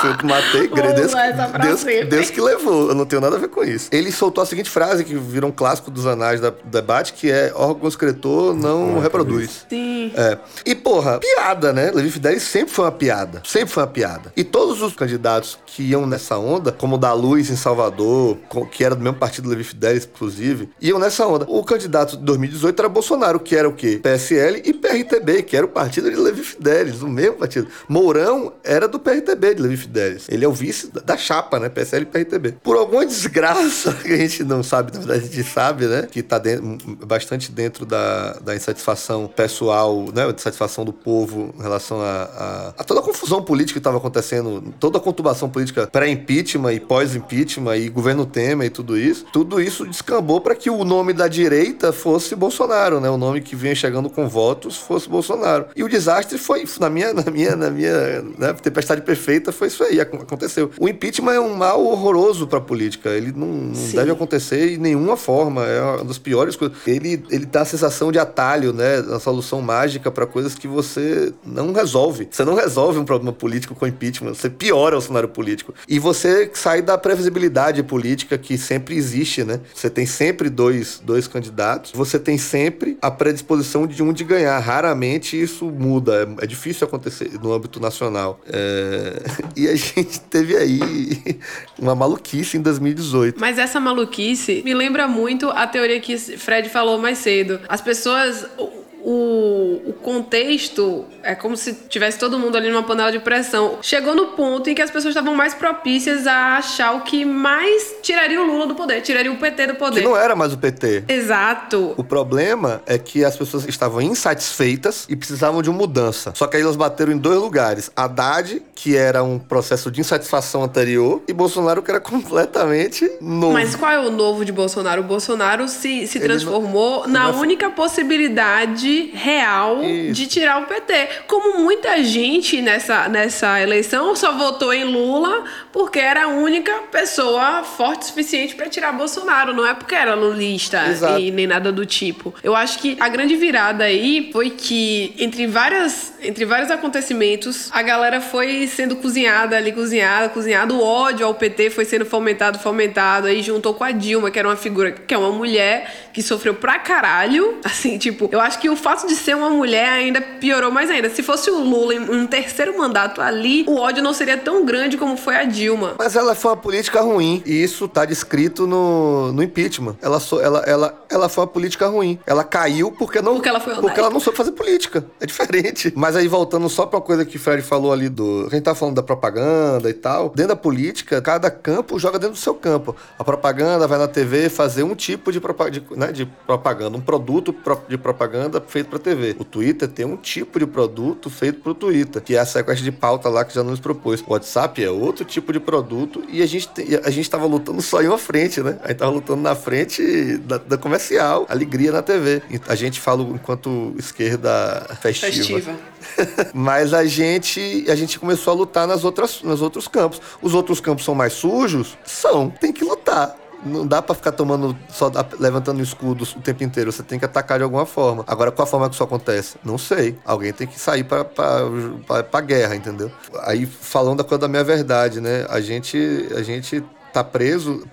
Fui 0.00 0.10
eu 0.10 0.16
que 0.16 0.24
matei, 0.26 0.68
Deus, 0.68 1.12
Deus. 1.60 1.84
Deus 2.08 2.30
que 2.30 2.40
levou. 2.40 2.88
Eu 2.88 2.94
não 2.94 3.04
tenho 3.04 3.20
nada 3.20 3.36
a 3.36 3.38
ver 3.38 3.48
com 3.48 3.62
isso. 3.64 3.88
Ele 3.92 4.10
soltou 4.12 4.42
a 4.42 4.46
seguinte 4.46 4.70
frase, 4.70 5.04
que 5.04 5.14
virou 5.14 5.50
um 5.50 5.52
clássico 5.52 5.90
dos 5.90 6.06
anais 6.06 6.40
da- 6.40 6.50
do 6.50 6.56
debate, 6.70 7.12
que 7.12 7.30
é 7.30 7.52
órgão 7.54 7.88
excretor 7.88 8.54
não 8.54 8.98
reproduz. 9.00 9.66
Sim. 9.68 10.12
É. 10.16 10.38
E, 10.64 10.74
porra, 10.74 11.18
piada, 11.18 11.72
né? 11.72 11.90
Levi 11.90 12.10
Fidelis 12.10 12.42
sempre 12.42 12.72
foi 12.72 12.84
uma 12.84 12.92
piada. 12.92 13.42
Sempre 13.46 13.68
foi 13.68 13.82
uma 13.82 13.88
piada. 13.88 14.32
E 14.36 14.44
todos 14.44 14.80
os 14.82 14.94
candidatos 14.94 15.58
que 15.66 15.82
iam 15.82 16.06
nessa 16.06 16.36
onda, 16.38 16.72
como 16.72 16.96
o 16.96 16.98
da 16.98 17.12
Luz 17.12 17.50
em 17.50 17.56
Salvador, 17.56 18.36
que 18.70 18.84
era 18.84 18.94
do 18.94 19.02
mesmo 19.02 19.18
partido 19.18 19.44
do 19.44 19.50
Levi 19.50 19.64
Fidelis, 19.64 20.04
inclusive, 20.12 20.68
iam 20.80 20.98
nessa 20.98 21.26
onda. 21.26 21.44
O 21.48 21.64
candidato 21.64 22.16
de 22.16 22.22
2018 22.24 22.78
era 22.80 22.88
Bolsonaro, 22.88 23.40
que 23.40 23.56
era 23.56 23.68
o 23.68 23.72
quê? 23.72 23.98
PSL 24.02 24.62
e 24.64 24.72
PRTB, 24.72 25.42
que 25.42 25.56
era 25.56 25.66
o 25.66 25.68
partido 25.68 26.10
de 26.10 26.16
Levi 26.16 26.42
Fidelis, 26.42 27.02
o 27.02 27.08
mesmo 27.08 27.36
partido. 27.36 27.66
Mourão 27.88 28.52
era 28.64 28.86
do 28.88 28.98
PRTB 28.98 29.54
de 29.54 29.62
Levi 29.62 29.71
Fidelis. 29.76 30.26
Ele 30.28 30.44
é 30.44 30.48
o 30.48 30.52
vice 30.52 30.90
da- 31.04 31.16
chapa, 31.16 31.58
né? 31.58 31.68
PSL 31.68 32.02
e 32.02 32.06
PRTB. 32.06 32.52
Por 32.62 32.76
alguma 32.76 33.04
desgraça 33.06 33.92
que 34.02 34.12
a 34.12 34.16
gente 34.16 34.42
não 34.44 34.62
sabe, 34.62 34.92
na 34.92 34.98
verdade 34.98 35.24
a 35.30 35.34
gente 35.36 35.48
sabe, 35.48 35.86
né? 35.86 36.08
Que 36.10 36.22
tá 36.22 36.38
dentro- 36.38 36.78
bastante 37.06 37.50
dentro 37.52 37.84
da, 37.86 38.34
da 38.34 38.54
insatisfação 38.56 39.26
pessoal, 39.28 40.06
né? 40.14 40.26
Da 40.26 40.32
insatisfação 40.32 40.84
do 40.84 40.92
povo 40.92 41.54
em 41.58 41.62
relação 41.62 42.00
a, 42.00 42.04
a- 42.22 42.74
a 42.78 42.84
toda 42.84 43.00
a 43.00 43.02
confusão 43.02 43.42
política 43.42 43.74
que 43.74 43.80
estava 43.80 43.96
acontecendo, 43.98 44.72
toda 44.80 44.98
a 44.98 45.00
conturbação 45.00 45.48
política 45.48 45.86
pré-impeachment 45.86 46.72
e 46.72 46.80
pós-impeachment 46.80 47.76
e 47.76 47.88
governo 47.88 48.26
Temer 48.26 48.66
e 48.66 48.70
tudo 48.70 48.98
isso. 48.98 49.26
Tudo 49.32 49.60
isso 49.60 49.86
descambou 49.86 50.40
para 50.40 50.54
que 50.54 50.70
o 50.70 50.84
nome 50.84 51.12
da 51.12 51.28
direita 51.28 51.92
fosse 51.92 52.34
Bolsonaro, 52.34 53.00
né? 53.00 53.08
O 53.10 53.16
nome 53.16 53.40
que 53.40 53.54
vinha 53.54 53.74
chegando 53.74 54.08
com 54.10 54.28
votos 54.28 54.76
fosse 54.76 55.08
Bolsonaro. 55.08 55.66
E 55.76 55.82
o 55.84 55.88
desastre 55.88 56.38
foi, 56.38 56.64
na 56.80 56.88
minha, 56.90 57.12
na 57.12 57.30
minha, 57.30 57.56
na 57.56 57.70
minha 57.70 58.22
né, 58.38 58.52
tempestade 58.54 59.02
perfeita, 59.02 59.52
foi 59.52 59.61
isso 59.66 59.82
aí, 59.84 60.00
ac- 60.00 60.14
aconteceu. 60.16 60.70
O 60.80 60.88
impeachment 60.88 61.32
é 61.32 61.40
um 61.40 61.54
mal 61.54 61.84
horroroso 61.84 62.46
para 62.46 62.58
a 62.58 62.62
política. 62.62 63.10
Ele 63.10 63.32
não, 63.34 63.46
não 63.46 63.90
deve 63.92 64.10
acontecer 64.10 64.70
de 64.70 64.78
nenhuma 64.78 65.16
forma. 65.16 65.64
É 65.66 65.80
uma 65.82 66.04
das 66.04 66.18
piores 66.18 66.56
coisas. 66.56 66.76
Ele, 66.86 67.22
ele 67.30 67.46
dá 67.46 67.62
a 67.62 67.64
sensação 67.64 68.10
de 68.12 68.18
atalho, 68.18 68.72
né? 68.72 68.96
A 68.98 69.18
solução 69.18 69.60
mágica 69.62 70.10
para 70.10 70.26
coisas 70.26 70.54
que 70.54 70.66
você 70.68 71.32
não 71.44 71.72
resolve. 71.72 72.28
Você 72.30 72.44
não 72.44 72.54
resolve 72.54 72.98
um 72.98 73.04
problema 73.04 73.32
político 73.32 73.74
com 73.74 73.86
impeachment, 73.86 74.34
você 74.34 74.48
piora 74.50 74.96
o 74.96 75.00
cenário 75.00 75.28
político. 75.28 75.74
E 75.88 75.98
você 75.98 76.50
sai 76.54 76.82
da 76.82 76.96
previsibilidade 76.98 77.82
política 77.82 78.36
que 78.38 78.56
sempre 78.58 78.96
existe, 78.96 79.44
né? 79.44 79.60
Você 79.74 79.88
tem 79.90 80.06
sempre 80.06 80.48
dois, 80.50 81.00
dois 81.04 81.26
candidatos, 81.26 81.92
você 81.94 82.18
tem 82.18 82.38
sempre 82.38 82.96
a 83.00 83.10
predisposição 83.10 83.86
de 83.86 84.02
um 84.02 84.12
de 84.12 84.24
ganhar. 84.24 84.58
Raramente 84.58 85.40
isso 85.40 85.66
muda. 85.66 86.28
É, 86.40 86.44
é 86.44 86.46
difícil 86.46 86.86
acontecer 86.86 87.30
no 87.42 87.52
âmbito 87.52 87.80
nacional. 87.80 88.40
É, 88.46 89.22
E 89.56 89.68
a 89.68 89.74
gente 89.76 90.20
teve 90.20 90.56
aí 90.56 91.38
uma 91.78 91.94
maluquice 91.94 92.56
em 92.56 92.60
2018. 92.60 93.40
Mas 93.40 93.58
essa 93.58 93.78
maluquice 93.80 94.62
me 94.64 94.74
lembra 94.74 95.06
muito 95.08 95.48
a 95.50 95.66
teoria 95.66 96.00
que 96.00 96.16
Fred 96.18 96.68
falou 96.68 96.98
mais 96.98 97.18
cedo. 97.18 97.60
As 97.68 97.80
pessoas. 97.80 98.46
o- 98.58 98.82
O, 99.04 99.92
contexto 100.00 101.04
é 101.24 101.34
como 101.34 101.56
se 101.56 101.72
tivesse 101.88 102.18
todo 102.20 102.38
mundo 102.38 102.56
ali 102.56 102.70
numa 102.70 102.84
panela 102.84 103.10
de 103.10 103.18
pressão. 103.18 103.78
Chegou 103.82 104.14
no 104.14 104.26
ponto 104.28 104.70
em 104.70 104.74
que 104.76 104.80
as 104.80 104.92
pessoas 104.92 105.10
estavam 105.12 105.34
mais 105.34 105.54
propícias 105.54 106.24
a 106.26 106.56
achar 106.58 106.92
o 106.94 107.00
que 107.00 107.24
mais 107.24 107.96
tiraria 108.00 108.40
o 108.40 108.46
Lula 108.46 108.64
do 108.68 108.76
poder, 108.76 109.00
tiraria 109.00 109.32
o 109.32 109.36
PT 109.36 109.66
do 109.66 109.72
Que 109.72 109.78
poder. 109.80 110.02
não 110.04 110.16
era 110.16 110.36
mais 110.36 110.52
o 110.52 110.58
PT. 110.58 111.02
Exato. 111.08 111.94
O 111.96 112.04
problema 112.04 112.80
é 112.86 112.96
que 112.96 113.24
as 113.24 113.36
pessoas 113.36 113.66
estavam 113.68 114.00
insatisfeitas 114.00 115.04
e 115.08 115.16
precisavam 115.16 115.62
de 115.62 115.68
uma 115.70 115.78
mudança. 115.80 116.32
Só 116.36 116.46
que 116.46 116.56
aí 116.56 116.62
elas 116.62 116.76
bateram 116.76 117.12
em 117.12 117.18
dois 117.18 117.38
lugares. 117.40 117.90
Haddad, 117.96 118.62
que 118.82 118.96
era 118.96 119.22
um 119.22 119.38
processo 119.38 119.92
de 119.92 120.00
insatisfação 120.00 120.64
anterior, 120.64 121.22
e 121.28 121.32
Bolsonaro, 121.32 121.80
que 121.84 121.90
era 121.90 122.00
completamente 122.00 123.08
novo. 123.20 123.52
Mas 123.52 123.76
qual 123.76 123.92
é 123.92 123.98
o 124.00 124.10
novo 124.10 124.44
de 124.44 124.50
Bolsonaro? 124.50 125.02
O 125.02 125.04
Bolsonaro 125.04 125.68
se, 125.68 126.04
se 126.08 126.18
Ele 126.18 126.24
transformou 126.26 127.06
não- 127.06 127.12
na 127.12 127.28
única 127.30 127.70
possibilidade 127.70 129.10
real 129.14 129.82
Isso. 129.84 130.12
de 130.14 130.26
tirar 130.26 130.60
o 130.62 130.66
PT. 130.66 131.08
Como 131.28 131.58
muita 131.60 132.02
gente 132.02 132.60
nessa, 132.60 133.08
nessa 133.08 133.60
eleição 133.60 134.16
só 134.16 134.32
votou 134.36 134.72
em 134.72 134.84
Lula 134.84 135.44
porque 135.72 136.00
era 136.00 136.24
a 136.24 136.28
única 136.28 136.72
pessoa 136.90 137.62
forte 137.62 138.02
o 138.02 138.06
suficiente 138.06 138.54
para 138.56 138.68
tirar 138.68 138.92
Bolsonaro. 138.92 139.54
Não 139.54 139.64
é 139.66 139.74
porque 139.74 139.94
era 139.94 140.14
lulista 140.14 140.86
Exato. 140.88 141.20
e 141.20 141.30
nem 141.30 141.46
nada 141.46 141.70
do 141.70 141.86
tipo. 141.86 142.34
Eu 142.42 142.56
acho 142.56 142.80
que 142.80 142.96
a 142.98 143.08
grande 143.08 143.36
virada 143.36 143.84
aí 143.84 144.30
foi 144.32 144.50
que 144.50 145.14
entre 145.18 145.46
várias 145.46 146.14
entre 146.20 146.44
vários 146.44 146.70
acontecimentos 146.70 147.68
a 147.72 147.82
galera 147.82 148.20
foi 148.20 148.66
sendo 148.72 148.96
cozinhada 148.96 149.56
ali 149.56 149.72
cozinhada 149.72 150.28
cozinhada 150.28 150.72
o 150.74 150.82
ódio 150.82 151.26
ao 151.26 151.34
PT 151.34 151.70
foi 151.70 151.84
sendo 151.84 152.04
fomentado 152.04 152.58
fomentado 152.58 153.26
aí 153.26 153.42
juntou 153.42 153.74
com 153.74 153.84
a 153.84 153.90
Dilma 153.90 154.30
que 154.30 154.38
era 154.38 154.48
uma 154.48 154.56
figura 154.56 154.90
que 154.92 155.14
é 155.14 155.18
uma 155.18 155.30
mulher 155.32 156.08
que 156.12 156.22
sofreu 156.22 156.54
pra 156.54 156.78
caralho 156.78 157.58
assim 157.64 157.98
tipo 157.98 158.28
eu 158.32 158.40
acho 158.40 158.58
que 158.58 158.68
o 158.68 158.76
fato 158.76 159.06
de 159.06 159.14
ser 159.14 159.36
uma 159.36 159.50
mulher 159.50 159.88
ainda 159.88 160.20
piorou 160.20 160.70
mais 160.70 160.90
ainda 160.90 161.08
se 161.10 161.22
fosse 161.22 161.50
o 161.50 161.58
Lula 161.62 161.94
em 161.94 162.00
um 162.00 162.26
terceiro 162.26 162.76
mandato 162.76 163.20
ali 163.20 163.64
o 163.68 163.76
ódio 163.76 164.02
não 164.02 164.12
seria 164.12 164.36
tão 164.36 164.64
grande 164.64 164.96
como 164.96 165.16
foi 165.16 165.36
a 165.36 165.44
Dilma 165.44 165.94
Mas 165.98 166.16
ela 166.16 166.34
foi 166.34 166.50
uma 166.52 166.56
política 166.56 167.00
ruim. 167.00 167.42
E 167.44 167.62
isso 167.62 167.86
tá 167.88 168.04
descrito 168.04 168.66
no, 168.66 169.32
no 169.32 169.42
impeachment. 169.42 169.96
Ela, 170.00 170.18
so- 170.20 170.40
ela, 170.40 170.60
ela, 170.60 171.04
ela 171.10 171.28
foi 171.28 171.42
uma 171.44 171.50
política 171.50 171.86
ruim. 171.86 172.18
Ela 172.26 172.44
caiu 172.44 172.90
porque 172.92 173.20
não. 173.20 173.34
Porque 173.34 173.48
ela 173.48 173.60
foi 173.60 173.74
Porque 173.74 173.98
ela 173.98 174.10
não 174.10 174.20
soube 174.20 174.36
fazer 174.36 174.52
política. 174.52 175.04
É 175.20 175.26
diferente. 175.26 175.92
Mas 175.96 176.16
aí, 176.16 176.28
voltando 176.28 176.68
só 176.68 176.86
pra 176.86 177.00
coisa 177.00 177.24
que 177.24 177.36
o 177.36 177.40
Fred 177.40 177.62
falou 177.62 177.92
ali 177.92 178.08
do. 178.08 178.46
A 178.46 178.50
gente 178.62 178.64
tá 178.64 178.74
falando 178.74 178.94
da 178.96 179.02
propaganda 179.02 179.90
e 179.90 179.92
tal. 179.94 180.28
Dentro 180.30 180.48
da 180.48 180.56
política, 180.56 181.20
cada 181.20 181.50
campo 181.50 181.98
joga 181.98 182.18
dentro 182.18 182.34
do 182.34 182.38
seu 182.40 182.54
campo. 182.54 182.94
A 183.18 183.24
propaganda 183.24 183.86
vai 183.86 183.98
na 183.98 184.06
TV 184.08 184.48
fazer 184.48 184.82
um 184.84 184.94
tipo 184.94 185.32
de, 185.32 185.40
de, 185.40 185.82
né, 185.96 186.12
de 186.12 186.24
propaganda, 186.46 186.96
um 186.96 187.00
produto 187.00 187.52
pro- 187.52 187.80
de 187.88 187.98
propaganda 187.98 188.62
feito 188.66 188.88
pra 188.88 188.98
TV. 188.98 189.36
O 189.38 189.44
Twitter 189.44 189.88
tem 189.88 190.04
um 190.06 190.16
tipo 190.16 190.58
de 190.58 190.66
produto 190.66 191.28
feito 191.28 191.60
pro 191.60 191.74
Twitter, 191.74 192.22
que 192.22 192.36
é 192.36 192.38
a 192.38 192.46
sequência 192.46 192.84
de 192.84 192.92
pauta 192.92 193.28
lá 193.28 193.44
que 193.44 193.54
já 193.54 193.62
nos 193.62 193.80
propôs. 193.80 194.22
O 194.26 194.32
WhatsApp 194.32 194.82
é 194.82 194.90
outro 194.90 195.24
tipo 195.24 195.52
de 195.52 195.60
produto 195.60 196.22
e 196.28 196.42
a 196.42 196.46
gente, 196.46 196.68
te- 196.68 197.00
a 197.02 197.10
gente 197.10 197.28
tava 197.28 197.46
lutando 197.46 197.82
só 197.82 198.02
em 198.02 198.06
uma 198.08 198.18
frente, 198.18 198.60
né? 198.60 198.78
A 198.82 198.88
gente 198.88 198.98
tava 198.98 199.10
lutando 199.10 199.42
na 199.42 199.54
frente 199.54 200.36
da, 200.38 200.58
da 200.58 200.78
comercial, 200.78 201.46
alegria 201.48 201.92
na 201.92 202.02
TV. 202.02 202.42
A 202.68 202.74
gente 202.74 203.00
fala 203.00 203.22
enquanto 203.22 203.94
esquerda 203.98 204.86
festiva. 205.00 205.32
festiva 205.32 205.91
Mas 206.54 206.92
a 206.94 207.04
gente, 207.04 207.84
a 207.88 207.94
gente 207.94 208.18
começou 208.18 208.52
a 208.52 208.56
lutar 208.56 208.86
nas 208.86 209.04
outras, 209.04 209.42
nos 209.42 209.62
outros 209.62 209.88
campos. 209.88 210.20
Os 210.40 210.54
outros 210.54 210.80
campos 210.80 211.04
são 211.04 211.14
mais 211.14 211.32
sujos? 211.32 211.96
São. 212.04 212.50
Tem 212.50 212.72
que 212.72 212.84
lutar. 212.84 213.36
Não 213.64 213.86
dá 213.86 214.02
pra 214.02 214.14
ficar 214.14 214.32
tomando, 214.32 214.76
só 214.88 215.10
levantando 215.38 215.80
escudos 215.80 216.34
o 216.34 216.40
tempo 216.40 216.64
inteiro. 216.64 216.90
Você 216.90 217.02
tem 217.02 217.16
que 217.18 217.24
atacar 217.24 217.58
de 217.58 217.64
alguma 217.64 217.86
forma. 217.86 218.24
Agora, 218.26 218.50
qual 218.50 218.64
a 218.64 218.66
forma 218.66 218.88
que 218.88 218.94
isso 218.94 219.04
acontece? 219.04 219.56
Não 219.64 219.78
sei. 219.78 220.18
Alguém 220.24 220.52
tem 220.52 220.66
que 220.66 220.80
sair 220.80 221.04
pra 221.04 222.40
guerra, 222.40 222.74
entendeu? 222.74 223.10
Aí, 223.42 223.64
falando 223.64 224.18
da 224.18 224.24
coisa 224.24 224.40
da 224.40 224.48
minha 224.48 224.64
verdade, 224.64 225.20
né? 225.20 225.46
A 225.48 225.60
gente, 225.60 226.26
a 226.34 226.42
gente 226.42 226.82
tá 227.12 227.22
preso. 227.24 227.84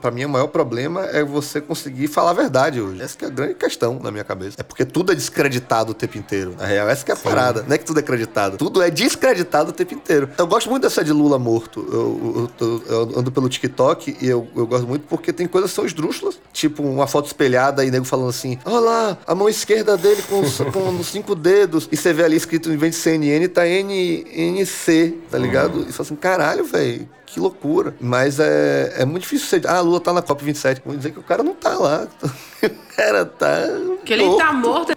Pra 0.00 0.10
mim, 0.10 0.24
o 0.24 0.28
maior 0.28 0.46
problema 0.48 1.04
é 1.06 1.22
você 1.24 1.60
conseguir 1.60 2.08
falar 2.08 2.30
a 2.30 2.34
verdade 2.34 2.80
hoje. 2.80 3.02
Essa 3.02 3.16
que 3.16 3.24
é 3.24 3.28
a 3.28 3.30
grande 3.30 3.54
questão 3.54 3.98
na 4.02 4.10
minha 4.10 4.24
cabeça. 4.24 4.56
É 4.58 4.62
porque 4.62 4.84
tudo 4.84 5.12
é 5.12 5.14
descreditado 5.14 5.92
o 5.92 5.94
tempo 5.94 6.16
inteiro. 6.18 6.54
Na 6.58 6.66
real, 6.66 6.88
essa 6.88 7.04
que 7.04 7.10
é 7.10 7.14
a 7.14 7.16
parada. 7.16 7.64
Não 7.66 7.74
é 7.74 7.78
que 7.78 7.84
tudo 7.84 7.98
é 7.98 8.00
acreditado. 8.00 8.56
Tudo 8.56 8.82
é 8.82 8.90
descreditado 8.90 9.70
o 9.70 9.72
tempo 9.72 9.94
inteiro. 9.94 10.28
Eu 10.38 10.46
gosto 10.46 10.70
muito 10.70 10.82
dessa 10.82 11.02
de 11.04 11.12
Lula 11.12 11.38
morto. 11.38 11.86
Eu, 11.92 12.50
eu- 12.60 12.82
eu- 12.88 13.18
ando 13.18 13.30
pelo 13.32 13.48
TikTok 13.48 14.16
e 14.20 14.26
eu, 14.28 14.48
eu 14.56 14.66
gosto 14.66 14.86
muito 14.86 15.06
porque 15.08 15.32
tem 15.32 15.46
coisas 15.46 15.70
que 15.70 15.76
são 15.76 15.84
esdrúxulas. 15.86 16.38
Tipo, 16.52 16.82
uma 16.82 17.06
foto 17.06 17.26
espelhada 17.26 17.84
e 17.84 17.90
nego 17.90 18.04
falando 18.04 18.28
assim: 18.30 18.58
Olha 18.64 18.80
lá, 18.80 19.18
a 19.26 19.34
mão 19.34 19.48
esquerda 19.48 19.96
dele 19.96 20.22
com, 20.28 20.40
os- 20.40 20.58
com 20.72 21.02
cinco 21.04 21.34
dedos. 21.34 21.88
E 21.90 21.96
você 21.96 22.12
vê 22.12 22.24
ali 22.24 22.36
escrito, 22.36 22.70
em 22.72 22.76
vez 22.76 22.94
de 22.94 23.00
CNN, 23.00 23.48
tá 23.48 23.66
N, 23.66 24.24
NC, 24.60 25.18
tá 25.30 25.38
ligado? 25.38 25.80
E 25.82 25.84
você 25.86 25.92
fala 25.92 26.06
assim: 26.06 26.16
caralho, 26.16 26.64
velho. 26.64 27.08
Que 27.32 27.40
loucura. 27.40 27.94
Mas 27.98 28.38
é, 28.38 28.92
é 28.98 29.04
muito 29.06 29.22
difícil 29.22 29.48
ser. 29.48 29.66
Ah, 29.66 29.80
Lula 29.80 30.00
tá 30.00 30.12
na 30.12 30.22
COP27. 30.22 30.82
Vamos 30.84 30.98
dizer 30.98 31.12
que 31.12 31.18
o 31.18 31.22
cara 31.22 31.42
não 31.42 31.54
tá 31.54 31.74
lá. 31.74 32.06
O 32.62 32.94
cara 32.94 33.24
tá. 33.24 33.62
que 34.04 34.12
ele 34.12 34.36
tá 34.36 34.52
morto 34.52 34.92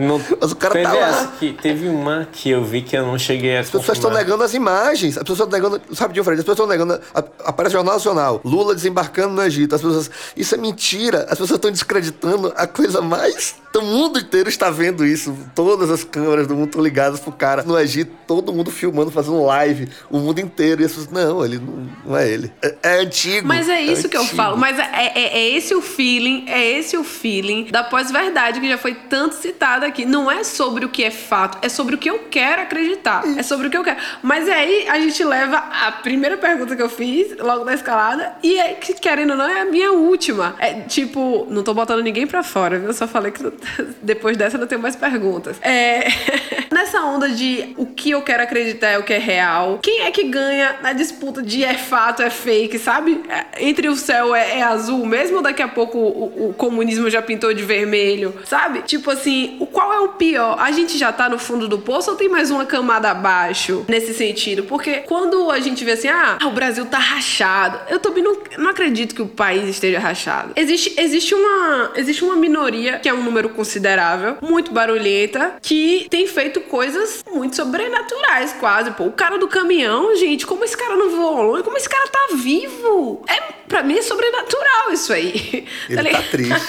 Não, 0.00 0.20
Mas 0.40 0.52
o 0.52 0.56
cara 0.56 0.74
teve 0.74 0.84
tá 0.86 0.92
lá. 0.94 1.08
essa 1.08 1.26
que 1.38 1.52
teve 1.52 1.88
uma 1.88 2.28
que 2.32 2.50
eu 2.50 2.64
vi 2.64 2.82
que 2.82 2.96
eu 2.96 3.04
não 3.06 3.18
cheguei 3.18 3.56
a 3.56 3.60
As 3.60 3.70
pessoas 3.70 3.98
estão 3.98 4.10
negando 4.10 4.42
as 4.42 4.54
imagens. 4.54 5.16
As 5.16 5.22
pessoas 5.22 5.40
estão 5.40 5.50
negando. 5.60 5.80
Sabe, 5.94 6.14
Diogo 6.14 6.24
Fred? 6.24 6.40
As 6.40 6.44
pessoas 6.44 6.58
estão 6.58 6.66
negando. 6.66 7.00
a- 7.14 7.24
Aparece 7.44 7.72
Jornal 7.74 7.94
Nacional. 7.94 8.40
Lula 8.44 8.74
desembarcando 8.74 9.34
no 9.34 9.42
Egito. 9.42 9.74
As 9.74 9.82
pessoas. 9.82 10.10
Isso 10.36 10.54
é 10.54 10.58
mentira. 10.58 11.22
As 11.24 11.38
pessoas 11.38 11.52
estão 11.52 11.70
descreditando 11.70 12.52
a 12.56 12.66
coisa 12.66 13.00
mais. 13.00 13.54
O 13.76 13.80
mundo 13.82 14.18
inteiro 14.18 14.48
está 14.48 14.68
vendo 14.68 15.06
isso. 15.06 15.36
Todas 15.54 15.90
as 15.90 16.02
câmeras 16.02 16.46
do 16.48 16.54
mundo 16.56 16.66
estão 16.66 16.82
ligadas 16.82 17.20
pro 17.20 17.30
cara 17.30 17.62
no 17.62 17.78
Egito. 17.78 18.10
Todo 18.26 18.52
mundo 18.52 18.70
filmando, 18.70 19.10
fazendo 19.12 19.44
live. 19.44 19.88
O 20.10 20.18
mundo 20.18 20.40
inteiro. 20.40 20.82
E 20.82 20.84
as 20.84 20.92
pessoas. 20.92 21.10
Não, 21.10 21.44
ele 21.44 21.58
não, 21.58 21.88
não 22.04 22.16
é 22.16 22.28
ele. 22.28 22.52
É, 22.62 22.74
é 22.82 23.00
antigo. 23.02 23.46
Mas 23.46 23.68
é 23.68 23.80
isso 23.80 24.08
que 24.08 24.16
eu 24.16 24.24
falo. 24.24 24.56
Mas 24.56 24.78
é, 24.78 24.82
é- 25.14 25.38
é 25.38 25.50
esse 25.56 25.74
o 25.74 25.80
feeling, 25.80 26.44
é 26.48 26.78
esse 26.78 26.96
o 26.96 27.04
feeling 27.04 27.68
da 27.70 27.84
pós-verdade 27.84 28.60
que 28.60 28.68
já 28.68 28.76
foi 28.78 28.94
tanto 28.94 29.34
citada 29.36 29.89
aqui. 29.90 30.04
Não 30.04 30.30
é 30.30 30.42
sobre 30.42 30.84
o 30.84 30.88
que 30.88 31.04
é 31.04 31.10
fato, 31.10 31.58
é 31.62 31.68
sobre 31.68 31.94
o 31.94 31.98
que 31.98 32.08
eu 32.08 32.20
quero 32.30 32.62
acreditar. 32.62 33.22
É 33.36 33.42
sobre 33.42 33.68
o 33.68 33.70
que 33.70 33.76
eu 33.76 33.84
quero. 33.84 33.98
Mas 34.22 34.48
aí 34.48 34.88
a 34.88 34.98
gente 34.98 35.22
leva 35.22 35.56
a 35.58 35.92
primeira 35.92 36.36
pergunta 36.36 36.74
que 36.74 36.82
eu 36.82 36.88
fiz, 36.88 37.36
logo 37.38 37.64
na 37.64 37.74
escalada, 37.74 38.34
e 38.42 38.58
é 38.58 38.74
que, 38.74 38.94
querendo 38.94 39.30
ou 39.30 39.36
não, 39.36 39.48
é 39.48 39.60
a 39.60 39.64
minha 39.64 39.92
última. 39.92 40.54
É 40.58 40.80
tipo, 40.80 41.46
não 41.50 41.62
tô 41.62 41.74
botando 41.74 42.02
ninguém 42.02 42.26
pra 42.26 42.42
fora, 42.42 42.78
viu? 42.78 42.88
Eu 42.88 42.94
só 42.94 43.06
falei 43.06 43.32
que 43.32 43.42
depois 44.02 44.36
dessa 44.36 44.56
não 44.56 44.66
tenho 44.66 44.80
mais 44.80 44.96
perguntas. 44.96 45.56
É. 45.62 46.06
Nessa 46.70 47.00
onda 47.00 47.28
de 47.28 47.74
o 47.76 47.86
que 47.86 48.10
eu 48.10 48.22
quero 48.22 48.42
acreditar 48.42 48.88
é 48.88 48.98
o 48.98 49.02
que 49.02 49.12
é 49.12 49.18
real, 49.18 49.78
quem 49.82 50.02
é 50.02 50.10
que 50.10 50.24
ganha 50.24 50.76
na 50.82 50.92
disputa 50.92 51.42
de 51.42 51.64
é 51.64 51.74
fato, 51.74 52.22
é 52.22 52.30
fake, 52.30 52.78
sabe? 52.78 53.20
É, 53.28 53.66
entre 53.66 53.88
o 53.88 53.96
céu 53.96 54.34
é, 54.34 54.58
é 54.58 54.62
azul, 54.62 55.04
mesmo 55.04 55.42
daqui 55.42 55.62
a 55.62 55.68
pouco 55.68 55.98
o, 55.98 56.50
o, 56.50 56.54
comunismo 56.54 57.10
já 57.10 57.20
pintou 57.20 57.52
de 57.52 57.62
vermelho, 57.62 58.34
sabe? 58.44 58.82
Tipo 58.82 59.10
assim, 59.10 59.56
o 59.58 59.66
qual 59.72 59.92
é 59.92 60.00
o 60.00 60.08
pior? 60.08 60.56
A 60.58 60.70
gente 60.70 60.98
já 60.98 61.12
tá 61.12 61.28
no 61.28 61.38
fundo 61.38 61.68
do 61.68 61.78
poço 61.78 62.10
ou 62.10 62.16
tem 62.16 62.28
mais 62.28 62.50
uma 62.50 62.64
camada 62.64 63.10
abaixo 63.10 63.84
nesse 63.88 64.14
sentido? 64.14 64.64
Porque 64.64 64.98
quando 65.00 65.50
a 65.50 65.60
gente 65.60 65.84
vê 65.84 65.92
assim, 65.92 66.08
ah, 66.08 66.38
o 66.44 66.50
Brasil 66.50 66.86
tá 66.86 66.98
rachado, 66.98 67.78
eu 67.88 67.98
também 67.98 68.22
não, 68.22 68.36
não 68.58 68.70
acredito 68.70 69.14
que 69.14 69.22
o 69.22 69.26
país 69.26 69.68
esteja 69.68 69.98
rachado. 69.98 70.52
Existe, 70.56 70.94
existe, 70.98 71.34
uma, 71.34 71.92
existe 71.96 72.24
uma 72.24 72.36
minoria, 72.36 72.98
que 72.98 73.08
é 73.08 73.14
um 73.14 73.22
número 73.22 73.50
considerável, 73.50 74.38
muito 74.40 74.72
barulhenta, 74.72 75.56
que 75.62 76.06
tem 76.10 76.26
feito 76.26 76.60
coisas 76.62 77.24
muito 77.32 77.56
sobrenaturais, 77.56 78.54
quase. 78.58 78.90
Pô, 78.92 79.04
o 79.04 79.12
cara 79.12 79.38
do 79.38 79.48
caminhão, 79.48 80.14
gente, 80.16 80.46
como 80.46 80.64
esse 80.64 80.76
cara 80.76 80.96
não 80.96 81.10
voou 81.10 81.42
longe, 81.42 81.62
como 81.62 81.76
esse 81.76 81.88
cara 81.88 82.08
tá 82.08 82.34
vivo? 82.34 83.22
É, 83.28 83.40
pra 83.68 83.82
mim 83.82 83.98
é 83.98 84.02
sobrenatural 84.02 84.92
isso 84.92 85.12
aí. 85.12 85.66
Ele 85.88 86.10
tá, 86.10 86.18
tá 86.18 86.24
triste. 86.30 86.68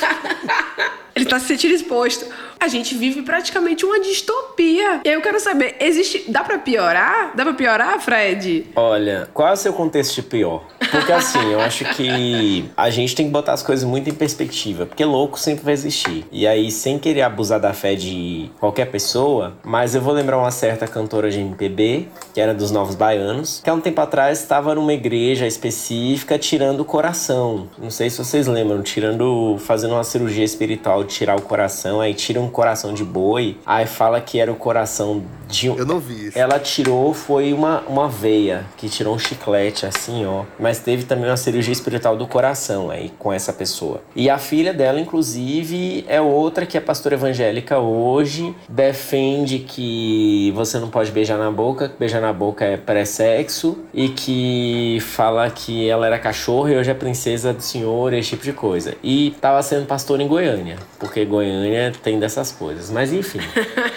Ele 1.16 1.26
tá 1.26 1.40
se 1.40 1.48
sentindo 1.48 1.74
exposto. 1.74 2.26
A 2.60 2.68
gente 2.68 2.96
vive 2.96 3.22
praticamente 3.24 3.86
uma 3.86 4.00
distopia. 4.00 5.02
E 5.04 5.10
aí 5.10 5.16
eu 5.16 5.22
quero 5.22 5.40
saber, 5.40 5.76
existe. 5.80 6.26
Dá 6.28 6.44
pra 6.44 6.60
piorar? 6.60 7.32
Dá 7.36 7.44
pra 7.44 7.54
piorar, 7.54 8.00
Fred? 8.00 8.68
Olha, 8.76 9.28
qual 9.34 9.50
é 9.50 9.54
o 9.54 9.58
seu 9.58 9.74
contexto 9.74 10.16
de 10.16 10.24
pior? 10.24 10.64
Porque 10.92 11.12
assim, 11.12 11.52
eu 11.52 11.60
acho 11.60 11.86
que 11.96 12.66
a 12.78 12.90
gente 12.90 13.16
tem 13.16 13.26
que 13.26 13.32
botar 13.32 13.54
as 13.54 13.64
coisas 13.64 13.84
muito 13.84 14.10
em 14.10 14.14
perspectiva. 14.14 14.86
Porque 14.86 15.04
louco 15.04 15.40
sempre 15.40 15.64
vai 15.64 15.74
existir. 15.74 16.26
E 16.32 16.46
aí, 16.46 16.70
sem 16.72 17.00
querer 17.00 17.22
abusar 17.24 17.60
da 17.60 17.74
fé 17.74 17.96
de 17.96 18.50
qualquer 18.60 18.86
pessoa, 18.92 19.54
mas 19.64 19.96
eu 19.96 20.02
vou 20.02 20.14
lembrar 20.14 20.38
uma 20.38 20.52
certa 20.52 20.88
cantora 20.88 21.30
de 21.32 21.40
MPB, 21.40 22.08
que 22.34 22.40
era 22.40 22.54
dos 22.54 22.72
Novos 22.72 22.96
Baianos, 22.96 23.62
que 23.64 23.70
há 23.70 23.74
um 23.74 23.82
tempo 23.82 24.02
atrás 24.02 24.40
estava 24.40 24.76
numa 24.76 24.94
igreja 24.94 25.48
específica 25.48 26.38
tirando 26.38 26.82
o 26.82 26.86
coração. 26.86 27.70
Não 27.78 27.90
sei 27.90 28.10
se 28.10 28.18
vocês 28.18 28.48
lembram, 28.48 28.82
tirando. 28.82 29.58
fazendo 29.60 29.94
uma 29.94 30.04
cirurgia 30.04 30.44
espiritual 30.44 31.01
de 31.04 31.14
tirar 31.14 31.38
o 31.38 31.42
coração, 31.42 32.02
aí 32.02 32.14
tiram 32.14 32.48
coração 32.50 32.94
de 32.94 33.04
boi, 33.04 33.58
aí 33.66 33.86
fala 33.86 34.20
que 34.22 34.40
era 34.40 34.52
o 34.52 34.56
coração 34.56 35.24
de 35.48 35.70
um. 35.70 35.78
Eu 35.78 35.86
não 35.86 36.00
vi 36.00 36.28
isso. 36.28 36.40
Ela 36.40 36.60
tirou, 36.60 37.14
foi 37.14 37.54
uma, 37.54 37.82
uma 37.82 38.08
veia, 38.08 38.66
que 38.78 38.90
tirou 38.90 39.14
um 39.14 39.20
chiclete 39.20 39.86
assim, 39.86 40.26
ó. 40.26 40.46
Mas 40.60 40.80
teve 40.80 41.04
também 41.04 41.30
uma 41.30 41.38
cirurgia 41.38 41.74
espiritual 41.74 42.16
do 42.16 42.26
coração 42.26 42.90
aí 42.90 43.12
com 43.20 43.32
essa 43.32 43.52
pessoa. 43.52 44.02
E 44.16 44.30
a 44.30 44.38
filha 44.38 44.74
dela, 44.74 45.00
inclusive, 45.00 46.06
é 46.08 46.22
outra 46.22 46.66
que 46.66 46.78
é 46.78 46.82
pastora 46.82 47.16
evangélica 47.16 47.80
hoje, 47.80 48.56
defende 48.68 49.60
que 49.60 50.52
você 50.56 50.80
não 50.80 50.90
pode 50.90 51.12
beijar 51.12 51.38
na 51.38 51.52
boca, 51.52 51.90
que 51.90 51.98
beijar 51.98 52.22
na 52.22 52.34
boca 52.34 52.64
é 52.66 52.78
pré-sexo, 52.78 53.78
e 53.94 54.10
que 54.10 54.98
fala 55.02 55.50
que 55.50 55.90
ela 55.90 56.06
era 56.06 56.18
cachorro 56.18 56.70
e 56.70 56.78
hoje 56.78 56.90
é 56.90 56.94
princesa 56.94 57.54
do 57.54 57.62
senhor, 57.62 58.14
esse 58.14 58.30
tipo 58.32 58.44
de 58.44 58.54
coisa. 58.54 58.96
E 59.04 59.36
tava 59.42 59.62
sendo 59.62 59.86
pastora 59.86 60.24
em 60.24 60.28
Goiânia, 60.28 60.78
porque 61.02 61.26
Goiânia 61.26 61.92
tem 62.04 62.20
dessa 62.20 62.42
essas 62.42 62.52
coisas. 62.52 62.92
Mas 62.92 63.12
enfim. 63.12 63.40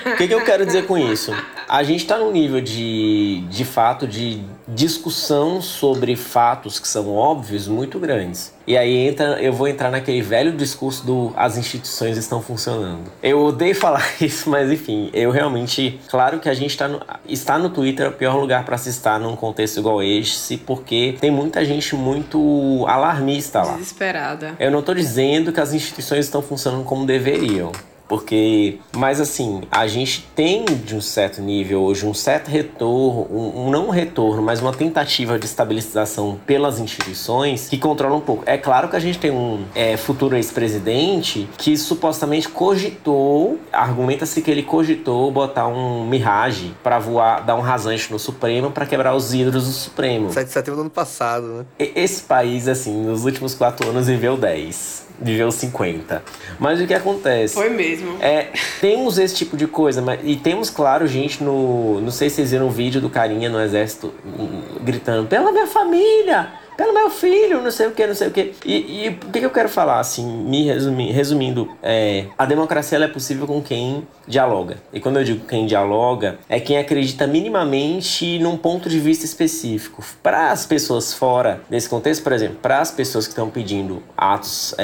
o 0.06 0.16
que, 0.16 0.26
que, 0.26 0.34
eu 0.34 0.42
quero 0.42 0.64
dizer 0.64 0.86
com 0.86 0.96
isso? 0.96 1.32
A 1.68 1.82
gente 1.82 2.00
está 2.00 2.18
num 2.18 2.32
nível 2.32 2.62
de, 2.62 3.44
de 3.48 3.64
fato 3.64 4.08
de 4.08 4.42
discussão 4.66 5.60
sobre 5.60 6.16
fatos 6.16 6.78
que 6.78 6.88
são 6.88 7.12
óbvios 7.14 7.68
muito 7.68 7.98
grandes. 7.98 8.52
E 8.66 8.78
aí 8.78 9.08
entra, 9.08 9.42
eu 9.42 9.52
vou 9.52 9.68
entrar 9.68 9.90
naquele 9.90 10.22
velho 10.22 10.50
discurso 10.52 11.04
do 11.04 11.32
as 11.36 11.58
instituições 11.58 12.16
estão 12.16 12.40
funcionando. 12.40 13.12
Eu 13.22 13.44
odeio 13.44 13.74
falar 13.76 14.04
isso, 14.20 14.48
mas 14.48 14.70
enfim, 14.70 15.10
eu 15.12 15.30
realmente, 15.30 16.00
claro 16.08 16.40
que 16.40 16.48
a 16.48 16.54
gente 16.54 16.76
tá 16.76 16.88
no, 16.88 17.00
está 17.28 17.58
no 17.58 17.68
Twitter 17.68 18.06
é 18.06 18.08
o 18.08 18.12
pior 18.12 18.36
lugar 18.36 18.64
para 18.64 18.78
se 18.78 18.88
estar 18.88 19.20
num 19.20 19.36
contexto 19.36 19.78
igual 19.78 20.02
esse, 20.02 20.56
porque 20.56 21.16
tem 21.20 21.30
muita 21.30 21.64
gente 21.64 21.94
muito 21.94 22.84
alarmista 22.88 23.62
lá. 23.62 23.74
Desesperada. 23.74 24.54
Eu 24.58 24.70
não 24.70 24.80
estou 24.80 24.94
dizendo 24.94 25.52
que 25.52 25.60
as 25.60 25.74
instituições 25.74 26.24
estão 26.24 26.40
funcionando 26.40 26.84
como 26.84 27.04
deveriam. 27.04 27.70
Porque, 28.08 28.78
mas 28.92 29.20
assim, 29.20 29.62
a 29.70 29.86
gente 29.86 30.26
tem 30.34 30.64
de 30.64 30.94
um 30.94 31.00
certo 31.00 31.40
nível 31.40 31.82
hoje 31.82 32.06
um 32.06 32.14
certo 32.14 32.48
retorno, 32.48 33.26
um, 33.30 33.66
um, 33.66 33.70
não 33.70 33.86
um 33.88 33.90
retorno, 33.90 34.42
mas 34.42 34.60
uma 34.60 34.72
tentativa 34.72 35.38
de 35.38 35.46
estabilização 35.46 36.38
pelas 36.46 36.78
instituições 36.78 37.68
que 37.68 37.78
controlam 37.78 38.18
um 38.18 38.20
pouco. 38.20 38.42
É 38.46 38.58
claro 38.58 38.88
que 38.88 38.96
a 38.96 39.00
gente 39.00 39.18
tem 39.18 39.30
um 39.30 39.64
é, 39.74 39.96
futuro 39.96 40.36
ex-presidente 40.36 41.48
que 41.56 41.76
supostamente 41.76 42.48
cogitou, 42.48 43.58
argumenta-se 43.72 44.42
que 44.42 44.50
ele 44.50 44.62
cogitou 44.62 45.30
botar 45.30 45.66
um 45.66 46.06
Mirage 46.06 46.74
para 46.82 46.98
voar, 46.98 47.40
dar 47.40 47.56
um 47.56 47.60
rasante 47.60 48.12
no 48.12 48.18
Supremo 48.18 48.70
para 48.70 48.86
quebrar 48.86 49.14
os 49.14 49.32
vidros 49.32 49.64
do 49.64 49.72
Supremo. 49.72 50.32
7 50.32 50.46
de 50.46 50.52
setembro 50.52 50.76
do 50.76 50.80
ano 50.82 50.90
passado, 50.90 51.46
né? 51.46 51.64
Esse 51.78 52.22
país, 52.22 52.68
assim, 52.68 53.04
nos 53.04 53.24
últimos 53.24 53.54
quatro 53.54 53.88
anos 53.88 54.06
viveu 54.06 54.36
10 54.36 55.03
viveu 55.20 55.50
50. 55.50 56.22
Mas 56.58 56.80
o 56.80 56.86
que 56.86 56.94
acontece? 56.94 57.54
Foi 57.54 57.70
mesmo. 57.70 58.16
É, 58.20 58.48
temos 58.80 59.18
esse 59.18 59.34
tipo 59.34 59.56
de 59.56 59.66
coisa, 59.66 60.02
mas, 60.02 60.20
e 60.22 60.36
temos, 60.36 60.70
claro, 60.70 61.06
gente 61.06 61.42
no. 61.42 62.00
Não 62.00 62.10
sei 62.10 62.28
se 62.28 62.36
vocês 62.36 62.50
viram 62.50 62.66
o 62.66 62.70
vídeo 62.70 63.00
do 63.00 63.08
carinha 63.08 63.48
no 63.48 63.60
exército 63.60 64.12
hum, 64.26 64.62
gritando: 64.82 65.26
pela 65.28 65.52
minha 65.52 65.66
família! 65.66 66.63
Pelo 66.76 66.92
meu 66.92 67.10
filho, 67.10 67.62
não 67.62 67.70
sei 67.70 67.86
o 67.86 67.92
que, 67.92 68.06
não 68.06 68.14
sei 68.14 68.28
o 68.28 68.30
que. 68.30 68.54
E, 68.64 69.06
e 69.06 69.08
o 69.08 69.30
que, 69.30 69.40
que 69.40 69.46
eu 69.46 69.50
quero 69.50 69.68
falar, 69.68 70.00
assim, 70.00 70.26
me 70.26 70.64
resumi, 70.64 71.10
resumindo, 71.12 71.70
é, 71.82 72.26
a 72.36 72.44
democracia 72.44 72.98
é 72.98 73.08
possível 73.08 73.46
com 73.46 73.62
quem 73.62 74.06
dialoga. 74.26 74.78
E 74.92 75.00
quando 75.00 75.18
eu 75.18 75.24
digo 75.24 75.46
quem 75.46 75.66
dialoga, 75.66 76.38
é 76.48 76.58
quem 76.58 76.78
acredita 76.78 77.26
minimamente 77.26 78.38
num 78.38 78.56
ponto 78.56 78.88
de 78.88 78.98
vista 78.98 79.24
específico. 79.24 80.04
Para 80.22 80.50
as 80.50 80.66
pessoas 80.66 81.12
fora 81.12 81.60
desse 81.68 81.88
contexto, 81.88 82.22
por 82.22 82.32
exemplo, 82.32 82.58
para 82.60 82.80
as 82.80 82.90
pessoas 82.90 83.26
que 83.26 83.32
estão 83.32 83.50
pedindo 83.50 84.02
atos, 84.16 84.74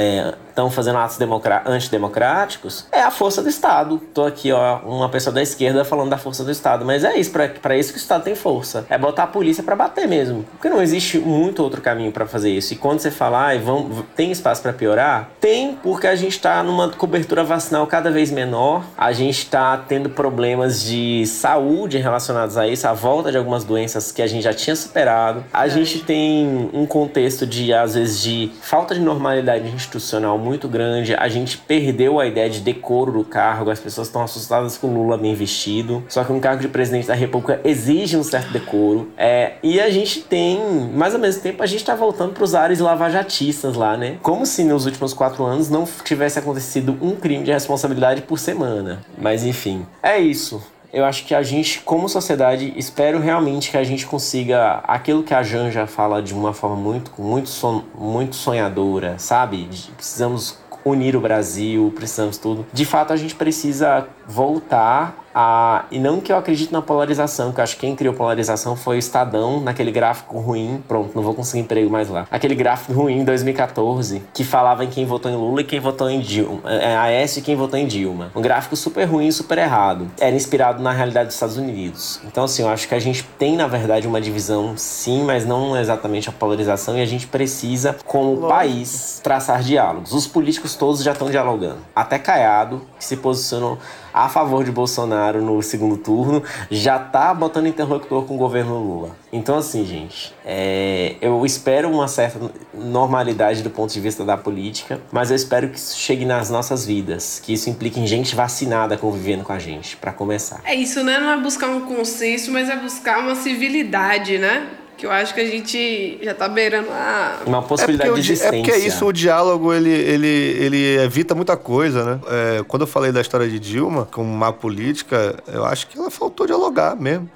estão 0.61 0.71
fazendo 0.71 0.99
atos 0.99 1.19
antidemocráticos, 1.67 2.87
é 2.93 3.01
a 3.01 3.11
força 3.11 3.43
do 3.43 3.49
Estado. 3.49 4.01
Tô 4.13 4.25
aqui, 4.25 4.53
ó, 4.53 4.79
uma 4.81 5.09
pessoa 5.09 5.33
da 5.33 5.43
esquerda 5.43 5.85
falando 5.85 6.11
da 6.11 6.19
força 6.19 6.45
do 6.45 6.51
Estado, 6.51 6.85
mas 6.85 7.05
é 7.05 7.17
isso, 7.17 7.31
para 7.31 7.77
isso 7.77 7.93
que 7.93 7.99
o 7.99 8.01
Estado 8.01 8.25
tem 8.25 8.35
força. 8.35 8.85
É 8.91 8.99
botar 8.99 9.25
a 9.25 9.27
polícia 9.27 9.63
para 9.63 9.75
bater 9.75 10.07
mesmo. 10.07 10.45
Porque 10.53 10.69
não 10.69 10.83
existe 10.83 11.19
muito 11.19 11.63
outro 11.63 11.81
caminho 11.81 12.13
para 12.13 12.27
fazer 12.27 12.51
isso. 12.51 12.75
E 12.75 12.77
quando 12.77 13.01
você 13.01 13.11
fala, 13.11 13.51
ah, 13.51 13.59
vão, 13.59 14.05
tem 14.15 14.31
espaço 14.31 14.61
para 14.61 14.73
piorar? 14.73 15.31
Tem, 15.41 15.75
porque 15.83 16.07
a 16.07 16.17
gente 16.17 16.33
está 16.33 16.63
numa 16.63 16.91
cobertura 16.91 17.43
vacinal 17.43 17.87
cada 17.87 18.11
vez 18.11 18.31
menor, 18.31 18.85
a 18.97 19.13
gente 19.13 19.39
está 19.39 19.77
tendo 19.77 20.11
problemas 20.11 20.83
de 20.83 21.27
saúde 21.27 21.99
relacionados 21.99 22.57
a 22.57 22.67
isso, 22.67 22.87
a 22.87 22.93
volta 22.93 23.31
de 23.31 23.39
algumas 23.39 23.65
doenças 23.65 24.13
que 24.13 24.21
a 24.21 24.27
gente 24.27 24.43
já 24.43 24.53
tinha 24.53 24.77
superado. 24.77 25.45
A 25.53 25.69
gente 25.69 26.01
tem 26.01 26.71
um 26.73 26.85
contexto 26.85 27.47
de, 27.47 27.73
às 27.73 27.95
vezes, 27.95 28.21
de 28.21 28.53
falta 28.61 28.95
de 28.95 29.01
normalidade 29.01 29.69
institucional 29.69 30.39
muito 30.39 30.50
grande. 30.69 31.15
A 31.15 31.29
gente 31.29 31.59
perdeu 31.59 32.19
a 32.21 32.27
ideia 32.27 32.49
de 32.49 32.61
decoro 32.61 33.13
do 33.13 33.25
cargo, 33.25 33.71
as 33.71 33.81
pessoas 33.81 34.07
estão 34.09 34.23
assustadas 34.23 34.77
com 34.77 34.93
Lula 34.93 35.17
bem 35.17 35.35
vestido. 35.35 36.03
Só 36.09 36.25
que 36.25 36.33
um 36.33 36.41
cargo 36.41 36.63
de 36.63 36.69
presidente 36.69 37.07
da 37.07 37.15
República 37.15 37.61
exige 37.65 38.17
um 38.17 38.23
certo 38.23 38.53
decoro. 38.53 39.11
É, 39.17 39.55
e 39.63 39.81
a 39.81 39.91
gente 39.91 40.21
tem, 40.23 40.61
mas 40.95 41.15
ao 41.15 41.21
mesmo 41.21 41.43
tempo, 41.43 41.63
a 41.63 41.67
gente 41.67 41.81
está 41.81 41.95
voltando 41.95 42.33
para 42.33 42.45
os 42.45 42.55
ares 42.55 42.81
lavajatistas 42.81 43.77
lá, 43.77 43.97
né? 43.97 44.17
Como 44.23 44.47
se 44.47 44.65
nos 44.65 44.87
últimos 44.87 45.13
quatro 45.13 45.45
anos 45.45 45.69
não 45.69 45.87
tivesse 46.05 46.39
acontecido 46.39 46.97
um 47.01 47.15
crime 47.17 47.45
de 47.45 47.53
responsabilidade 47.53 48.23
por 48.23 48.39
semana. 48.39 49.01
Mas 49.19 49.45
enfim, 49.45 49.87
é 50.03 50.19
isso. 50.19 50.63
Eu 50.93 51.05
acho 51.05 51.25
que 51.25 51.35
a 51.35 51.43
gente, 51.43 51.81
como 51.81 52.09
sociedade, 52.09 52.73
espero 52.77 53.21
realmente 53.21 53.71
que 53.71 53.77
a 53.77 53.85
gente 53.85 54.07
consiga 54.07 54.81
aquilo 54.87 55.23
que 55.23 55.33
a 55.33 55.43
Janja 55.43 55.87
fala 55.87 56.21
de 56.21 56.35
uma 56.35 56.53
forma 56.53 56.77
muito, 56.77 57.13
muito, 57.17 57.49
son, 57.49 57.85
muito 57.97 58.35
sonhadora, 58.35 59.19
sabe? 59.19 59.69
Precisamos 59.97 60.59
unir 60.85 61.15
o 61.15 61.21
Brasil, 61.21 61.93
precisamos 61.95 62.39
tudo. 62.39 62.67
De 62.73 62.85
fato, 62.85 63.13
a 63.13 63.17
gente 63.17 63.35
precisa 63.35 64.09
voltar 64.31 65.21
a, 65.35 65.85
e 65.91 65.99
não 65.99 66.21
que 66.21 66.33
eu 66.33 66.37
acredite 66.37 66.73
na 66.73 66.83
polarização, 66.83 67.53
que 67.53 67.61
eu 67.61 67.65
acho 67.65 67.75
que 67.75 67.81
quem 67.83 67.95
criou 67.95 68.15
polarização 68.15 68.77
foi 68.77 68.97
o 68.97 68.99
Estadão, 68.99 69.61
naquele 69.61 69.91
gráfico 69.91 70.39
ruim. 70.39 70.83
Pronto, 70.87 71.13
não 71.15 71.23
vou 71.23 71.35
conseguir 71.35 71.63
emprego 71.63 71.91
mais 71.91 72.09
lá. 72.09 72.27
Aquele 72.31 72.55
gráfico 72.55 72.93
ruim 72.93 73.19
em 73.19 73.25
2014, 73.25 74.23
que 74.35 74.45
falava 74.45 74.85
em 74.85 74.89
quem 74.89 75.07
votou 75.07 75.31
em 75.31 75.37
Lula 75.37 75.61
e 75.61 75.65
quem 75.65 75.81
votou 75.81 76.11
em 76.11 76.21
Dilma. 76.21 76.61
É, 76.71 76.97
Aécio 76.97 77.41
e 77.41 77.43
quem 77.43 77.57
votou 77.57 77.79
em 77.79 77.87
Dilma. 77.87 78.31
Um 78.35 78.43
gráfico 78.43 78.77
super 78.77 79.05
ruim, 79.05 79.31
super 79.31 79.59
errado. 79.59 80.11
Era 80.19 80.35
inspirado 80.35 80.83
na 80.83 80.93
realidade 80.93 81.27
dos 81.27 81.35
Estados 81.35 81.57
Unidos. 81.57 82.21
Então, 82.27 82.45
assim, 82.45 82.63
eu 82.63 82.69
acho 82.69 82.89
que 82.89 82.95
a 82.95 82.99
gente 82.99 83.23
tem, 83.39 83.57
na 83.57 83.67
verdade, 83.67 84.07
uma 84.07 84.21
divisão, 84.21 84.75
sim, 84.77 85.23
mas 85.23 85.47
não 85.47 85.77
exatamente 85.77 86.29
a 86.29 86.33
polarização, 86.33 86.99
e 86.99 87.03
a 87.03 87.07
gente 87.07 87.27
precisa, 87.27 87.97
como 88.05 88.33
Lógico. 88.33 88.49
país, 88.49 89.21
traçar 89.23 89.63
diálogos. 89.63 90.13
Os 90.13 90.27
políticos 90.27 90.75
todos 90.75 91.03
já 91.03 91.13
estão 91.13 91.31
dialogando. 91.31 91.79
Até 91.95 92.19
Caiado, 92.19 92.83
que 93.01 93.05
se 93.07 93.17
posicionou 93.17 93.79
a 94.13 94.29
favor 94.29 94.63
de 94.63 94.71
Bolsonaro 94.71 95.41
no 95.41 95.63
segundo 95.63 95.97
turno, 95.97 96.43
já 96.71 96.99
tá 96.99 97.33
botando 97.33 97.67
interlocutor 97.67 98.25
com 98.25 98.35
o 98.35 98.39
governo 98.39 98.79
Lula. 98.79 99.17
Então, 99.33 99.57
assim, 99.57 99.85
gente, 99.87 100.35
é, 100.45 101.17
eu 101.21 101.45
espero 101.47 101.89
uma 101.89 102.07
certa 102.09 102.39
normalidade 102.75 103.63
do 103.63 103.71
ponto 103.71 103.93
de 103.93 104.01
vista 104.01 104.25
da 104.25 104.37
política, 104.37 105.01
mas 105.11 105.31
eu 105.31 105.37
espero 105.37 105.71
que 105.71 105.79
isso 105.79 105.97
chegue 105.97 106.25
nas 106.25 106.51
nossas 106.51 106.85
vidas, 106.85 107.41
que 107.43 107.55
isso 107.55 107.71
implique 107.71 107.99
em 107.99 108.07
gente 108.07 108.35
vacinada 108.37 108.97
convivendo 108.97 109.45
com 109.45 109.53
a 109.53 109.59
gente, 109.59 109.97
para 109.97 110.13
começar. 110.13 110.61
É 110.65 110.75
isso, 110.75 111.03
né? 111.03 111.19
Não 111.19 111.31
é 111.31 111.41
buscar 111.41 111.69
um 111.69 111.83
consenso, 111.83 112.53
mas 112.53 112.69
é 112.69 112.77
buscar 112.77 113.21
uma 113.21 113.35
civilidade, 113.35 114.39
né? 114.39 114.67
Que 115.01 115.07
eu 115.07 115.11
acho 115.11 115.33
que 115.33 115.41
a 115.41 115.47
gente 115.47 116.19
já 116.23 116.35
tá 116.35 116.47
beirando 116.47 116.91
a... 116.91 117.39
Uma 117.47 117.63
possibilidade 117.63 118.11
é 118.11 118.13
de 118.13 118.21
existência. 118.21 118.49
É 118.49 118.59
porque 118.59 118.71
é 118.71 118.79
isso, 118.79 119.07
o 119.07 119.13
diálogo, 119.13 119.73
ele, 119.73 119.91
ele, 119.91 120.27
ele 120.27 120.99
evita 120.99 121.35
muita 121.35 121.57
coisa, 121.57 122.05
né? 122.05 122.21
É, 122.29 122.63
quando 122.69 122.83
eu 122.83 122.87
falei 122.87 123.11
da 123.11 123.21
história 123.23 123.49
de 123.49 123.59
Dilma, 123.59 124.07
como 124.13 124.31
uma 124.31 124.53
política, 124.53 125.37
eu 125.49 125.65
acho 125.65 125.87
que 125.87 125.99
ela 125.99 126.11
faltou 126.11 126.47
dialogar 126.47 126.95
mesmo. 126.97 127.31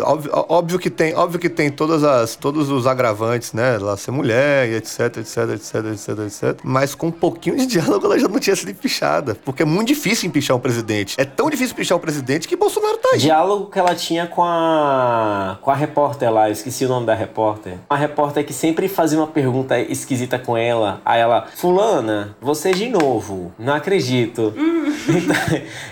Óbvio, 0.00 0.30
óbvio, 0.48 0.78
que 0.80 0.90
tem, 0.90 1.14
óbvio 1.14 1.38
que 1.38 1.48
tem 1.48 1.70
todas 1.70 2.02
as, 2.02 2.34
todos 2.34 2.68
os 2.70 2.88
agravantes, 2.88 3.52
né? 3.52 3.76
Ela 3.76 3.96
ser 3.96 4.10
mulher 4.10 4.68
e 4.68 4.74
etc, 4.74 5.18
etc, 5.18 5.36
etc, 5.54 5.74
etc, 5.92 6.08
etc. 6.26 6.60
Mas 6.64 6.96
com 6.96 7.06
um 7.06 7.12
pouquinho 7.12 7.56
de 7.56 7.66
diálogo 7.70 8.04
ela 8.06 8.18
já 8.18 8.26
não 8.26 8.40
tinha 8.40 8.56
sido 8.56 8.72
empichada. 8.72 9.36
Porque 9.44 9.62
é 9.62 9.66
muito 9.66 9.88
difícil 9.88 10.28
empichar 10.28 10.56
um 10.56 10.60
presidente. 10.60 11.14
É 11.16 11.24
tão 11.24 11.48
difícil 11.48 11.72
empichar 11.74 11.96
um 11.96 12.00
presidente 12.00 12.48
que 12.48 12.56
Bolsonaro 12.56 12.96
tá 12.98 13.10
aí. 13.12 13.20
Diálogo 13.20 13.70
que 13.70 13.78
ela 13.78 13.94
tinha 13.94 14.26
com 14.26 14.42
a, 14.42 15.56
com 15.62 15.70
a 15.70 15.74
repórter 15.74 16.32
lá, 16.32 16.48
eu 16.48 16.52
esqueci 16.52 16.79
esqueci 16.80 16.84
o 16.86 16.88
nome 16.88 17.06
da 17.06 17.14
repórter. 17.14 17.74
Uma 17.90 17.98
repórter 17.98 18.44
que 18.44 18.52
sempre 18.52 18.88
fazia 18.88 19.18
uma 19.18 19.26
pergunta 19.26 19.78
esquisita 19.78 20.38
com 20.38 20.56
ela. 20.56 21.00
Aí 21.04 21.20
ela, 21.20 21.46
Fulana, 21.56 22.36
você 22.40 22.72
de 22.72 22.88
novo. 22.88 23.52
Não 23.58 23.74
acredito. 23.74 24.54
Então, 25.08 25.34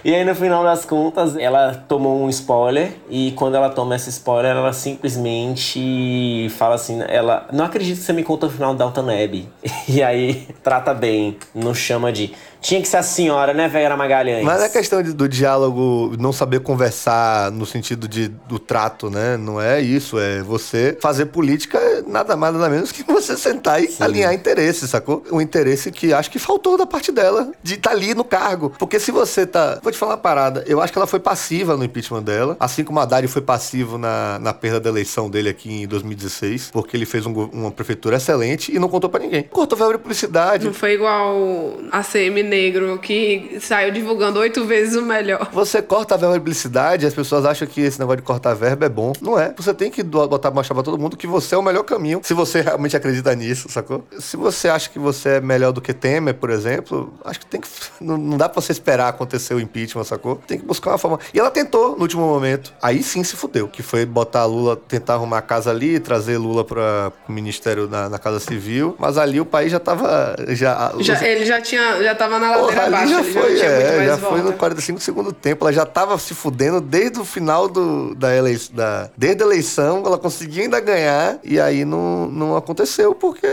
e 0.04 0.14
aí 0.14 0.24
no 0.24 0.34
final 0.34 0.62
das 0.62 0.84
contas, 0.84 1.34
ela 1.36 1.74
tomou 1.88 2.22
um 2.22 2.28
spoiler. 2.28 2.92
E 3.08 3.32
quando 3.32 3.56
ela 3.56 3.70
toma 3.70 3.96
esse 3.96 4.10
spoiler, 4.10 4.54
ela 4.54 4.72
simplesmente 4.72 6.48
fala 6.50 6.74
assim: 6.74 7.00
ela 7.08 7.48
não 7.52 7.64
acredito 7.64 7.96
que 7.98 8.04
você 8.04 8.12
me 8.12 8.22
conta 8.22 8.46
o 8.46 8.50
final 8.50 8.74
da 8.74 8.84
Downton 8.84 9.08
Abbey. 9.10 9.48
E 9.88 10.02
aí 10.02 10.46
trata 10.62 10.92
bem, 10.92 11.38
não 11.54 11.74
chama 11.74 12.12
de 12.12 12.32
tinha 12.60 12.80
que 12.80 12.88
ser 12.88 12.98
a 12.98 13.02
senhora, 13.02 13.52
né, 13.52 13.68
Vera 13.68 13.96
Magalhães? 13.96 14.44
Mas 14.44 14.62
a 14.62 14.68
questão 14.68 15.02
de, 15.02 15.12
do 15.12 15.28
diálogo, 15.28 16.14
não 16.18 16.32
saber 16.32 16.60
conversar 16.60 17.50
no 17.52 17.64
sentido 17.64 18.08
de, 18.08 18.28
do 18.28 18.58
trato, 18.58 19.10
né? 19.10 19.36
Não 19.36 19.60
é 19.60 19.80
isso. 19.80 20.18
É 20.18 20.42
você 20.42 20.96
fazer 21.00 21.26
política 21.26 21.78
nada 22.06 22.36
mais 22.36 22.54
nada 22.54 22.68
menos 22.68 22.92
que 22.92 23.02
você 23.04 23.36
sentar 23.36 23.82
e 23.82 23.88
Sim. 23.88 24.02
alinhar 24.02 24.32
interesses, 24.34 24.90
sacou? 24.90 25.22
Um 25.30 25.40
interesse 25.40 25.90
que 25.90 26.12
acho 26.12 26.30
que 26.30 26.38
faltou 26.38 26.76
da 26.76 26.86
parte 26.86 27.12
dela, 27.12 27.50
de 27.62 27.74
estar 27.74 27.90
tá 27.90 27.96
ali 27.96 28.14
no 28.14 28.24
cargo. 28.24 28.72
Porque 28.78 28.98
se 28.98 29.10
você 29.10 29.46
tá. 29.46 29.78
Vou 29.82 29.92
te 29.92 29.98
falar 29.98 30.12
uma 30.12 30.18
parada. 30.18 30.64
Eu 30.66 30.80
acho 30.80 30.92
que 30.92 30.98
ela 30.98 31.06
foi 31.06 31.20
passiva 31.20 31.76
no 31.76 31.84
impeachment 31.84 32.22
dela, 32.22 32.56
assim 32.58 32.84
como 32.84 32.98
a 32.98 33.02
Haddad 33.02 33.26
foi 33.28 33.42
passivo 33.42 33.98
na, 33.98 34.38
na 34.38 34.52
perda 34.52 34.80
da 34.80 34.90
eleição 34.90 35.30
dele 35.30 35.48
aqui 35.48 35.82
em 35.82 35.86
2016, 35.86 36.70
porque 36.72 36.96
ele 36.96 37.06
fez 37.06 37.26
um, 37.26 37.32
uma 37.32 37.70
prefeitura 37.70 38.16
excelente 38.16 38.74
e 38.74 38.78
não 38.78 38.88
contou 38.88 39.08
para 39.08 39.20
ninguém. 39.20 39.44
Cortou 39.44 39.78
verba 39.78 39.94
de 39.94 39.98
publicidade. 39.98 40.66
Não 40.66 40.74
foi 40.74 40.92
igual 40.92 41.36
a 41.90 42.02
CM 42.02 42.42
negro 42.48 42.98
que 42.98 43.58
saiu 43.60 43.92
divulgando 43.92 44.40
oito 44.40 44.64
vezes 44.64 44.96
o 44.96 45.02
melhor. 45.02 45.48
Você 45.52 45.82
corta 45.82 46.14
a 46.14 46.18
verba 46.18 46.34
de 46.34 46.40
publicidade, 46.40 47.06
as 47.06 47.14
pessoas 47.14 47.44
acham 47.44 47.68
que 47.68 47.80
esse 47.80 47.98
negócio 47.98 48.18
de 48.18 48.22
cortar 48.22 48.50
a 48.50 48.54
verba 48.54 48.86
é 48.86 48.88
bom. 48.88 49.12
Não 49.20 49.38
é. 49.38 49.52
Você 49.56 49.74
tem 49.74 49.90
que 49.90 50.02
botar 50.02 50.50
mostrar 50.50 50.74
pra 50.74 50.82
todo 50.82 50.98
mundo 50.98 51.16
que 51.16 51.26
você 51.26 51.54
é 51.54 51.58
o 51.58 51.62
melhor 51.62 51.82
caminho, 51.84 52.20
se 52.24 52.34
você 52.34 52.60
realmente 52.60 52.96
acredita 52.96 53.34
nisso, 53.34 53.68
sacou? 53.68 54.04
Se 54.18 54.36
você 54.36 54.68
acha 54.68 54.88
que 54.88 54.98
você 54.98 55.30
é 55.30 55.40
melhor 55.40 55.72
do 55.72 55.80
que 55.80 55.92
Temer, 55.92 56.34
por 56.34 56.50
exemplo, 56.50 57.12
acho 57.24 57.40
que 57.40 57.46
tem 57.46 57.60
que. 57.60 57.68
Não, 58.00 58.16
não 58.16 58.36
dá 58.36 58.48
pra 58.48 58.60
você 58.60 58.70
esperar 58.72 59.08
acontecer 59.08 59.54
o 59.54 59.60
impeachment, 59.60 60.04
sacou? 60.04 60.36
Tem 60.36 60.58
que 60.58 60.64
buscar 60.64 60.92
uma 60.92 60.98
forma. 60.98 61.18
E 61.34 61.38
ela 61.38 61.50
tentou 61.50 61.96
no 61.96 62.02
último 62.02 62.22
momento. 62.22 62.72
Aí 62.80 63.02
sim 63.02 63.24
se 63.24 63.36
fudeu. 63.36 63.68
Que 63.68 63.82
foi 63.82 64.06
botar 64.06 64.44
Lula, 64.44 64.76
tentar 64.76 65.14
arrumar 65.14 65.38
a 65.38 65.42
casa 65.42 65.70
ali, 65.70 65.98
trazer 65.98 66.38
Lula 66.38 66.64
para 66.64 67.12
o 67.28 67.32
ministério 67.32 67.88
na, 67.88 68.08
na, 68.08 68.18
Casa 68.18 68.40
Civil. 68.40 68.94
Mas 68.98 69.18
ali 69.18 69.40
o 69.40 69.44
país 69.44 69.72
já 69.72 69.80
tava. 69.80 70.36
Já, 70.48 70.92
já 71.00 71.26
Ele 71.26 71.44
já 71.44 71.60
tinha. 71.60 72.02
Já 72.02 72.14
tava 72.14 72.37
na 72.38 72.50
ladeira 72.50 72.66
Porra, 72.66 72.86
abaixo. 72.86 73.12
Já 73.12 73.24
foi, 73.24 73.56
já, 73.56 73.66
é, 73.66 74.06
já 74.06 74.18
foi 74.18 74.42
no 74.42 74.52
45 74.52 75.00
segundo 75.00 75.32
tempo. 75.32 75.64
Ela 75.64 75.72
já 75.72 75.86
tava 75.86 76.18
se 76.18 76.34
fudendo 76.34 76.80
desde 76.80 77.18
o 77.18 77.24
final 77.24 77.68
do, 77.68 78.14
da 78.14 78.34
eleição. 78.34 78.74
Da, 78.74 79.10
desde 79.16 79.42
a 79.42 79.46
eleição, 79.46 80.02
ela 80.04 80.18
conseguia 80.18 80.64
ainda 80.64 80.80
ganhar. 80.80 81.38
E 81.42 81.60
aí 81.60 81.84
não, 81.84 82.26
não 82.28 82.56
aconteceu 82.56 83.14
porque 83.14 83.46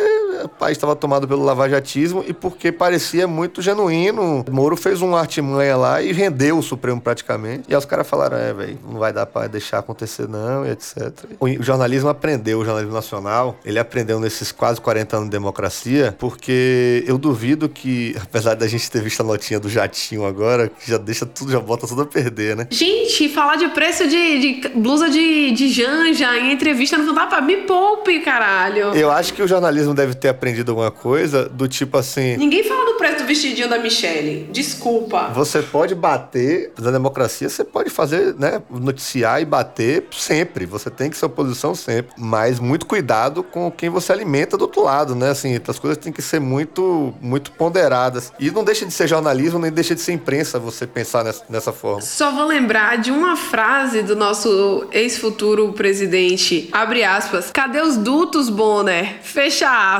o 0.44 0.49
país 0.49 0.78
estava 0.78 0.95
tomado 0.95 1.28
pelo 1.28 1.44
lavajatismo 1.44 2.24
e 2.28 2.34
porque 2.34 2.72
parecia 2.72 3.28
muito 3.28 3.62
genuíno. 3.62 4.45
Moro 4.49 4.76
fez 4.76 5.02
um 5.02 5.16
artimanha 5.16 5.76
lá 5.76 6.02
e 6.02 6.12
rendeu 6.12 6.57
o 6.57 6.64
Supremo 6.64 6.99
praticamente. 7.02 7.64
E 7.68 7.74
aí 7.74 7.78
os 7.78 7.86
caras 7.86 8.07
falaram: 8.07 8.38
é, 8.38 8.53
velho, 8.53 8.80
não 8.88 8.99
vai 8.99 9.12
dar 9.12 9.26
pra 9.26 9.48
deixar 9.48 9.80
acontecer, 9.80 10.28
não, 10.28 10.66
e 10.66 10.72
etc. 10.72 11.12
O 11.40 11.48
jornalismo 11.62 12.10
aprendeu, 12.10 12.60
o 12.60 12.66
jornalismo 12.66 12.94
nacional, 12.94 13.57
ele 13.66 13.80
aprendeu 13.80 14.20
nesses 14.20 14.52
quase 14.52 14.80
40 14.80 15.16
anos 15.16 15.30
de 15.30 15.32
democracia, 15.32 16.16
porque 16.18 17.03
eu 17.07 17.18
duvido 17.18 17.68
que, 17.68 18.16
apesar 18.22 18.56
da 18.56 18.68
gente 18.68 18.90
ter 18.90 19.02
visto 19.02 19.22
a 19.22 19.24
notinha 19.24 19.60
do 19.60 19.70
jatinho 19.70 20.26
agora, 20.26 20.70
que 20.70 20.90
já 20.90 20.98
deixa 20.98 21.26
tudo, 21.26 21.52
já 21.52 21.60
bota 21.60 21.88
tudo 21.88 22.03
a 22.03 22.06
perder, 22.06 22.56
né? 22.56 22.68
Gente, 22.70 23.30
falar 23.30 23.56
de 23.56 23.68
preço 23.70 24.07
de, 24.07 24.40
de 24.40 24.70
blusa 24.70 25.10
de, 25.10 25.52
de 25.52 25.70
janja 25.70 26.38
em 26.38 26.52
entrevista 26.52 26.98
no 26.98 27.16
Fantástico, 27.16 27.45
me 27.45 27.57
poupe, 27.57 28.20
caralho. 28.20 28.94
Eu 28.94 29.12
acho 29.12 29.34
que 29.34 29.41
o 29.41 29.48
jornalismo 29.48 29.94
deve 29.94 30.14
ter 30.14 30.25
aprendido 30.30 30.72
alguma 30.72 30.92
coisa 30.92 31.48
do 31.48 31.68
tipo 31.68 31.98
assim. 31.98 32.38
Ninguém 32.38 32.64
fala 32.64 32.86
do 32.86 32.98
preço 32.98 33.18
do 33.18 33.26
vestidinho 33.26 33.70
da 33.70 33.78
Michelle. 33.78 34.50
Desculpa. 34.52 35.30
Você 35.34 35.62
pode 35.62 35.96
bater, 35.96 36.72
na 36.80 36.92
democracia, 36.92 37.50
você 37.50 37.64
pode 37.64 37.90
fazer, 37.90 38.36
né? 38.36 38.62
Noticiar 38.70 39.42
e 39.42 39.46
bater 39.46 40.08
sempre. 40.12 40.66
Você 40.66 40.90
tem 40.90 41.10
que 41.10 41.18
ser 41.18 41.26
oposição 41.26 41.76
sempre. 41.76 42.14
Mas 42.18 42.60
muito 42.60 42.86
cuidado 42.86 43.44
com 43.44 43.72
quem 43.72 43.90
você 43.90 44.12
alimenta 44.12 44.58
do 44.58 44.64
outro 44.64 44.84
lado, 44.84 45.16
né? 45.16 45.30
Assim, 45.30 45.60
as 45.68 45.80
coisas 45.80 45.98
têm 45.98 46.12
que 46.12 46.22
ser 46.22 46.40
muito, 46.40 47.14
muito 47.22 47.52
ponderadas. 47.52 48.32
E 48.40 48.52
não 48.52 48.64
deixa 48.64 48.86
de 48.86 48.94
ser 48.94 49.08
jornalismo, 49.08 49.60
nem 49.60 49.72
deixa 49.72 49.96
de 49.96 50.02
ser 50.02 50.14
imprensa 50.14 50.60
você 50.60 50.88
pensar 50.88 51.24
nessa, 51.24 51.44
nessa 51.50 51.72
forma. 51.72 52.02
Só 52.02 52.32
vou 52.32 52.46
lembrar 52.46 52.98
de 52.98 53.12
uma 53.12 53.36
frase 53.36 54.02
do 54.02 54.16
nosso 54.16 54.88
ex-futuro 54.92 55.74
presidente, 55.74 56.70
abre 56.72 57.04
aspas, 57.04 57.52
cadê 57.52 57.82
os 57.82 57.98
dutos, 57.98 58.50
Bonner? 58.50 59.18
Fecha 59.22 59.96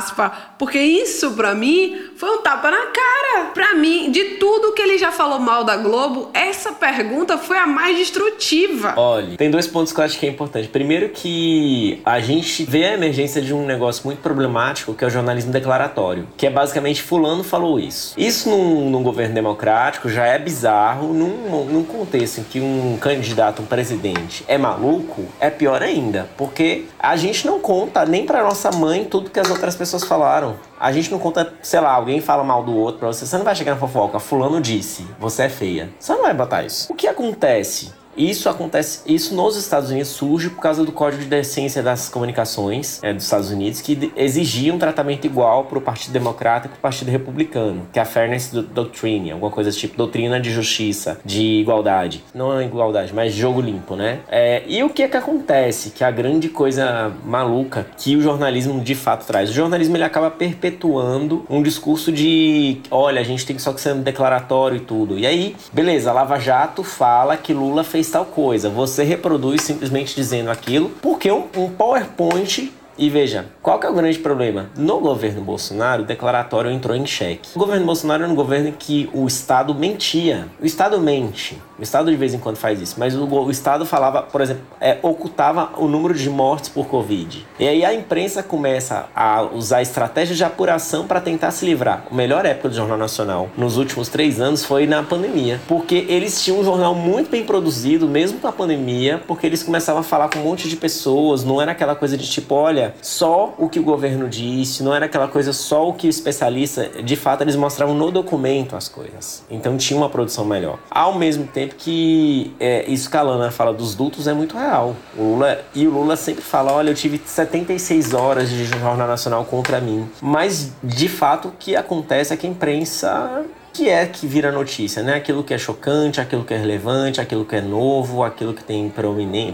Porque 0.58 0.78
isso, 0.78 1.32
para 1.32 1.54
mim, 1.54 1.96
foi 2.16 2.30
um 2.30 2.42
tapa 2.42 2.70
na 2.70 2.86
cara. 2.86 3.50
Para 3.52 3.74
mim, 3.74 4.10
de 4.10 4.36
tudo 4.36 4.72
que 4.72 4.82
ele 4.82 4.98
já 4.98 5.12
falou 5.12 5.38
mal 5.38 5.64
da 5.64 5.76
Globo, 5.76 6.30
essa 6.32 6.72
pergunta 6.72 7.36
foi 7.38 7.58
a 7.58 7.66
mais 7.66 7.96
destrutiva. 7.96 8.94
Olha, 8.96 9.36
tem 9.36 9.50
dois 9.50 9.66
pontos 9.66 9.92
que 9.92 10.00
eu 10.00 10.04
acho 10.04 10.18
que 10.18 10.26
é 10.26 10.30
importante. 10.30 10.68
Primeiro 10.68 11.08
que 11.10 12.00
a 12.04 12.20
gente 12.20 12.64
vê 12.64 12.84
a 12.84 12.94
emergência 12.94 13.40
de 13.42 13.52
um 13.52 13.64
negócio 13.66 14.02
muito 14.04 14.20
problemático, 14.20 14.94
que 14.94 15.04
é 15.04 15.06
o 15.06 15.10
jornalismo 15.10 15.52
declaratório, 15.52 16.26
que 16.36 16.46
é 16.46 16.50
basicamente 16.50 17.02
fulano 17.02 17.44
falou 17.44 17.78
isso. 17.78 18.14
Isso 18.16 18.48
num, 18.48 18.90
num 18.90 19.02
governo 19.02 19.34
democrático 19.34 20.08
já 20.08 20.26
é 20.26 20.38
bizarro, 20.38 21.12
num, 21.12 21.64
num 21.64 21.84
contexto 21.84 22.40
em 22.40 22.44
que 22.44 22.60
um 22.60 22.96
candidato, 23.00 23.62
um 23.62 23.66
presidente 23.66 24.44
é 24.48 24.56
maluco, 24.56 25.24
é 25.40 25.50
pior 25.50 25.82
ainda, 25.82 26.28
porque 26.36 26.84
a 26.98 27.16
gente 27.16 27.46
não 27.46 27.60
conta 27.60 28.04
nem 28.04 28.26
para 28.26 28.42
nossa 28.42 28.70
mãe 28.70 29.04
tudo 29.04 29.30
que 29.30 29.40
as 29.40 29.50
outras 29.50 29.74
pessoas 29.76 30.04
falaram. 30.06 30.56
A 30.78 30.92
gente 30.92 31.10
não 31.10 31.18
conta, 31.18 31.52
sei 31.62 31.80
lá, 31.80 31.92
alguém 31.92 32.20
fala 32.20 32.44
mal 32.44 32.62
do 32.62 32.74
outro 32.74 33.00
pra 33.00 33.08
você, 33.08 33.26
você 33.26 33.36
não 33.36 33.44
vai 33.44 33.54
chegar 33.54 33.72
na 33.72 33.80
fofoca, 33.80 34.18
fulano 34.18 34.60
disse, 34.60 35.06
você 35.18 35.44
é 35.44 35.48
feia. 35.48 35.90
Você 35.98 36.12
não 36.12 36.22
vai 36.22 36.34
botar 36.34 36.64
isso. 36.64 36.92
O 36.92 36.96
que 36.96 37.06
acontece? 37.06 37.92
Isso 38.16 38.48
acontece, 38.48 39.00
isso 39.06 39.34
nos 39.34 39.56
Estados 39.56 39.90
Unidos 39.90 40.08
surge 40.08 40.50
por 40.50 40.60
causa 40.60 40.84
do 40.84 40.92
Código 40.92 41.22
de 41.22 41.28
Decência 41.28 41.82
das 41.82 42.08
Comunicações 42.08 42.98
é, 43.02 43.12
dos 43.12 43.24
Estados 43.24 43.50
Unidos, 43.50 43.80
que 43.80 44.12
exigia 44.16 44.72
um 44.72 44.78
tratamento 44.78 45.26
igual 45.26 45.64
para 45.64 45.78
o 45.78 45.80
Partido 45.80 46.12
Democrata 46.12 46.68
e 46.68 46.70
o 46.76 46.80
Partido 46.80 47.10
Republicano, 47.10 47.86
que 47.92 47.98
é 47.98 48.02
a 48.02 48.04
Fairness 48.04 48.50
Doctrine, 48.52 49.32
alguma 49.32 49.50
coisa 49.50 49.70
tipo 49.70 49.96
doutrina 49.96 50.40
de 50.40 50.50
justiça, 50.50 51.18
de 51.24 51.42
igualdade. 51.60 52.24
Não 52.34 52.58
é 52.58 52.64
igualdade, 52.64 53.12
mas 53.14 53.34
jogo 53.34 53.60
limpo, 53.60 53.96
né? 53.96 54.20
É, 54.28 54.62
e 54.66 54.82
o 54.82 54.88
que 54.88 55.02
é 55.02 55.08
que 55.08 55.16
acontece? 55.16 55.90
Que 55.90 56.02
a 56.02 56.10
grande 56.10 56.48
coisa 56.48 57.12
maluca 57.24 57.86
que 57.98 58.16
o 58.16 58.20
jornalismo 58.20 58.80
de 58.80 58.94
fato 58.94 59.26
traz. 59.26 59.50
O 59.50 59.52
jornalismo 59.52 59.96
ele 59.96 60.04
acaba 60.04 60.30
perpetuando 60.30 61.44
um 61.50 61.62
discurso 61.62 62.10
de 62.10 62.78
olha, 62.90 63.20
a 63.20 63.24
gente 63.24 63.44
tem 63.44 63.58
só 63.58 63.72
que 63.72 63.80
ser 63.80 63.94
declaratório 63.94 64.78
e 64.78 64.80
tudo. 64.80 65.18
E 65.18 65.26
aí, 65.26 65.56
beleza, 65.72 66.12
Lava 66.12 66.38
Jato 66.38 66.82
fala 66.82 67.36
que 67.36 67.52
Lula 67.52 67.84
fez 67.84 68.05
tal 68.10 68.24
coisa. 68.24 68.68
Você 68.68 69.02
reproduz 69.02 69.62
simplesmente 69.62 70.14
dizendo 70.14 70.50
aquilo, 70.50 70.90
porque 71.02 71.30
um, 71.30 71.44
um 71.56 71.70
PowerPoint 71.70 72.72
E 72.98 73.10
veja, 73.10 73.46
qual 73.62 73.78
que 73.78 73.86
é 73.86 73.90
o 73.90 73.94
grande 73.94 74.18
problema? 74.18 74.70
No 74.74 75.00
governo 75.00 75.42
Bolsonaro, 75.42 76.02
o 76.02 76.06
declaratório 76.06 76.70
entrou 76.70 76.96
em 76.96 77.04
xeque. 77.04 77.50
O 77.54 77.58
governo 77.58 77.84
Bolsonaro 77.84 78.22
era 78.22 78.32
um 78.32 78.34
governo 78.34 78.72
que 78.72 79.10
o 79.12 79.26
Estado 79.26 79.74
mentia. 79.74 80.48
O 80.60 80.64
Estado 80.64 80.98
mente. 80.98 81.60
O 81.78 81.82
Estado 81.82 82.10
de 82.10 82.16
vez 82.16 82.32
em 82.32 82.38
quando 82.38 82.56
faz 82.56 82.80
isso, 82.80 82.94
mas 82.98 83.14
o, 83.14 83.26
o 83.26 83.50
Estado 83.50 83.84
falava, 83.84 84.22
por 84.22 84.40
exemplo, 84.40 84.62
é, 84.80 84.96
ocultava 85.02 85.72
o 85.76 85.86
número 85.86 86.14
de 86.14 86.30
mortes 86.30 86.70
por 86.70 86.86
Covid. 86.86 87.46
E 87.60 87.68
aí 87.68 87.84
a 87.84 87.92
imprensa 87.92 88.42
começa 88.42 89.06
a 89.14 89.42
usar 89.42 89.82
estratégias 89.82 90.38
de 90.38 90.44
apuração 90.44 91.06
para 91.06 91.20
tentar 91.20 91.50
se 91.50 91.66
livrar. 91.66 92.04
A 92.10 92.14
melhor 92.14 92.46
época 92.46 92.70
do 92.70 92.74
Jornal 92.74 92.96
Nacional 92.96 93.50
nos 93.58 93.76
últimos 93.76 94.08
três 94.08 94.40
anos 94.40 94.64
foi 94.64 94.86
na 94.86 95.02
pandemia, 95.02 95.60
porque 95.68 96.06
eles 96.08 96.42
tinham 96.42 96.60
um 96.60 96.64
jornal 96.64 96.94
muito 96.94 97.30
bem 97.30 97.44
produzido, 97.44 98.08
mesmo 98.08 98.38
com 98.38 98.48
a 98.48 98.52
pandemia, 98.52 99.22
porque 99.26 99.46
eles 99.46 99.62
começavam 99.62 100.00
a 100.00 100.04
falar 100.04 100.30
com 100.30 100.38
um 100.38 100.44
monte 100.44 100.70
de 100.70 100.76
pessoas, 100.76 101.44
não 101.44 101.60
era 101.60 101.72
aquela 101.72 101.94
coisa 101.94 102.16
de 102.16 102.26
tipo, 102.26 102.54
olha, 102.54 102.85
só 103.02 103.54
o 103.58 103.68
que 103.68 103.78
o 103.78 103.82
governo 103.82 104.28
disse, 104.28 104.82
não 104.82 104.94
era 104.94 105.06
aquela 105.06 105.28
coisa 105.28 105.52
só 105.52 105.88
o 105.88 105.94
que 105.94 106.06
o 106.06 106.10
especialista, 106.10 106.88
de 107.02 107.16
fato 107.16 107.42
eles 107.42 107.56
mostravam 107.56 107.94
no 107.94 108.10
documento 108.10 108.76
as 108.76 108.88
coisas. 108.88 109.44
Então 109.50 109.76
tinha 109.76 109.96
uma 109.96 110.08
produção 110.08 110.44
melhor. 110.44 110.78
Ao 110.90 111.14
mesmo 111.14 111.46
tempo 111.46 111.74
que 111.76 112.54
é, 112.58 112.84
isso 112.90 113.10
que 113.10 113.16
a 113.16 113.50
fala 113.50 113.72
dos 113.72 113.94
dutos 113.94 114.26
é 114.26 114.32
muito 114.32 114.56
real. 114.56 114.94
O 115.16 115.22
Lula, 115.22 115.60
e 115.74 115.86
o 115.86 115.90
Lula 115.90 116.16
sempre 116.16 116.42
fala, 116.42 116.72
olha, 116.72 116.90
eu 116.90 116.94
tive 116.94 117.20
76 117.24 118.14
horas 118.14 118.48
de 118.48 118.64
Jornal 118.64 118.96
Nacional 118.96 119.44
contra 119.44 119.80
mim. 119.80 120.08
Mas, 120.20 120.72
de 120.82 121.08
fato, 121.08 121.48
o 121.48 121.52
que 121.58 121.76
acontece 121.76 122.32
é 122.32 122.36
que 122.36 122.46
a 122.46 122.50
imprensa 122.50 123.44
que 123.76 123.90
é 123.90 124.06
que 124.06 124.26
vira 124.26 124.50
notícia, 124.50 125.02
né? 125.02 125.14
Aquilo 125.14 125.44
que 125.44 125.52
é 125.52 125.58
chocante, 125.58 126.18
aquilo 126.18 126.44
que 126.44 126.54
é 126.54 126.56
relevante, 126.56 127.20
aquilo 127.20 127.44
que 127.44 127.56
é 127.56 127.60
novo, 127.60 128.24
aquilo 128.24 128.54
que 128.54 128.64
tem 128.64 128.90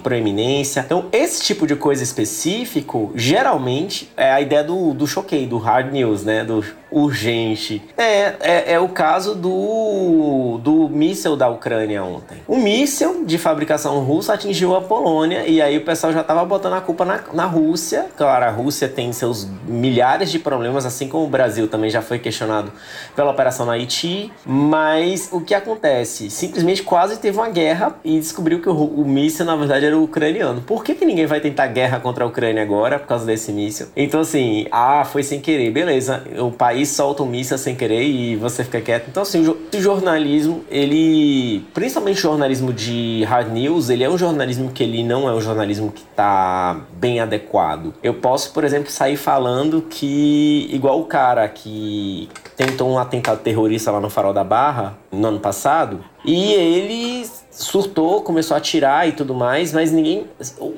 proeminência. 0.00 0.80
Então, 0.86 1.08
esse 1.10 1.42
tipo 1.42 1.66
de 1.66 1.74
coisa 1.74 2.04
específico, 2.04 3.10
geralmente, 3.16 4.08
é 4.16 4.30
a 4.30 4.40
ideia 4.40 4.62
do, 4.62 4.94
do 4.94 5.08
choquei, 5.08 5.44
do 5.44 5.58
hard 5.58 5.92
news, 5.92 6.24
né? 6.24 6.44
Do 6.44 6.64
urgente. 6.92 7.82
É, 7.96 8.34
é, 8.40 8.72
é 8.74 8.80
o 8.80 8.88
caso 8.88 9.34
do, 9.34 10.58
do 10.62 10.88
míssel 10.88 11.36
da 11.36 11.48
Ucrânia 11.48 12.04
ontem. 12.04 12.38
O 12.46 12.56
míssel 12.56 13.24
de 13.24 13.38
fabricação 13.38 13.98
russa 14.00 14.34
atingiu 14.34 14.76
a 14.76 14.80
Polônia 14.80 15.46
e 15.46 15.60
aí 15.60 15.78
o 15.78 15.84
pessoal 15.84 16.12
já 16.12 16.22
tava 16.22 16.44
botando 16.44 16.74
a 16.74 16.80
culpa 16.80 17.04
na, 17.04 17.20
na 17.32 17.46
Rússia. 17.46 18.06
Claro, 18.16 18.44
a 18.44 18.50
Rússia 18.50 18.88
tem 18.88 19.12
seus 19.12 19.48
milhares 19.66 20.30
de 20.30 20.38
problemas, 20.38 20.84
assim 20.84 21.08
como 21.08 21.24
o 21.24 21.28
Brasil 21.28 21.66
também 21.66 21.88
já 21.88 22.02
foi 22.02 22.18
questionado 22.18 22.70
pela 23.16 23.30
operação 23.30 23.64
na 23.64 23.72
Haiti. 23.72 24.30
Mas 24.44 25.30
o 25.32 25.40
que 25.40 25.54
acontece? 25.54 26.30
Simplesmente 26.30 26.82
quase 26.82 27.18
teve 27.18 27.38
uma 27.38 27.48
guerra 27.48 27.96
e 28.04 28.18
descobriu 28.18 28.60
que 28.60 28.68
o, 28.68 28.72
o 28.72 29.04
míssil, 29.06 29.46
na 29.46 29.56
verdade, 29.56 29.86
era 29.86 29.98
ucraniano. 29.98 30.60
Por 30.60 30.84
que, 30.84 30.94
que 30.94 31.04
ninguém 31.04 31.26
vai 31.26 31.40
tentar 31.40 31.66
guerra 31.68 31.98
contra 32.00 32.24
a 32.24 32.26
Ucrânia 32.26 32.62
agora 32.62 32.98
por 32.98 33.06
causa 33.06 33.24
desse 33.24 33.52
míssil? 33.52 33.86
Então, 33.96 34.20
assim, 34.20 34.66
ah, 34.70 35.04
foi 35.04 35.22
sem 35.22 35.40
querer, 35.40 35.70
beleza. 35.70 36.22
O 36.38 36.50
país 36.50 36.81
país 36.82 36.88
solta 36.90 37.22
um 37.22 37.26
míssil 37.26 37.56
sem 37.56 37.74
querer 37.74 38.02
e 38.02 38.36
você 38.36 38.64
fica 38.64 38.80
quieto. 38.80 39.06
Então, 39.08 39.22
assim, 39.22 39.46
o 39.46 39.80
jornalismo, 39.80 40.64
ele, 40.68 41.64
principalmente 41.72 42.18
o 42.18 42.22
jornalismo 42.22 42.72
de 42.72 43.24
hard 43.24 43.52
news, 43.52 43.88
ele 43.88 44.02
é 44.02 44.10
um 44.10 44.18
jornalismo 44.18 44.70
que 44.70 44.82
ele 44.82 45.02
não 45.02 45.28
é 45.28 45.32
um 45.32 45.40
jornalismo 45.40 45.92
que 45.92 46.02
tá 46.16 46.80
bem 46.94 47.20
adequado. 47.20 47.94
Eu 48.02 48.14
posso, 48.14 48.52
por 48.52 48.64
exemplo, 48.64 48.90
sair 48.90 49.16
falando 49.16 49.82
que, 49.82 50.68
igual 50.72 51.00
o 51.00 51.04
cara 51.04 51.48
que 51.48 52.28
tentou 52.56 52.90
um 52.90 52.98
atentado 52.98 53.40
terrorista 53.40 53.90
lá 53.90 54.00
no 54.00 54.10
Farol 54.10 54.32
da 54.32 54.44
Barra, 54.44 54.98
no 55.10 55.28
ano 55.28 55.40
passado, 55.40 56.04
e 56.24 56.52
ele 56.52 57.26
surtou, 57.50 58.22
começou 58.22 58.54
a 58.54 58.58
atirar 58.58 59.08
e 59.08 59.12
tudo 59.12 59.34
mais, 59.34 59.72
mas 59.72 59.92
ninguém. 59.92 60.26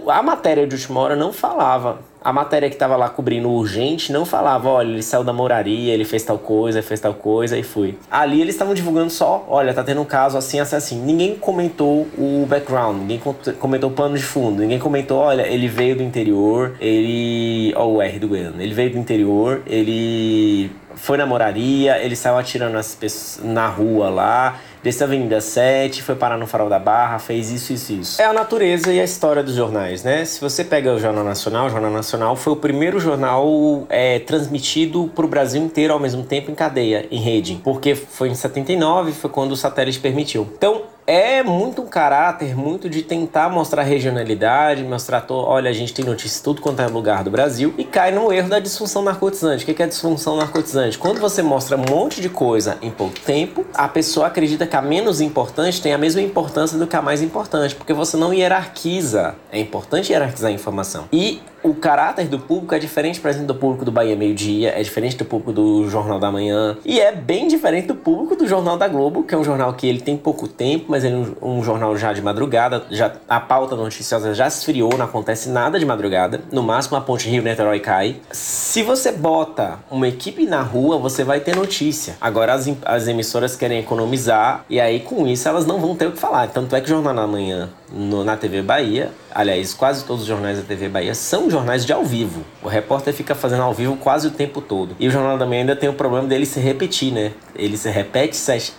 A 0.08 0.22
matéria 0.22 0.66
de 0.66 0.74
última 0.74 1.00
hora 1.00 1.16
não 1.16 1.32
falava 1.32 2.00
a 2.24 2.32
matéria 2.32 2.70
que 2.70 2.76
tava 2.76 2.96
lá 2.96 3.10
cobrindo 3.10 3.50
urgente 3.50 4.10
não 4.10 4.24
falava, 4.24 4.70
olha, 4.70 4.88
ele 4.88 5.02
saiu 5.02 5.22
da 5.22 5.32
moraria, 5.32 5.92
ele 5.92 6.06
fez 6.06 6.22
tal 6.22 6.38
coisa, 6.38 6.82
fez 6.82 6.98
tal 6.98 7.12
coisa 7.12 7.58
e 7.58 7.62
foi. 7.62 7.98
Ali 8.10 8.40
eles 8.40 8.54
estavam 8.54 8.72
divulgando 8.72 9.10
só, 9.10 9.44
olha, 9.46 9.74
tá 9.74 9.84
tendo 9.84 10.00
um 10.00 10.06
caso 10.06 10.38
assim, 10.38 10.58
assim, 10.58 10.74
assim. 10.74 10.98
Ninguém 11.02 11.36
comentou 11.36 12.08
o 12.16 12.46
background, 12.48 12.96
ninguém 12.96 13.20
comentou 13.60 13.90
o 13.90 13.92
pano 13.92 14.16
de 14.16 14.22
fundo, 14.22 14.62
ninguém 14.62 14.78
comentou, 14.78 15.18
olha, 15.18 15.46
ele 15.46 15.68
veio 15.68 15.96
do 15.96 16.02
interior, 16.02 16.74
ele. 16.80 17.74
Ó, 17.76 17.86
o 17.86 18.02
R 18.02 18.18
do 18.18 18.28
Goiano. 18.28 18.62
Ele 18.62 18.72
veio 18.72 18.90
do 18.90 18.98
interior, 18.98 19.60
ele 19.66 20.70
foi 20.94 21.18
na 21.18 21.26
moraria, 21.26 21.98
ele 22.02 22.16
saiu 22.16 22.38
atirando 22.38 22.78
as 22.78 22.94
pessoas 22.94 23.44
na 23.44 23.68
rua 23.68 24.08
lá 24.08 24.58
desceu 24.84 25.06
a 25.06 25.08
Avenida 25.08 25.40
7, 25.40 26.02
foi 26.02 26.14
parar 26.14 26.36
no 26.36 26.46
Farol 26.46 26.68
da 26.68 26.78
Barra, 26.78 27.18
fez 27.18 27.50
isso, 27.50 27.72
isso, 27.72 27.92
isso. 27.94 28.20
É 28.20 28.26
a 28.26 28.34
natureza 28.34 28.92
e 28.92 29.00
a 29.00 29.04
história 29.04 29.42
dos 29.42 29.54
jornais, 29.54 30.04
né? 30.04 30.22
Se 30.26 30.38
você 30.38 30.62
pega 30.62 30.92
o 30.92 31.00
Jornal 31.00 31.24
Nacional, 31.24 31.66
o 31.66 31.70
Jornal 31.70 31.90
Nacional 31.90 32.36
foi 32.36 32.52
o 32.52 32.56
primeiro 32.56 33.00
jornal 33.00 33.86
é, 33.88 34.18
transmitido 34.18 35.10
para 35.14 35.24
o 35.24 35.28
Brasil 35.28 35.62
inteiro 35.62 35.94
ao 35.94 35.98
mesmo 35.98 36.22
tempo 36.22 36.50
em 36.50 36.54
cadeia, 36.54 37.06
em 37.10 37.18
rede, 37.18 37.58
porque 37.64 37.94
foi 37.94 38.28
em 38.28 38.34
79, 38.34 39.12
foi 39.12 39.30
quando 39.30 39.52
o 39.52 39.56
satélite 39.56 39.98
permitiu. 39.98 40.46
Então, 40.54 40.82
é 41.06 41.42
muito 41.42 41.82
um 41.82 41.86
caráter, 41.86 42.56
muito 42.56 42.88
de 42.88 43.02
tentar 43.02 43.48
mostrar 43.48 43.82
regionalidade, 43.82 44.82
mostrar, 44.82 45.24
olha, 45.30 45.70
a 45.70 45.72
gente 45.72 45.92
tem 45.92 46.04
notícias 46.04 46.40
tudo 46.40 46.62
quanto 46.62 46.80
é 46.80 46.86
lugar 46.86 47.22
do 47.22 47.30
Brasil 47.30 47.74
e 47.76 47.84
cai 47.84 48.10
no 48.10 48.32
erro 48.32 48.48
da 48.48 48.58
disfunção 48.58 49.02
narcotizante. 49.02 49.64
O 49.64 49.74
que 49.74 49.82
é 49.82 49.86
disfunção 49.86 50.36
narcotizante? 50.36 50.98
Quando 50.98 51.20
você 51.20 51.42
mostra 51.42 51.76
um 51.76 51.84
monte 51.88 52.20
de 52.20 52.28
coisa 52.28 52.78
em 52.80 52.90
pouco 52.90 53.18
tempo, 53.20 53.66
a 53.74 53.88
pessoa 53.88 54.28
acredita 54.28 54.66
que 54.66 54.76
a 54.76 54.82
menos 54.82 55.20
importante 55.20 55.80
tem 55.80 55.92
a 55.92 55.98
mesma 55.98 56.22
importância 56.22 56.78
do 56.78 56.86
que 56.86 56.96
a 56.96 57.02
mais 57.02 57.20
importante, 57.22 57.74
porque 57.74 57.92
você 57.92 58.16
não 58.16 58.32
hierarquiza. 58.32 59.34
É 59.52 59.58
importante 59.58 60.12
hierarquizar 60.12 60.50
a 60.50 60.54
informação. 60.54 61.04
E 61.12 61.40
o 61.64 61.74
caráter 61.74 62.28
do 62.28 62.38
público 62.38 62.74
é 62.74 62.78
diferente, 62.78 63.18
por 63.18 63.30
exemplo, 63.30 63.46
do 63.46 63.54
público 63.54 63.86
do 63.86 63.90
Bahia 63.90 64.14
Meio 64.14 64.34
Dia, 64.34 64.78
é 64.78 64.82
diferente 64.82 65.16
do 65.16 65.24
público 65.24 65.50
do 65.50 65.88
Jornal 65.88 66.18
da 66.18 66.30
Manhã, 66.30 66.76
e 66.84 67.00
é 67.00 67.10
bem 67.10 67.48
diferente 67.48 67.86
do 67.86 67.94
público 67.94 68.36
do 68.36 68.46
Jornal 68.46 68.76
da 68.76 68.86
Globo, 68.86 69.22
que 69.22 69.34
é 69.34 69.38
um 69.38 69.42
jornal 69.42 69.72
que 69.72 69.86
ele 69.86 70.02
tem 70.02 70.14
pouco 70.14 70.46
tempo, 70.46 70.93
mas 70.94 71.02
ele 71.02 71.16
é 71.16 71.44
um, 71.44 71.56
um 71.56 71.64
jornal 71.64 71.96
já 71.96 72.12
de 72.12 72.22
madrugada, 72.22 72.84
já 72.88 73.10
a 73.28 73.40
pauta 73.40 73.74
noticiosa 73.74 74.32
já 74.32 74.46
esfriou, 74.46 74.96
não 74.96 75.06
acontece 75.06 75.48
nada 75.48 75.76
de 75.76 75.84
madrugada, 75.84 76.40
no 76.52 76.62
máximo 76.62 76.96
a 76.96 77.00
ponte 77.00 77.28
Rio-Niterói 77.28 77.80
cai. 77.80 78.20
Se 78.30 78.80
você 78.84 79.10
bota 79.10 79.80
uma 79.90 80.06
equipe 80.06 80.46
na 80.46 80.62
rua, 80.62 80.96
você 80.96 81.24
vai 81.24 81.40
ter 81.40 81.56
notícia. 81.56 82.14
Agora 82.20 82.52
as, 82.52 82.70
as 82.84 83.08
emissoras 83.08 83.56
querem 83.56 83.80
economizar, 83.80 84.64
e 84.70 84.80
aí 84.80 85.00
com 85.00 85.26
isso 85.26 85.48
elas 85.48 85.66
não 85.66 85.80
vão 85.80 85.96
ter 85.96 86.06
o 86.06 86.12
que 86.12 86.18
falar. 86.18 86.46
Tanto 86.46 86.76
é 86.76 86.80
que 86.80 86.86
o 86.86 86.90
Jornal 86.90 87.12
da 87.12 87.26
Manhã 87.26 87.70
no, 87.94 88.24
na 88.24 88.36
TV 88.36 88.60
Bahia, 88.60 89.10
aliás, 89.32 89.72
quase 89.72 90.04
todos 90.04 90.22
os 90.22 90.28
jornais 90.28 90.58
da 90.58 90.64
TV 90.64 90.88
Bahia 90.88 91.14
são 91.14 91.48
jornais 91.48 91.86
de 91.86 91.92
ao 91.92 92.04
vivo. 92.04 92.44
O 92.62 92.68
repórter 92.68 93.14
fica 93.14 93.34
fazendo 93.34 93.62
ao 93.62 93.72
vivo 93.72 93.96
quase 93.96 94.26
o 94.26 94.30
tempo 94.30 94.60
todo. 94.60 94.96
E 94.98 95.06
o 95.06 95.10
Jornal 95.10 95.38
da 95.38 95.46
Manhã 95.46 95.60
ainda 95.60 95.76
tem 95.76 95.88
o 95.88 95.94
problema 95.94 96.26
dele 96.26 96.44
se 96.44 96.58
repetir, 96.58 97.12
né? 97.12 97.32
Ele 97.54 97.76
se 97.76 97.88
repete 97.88 98.36
sete. 98.36 98.74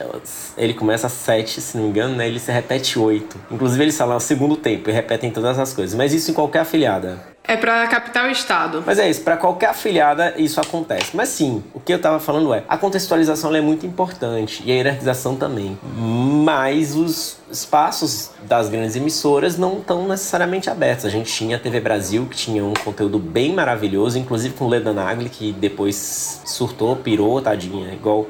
Ele 0.57 0.73
começa 0.73 1.07
sete, 1.07 1.61
se 1.61 1.77
não 1.77 1.85
me 1.85 1.89
engano, 1.89 2.15
né? 2.15 2.27
Ele 2.27 2.39
se 2.39 2.51
repete 2.51 2.99
oito. 2.99 3.37
Inclusive, 3.49 3.83
eles 3.83 3.97
falam 3.97 4.17
o 4.17 4.19
segundo 4.19 4.57
tempo 4.57 4.89
e 4.89 4.93
repetem 4.93 5.31
todas 5.31 5.57
as 5.57 5.73
coisas. 5.73 5.95
Mas 5.95 6.13
isso 6.13 6.31
em 6.31 6.33
qualquer 6.33 6.59
afiliada. 6.59 7.34
É 7.47 7.55
para 7.55 7.87
capital 7.87 8.29
estado. 8.29 8.83
Mas 8.85 8.99
é 8.99 9.09
isso, 9.09 9.21
para 9.21 9.37
qualquer 9.37 9.69
afiliada 9.69 10.33
isso 10.37 10.59
acontece. 10.59 11.15
Mas 11.15 11.29
sim, 11.29 11.63
o 11.73 11.79
que 11.79 11.93
eu 11.93 11.99
tava 11.99 12.19
falando 12.19 12.53
é, 12.53 12.63
a 12.67 12.77
contextualização 12.77 13.55
é 13.55 13.61
muito 13.61 13.85
importante 13.85 14.63
e 14.65 14.71
a 14.71 14.75
hierarquização 14.75 15.35
também. 15.35 15.77
Mas 16.43 16.95
os 16.95 17.37
espaços 17.51 18.31
das 18.43 18.69
grandes 18.69 18.95
emissoras 18.95 19.57
não 19.57 19.77
estão 19.77 20.07
necessariamente 20.07 20.69
abertos. 20.69 21.05
A 21.05 21.09
gente 21.09 21.31
tinha 21.31 21.57
a 21.57 21.59
TV 21.59 21.79
Brasil, 21.79 22.25
que 22.25 22.35
tinha 22.35 22.63
um 22.63 22.73
conteúdo 22.73 23.19
bem 23.19 23.53
maravilhoso, 23.53 24.17
inclusive 24.17 24.55
com 24.55 24.67
Leda 24.67 24.91
Nagli, 24.91 25.29
que 25.29 25.51
depois 25.53 26.41
surtou, 26.45 26.95
pirou, 26.95 27.41
tadinha, 27.41 27.93
igual 27.93 28.27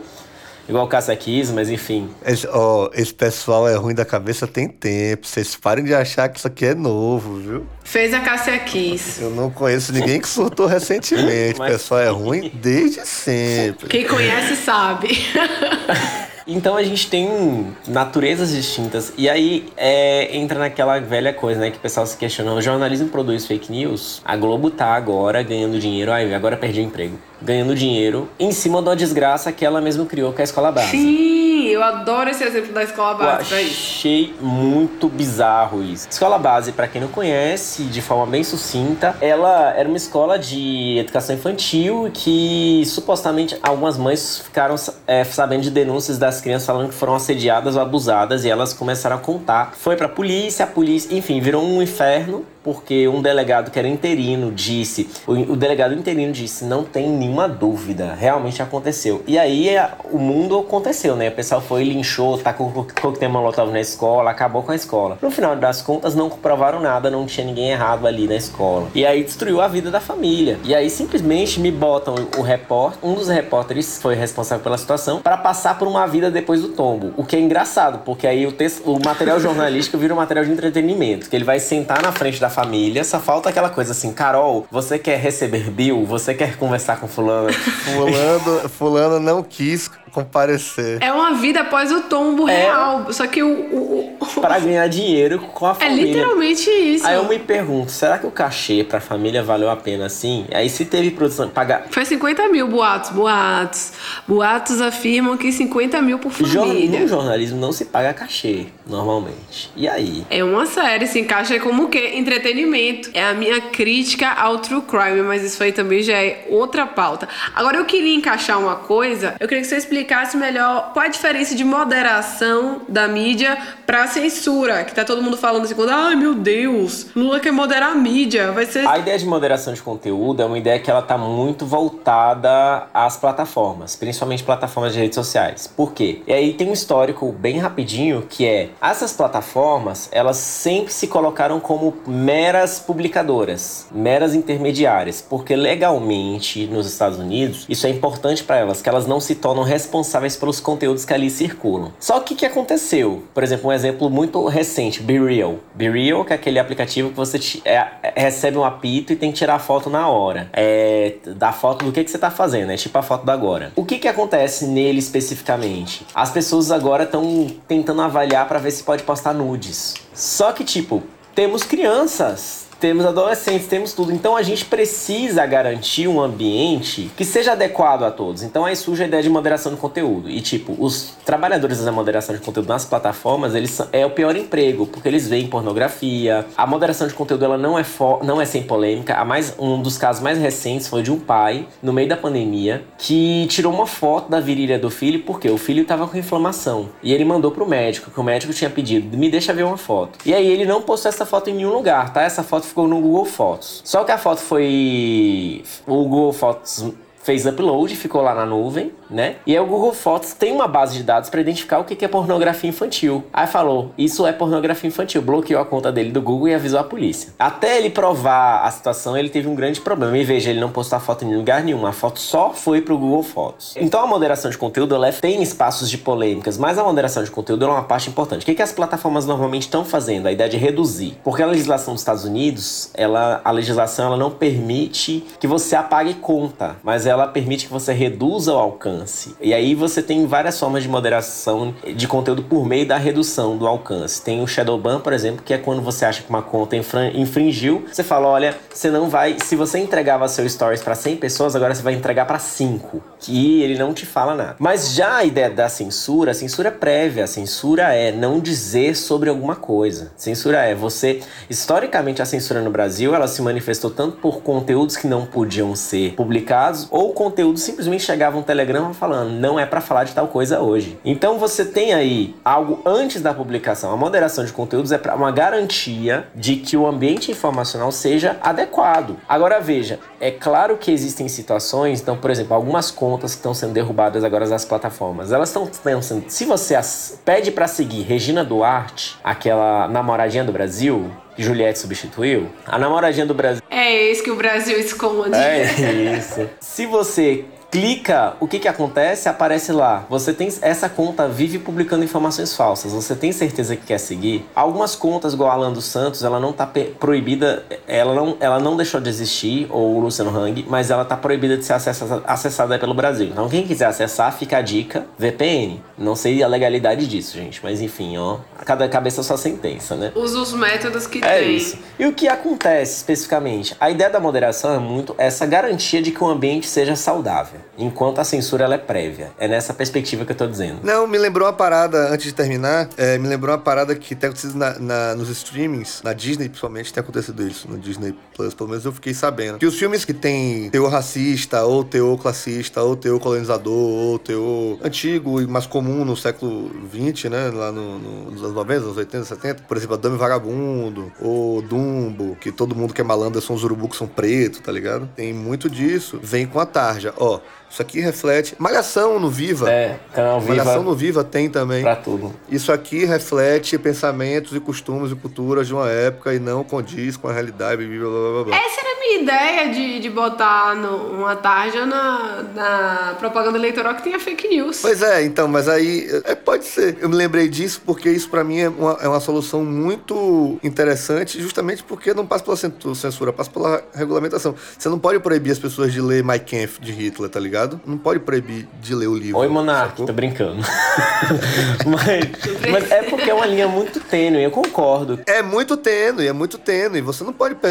igual 0.68 0.88
caça 0.88 1.16
Kiss, 1.16 1.52
mas 1.52 1.70
enfim. 1.70 2.10
Esse, 2.26 2.48
ó, 2.48 2.90
esse 2.94 3.14
pessoal 3.14 3.68
é 3.68 3.76
ruim 3.76 3.96
da 3.96 4.06
cabeça 4.06 4.48
tem 4.48 4.68
tempo. 4.68 5.28
Vocês 5.28 5.56
parem 5.56 5.84
de 5.86 5.94
achar 5.94 6.30
que 6.30 6.40
isso 6.40 6.48
aqui 6.48 6.66
é 6.66 6.76
novo, 6.76 7.36
viu? 7.36 7.66
Fez 7.84 8.14
a 8.14 8.20
Kiss. 8.60 9.22
Eu 9.22 9.30
não 9.30 9.50
conheço 9.50 9.94
ninguém 9.94 10.20
que 10.20 10.28
surtou 10.28 10.66
recentemente. 10.66 11.58
Mas... 11.60 11.70
O 11.70 11.78
pessoal 11.78 12.00
é 12.02 12.10
ruim 12.10 12.52
desde 12.54 13.06
sempre. 13.06 13.88
Quem 13.88 14.06
conhece 14.06 14.56
sabe. 14.56 15.10
Então 16.48 16.78
a 16.78 16.84
gente 16.84 17.10
tem 17.10 17.74
naturezas 17.88 18.52
distintas. 18.52 19.12
E 19.18 19.28
aí 19.28 19.68
é, 19.76 20.36
entra 20.38 20.60
naquela 20.60 21.00
velha 21.00 21.34
coisa, 21.34 21.60
né? 21.60 21.72
Que 21.72 21.78
o 21.78 21.80
pessoal 21.80 22.06
se 22.06 22.16
questiona: 22.16 22.54
o 22.54 22.62
jornalismo 22.62 23.10
produz 23.10 23.48
fake 23.48 23.72
news? 23.72 24.22
A 24.24 24.38
Globo 24.38 24.70
tá 24.70 24.94
agora 24.94 25.42
ganhando 25.42 25.80
dinheiro, 25.80 26.12
aí 26.12 26.32
agora 26.34 26.56
perdeu 26.56 26.84
emprego. 26.84 27.18
Ganhando 27.42 27.76
dinheiro 27.76 28.30
em 28.40 28.52
cima 28.52 28.82
de 28.82 28.90
uma 28.90 28.96
desgraça 28.96 29.52
que 29.52 29.66
ela 29.66 29.82
mesma 29.82 30.06
criou, 30.06 30.34
que 30.34 30.42
é 30.42 30.44
a 30.44 30.46
escola 30.46 30.72
base. 30.72 30.92
Sim, 30.92 31.68
eu 31.68 31.84
adoro 31.84 32.30
esse 32.30 32.44
exemplo 32.44 32.74
da 32.74 32.84
escola 32.84 33.14
base. 33.14 33.52
Eu 33.52 33.58
achei 33.60 34.34
muito 34.40 35.08
bizarro 35.10 35.84
isso. 35.84 36.08
Escola 36.10 36.38
base, 36.38 36.72
para 36.72 36.88
quem 36.88 37.02
não 37.02 37.08
conhece, 37.08 37.84
de 37.84 38.02
forma 38.02 38.26
bem 38.26 38.44
sucinta, 38.44 39.16
ela 39.20 39.74
era 39.76 39.88
uma 39.88 39.98
escola 39.98 40.38
de 40.40 40.98
educação 41.00 41.36
infantil 41.36 42.10
que 42.14 42.84
supostamente 42.86 43.58
algumas 43.62 43.98
mães 43.98 44.40
ficaram 44.40 44.76
é, 45.08 45.24
sabendo 45.24 45.64
de 45.64 45.72
denúncias 45.72 46.18
das 46.18 46.42
crianças 46.42 46.66
falando 46.66 46.90
que 46.90 46.96
foram 46.96 47.16
assediadas 47.16 47.76
ou 47.76 47.82
abusadas 47.82 48.46
e 48.46 48.50
elas 48.50 48.74
começaram 48.74 49.16
a 49.18 49.20
contar. 49.20 49.74
Foi 49.78 49.96
pra 49.96 50.08
polícia, 50.08 50.66
a 50.66 50.68
polícia, 50.68 51.16
enfim, 51.16 51.40
virou 51.40 51.64
um 51.64 51.82
inferno 51.82 52.46
porque 52.66 53.08
um 53.08 53.22
delegado 53.22 53.70
que 53.70 53.78
era 53.78 53.88
interino 53.88 54.52
disse, 54.52 55.08
o, 55.28 55.34
o 55.34 55.56
delegado 55.56 55.94
interino 55.94 56.34
disse, 56.34 56.66
não 56.66 56.84
tem 56.84 57.08
nenhuma 57.08 57.48
dúvida, 57.48 58.16
realmente 58.16 58.60
aconteceu. 58.60 59.24
E 59.28 59.38
aí 59.38 59.78
a, 59.78 59.94
o 60.12 60.18
mundo 60.18 60.58
aconteceu, 60.58 61.16
né? 61.16 61.30
O 61.30 61.32
pessoal 61.32 61.62
foi, 61.62 61.84
linchou, 61.84 62.40
tacou 62.40 62.88
coquetel 63.00 63.30
molotov 63.30 63.72
na 63.72 63.80
escola, 63.80 64.32
acabou 64.32 64.64
com 64.64 64.72
a 64.72 64.76
escola. 64.76 65.20
No 65.22 65.30
final 65.30 65.56
das 65.56 65.84
contas, 65.84 66.16
não 66.16 66.28
comprovaram 66.28 66.80
nada, 66.80 67.12
não 67.12 67.28
tinha 67.28 67.46
ninguém 67.46 67.70
errado 67.70 68.08
ali 68.08 68.28
na 68.28 68.36
escola. 68.36 68.88
E 68.96 69.06
aí 69.06 69.24
destruiu 69.24 69.62
a 69.62 69.68
vida 69.68 69.92
da 69.92 70.00
família. 70.00 70.58
E 70.64 70.74
aí 70.74 70.90
simplesmente 70.90 71.60
me 71.60 71.70
botam 71.70 72.16
o 72.36 72.42
repórter, 72.42 72.98
um 73.08 73.14
dos 73.14 73.28
repórteres 73.28 74.00
foi 74.02 74.16
responsável 74.16 74.64
pela 74.64 74.80
situação, 74.80 75.22
para 75.22 75.38
passar 75.38 75.78
por 75.78 75.88
uma 75.88 76.08
vida 76.08 76.32
depois 76.32 76.64
do 76.64 76.70
tombo. 76.70 77.14
O 77.16 77.24
que 77.24 77.36
é 77.36 77.40
engraçado, 77.40 78.00
porque 78.00 78.26
aí 78.26 78.48
o, 78.48 78.52
texto, 78.52 78.92
o 78.92 79.00
material 79.06 79.40
jornalístico 79.40 80.00
vira 80.00 80.16
um 80.16 80.18
material 80.18 80.44
de 80.44 80.52
entretenimento, 80.52 81.30
que 81.30 81.36
ele 81.36 81.46
vai 81.46 81.60
sentar 81.60 82.02
na 82.02 82.12
frente 82.12 82.42
da 82.42 82.55
família, 82.56 83.04
só 83.04 83.20
falta 83.20 83.50
aquela 83.50 83.70
coisa 83.70 83.92
assim, 83.92 84.14
Carol, 84.14 84.66
você 84.72 84.98
quer 84.98 85.20
receber 85.20 85.70
bill? 85.70 86.06
Você 86.06 86.34
quer 86.34 86.56
conversar 86.56 86.98
com 87.02 87.08
fulano? 87.08 87.52
fulano, 87.52 88.70
fulano 88.70 89.20
não 89.20 89.44
quis 89.44 89.92
comparecer. 90.16 90.98
É 91.02 91.12
uma 91.12 91.34
vida 91.34 91.60
após 91.62 91.92
o 91.92 92.02
tombo 92.04 92.48
É. 92.48 92.64
real. 92.64 93.08
Só 93.12 93.28
que 93.28 93.44
o. 93.44 93.48
o, 93.50 94.18
o- 94.20 94.42
para 94.42 94.60
ganhar 94.60 94.88
dinheiro 94.88 95.40
com 95.40 95.66
a 95.66 95.72
é 95.72 95.74
família. 95.76 96.06
literalmente 96.06 96.70
isso. 96.70 97.06
Aí 97.06 97.16
eu 97.16 97.26
me 97.26 97.38
pergunto, 97.40 97.92
será 97.92 98.18
que 98.18 98.26
o 98.26 98.32
cachê 98.32 98.84
pra 98.84 99.00
família 99.00 99.44
valeu 99.44 99.70
a 99.70 99.76
pena 99.76 100.06
assim? 100.06 100.46
Aí 100.54 100.70
se 100.70 100.86
teve 100.86 101.12
produção, 101.12 101.50
pagar. 101.50 101.86
Foi 101.90 102.06
50 102.06 102.48
mil 102.50 102.68
boatos, 102.68 103.10
boatos. 103.12 103.92
Boatos 104.28 104.82
afirmam 104.82 105.36
que 105.38 105.52
50 105.52 106.02
mil 106.02 106.18
por 106.20 106.32
Jor- 106.34 106.68
família. 106.68 107.00
No 107.02 107.08
jornalismo 107.08 107.60
não 107.60 107.72
se 107.72 107.86
paga 107.86 108.14
cachê, 108.14 108.66
normalmente. 108.88 109.70
E 109.76 109.88
aí? 109.88 110.26
É 110.30 110.44
uma 110.44 110.66
série, 110.66 111.08
se 111.08 111.20
encaixa 111.20 111.60
como 111.60 111.84
o 111.84 111.90
quê? 111.90 112.12
Entretenimento. 112.16 113.10
É 113.14 113.24
a 113.26 113.34
minha 113.34 113.60
crítica 113.62 114.30
ao 114.32 114.60
true 114.60 114.82
crime, 114.82 115.22
mas 115.22 115.44
isso 115.44 115.62
aí 115.64 115.72
também 115.72 116.02
já 116.02 116.14
é 116.18 116.46
outra 116.50 116.86
pauta. 116.86 117.28
Agora 117.54 117.78
eu 117.78 117.86
queria 117.86 118.16
encaixar 118.16 118.60
uma 118.60 118.76
coisa, 118.76 119.36
eu 119.40 119.48
queria 119.48 119.62
que 119.62 119.68
você 119.70 119.76
explicasse 119.78 120.05
melhor 120.38 120.92
qual 120.94 121.06
a 121.06 121.10
diferença 121.10 121.56
de 121.56 121.64
moderação 121.64 122.82
da 122.88 123.08
mídia 123.08 123.58
pra 123.86 124.08
censura, 124.08 124.84
que 124.84 124.94
tá 124.94 125.04
todo 125.04 125.22
mundo 125.22 125.38
falando 125.38 125.66
assim, 125.66 125.76
quando, 125.76 125.90
ai 125.90 126.16
meu 126.16 126.34
Deus, 126.34 127.08
Lula 127.16 127.40
quer 127.40 127.52
moderar 127.52 127.92
a 127.92 127.96
mídia, 127.96 128.52
vai 128.52 128.66
ser... 128.66 128.88
A 128.88 128.98
ideia 128.98 129.18
de 129.18 129.26
moderação 129.26 129.74
de 129.74 129.82
conteúdo 129.82 130.42
é 130.42 130.46
uma 130.46 130.58
ideia 130.58 130.80
que 130.80 130.90
ela 130.90 131.02
tá 131.02 131.18
muito 131.18 131.66
voltada 131.66 132.88
às 132.94 133.18
plataformas, 133.18 133.96
principalmente 133.96 134.44
plataformas 134.44 134.94
de 134.94 135.00
redes 135.00 135.16
sociais. 135.16 135.68
Por 135.68 135.94
quê? 135.94 136.22
E 136.28 136.34
aí 136.34 136.54
tem 136.54 136.70
um 136.70 136.74
histórico 136.74 137.32
bem 137.32 137.58
rapidinho 137.58 138.26
que 138.28 138.46
é 138.46 138.70
essas 138.82 139.14
plataformas, 139.14 140.10
elas 140.12 140.38
sempre 140.38 140.92
se 140.92 141.08
colocaram 141.08 141.60
como 141.60 141.94
meras 142.08 142.80
publicadoras, 142.80 143.88
meras 143.92 144.34
intermediárias, 144.34 145.22
porque 145.22 145.56
legalmente 145.56 146.68
nos 146.68 146.88
Estados 146.88 147.20
Unidos, 147.20 147.66
isso 147.68 147.88
é 147.88 147.90
importante 147.90 148.44
para 148.44 148.58
elas, 148.58 148.82
que 148.82 148.90
elas 148.90 149.08
não 149.08 149.20
se 149.20 149.36
tornam 149.36 149.64
responsáveis 149.64 149.95
pelos 150.40 150.60
conteúdos 150.60 151.06
que 151.06 151.14
ali 151.14 151.30
circulam. 151.30 151.92
Só 152.00 152.20
que 152.20 152.34
o 152.34 152.38
que 152.38 152.46
aconteceu? 152.46 153.24
Por 153.34 153.44
exemplo, 153.44 153.70
um 153.70 153.74
exemplo 153.74 154.10
muito 154.10 154.46
recente, 154.48 155.02
Be 155.02 155.20
Real. 155.20 155.58
Be 155.74 155.90
Real, 155.90 156.26
que 156.26 156.34
é 156.34 156.36
aquele 156.36 156.60
aplicativo 156.60 157.10
que 157.10 157.16
você 157.16 157.40
é, 157.64 157.88
é, 158.04 158.14
recebe 158.16 158.58
um 158.58 158.64
apito 158.64 159.14
e 159.14 159.16
tem 159.16 159.32
que 159.32 159.38
tirar 159.38 159.60
foto 159.60 159.90
na 159.90 160.08
hora. 160.08 160.50
É, 160.54 161.16
da 161.26 161.52
foto 161.52 161.86
do 161.86 161.92
que, 161.92 162.04
que 162.04 162.12
você 162.12 162.18
tá 162.18 162.32
fazendo, 162.32 162.72
é 162.72 162.78
tipo 162.78 162.98
a 162.98 163.02
foto 163.02 163.26
do 163.26 163.32
agora. 163.32 163.72
O 163.76 163.86
que 163.86 164.00
que 164.00 164.08
acontece 164.08 164.66
nele 164.66 165.00
especificamente? 165.00 166.06
As 166.14 166.32
pessoas 166.32 166.72
agora 166.72 167.04
estão 167.04 167.48
tentando 167.68 168.02
avaliar 168.02 168.48
para 168.48 168.60
ver 168.60 168.72
se 168.72 168.84
pode 168.84 169.04
postar 169.04 169.34
nudes. 169.34 169.96
Só 170.14 170.52
que, 170.52 170.64
tipo, 170.64 171.04
temos 171.34 171.64
crianças, 171.64 172.68
temos 172.86 173.04
adolescentes, 173.04 173.66
temos 173.66 173.94
tudo. 173.94 174.12
Então 174.12 174.38
a 174.38 174.44
gente 174.44 174.64
precisa 174.64 175.44
garantir 175.48 176.08
um 176.08 176.22
ambiente 176.22 177.10
que 177.18 177.26
seja 177.26 177.54
adequado 177.54 178.04
a 178.04 178.12
todos. 178.12 178.44
Então 178.44 178.64
aí 178.64 178.76
surge 178.76 179.02
a 179.02 179.08
ideia 179.08 179.24
de 179.24 179.30
moderação 179.30 179.74
de 179.74 179.80
conteúdo. 179.80 180.30
E 180.30 180.40
tipo, 180.40 180.76
os 180.78 181.16
trabalhadores 181.26 181.84
da 181.84 181.92
moderação 181.92 182.36
de 182.36 182.42
conteúdo 182.42 182.68
nas 182.68 182.86
plataformas, 182.86 183.56
eles 183.56 183.72
são, 183.72 183.88
é 183.92 184.06
o 184.06 184.12
pior 184.12 184.36
emprego, 184.36 184.86
porque 184.86 185.08
eles 185.08 185.28
veem 185.28 185.48
pornografia. 185.48 186.46
A 186.56 186.68
moderação 186.68 187.08
de 187.08 187.16
conteúdo 187.16 187.44
ela 187.44 187.58
não 187.58 187.80
é 187.80 187.84
não 188.22 188.40
é 188.40 188.46
sem 188.46 188.62
polêmica. 188.62 189.16
A 189.16 189.26
mais 189.26 189.56
um 189.58 189.82
dos 189.82 189.98
casos 189.98 190.22
mais 190.22 190.38
recentes 190.38 190.88
foi 190.88 191.02
de 191.02 191.12
um 191.12 191.20
pai 191.20 191.68
no 191.82 191.92
meio 191.92 192.08
da 192.08 192.16
pandemia 192.16 192.84
que 193.00 193.48
tirou 193.50 193.74
uma 193.74 193.88
foto 193.88 194.30
da 194.30 194.40
virilha 194.40 194.78
do 194.78 194.92
filho 194.92 195.24
porque 195.24 195.50
o 195.50 195.58
filho 195.58 195.86
tava 195.86 196.08
com 196.08 196.16
inflamação. 196.16 196.90
E 197.02 197.12
ele 197.12 197.26
mandou 197.26 197.50
pro 197.50 197.68
médico, 197.68 198.12
que 198.12 198.20
o 198.20 198.24
médico 198.24 198.54
tinha 198.54 198.70
pedido, 198.70 199.18
me 199.18 199.28
deixa 199.28 199.52
ver 199.54 199.64
uma 199.64 199.78
foto. 199.78 200.20
E 200.24 200.36
aí 200.36 200.46
ele 200.46 200.66
não 200.66 200.84
postou 200.84 201.10
essa 201.10 201.26
foto 201.26 201.50
em 201.50 201.56
nenhum 201.56 201.74
lugar, 201.74 202.14
tá? 202.14 202.22
Essa 202.22 202.44
foto 202.44 202.75
ficou 202.76 202.90
no 202.90 203.00
Google 203.00 203.24
Fotos. 203.24 203.82
Só 203.86 204.04
que 204.04 204.12
a 204.12 204.18
foto 204.18 204.42
foi 204.42 205.64
o 205.88 206.04
Google 206.04 206.34
Fotos 206.34 206.92
fez 207.24 207.46
upload, 207.46 207.96
ficou 207.96 208.22
lá 208.22 208.36
na 208.36 208.46
nuvem, 208.46 208.92
né? 209.10 209.36
E 209.46 209.54
aí 209.54 209.60
o 209.60 209.66
Google 209.66 209.94
Fotos 209.94 210.34
tem 210.34 210.52
uma 210.52 210.68
base 210.68 210.98
de 210.98 211.04
dados 211.04 211.30
para 211.30 211.42
identificar 211.42 211.80
o 211.80 211.84
que 211.84 212.04
é 212.04 212.08
pornografia 212.08 212.70
infantil. 212.70 213.24
Aí 213.34 213.48
falou, 213.48 213.92
isso 213.98 214.26
é 214.26 214.32
pornografia 214.34 214.88
infantil, 214.88 215.22
bloqueou 215.22 215.62
a 215.62 215.66
conta 215.66 215.92
dele 215.92 216.12
do 216.12 216.22
Google 216.22 216.50
e 216.50 216.54
avisou 216.54 216.80
a 216.80 216.84
polícia. 216.84 217.34
Até 217.40 217.78
ele 217.78 217.90
provar 217.90 218.64
a 218.64 218.72
situação, 218.72 219.18
ele 219.18 219.30
teve 219.30 219.48
um 219.48 219.56
grande 219.56 219.82
problema. 219.82 220.18
E 220.18 220.24
veja, 220.24 220.50
ele 220.50 220.60
não 220.60 220.70
postou 220.70 220.98
a 220.98 221.00
foto 221.00 221.26
em 221.26 221.36
lugar 221.36 221.64
nenhum, 221.64 221.86
a 221.86 221.92
foto 221.92 222.20
só 222.20 222.52
foi 222.54 222.82
pro 222.82 222.98
Google 222.98 223.24
Fotos. 223.24 223.76
Então 223.78 224.02
a 224.04 224.08
moderação 224.08 224.50
de 224.52 224.58
conteúdo, 224.58 224.96
ela 224.96 225.08
é- 225.08 225.12
tem 225.12 225.42
espaços 225.42 225.90
de 225.90 225.98
polêmicas, 225.98 226.58
mas 226.58 226.78
a 226.78 226.84
moderação 226.84 227.24
de 227.24 227.32
conteúdo 227.32 227.66
é 227.66 227.68
uma 227.68 227.84
parte 227.84 228.10
importante. 228.10 228.44
O 228.44 228.46
que 228.46 228.56
que 228.56 228.62
as 228.62 228.72
plataformas 228.72 229.26
normalmente 229.26 229.64
estão 229.64 229.84
fazendo? 229.86 230.28
A 230.28 230.32
ideia 230.32 230.50
de 230.50 230.58
reduzir. 230.58 231.18
Porque 231.24 231.42
a 231.42 231.46
legislação 231.48 231.94
dos 231.94 232.02
Estados 232.02 232.26
Unidos, 232.26 232.90
ela, 232.94 233.42
a 233.44 233.52
legislação 233.52 234.08
ela 234.08 234.18
não 234.18 234.32
permite 234.32 235.26
que 235.40 235.48
você 235.48 235.76
apague 235.76 236.14
conta, 236.16 236.76
mas 236.84 237.06
ela 237.06 237.28
permite 237.28 237.66
que 237.68 237.72
você 237.74 237.94
reduza 237.94 238.54
o 238.54 238.58
alcance. 238.58 238.95
E 239.42 239.54
aí 239.54 239.76
você 239.76 240.02
tem 240.02 240.26
várias 240.26 240.60
formas 240.60 240.84
de 240.84 240.90
moderação 240.90 241.74
de 241.96 242.08
conteúdo 242.08 242.44
por 242.44 242.66
meio 242.66 242.88
da 242.88 242.98
redução 242.98 243.58
do 243.58 243.68
alcance. 243.68 244.22
Tem 244.22 244.42
o 244.42 244.48
shadow 244.48 244.78
ban, 244.78 245.00
por 245.00 245.14
exemplo, 245.14 245.44
que 245.44 245.54
é 245.54 245.58
quando 245.58 245.82
você 245.82 246.06
acha 246.06 246.22
que 246.24 246.30
uma 246.30 246.42
conta 246.42 246.76
infringiu, 246.76 247.86
você 247.92 248.04
fala, 248.04 248.28
olha, 248.28 248.56
você 248.72 248.90
não 248.90 249.10
vai, 249.10 249.38
se 249.44 249.56
você 249.56 249.80
entregava 249.80 250.28
seu 250.28 250.48
stories 250.48 250.82
para 250.82 250.96
100 250.96 251.18
pessoas, 251.18 251.56
agora 251.56 251.74
você 251.74 251.82
vai 251.82 251.94
entregar 251.94 252.26
para 252.26 252.40
5, 252.40 253.02
que 253.20 253.62
ele 253.62 253.78
não 253.78 253.94
te 253.94 254.06
fala 254.06 254.36
nada. 254.36 254.56
Mas 254.60 254.94
já 254.94 255.18
a 255.18 255.24
ideia 255.24 255.50
da 255.50 255.70
censura, 255.70 256.32
a 256.32 256.34
censura 256.34 256.70
é 256.70 256.72
prévia, 256.72 257.24
a 257.24 257.28
censura 257.28 257.94
é 257.94 258.12
não 258.12 258.40
dizer 258.40 258.96
sobre 258.96 259.30
alguma 259.30 259.56
coisa. 259.56 260.12
Censura 260.16 260.64
é 260.64 260.76
você, 260.76 261.22
historicamente 261.50 262.22
a 262.22 262.26
censura 262.26 262.62
no 262.62 262.70
Brasil, 262.70 263.16
ela 263.16 263.28
se 263.28 263.42
manifestou 263.42 263.90
tanto 263.90 264.18
por 264.18 264.42
conteúdos 264.42 264.96
que 264.96 265.08
não 265.08 265.26
podiam 265.26 265.76
ser 265.76 266.14
publicados 266.14 266.88
ou 266.92 267.14
conteúdos 267.14 267.62
simplesmente 267.62 268.04
chegavam 268.04 268.42
um 268.42 268.85
telegrama 268.86 268.94
falando 268.94 269.32
não 269.32 269.60
é 269.60 269.66
para 269.66 269.82
falar 269.82 270.04
de 270.04 270.14
tal 270.14 270.28
coisa 270.28 270.62
hoje. 270.62 270.98
Então 271.04 271.40
você 271.40 271.66
tem 271.66 271.94
aí 271.94 272.36
algo 272.44 272.82
antes 272.86 273.22
da 273.22 273.34
publicação. 273.34 273.92
A 273.92 273.98
moderação 273.98 274.46
de 274.46 274.52
conteúdos 274.52 274.92
é 274.92 274.98
para 274.98 275.16
uma 275.16 275.32
garantia 275.32 276.28
de 276.36 276.58
que 276.58 276.78
o 276.78 276.86
ambiente 276.86 277.32
informacional 277.32 277.92
seja 277.92 278.38
adequado. 278.42 279.18
Agora 279.28 279.60
veja, 279.60 280.00
é 280.20 280.32
claro 280.32 280.78
que 280.78 280.92
existem 280.92 281.28
situações, 281.28 282.02
então, 282.02 282.18
por 282.18 282.30
exemplo, 282.30 282.54
algumas 282.54 282.92
contas 282.92 283.32
que 283.32 283.40
estão 283.40 283.54
sendo 283.54 283.74
derrubadas 283.74 284.24
agora 284.24 284.48
das 284.48 284.66
plataformas, 284.66 285.32
elas 285.32 285.50
estão 285.50 285.68
sendo. 286.02 286.26
Se 286.28 286.46
você 286.46 286.76
as 286.76 287.20
pede 287.24 287.52
para 287.52 287.68
seguir 287.68 288.02
Regina 288.04 288.44
Duarte, 288.44 289.18
aquela 289.24 289.88
namoradinha 289.88 290.44
do 290.44 290.52
Brasil, 290.52 291.10
que 291.36 291.44
Juliette 291.44 291.80
substituiu, 291.80 292.50
a 292.66 292.78
namoradinha 292.80 293.26
do 293.26 293.34
Brasil. 293.34 293.62
É 293.70 294.10
esse 294.10 294.24
que 294.24 294.32
o 294.32 294.36
Brasil 294.36 294.80
esconde. 294.80 295.36
É 295.36 296.18
isso. 296.18 296.50
Se 296.60 296.86
você 296.86 297.46
clica, 297.72 298.34
o 298.40 298.48
que 298.48 298.60
que 298.60 298.68
acontece? 298.68 299.28
Aparece 299.28 299.72
lá. 299.72 300.06
Você 300.10 300.34
tem 300.34 300.48
essa 300.62 300.88
conta 300.88 301.28
vive 301.28 301.60
publicando 301.60 302.04
informações 302.04 302.56
falsas. 302.56 302.94
Você 302.94 303.16
tem 303.16 303.32
certeza 303.32 303.76
que 303.76 303.86
quer 303.86 303.98
seguir? 303.98 304.46
Algumas 304.56 304.96
contas, 304.96 305.34
igual 305.34 305.50
a 305.50 305.54
Alan 305.54 305.74
dos 305.74 305.86
Santos, 305.86 306.24
ela 306.24 306.40
não 306.40 306.54
tá 306.54 306.70
proibida, 307.00 307.66
ela 307.88 308.14
não, 308.14 308.38
ela 308.40 308.60
não 308.60 308.76
deixou 308.78 309.02
de 309.02 309.10
existir, 309.10 309.68
ou 309.70 309.96
o 309.98 310.00
Luciano 310.00 310.36
Hang, 310.38 310.66
mas 310.70 310.90
ela 310.90 311.04
tá 311.04 311.18
proibida 311.18 311.58
de 311.58 311.66
ser 311.66 311.74
acessa- 311.74 312.24
acessada 312.26 312.80
pelo 312.80 312.94
Brasil. 312.94 313.28
Então 313.28 313.50
quem 313.50 313.66
quiser 313.68 313.86
acessar, 313.88 314.32
fica 314.34 314.58
a 314.58 314.62
dica, 314.62 315.06
VPN. 315.18 315.82
Não 315.98 316.16
sei 316.16 316.42
a 316.44 316.48
legalidade 316.48 317.06
disso, 317.08 317.36
gente, 317.38 317.60
mas 317.64 317.82
enfim, 317.82 318.18
ó, 318.18 318.38
cada 318.66 318.88
cabeça 318.88 319.22
sua 319.24 319.38
sentença, 319.38 319.96
né? 319.96 320.12
Usa 320.16 320.40
os 320.40 320.54
métodos 320.54 321.08
que 321.08 321.24
É 321.24 321.40
tem. 321.40 321.56
isso. 321.56 321.78
E 322.00 322.06
o 322.06 322.14
que 322.14 322.28
acontece 322.28 322.98
especificamente? 322.98 323.76
A 323.80 323.90
ideia 323.90 324.10
da 324.10 324.20
moderação 324.20 324.74
é 324.74 324.80
muito 324.80 325.14
essa 325.18 325.46
garantia 325.46 326.02
de 326.02 326.12
que 326.12 326.24
o 326.24 326.28
ambiente 326.28 326.68
seja 326.68 326.96
saudável. 326.96 327.60
Enquanto 327.78 328.20
a 328.20 328.24
censura 328.24 328.64
ela 328.66 328.76
é 328.76 328.78
prévia. 328.78 329.32
É 329.38 329.48
nessa 329.48 329.74
perspectiva 329.74 330.26
que 330.26 330.32
eu 330.32 330.36
tô 330.36 330.48
dizendo. 330.48 330.80
Não, 330.84 331.08
me 331.08 331.18
lembrou 331.18 331.46
uma 331.48 331.54
parada, 331.54 332.10
antes 332.14 332.26
de 332.26 332.34
terminar, 332.34 332.90
é, 332.98 333.18
me 333.18 333.28
lembrou 333.28 333.52
uma 333.56 333.62
parada 333.62 333.96
que 333.96 334.16
tem 334.16 334.28
acontecido 334.30 334.58
na, 334.58 334.78
na- 334.80 335.16
nos 335.16 335.30
streamings, 335.30 336.02
na 336.04 336.14
Disney 336.14 336.48
principalmente, 336.50 336.94
tem 336.94 337.02
acontecido 337.02 337.46
isso, 337.48 337.70
no 337.70 337.78
Disney 337.78 338.16
Plus, 338.36 338.54
pelo 338.54 338.70
menos 338.70 338.86
eu 338.86 338.92
fiquei 338.92 339.14
sabendo. 339.14 339.58
Que 339.60 339.66
os 339.66 339.78
filmes 339.78 340.04
que 340.06 340.14
tem 340.14 340.70
teor 340.70 340.90
racista, 340.92 341.64
ou 341.64 341.84
teor 341.84 342.18
classista, 342.18 342.82
ou 342.82 342.96
teor 342.96 343.20
colonizador, 343.20 343.74
ou 343.74 344.20
teor 344.20 344.78
antigo 344.84 345.42
e 345.42 345.48
mais 345.48 345.66
comum 345.66 346.04
no 346.06 346.16
século 346.16 346.72
XX, 346.92 347.30
né, 347.30 347.52
lá 347.54 347.72
no, 347.72 348.00
no- 348.00 348.32
nos 348.32 348.42
anos 348.44 348.56
90, 348.56 348.84
anos 348.86 348.98
80, 348.98 349.26
70, 349.26 349.64
por 349.64 349.78
exemplo, 349.78 349.96
a 349.96 349.98
Dame 349.98 350.18
Vagabundo, 350.18 351.12
ou 351.22 351.62
Dumbo, 351.62 352.36
que 352.40 352.52
todo 352.52 352.76
mundo 352.76 352.94
que 352.94 353.02
é 353.02 353.04
malandro 353.04 353.42
são 353.42 353.56
os 353.56 353.64
urubu 353.64 353.88
que 353.90 353.96
são 353.98 354.08
pretos, 354.08 354.60
tá 354.60 354.72
ligado? 354.72 355.10
Tem 355.16 355.34
muito 355.34 355.70
disso, 355.70 356.20
vem 356.22 356.46
com 356.46 356.60
a 356.60 356.66
tarja. 356.66 357.14
Ó, 357.18 357.40
isso 357.70 357.82
aqui 357.82 358.00
reflete... 358.00 358.56
Malhação 358.58 359.20
no 359.20 359.30
Viva. 359.30 359.70
É, 359.70 360.00
canal 360.14 360.42
Malhação 360.42 360.74
Viva 360.80 360.84
no 360.84 360.96
Viva 360.96 361.24
tem 361.24 361.50
também. 361.50 361.82
pra 361.82 361.96
tudo. 361.96 362.34
Isso 362.50 362.72
aqui 362.72 363.06
reflete 363.06 363.78
pensamentos 363.78 364.56
e 364.56 364.60
costumes 364.60 365.12
e 365.12 365.16
culturas 365.16 365.68
de 365.68 365.74
uma 365.74 365.90
época 365.90 366.34
e 366.34 366.40
não 366.40 366.64
condiz 366.64 367.18
com 367.18 367.28
a 367.28 367.34
realidade. 367.34 367.86
Blá, 367.86 368.10
blá, 368.10 368.32
blá, 368.32 368.44
blá. 368.46 368.58
Essa 368.58 368.85
ideia 369.22 369.70
de, 369.72 370.00
de 370.00 370.10
botar 370.10 370.76
no- 370.76 371.12
uma 371.12 371.36
tarja 371.36 371.86
na, 371.86 372.44
na 372.54 373.16
propaganda 373.20 373.58
eleitoral 373.58 373.96
que 373.96 374.04
tenha 374.04 374.20
fake 374.20 374.48
news. 374.48 374.80
Pois 374.82 375.02
é, 375.02 375.24
então, 375.24 375.48
mas 375.48 375.68
aí 375.68 376.08
é, 376.26 376.36
pode 376.36 376.66
ser. 376.66 376.98
Eu 377.00 377.10
me 377.10 377.16
lembrei 377.16 377.48
disso 377.48 377.82
porque 377.86 378.10
isso 378.10 378.30
pra 378.30 378.44
mim 378.44 378.60
é 378.60 378.70
uma, 378.70 378.98
é 379.02 379.08
uma 379.08 379.20
solução 379.20 379.64
muito 379.64 380.60
interessante, 380.64 381.42
justamente 381.42 381.84
porque 381.84 382.14
não 382.14 382.26
passa 382.26 382.44
pela 382.44 382.58
cen- 382.58 382.74
censura, 382.96 383.32
passa 383.32 383.50
pela 383.52 383.84
regulamentação. 383.94 384.56
Você 384.78 384.90
não 384.90 385.00
pode 385.00 385.20
proibir 385.20 385.52
as 385.52 385.60
pessoas 385.60 385.92
de 385.94 386.02
ler 386.02 386.24
My 386.24 386.40
Kampf 386.40 386.80
de 386.82 386.92
Hitler, 386.92 387.30
tá 387.30 387.40
ligado? 387.40 387.80
Não 387.86 387.98
pode 387.98 388.20
proibir 388.20 388.68
de 388.82 388.96
ler 388.96 389.08
o 389.08 389.16
livro. 389.16 389.38
Oi, 389.40 389.48
Monark, 389.48 390.04
tô 390.06 390.14
brincando. 390.14 390.62
mas, 391.86 392.72
mas 392.72 392.92
é 392.92 393.04
porque 393.04 393.30
é 393.30 393.34
uma 393.34 393.46
linha 393.46 393.68
muito 393.68 394.00
tênue, 394.00 394.44
eu 394.44 394.52
concordo. 394.52 395.20
É 395.26 395.42
muito 395.42 395.78
tênue, 395.78 396.28
é 396.28 396.34
muito 396.34 396.58
tênue. 396.58 397.02
Você 397.02 397.24
não 397.24 397.34
pode 397.34 397.56
é, 397.64 397.70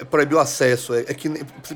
é, 0.00 0.04
proibir 0.04 0.34
o 0.34 0.38
acesso. 0.38 0.75
É, 0.94 1.00
é 1.08 1.14
que 1.14 1.30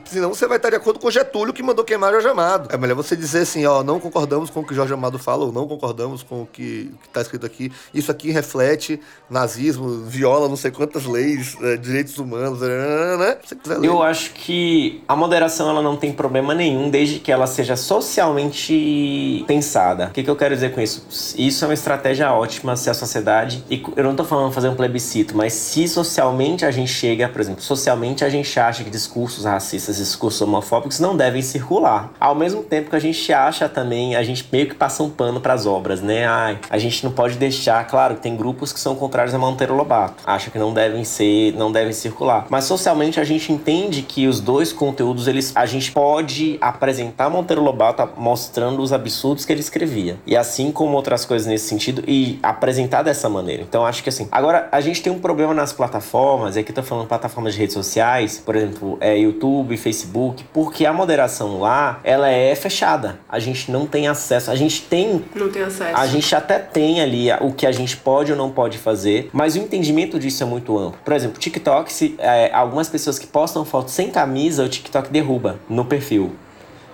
senão 0.05 0.31
você 0.31 0.47
vai 0.47 0.57
estar 0.57 0.71
de 0.71 0.77
acordo 0.77 0.99
com 0.99 1.09
o 1.09 1.11
Getúlio 1.11 1.53
que 1.53 1.63
mandou 1.63 1.85
queimar 1.85 2.13
Jorge 2.13 2.29
Amado. 2.29 2.69
É 2.73 2.77
melhor 2.77 2.95
você 2.95 3.17
dizer 3.17 3.43
assim, 3.43 3.65
ó, 3.67 3.83
não 3.83 3.99
concordamos 3.99 4.51
com 4.51 4.61
o 4.61 4.67
que 4.67 4.75
Jorge 4.75 4.93
Amado 4.93 5.19
fala 5.19 5.45
ou 5.45 5.53
não 5.53 5.67
concordamos 5.67 6.23
com 6.23 6.43
o 6.43 6.47
que 6.47 6.91
está 7.07 7.21
escrito 7.21 7.47
aqui. 7.47 7.73
Isso 7.93 8.11
aqui 8.11 8.31
reflete 8.31 9.01
nazismo, 9.29 10.05
viola 10.05 10.49
não 10.49 10.57
sei 10.57 10.71
quantas 10.71 11.05
leis, 11.05 11.57
é, 11.63 11.77
direitos 11.77 12.19
humanos, 12.19 12.61
né? 12.61 13.37
Se 13.43 13.49
você 13.49 13.57
quiser 13.57 13.79
ler. 13.79 13.89
Eu 13.89 14.03
acho 14.03 14.33
que 14.33 15.03
a 15.09 15.17
moderação 15.17 15.69
ela 15.69 15.83
não 15.83 15.97
tem 15.97 16.13
problema 16.13 16.55
nenhum 16.55 16.91
desde 16.91 17.19
que 17.19 17.33
ela 17.33 17.47
seja 17.47 17.77
socialmente 17.77 19.45
pensada. 19.47 20.07
O 20.07 20.11
que, 20.11 20.23
que 20.23 20.31
eu 20.31 20.37
quero 20.37 20.55
dizer 20.55 20.73
com 20.73 20.81
isso? 20.81 21.07
Isso 21.37 21.65
é 21.65 21.69
uma 21.69 21.75
estratégia 21.75 22.33
ótima 22.33 22.77
se 22.77 22.91
a 22.91 22.95
sociedade. 22.95 23.65
E 23.71 23.83
eu 23.97 24.05
não 24.05 24.15
tô 24.15 24.25
falando 24.25 24.53
fazer 24.53 24.69
um 24.69 24.75
plebiscito, 24.75 25.37
mas 25.37 25.53
se 25.53 25.89
socialmente 25.89 26.65
a 26.65 26.71
gente 26.71 26.93
chega, 26.93 27.29
por 27.29 27.41
exemplo, 27.41 27.63
socialmente 27.63 28.25
a 28.25 28.29
gente 28.29 28.59
acha 28.59 28.85
que 28.85 28.90
discursos 28.91 29.45
racistas, 29.45 29.97
discursos 29.97 30.41
homofóbicos 30.41 31.01
não 31.01 31.17
devem 31.17 31.43
circular. 31.43 32.13
Ao 32.21 32.35
mesmo 32.35 32.63
tempo 32.63 32.91
que 32.91 32.97
a 32.97 33.01
gente 33.01 33.33
acha 33.33 33.69
também, 33.69 34.17
a 34.17 34.23
gente 34.23 34.47
meio 34.51 34.69
que 34.69 34.75
passa 34.75 35.03
um 35.03 35.11
pano 35.11 35.41
pras 35.41 35.67
obras, 35.67 36.01
né? 36.01 36.27
Ai, 36.27 36.59
a 36.69 36.79
gente 36.79 37.05
não 37.05 37.13
pode 37.13 37.37
deixar, 37.37 37.87
claro, 37.87 38.17
tem 38.17 38.37
grupos 38.37 38.73
que 38.73 38.81
são 38.81 38.95
contrários 38.95 39.35
a 39.35 39.39
Monteiro 39.39 39.75
Lobato. 39.75 40.23
Acha 40.27 40.51
que 40.51 40.59
não 40.59 40.75
devem 40.75 41.05
ser, 41.05 41.55
não 41.55 41.73
devem 41.73 41.93
circular. 41.93 42.47
Mas 42.51 42.65
socialmente 42.65 43.21
a 43.21 43.25
gente 43.25 43.53
entende 43.53 44.03
que 44.03 44.27
os 44.27 44.41
dois 44.41 44.73
conteúdos, 44.73 45.29
eles 45.29 45.53
a 45.55 45.67
gente 45.67 45.93
pode 45.93 46.59
apresentar 46.61 47.31
Monteiro 47.31 47.63
Lobato 47.63 48.09
mostrando 48.17 48.83
os 48.83 48.93
absurdos 48.93 49.45
que 49.45 49.53
ele 49.53 49.61
escrevia. 49.61 50.19
E 50.27 50.37
assim 50.37 50.73
como 50.73 50.97
outras 50.97 51.25
coisas 51.25 51.47
nesse 51.47 51.69
sentido 51.69 52.03
e 52.07 52.39
apresentar 52.43 53.03
dessa 53.03 53.29
maneira. 53.29 53.63
Então 53.63 53.85
acho 53.85 54.03
que 54.03 54.09
assim, 54.09 54.29
agora 54.31 54.69
a 54.73 54.81
gente 54.81 55.03
tem 55.03 55.13
um 55.13 55.19
problema 55.19 55.55
nas 55.55 55.73
plataformas, 55.73 56.57
e 56.57 56.61
aqui 56.61 56.73
tô 56.73 56.83
falando 56.83 57.07
plataformas 57.07 57.55
de 57.55 57.61
redes 57.61 57.75
sociais, 57.75 58.43
por 58.45 58.57
exemplo, 58.57 58.80
é 59.01 59.17
YouTube, 59.17 59.77
Facebook, 59.77 60.45
porque 60.53 60.87
a 60.87 60.93
moderação 60.93 61.61
lá, 61.61 62.01
ela 62.05 62.31
é 62.31 62.55
fechada. 62.55 63.19
A 63.29 63.39
gente 63.39 63.71
não 63.71 63.87
tem 63.87 64.09
acesso, 64.09 64.51
a 64.51 64.57
gente 64.57 64.83
tem 64.83 65.25
Não 65.35 65.51
tem 65.51 65.63
acesso. 65.63 65.97
a 65.97 66.07
gente 66.07 66.35
até 66.35 66.59
tem 66.59 67.01
ali 67.01 67.31
o 67.41 67.53
que 67.53 67.67
a 67.67 67.73
gente 67.73 67.97
pode 67.97 68.33
ou 68.33 68.39
não 68.39 68.51
pode 68.51 68.79
fazer, 68.79 69.31
mas 69.33 69.55
o 69.57 69.59
entendimento 69.59 70.19
disso 70.19 70.43
é 70.43 70.47
muito 70.47 70.77
amplo. 70.79 70.99
Por 71.05 71.15
exemplo, 71.15 71.39
TikTok, 71.39 71.93
se, 71.93 72.15
é, 72.19 72.51
algumas 72.53 72.89
pessoas 72.89 73.19
que 73.19 73.27
postam 73.27 73.65
fotos 73.65 73.95
sem 73.95 74.11
camisa, 74.11 74.65
o 74.65 74.69
TikTok 74.69 75.11
derruba 75.11 75.59
no 75.69 75.85
perfil. 75.85 76.33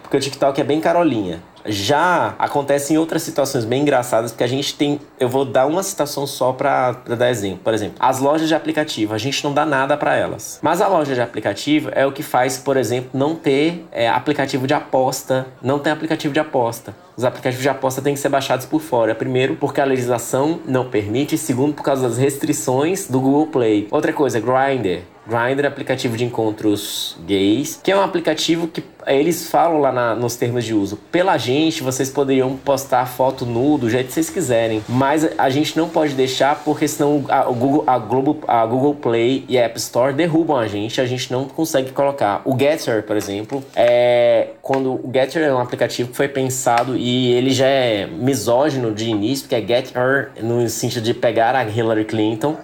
Porque 0.02 0.16
o 0.16 0.20
TikTok 0.20 0.60
é 0.60 0.64
bem 0.64 0.80
carolinha. 0.80 1.42
Já 1.66 2.34
acontece 2.38 2.93
em 2.93 2.98
outras 2.98 3.22
situações 3.22 3.64
bem 3.64 3.82
engraçadas, 3.82 4.32
porque 4.32 4.44
a 4.44 4.48
gente 4.48 4.74
tem. 4.74 5.01
Eu 5.18 5.28
vou 5.28 5.44
dar 5.44 5.66
uma 5.66 5.82
citação 5.82 6.26
só 6.26 6.52
pra 6.52 6.93
dar 6.93 7.30
exemplo. 7.30 7.60
Por 7.64 7.74
exemplo, 7.74 7.97
as 7.98 8.20
lojas 8.20 8.48
de 8.48 8.55
aplicativo, 8.55 9.14
a 9.14 9.18
gente 9.18 9.43
não 9.44 9.52
dá 9.52 9.64
nada 9.64 9.97
pra 9.97 10.14
elas. 10.14 10.59
Mas 10.62 10.80
a 10.80 10.88
loja 10.88 11.14
de 11.14 11.20
aplicativo 11.20 11.90
é 11.93 12.06
o 12.06 12.12
que 12.12 12.22
faz, 12.22 12.59
por 12.59 12.76
exemplo, 12.76 13.10
não 13.12 13.34
ter 13.34 13.86
é, 13.93 14.09
aplicativo 14.09 14.66
de 14.66 14.74
aposta. 14.74 15.47
Não 15.62 15.78
tem 15.78 15.93
aplicativo 15.93 16.32
de 16.32 16.40
aposta. 16.40 16.94
Os 17.16 17.24
aplicativos 17.24 17.62
de 17.62 17.68
aposta 17.68 18.02
têm 18.02 18.12
que 18.12 18.20
ser 18.20 18.28
baixados 18.28 18.66
por 18.66 18.80
fora. 18.80 19.14
Primeiro, 19.14 19.56
porque 19.56 19.80
a 19.80 19.84
legislação 19.84 20.60
não 20.66 20.90
permite. 20.90 21.38
Segundo, 21.38 21.72
por 21.74 21.82
causa 21.82 22.06
das 22.06 22.18
restrições 22.18 23.09
do 23.09 23.18
Google 23.18 23.47
Play. 23.47 23.88
Outra 23.90 24.12
coisa, 24.12 24.38
Grindr. 24.38 25.15
Grindr 25.28 25.66
aplicativo 25.66 26.16
de 26.16 26.24
encontros 26.24 27.16
gays, 27.26 27.80
que 27.82 27.90
é 27.90 27.96
um 27.96 28.00
aplicativo 28.02 28.68
que 28.68 28.82
eles 29.06 29.48
falam 29.50 29.80
lá 29.80 29.92
na- 29.92 30.14
nos 30.14 30.36
termos 30.36 30.64
de 30.64 30.74
uso. 30.74 30.96
Pela 31.12 31.36
gente, 31.38 31.82
vocês 31.82 32.10
poderiam 32.10 32.56
postar 32.56 33.06
foto 33.06 33.44
nu 33.46 33.78
do 33.78 33.88
jeito 33.88 34.06
que 34.08 34.12
vocês 34.12 34.30
quiserem, 34.30 34.82
mas 34.88 35.28
a 35.38 35.48
gente 35.50 35.76
não 35.76 35.88
pode 35.88 36.14
deixar 36.14 36.62
porque 36.64 36.88
senão 36.88 37.24
a, 37.28 37.42
Google, 37.44 37.84
a, 37.86 37.98
Globo, 37.98 38.38
a 38.46 38.64
Google 38.66 38.94
Play 38.94 39.44
e 39.48 39.58
a 39.58 39.62
App 39.64 39.78
Store 39.78 40.12
derrubam 40.12 40.56
a 40.56 40.66
gente, 40.66 41.00
a 41.00 41.06
gente 41.06 41.30
não 41.32 41.44
consegue 41.44 41.90
colocar. 41.92 42.42
O 42.44 42.56
Getter, 42.58 43.02
por 43.04 43.16
exemplo, 43.16 43.62
é 43.74 44.48
quando 44.62 44.92
o 44.94 45.10
Getter 45.12 45.42
é 45.44 45.52
um 45.54 45.60
aplicativo 45.60 46.10
que 46.10 46.16
foi 46.16 46.28
pensado 46.28 46.96
e 46.96 47.32
ele 47.32 47.50
já 47.50 47.66
é 47.66 48.06
misógino 48.06 48.92
de 48.92 49.06
início, 49.08 49.44
porque 49.48 49.54
é 49.54 49.60
Getter 49.66 50.30
no 50.42 50.68
sentido 50.68 51.02
de 51.04 51.14
pegar 51.14 51.54
a 51.54 51.64
Hillary 51.64 52.04
Clinton 52.04 52.56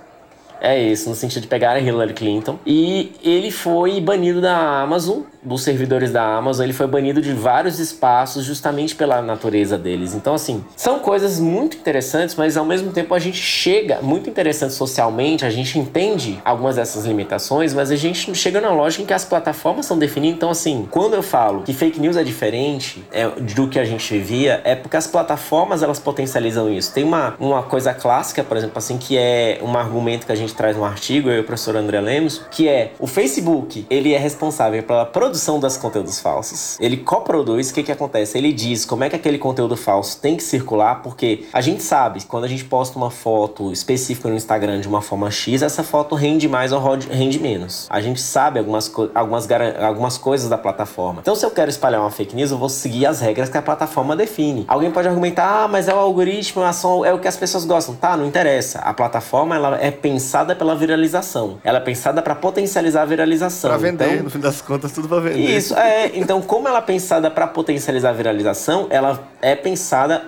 é 0.62 0.80
isso, 0.80 1.08
no 1.08 1.14
sentido 1.16 1.42
de 1.42 1.48
pegar 1.48 1.72
a 1.72 1.80
Hillary 1.80 2.14
Clinton. 2.14 2.56
E 2.64 3.12
ele 3.20 3.50
foi 3.50 4.00
banido 4.00 4.40
da 4.40 4.82
Amazon, 4.82 5.22
dos 5.42 5.62
servidores 5.62 6.10
da 6.10 6.22
Amazon. 6.36 6.64
Ele 6.64 6.72
foi 6.72 6.86
banido 6.86 7.20
de 7.20 7.32
vários 7.32 7.78
espaços 7.78 8.44
justamente 8.44 8.94
pela 8.94 9.20
natureza 9.20 9.76
deles. 9.76 10.14
Então, 10.14 10.34
assim, 10.34 10.64
são 10.76 11.00
coisas 11.00 11.40
muito 11.40 11.76
interessantes, 11.76 12.34
mas 12.36 12.56
ao 12.56 12.64
mesmo 12.64 12.92
tempo 12.92 13.14
a 13.14 13.18
gente 13.18 13.38
chega, 13.38 14.00
muito 14.02 14.30
interessante 14.30 14.74
socialmente, 14.74 15.44
a 15.44 15.50
gente 15.50 15.78
entende 15.78 16.40
algumas 16.44 16.76
dessas 16.76 17.04
limitações, 17.04 17.74
mas 17.74 17.90
a 17.90 17.96
gente 17.96 18.28
não 18.28 18.34
chega 18.34 18.60
na 18.60 18.70
lógica 18.70 19.02
em 19.02 19.06
que 19.06 19.12
as 19.12 19.24
plataformas 19.24 19.86
são 19.86 19.98
definidas. 19.98 20.36
Então, 20.36 20.50
assim, 20.50 20.86
quando 20.90 21.14
eu 21.14 21.22
falo 21.22 21.62
que 21.62 21.72
fake 21.72 22.00
news 22.00 22.16
é 22.16 22.22
diferente 22.22 23.04
é, 23.10 23.28
do 23.28 23.68
que 23.68 23.78
a 23.78 23.84
gente 23.84 24.12
vivia, 24.12 24.60
é 24.64 24.74
porque 24.74 24.96
as 24.96 25.06
plataformas 25.06 25.82
elas 25.82 25.98
potencializam 25.98 26.72
isso. 26.72 26.92
Tem 26.92 27.04
uma, 27.04 27.34
uma 27.38 27.62
coisa 27.62 27.92
clássica, 27.92 28.44
por 28.44 28.56
exemplo, 28.56 28.78
assim, 28.78 28.98
que 28.98 29.16
é 29.16 29.58
um 29.62 29.76
argumento 29.76 30.26
que 30.26 30.32
a 30.32 30.36
gente 30.36 30.54
traz 30.54 30.76
no 30.76 30.84
artigo, 30.84 31.28
eu 31.28 31.38
e 31.38 31.40
o 31.40 31.44
professor 31.44 31.76
André 31.76 32.00
Lemos, 32.00 32.42
que 32.50 32.68
é 32.68 32.92
o 32.98 33.06
Facebook, 33.06 33.86
ele 33.90 34.12
é 34.14 34.18
responsável 34.18 34.82
pela 34.82 35.04
produção 35.04 35.31
dos 35.32 35.76
conteúdos 35.76 36.18
falsos. 36.20 36.76
Ele 36.80 36.96
coproduz, 36.96 37.70
o 37.70 37.74
que 37.74 37.82
que 37.82 37.92
acontece? 37.92 38.36
Ele 38.38 38.52
diz 38.52 38.84
como 38.84 39.04
é 39.04 39.10
que 39.10 39.16
aquele 39.16 39.38
conteúdo 39.38 39.76
falso 39.76 40.18
tem 40.20 40.36
que 40.36 40.42
circular, 40.42 41.02
porque 41.02 41.44
a 41.52 41.60
gente 41.60 41.82
sabe, 41.82 42.22
quando 42.26 42.44
a 42.44 42.48
gente 42.48 42.64
posta 42.64 42.98
uma 42.98 43.10
foto 43.10 43.72
específica 43.72 44.28
no 44.28 44.34
Instagram 44.34 44.80
de 44.80 44.88
uma 44.88 45.00
forma 45.02 45.30
X, 45.30 45.62
essa 45.62 45.82
foto 45.82 46.14
rende 46.14 46.48
mais 46.48 46.72
ou 46.72 46.80
rende 47.10 47.38
menos. 47.38 47.86
A 47.90 48.00
gente 48.00 48.20
sabe 48.20 48.58
algumas, 48.58 48.88
co- 48.88 49.10
algumas, 49.14 49.48
algumas 49.82 50.18
coisas 50.18 50.48
da 50.48 50.58
plataforma. 50.58 51.20
Então, 51.20 51.34
se 51.34 51.44
eu 51.46 51.50
quero 51.50 51.70
espalhar 51.70 52.00
uma 52.00 52.10
fake 52.10 52.34
news, 52.34 52.50
eu 52.50 52.58
vou 52.58 52.68
seguir 52.68 53.06
as 53.06 53.20
regras 53.20 53.48
que 53.48 53.56
a 53.56 53.62
plataforma 53.62 54.16
define. 54.16 54.64
Alguém 54.68 54.90
pode 54.90 55.08
argumentar, 55.08 55.64
ah, 55.64 55.68
mas 55.68 55.88
é 55.88 55.94
o 55.94 55.98
algoritmo, 55.98 56.62
é 56.62 56.72
é 57.06 57.12
o 57.12 57.18
que 57.18 57.28
as 57.28 57.36
pessoas 57.36 57.64
gostam. 57.64 57.94
Tá, 57.94 58.16
não 58.16 58.26
interessa. 58.26 58.78
A 58.80 58.92
plataforma, 58.92 59.54
ela 59.54 59.78
é 59.80 59.90
pensada 59.90 60.54
pela 60.56 60.74
viralização. 60.74 61.58
Ela 61.62 61.78
é 61.78 61.80
pensada 61.80 62.20
para 62.22 62.34
potencializar 62.34 63.02
a 63.02 63.04
viralização. 63.04 63.70
Pra 63.70 63.78
vender, 63.78 64.12
Então, 64.14 64.24
no 64.24 64.30
fim 64.30 64.38
das 64.40 64.60
contas, 64.60 64.90
tudo 64.92 65.08
pra 65.08 65.20
vender. 65.22 65.56
isso, 65.56 65.74
é. 65.76 66.10
Então, 66.14 66.40
como 66.42 66.68
ela 66.68 66.78
é 66.78 66.82
pensada 66.82 67.30
para 67.30 67.46
potencializar 67.46 68.10
a 68.10 68.12
viralização, 68.12 68.86
ela 68.90 69.28
é 69.40 69.54
pensada 69.56 70.24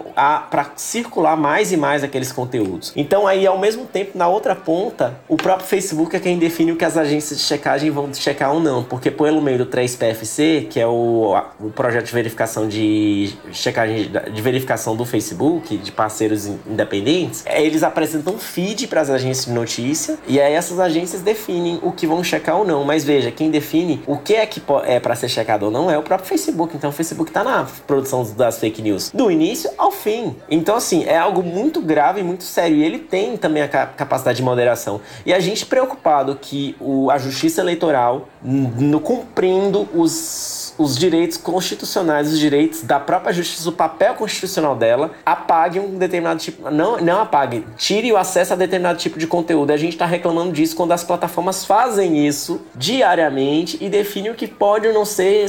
para 0.51 0.71
circular 0.77 1.37
mais 1.37 1.73
e 1.73 1.77
mais 1.77 2.03
aqueles 2.05 2.33
conteúdos. 2.33 2.93
Então, 2.97 3.27
aí, 3.27 3.47
ao 3.47 3.59
mesmo 3.59 3.85
tempo, 3.87 4.17
na 4.17 4.29
outra 4.29 4.55
ponta, 4.55 5.15
o 5.29 5.37
próprio 5.37 5.67
Facebook 5.67 6.15
é 6.17 6.21
quem 6.21 6.39
define 6.39 6.73
o 6.73 6.77
que 6.77 6.85
as 6.85 6.97
agências 6.97 7.39
de 7.39 7.45
checagem 7.45 7.91
vão 7.91 8.13
checar 8.15 8.53
ou 8.53 8.61
não. 8.61 8.83
Porque 8.83 9.11
pelo 9.11 9.41
meio 9.41 9.59
do 9.59 9.67
3PFC, 9.67 10.69
que 10.69 10.81
é 10.81 10.87
o, 10.87 11.37
o 11.61 11.71
projeto 11.71 12.07
de 12.07 12.13
verificação 12.13 12.69
de 12.69 13.33
checagem 13.53 14.11
de 14.33 14.43
verificação 14.43 14.97
do 14.97 15.05
Facebook, 15.05 15.77
de 15.77 15.93
parceiros 15.93 16.47
in- 16.47 16.59
independentes, 16.67 17.45
eles 17.47 17.83
apresentam 17.83 18.39
feed 18.39 18.87
para 18.87 19.01
as 19.01 19.11
agências 19.11 19.47
de 19.47 19.53
notícia 19.53 20.19
e 20.27 20.41
aí 20.41 20.53
essas 20.55 20.79
agências 20.79 21.23
definem 21.23 21.79
o 21.83 21.93
que 21.93 22.07
vão 22.07 22.23
checar 22.23 22.57
ou 22.59 22.65
não. 22.67 22.85
Mas 22.85 23.05
veja, 23.05 23.31
quem 23.31 23.51
define 23.51 24.03
o 24.07 24.17
que 24.19 24.35
é 24.35 24.45
que 24.47 24.61
é 24.87 25.01
para 25.01 25.15
ser 25.15 25.29
checado 25.29 25.65
ou 25.65 25.71
não 25.71 25.91
é 25.91 25.99
o 25.99 26.03
próprio 26.03 26.29
Facebook. 26.29 26.77
Então 26.77 26.91
o 26.91 26.93
Facebook 26.93 27.31
tá 27.31 27.45
na 27.45 27.67
produção 27.87 28.25
das 28.37 28.59
fake 28.59 28.81
news 28.83 29.11
do 29.13 29.31
início 29.31 29.71
ao 29.77 29.91
fim. 29.91 30.37
Então, 30.51 30.77
assim, 30.77 31.05
é 31.05 31.17
algo 31.17 31.43
muito 31.43 31.81
grave, 31.81 32.23
muito 32.23 32.45
sério. 32.45 32.77
E 32.77 32.85
ele 32.85 32.99
tem 32.99 33.37
também 33.37 33.63
a 33.63 33.69
capacidade 33.69 34.37
de 34.37 34.43
moderação. 34.43 35.01
E 35.27 35.33
a 35.33 35.41
gente 35.41 35.67
preocupado 35.67 36.37
que 36.41 36.77
o, 36.81 37.11
a 37.11 37.19
justiça 37.19 37.61
eleitoral, 37.61 38.29
no 38.43 39.01
cumprindo 39.01 39.89
os 39.95 40.64
os 40.79 40.97
direitos 40.97 41.37
constitucionais, 41.37 42.33
os 42.33 42.39
direitos 42.39 42.83
da 42.83 42.99
própria 42.99 43.33
justiça, 43.33 43.69
o 43.69 43.73
papel 43.73 44.15
constitucional 44.15 44.75
dela, 44.75 45.13
apague 45.25 45.79
um 45.79 45.99
determinado 45.99 46.41
tipo. 46.41 46.71
Não, 46.71 46.99
não 46.99 47.21
apague, 47.21 47.65
tire 47.77 48.13
o 48.13 48.17
acesso 48.17 48.53
a 48.53 48.57
determinado 48.57 48.99
tipo 48.99 49.19
de 49.19 49.27
conteúdo. 49.27 49.73
A 49.73 49.77
gente 49.77 49.93
está 49.93 50.07
reclamando 50.07 50.53
disso 50.53 50.77
quando 50.77 50.93
as 50.93 51.05
plataformas 51.05 51.65
fazem 51.65 52.27
isso 52.27 52.61
diariamente 52.75 53.79
e 53.81 53.89
definem 53.89 54.31
o 54.31 54.35
que 54.35 54.47
pode 54.47 54.87
ou 54.89 54.95
não 54.95 55.05
ser. 55.05 55.47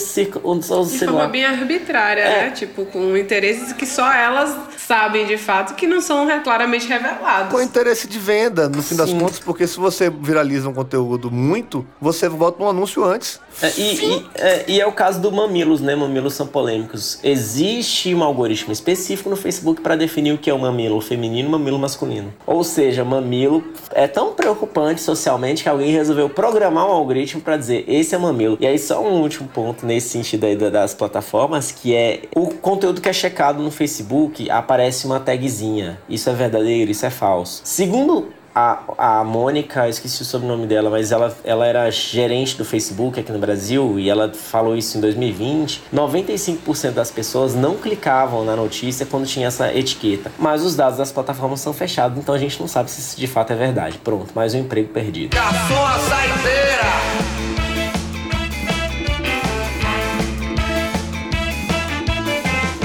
De 1.00 1.06
forma 1.06 1.28
bem 1.28 1.46
arbitrária, 1.46 2.22
é. 2.22 2.46
né? 2.46 2.52
Tipo, 2.52 2.86
com 2.86 3.18
interesses 3.18 3.74
que 3.74 3.86
só 3.86 4.12
elas 4.12 4.56
sabem 4.78 5.26
de 5.26 5.38
fato 5.38 5.76
que 5.76 5.88
não 5.88 6.02
são 6.02 6.28
claramente 6.42 6.88
revelados. 6.88 7.52
Com 7.52 7.62
interesse 7.62 8.08
de 8.08 8.20
venda, 8.20 8.70
no 8.70 8.82
fim 8.82 8.96
Sim. 8.96 8.98
das 8.98 9.14
contas, 9.14 9.40
porque 9.40 9.68
se 9.68 9.78
você 9.78 10.10
viraliza 10.10 10.70
um 10.70 10.74
conteúdo 10.74 11.32
muito, 11.32 11.86
você 12.00 12.30
bota 12.30 12.64
um 12.64 12.70
anúncio 12.70 13.04
antes. 13.04 13.40
É, 13.62 13.72
e, 13.78 13.82
e, 13.82 14.30
é, 14.36 14.66
e, 14.68 14.82
é, 14.82 14.88
o 14.88 14.92
caso 14.92 15.15
do 15.18 15.32
Mamilos, 15.32 15.82
né? 15.82 15.96
Mamilos 15.96 16.34
são 16.34 16.48
polêmicos. 16.48 17.20
Existe 17.24 18.14
um 18.14 18.24
algoritmo 18.24 18.72
específico 18.72 19.30
no 19.30 19.36
Facebook 19.36 19.82
para 19.82 19.96
definir 19.96 20.34
o 20.34 20.38
que 20.38 20.50
é 20.50 20.54
o 20.54 20.60
mamilo 20.60 21.00
feminino 21.02 21.50
e 21.50 21.52
mamilo 21.52 21.80
masculino. 21.80 22.34
Ou 22.46 22.64
seja, 22.64 23.04
mamilo 23.04 23.64
é 23.92 24.08
tão 24.08 24.34
preocupante 24.34 25.02
socialmente 25.02 25.64
que 25.64 25.70
alguém 25.70 25.92
resolveu 25.92 26.30
programar 26.30 26.88
um 26.88 26.92
algoritmo 26.92 27.42
para 27.42 27.58
dizer 27.58 27.86
esse 27.88 28.16
é 28.16 28.18
mamilo. 28.18 28.58
E 28.60 28.68
aí, 28.68 28.78
só 28.80 29.02
um 29.02 29.22
último 29.22 29.48
ponto 29.48 29.86
nesse 29.86 30.10
sentido 30.10 30.46
aí 30.46 30.56
das 30.56 30.94
plataformas, 30.94 31.72
que 31.72 31.94
é 31.94 32.22
o 32.36 32.48
conteúdo 32.48 33.02
que 33.02 33.10
é 33.10 33.14
checado 33.14 33.62
no 33.62 33.72
Facebook 33.72 34.50
aparece 34.50 35.06
uma 35.06 35.20
tagzinha. 35.20 36.00
Isso 36.10 36.30
é 36.30 36.34
verdadeiro, 36.34 36.92
isso 36.92 37.06
é 37.06 37.10
falso. 37.10 37.62
Segundo 37.64 38.30
a, 38.56 39.20
a 39.20 39.24
Mônica, 39.26 39.90
esqueci 39.90 40.22
o 40.22 40.26
sobrenome 40.26 40.66
dela, 40.66 40.90
mas 40.90 41.12
ela, 41.12 41.38
ela 41.44 41.68
era 41.68 41.92
gerente 41.92 42.56
do 42.56 42.64
Facebook 42.64 43.20
aqui 43.20 43.30
no 43.30 43.38
Brasil 43.38 44.00
e 44.00 44.10
ela 44.10 44.32
falou 44.34 44.78
isso 44.78 44.98
em 44.98 45.02
2020. 45.02 45.84
95% 45.94 46.92
das 46.92 47.12
pessoas 47.12 47.54
não 47.54 47.76
clicavam 47.76 48.46
na 48.46 48.56
notícia 48.56 49.06
quando 49.06 49.28
tinha 49.28 49.48
essa 49.48 49.74
etiqueta. 49.76 50.32
Mas 50.40 50.64
os 50.64 50.74
dados 50.74 50.98
das 50.98 51.12
plataformas 51.12 51.60
são 51.60 51.74
fechados, 51.74 52.18
então 52.18 52.34
a 52.34 52.38
gente 52.38 52.58
não 52.62 52.68
sabe 52.68 52.90
se 52.90 53.02
isso 53.02 53.20
de 53.20 53.28
fato 53.28 53.52
é 53.52 53.56
verdade. 53.58 53.98
Pronto, 53.98 54.32
mais 54.34 54.54
um 54.54 54.60
emprego 54.60 54.88
perdido. 54.88 55.36
Garçom 55.36 55.86
a 55.86 56.00
saideira! 56.00 57.36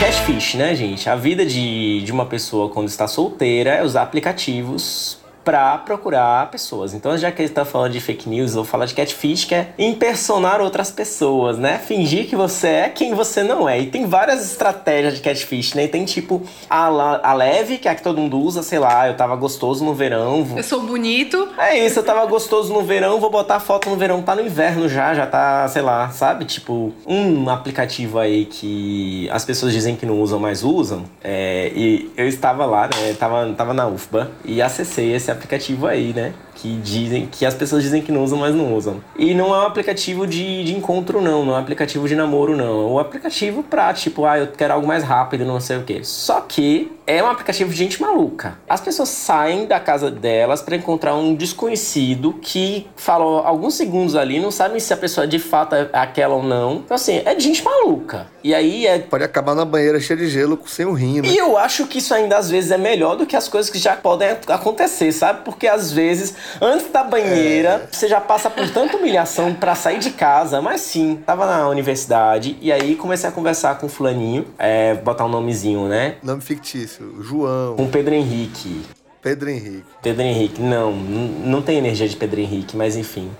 Catfish, 0.01 0.55
né, 0.55 0.75
gente? 0.75 1.09
A 1.09 1.15
vida 1.15 1.47
de, 1.47 2.03
de 2.03 2.11
uma 2.11 2.27
pessoa 2.27 2.71
quando 2.71 2.89
está 2.89 3.07
solteira 3.07 3.71
é 3.71 3.85
usar 3.85 4.03
aplicativos 4.03 5.20
para 5.45 5.79
procurar 5.79 6.51
pessoas. 6.51 6.95
Então, 6.95 7.17
já 7.17 7.31
que 7.33 7.43
ele 7.43 7.49
está 7.49 7.65
falando 7.65 7.93
de 7.93 8.01
fake 8.01 8.29
news, 8.29 8.51
eu 8.51 8.57
vou 8.57 8.65
falar 8.65 8.87
de 8.87 8.95
catfish, 8.95 9.45
que 9.45 9.55
é 9.55 9.73
impersonar 9.79 10.61
outras 10.61 10.91
pessoas, 10.91 11.59
né? 11.59 11.79
Fingir 11.79 12.29
que 12.29 12.37
você 12.37 12.69
é 12.69 12.89
quem 12.89 13.15
você 13.15 13.43
não 13.43 13.69
é. 13.69 13.81
E 13.81 13.87
tem 13.87 14.07
várias 14.07 14.45
estratégias 14.51 15.15
de 15.15 15.21
catfish, 15.21 15.75
né? 15.75 15.85
E 15.85 15.89
tem 15.89 16.05
tipo 16.05 16.43
a, 16.69 16.87
a 16.87 17.35
leve, 17.35 17.79
que 17.79 17.89
é 17.89 17.91
a 17.91 17.95
que 17.95 18.03
todo 18.03 18.21
mundo 18.21 18.39
usa, 18.39 18.63
sei 18.63 18.79
lá, 18.79 19.09
eu 19.09 19.17
tava 19.17 19.35
gostoso 19.37 19.85
no 19.85 19.95
verão. 19.95 20.47
Eu 20.57 20.63
sou 20.63 20.83
bonito. 20.83 21.49
É 21.59 21.87
isso, 21.87 21.99
eu 21.99 22.03
tava 22.03 22.25
gostoso 22.27 22.73
no 22.73 22.83
verão, 22.83 23.21
vou 23.21 23.31
botar 23.31 23.61
foto 23.61 23.89
no 23.89 23.97
verão. 23.97 24.23
Tá 24.23 24.35
no 24.35 24.43
inverno 24.43 24.89
já, 24.89 25.15
já 25.15 25.27
tá, 25.27 25.67
sei 25.69 25.83
lá, 25.83 26.11
sabe? 26.11 26.45
Tipo, 26.45 26.93
um 27.07 27.49
aplicativo 27.49 28.19
aí 28.19 28.45
que 28.45 29.29
as 29.31 29.45
pessoas 29.45 29.73
dizem 29.73 29.97
que 29.97 30.05
não 30.05 30.21
usam, 30.21 30.39
mas 30.39 30.63
usam. 30.63 31.05
É, 31.23 31.73
e 31.75 32.11
eu 32.17 32.29
estava 32.29 32.67
lá, 32.67 32.89
né? 32.89 33.15
Tava, 33.19 33.53
tava 33.57 33.73
na 33.73 33.87
UFBA 33.87 34.31
e 34.45 34.61
acessei 34.61 35.15
esse 35.15 35.30
aplicativo 35.31 35.87
aí, 35.87 36.13
né? 36.13 36.33
Que 36.61 36.77
dizem 36.77 37.27
que 37.27 37.47
as 37.47 37.55
pessoas 37.55 37.83
dizem 37.83 38.03
que 38.03 38.13
não 38.13 38.23
usam, 38.23 38.39
mas 38.39 38.55
não 38.55 38.75
usam. 38.75 39.03
E 39.17 39.33
não 39.33 39.55
é 39.55 39.59
um 39.59 39.67
aplicativo 39.67 40.27
de, 40.27 40.65
de 40.65 40.77
encontro, 40.77 41.21
não. 41.21 41.45
Não 41.45 41.55
é 41.55 41.57
um 41.57 41.61
aplicativo 41.61 42.07
de 42.07 42.15
namoro, 42.15 42.57
não. 42.57 42.83
É 42.83 42.93
um 42.93 42.99
aplicativo 42.99 43.63
pra, 43.63 43.95
tipo, 43.95 44.27
ah, 44.27 44.39
eu 44.39 44.49
quero 44.49 44.75
algo 44.75 44.87
mais 44.87 45.03
rápido, 45.03 45.45
não 45.45 45.61
sei 45.61 45.79
o 45.79 45.85
quê. 45.85 46.01
Só 46.03 46.41
que 46.43 46.93
é 47.07 47.23
um 47.23 47.27
aplicativo 47.27 47.71
de 47.71 47.77
gente 47.77 48.01
maluca. 48.01 48.59
As 48.69 48.81
pessoas 48.81 49.09
saem 49.09 49.67
da 49.67 49.81
casa 49.81 50.11
delas 50.11 50.63
para 50.63 50.77
encontrar 50.77 51.17
um 51.17 51.35
desconhecido 51.35 52.35
que 52.41 52.87
falou 52.95 53.39
alguns 53.41 53.75
segundos 53.75 54.15
ali, 54.15 54.39
não 54.39 54.51
sabem 54.51 54.79
se 54.79 54.93
a 54.93 54.97
pessoa 54.97 55.27
de 55.27 55.39
fato 55.39 55.75
é 55.75 55.89
aquela 55.93 56.35
ou 56.35 56.43
não. 56.43 56.77
Então, 56.77 56.95
assim, 56.95 57.21
é 57.25 57.35
de 57.35 57.43
gente 57.43 57.65
maluca. 57.65 58.29
E 58.45 58.55
aí 58.55 58.87
é. 58.87 58.99
Pode 58.99 59.25
acabar 59.25 59.55
na 59.55 59.65
banheira 59.65 59.99
cheia 59.99 60.19
de 60.19 60.29
gelo 60.29 60.59
sem 60.67 60.87
o 60.87 60.93
rim, 60.93 61.21
né? 61.21 61.29
E 61.29 61.37
eu 61.37 61.59
acho 61.59 61.87
que 61.87 61.99
isso 61.99 62.15
ainda 62.15 62.39
às 62.39 62.49
vezes 62.49 62.71
é 62.71 62.79
melhor 62.79 63.17
do 63.17 63.27
que 63.27 63.35
as 63.35 63.49
coisas 63.49 63.71
que 63.71 63.79
já 63.79 63.97
podem 63.97 64.29
acontecer, 64.47 65.11
sabe? 65.13 65.45
Porque 65.45 65.67
às 65.67 65.93
vezes, 65.93 66.35
antes 66.61 66.91
da 66.91 67.03
banheira, 67.03 67.83
é. 67.85 67.89
você 67.91 68.09
já 68.09 68.21
passa 68.21 68.49
por 68.49 68.69
tanta 68.71 68.97
humilhação 68.97 69.55
para 69.55 69.75
sair 69.75 69.99
de 69.99 70.11
casa. 70.11 70.61
Mas 70.61 70.81
sim, 70.81 71.23
tava 71.27 71.47
na 71.47 71.69
universidade 71.69 72.57
e 72.61 72.73
aí 72.73 72.97
comecei 72.97 73.29
a 73.29 73.33
conversar 73.33 73.79
com 73.79 73.87
o 73.87 73.89
fulaninho, 73.89 74.47
é, 74.59 74.95
botar 74.95 75.25
um 75.25 75.29
nomezinho, 75.29 75.89
né? 75.89 76.17
Nome 76.23 76.41
fictício, 76.41 77.23
João. 77.23 77.77
Com 77.77 77.89
Pedro 77.89 78.15
Henrique. 78.15 78.83
Pedro 79.23 79.51
Henrique. 79.51 79.85
Pedro 80.03 80.23
Henrique, 80.23 80.63
não, 80.63 80.93
não 80.93 81.61
tem 81.61 81.77
energia 81.77 82.09
de 82.09 82.17
Pedro 82.17 82.41
Henrique, 82.41 82.77
mas 82.77 82.97
enfim. 82.97 83.31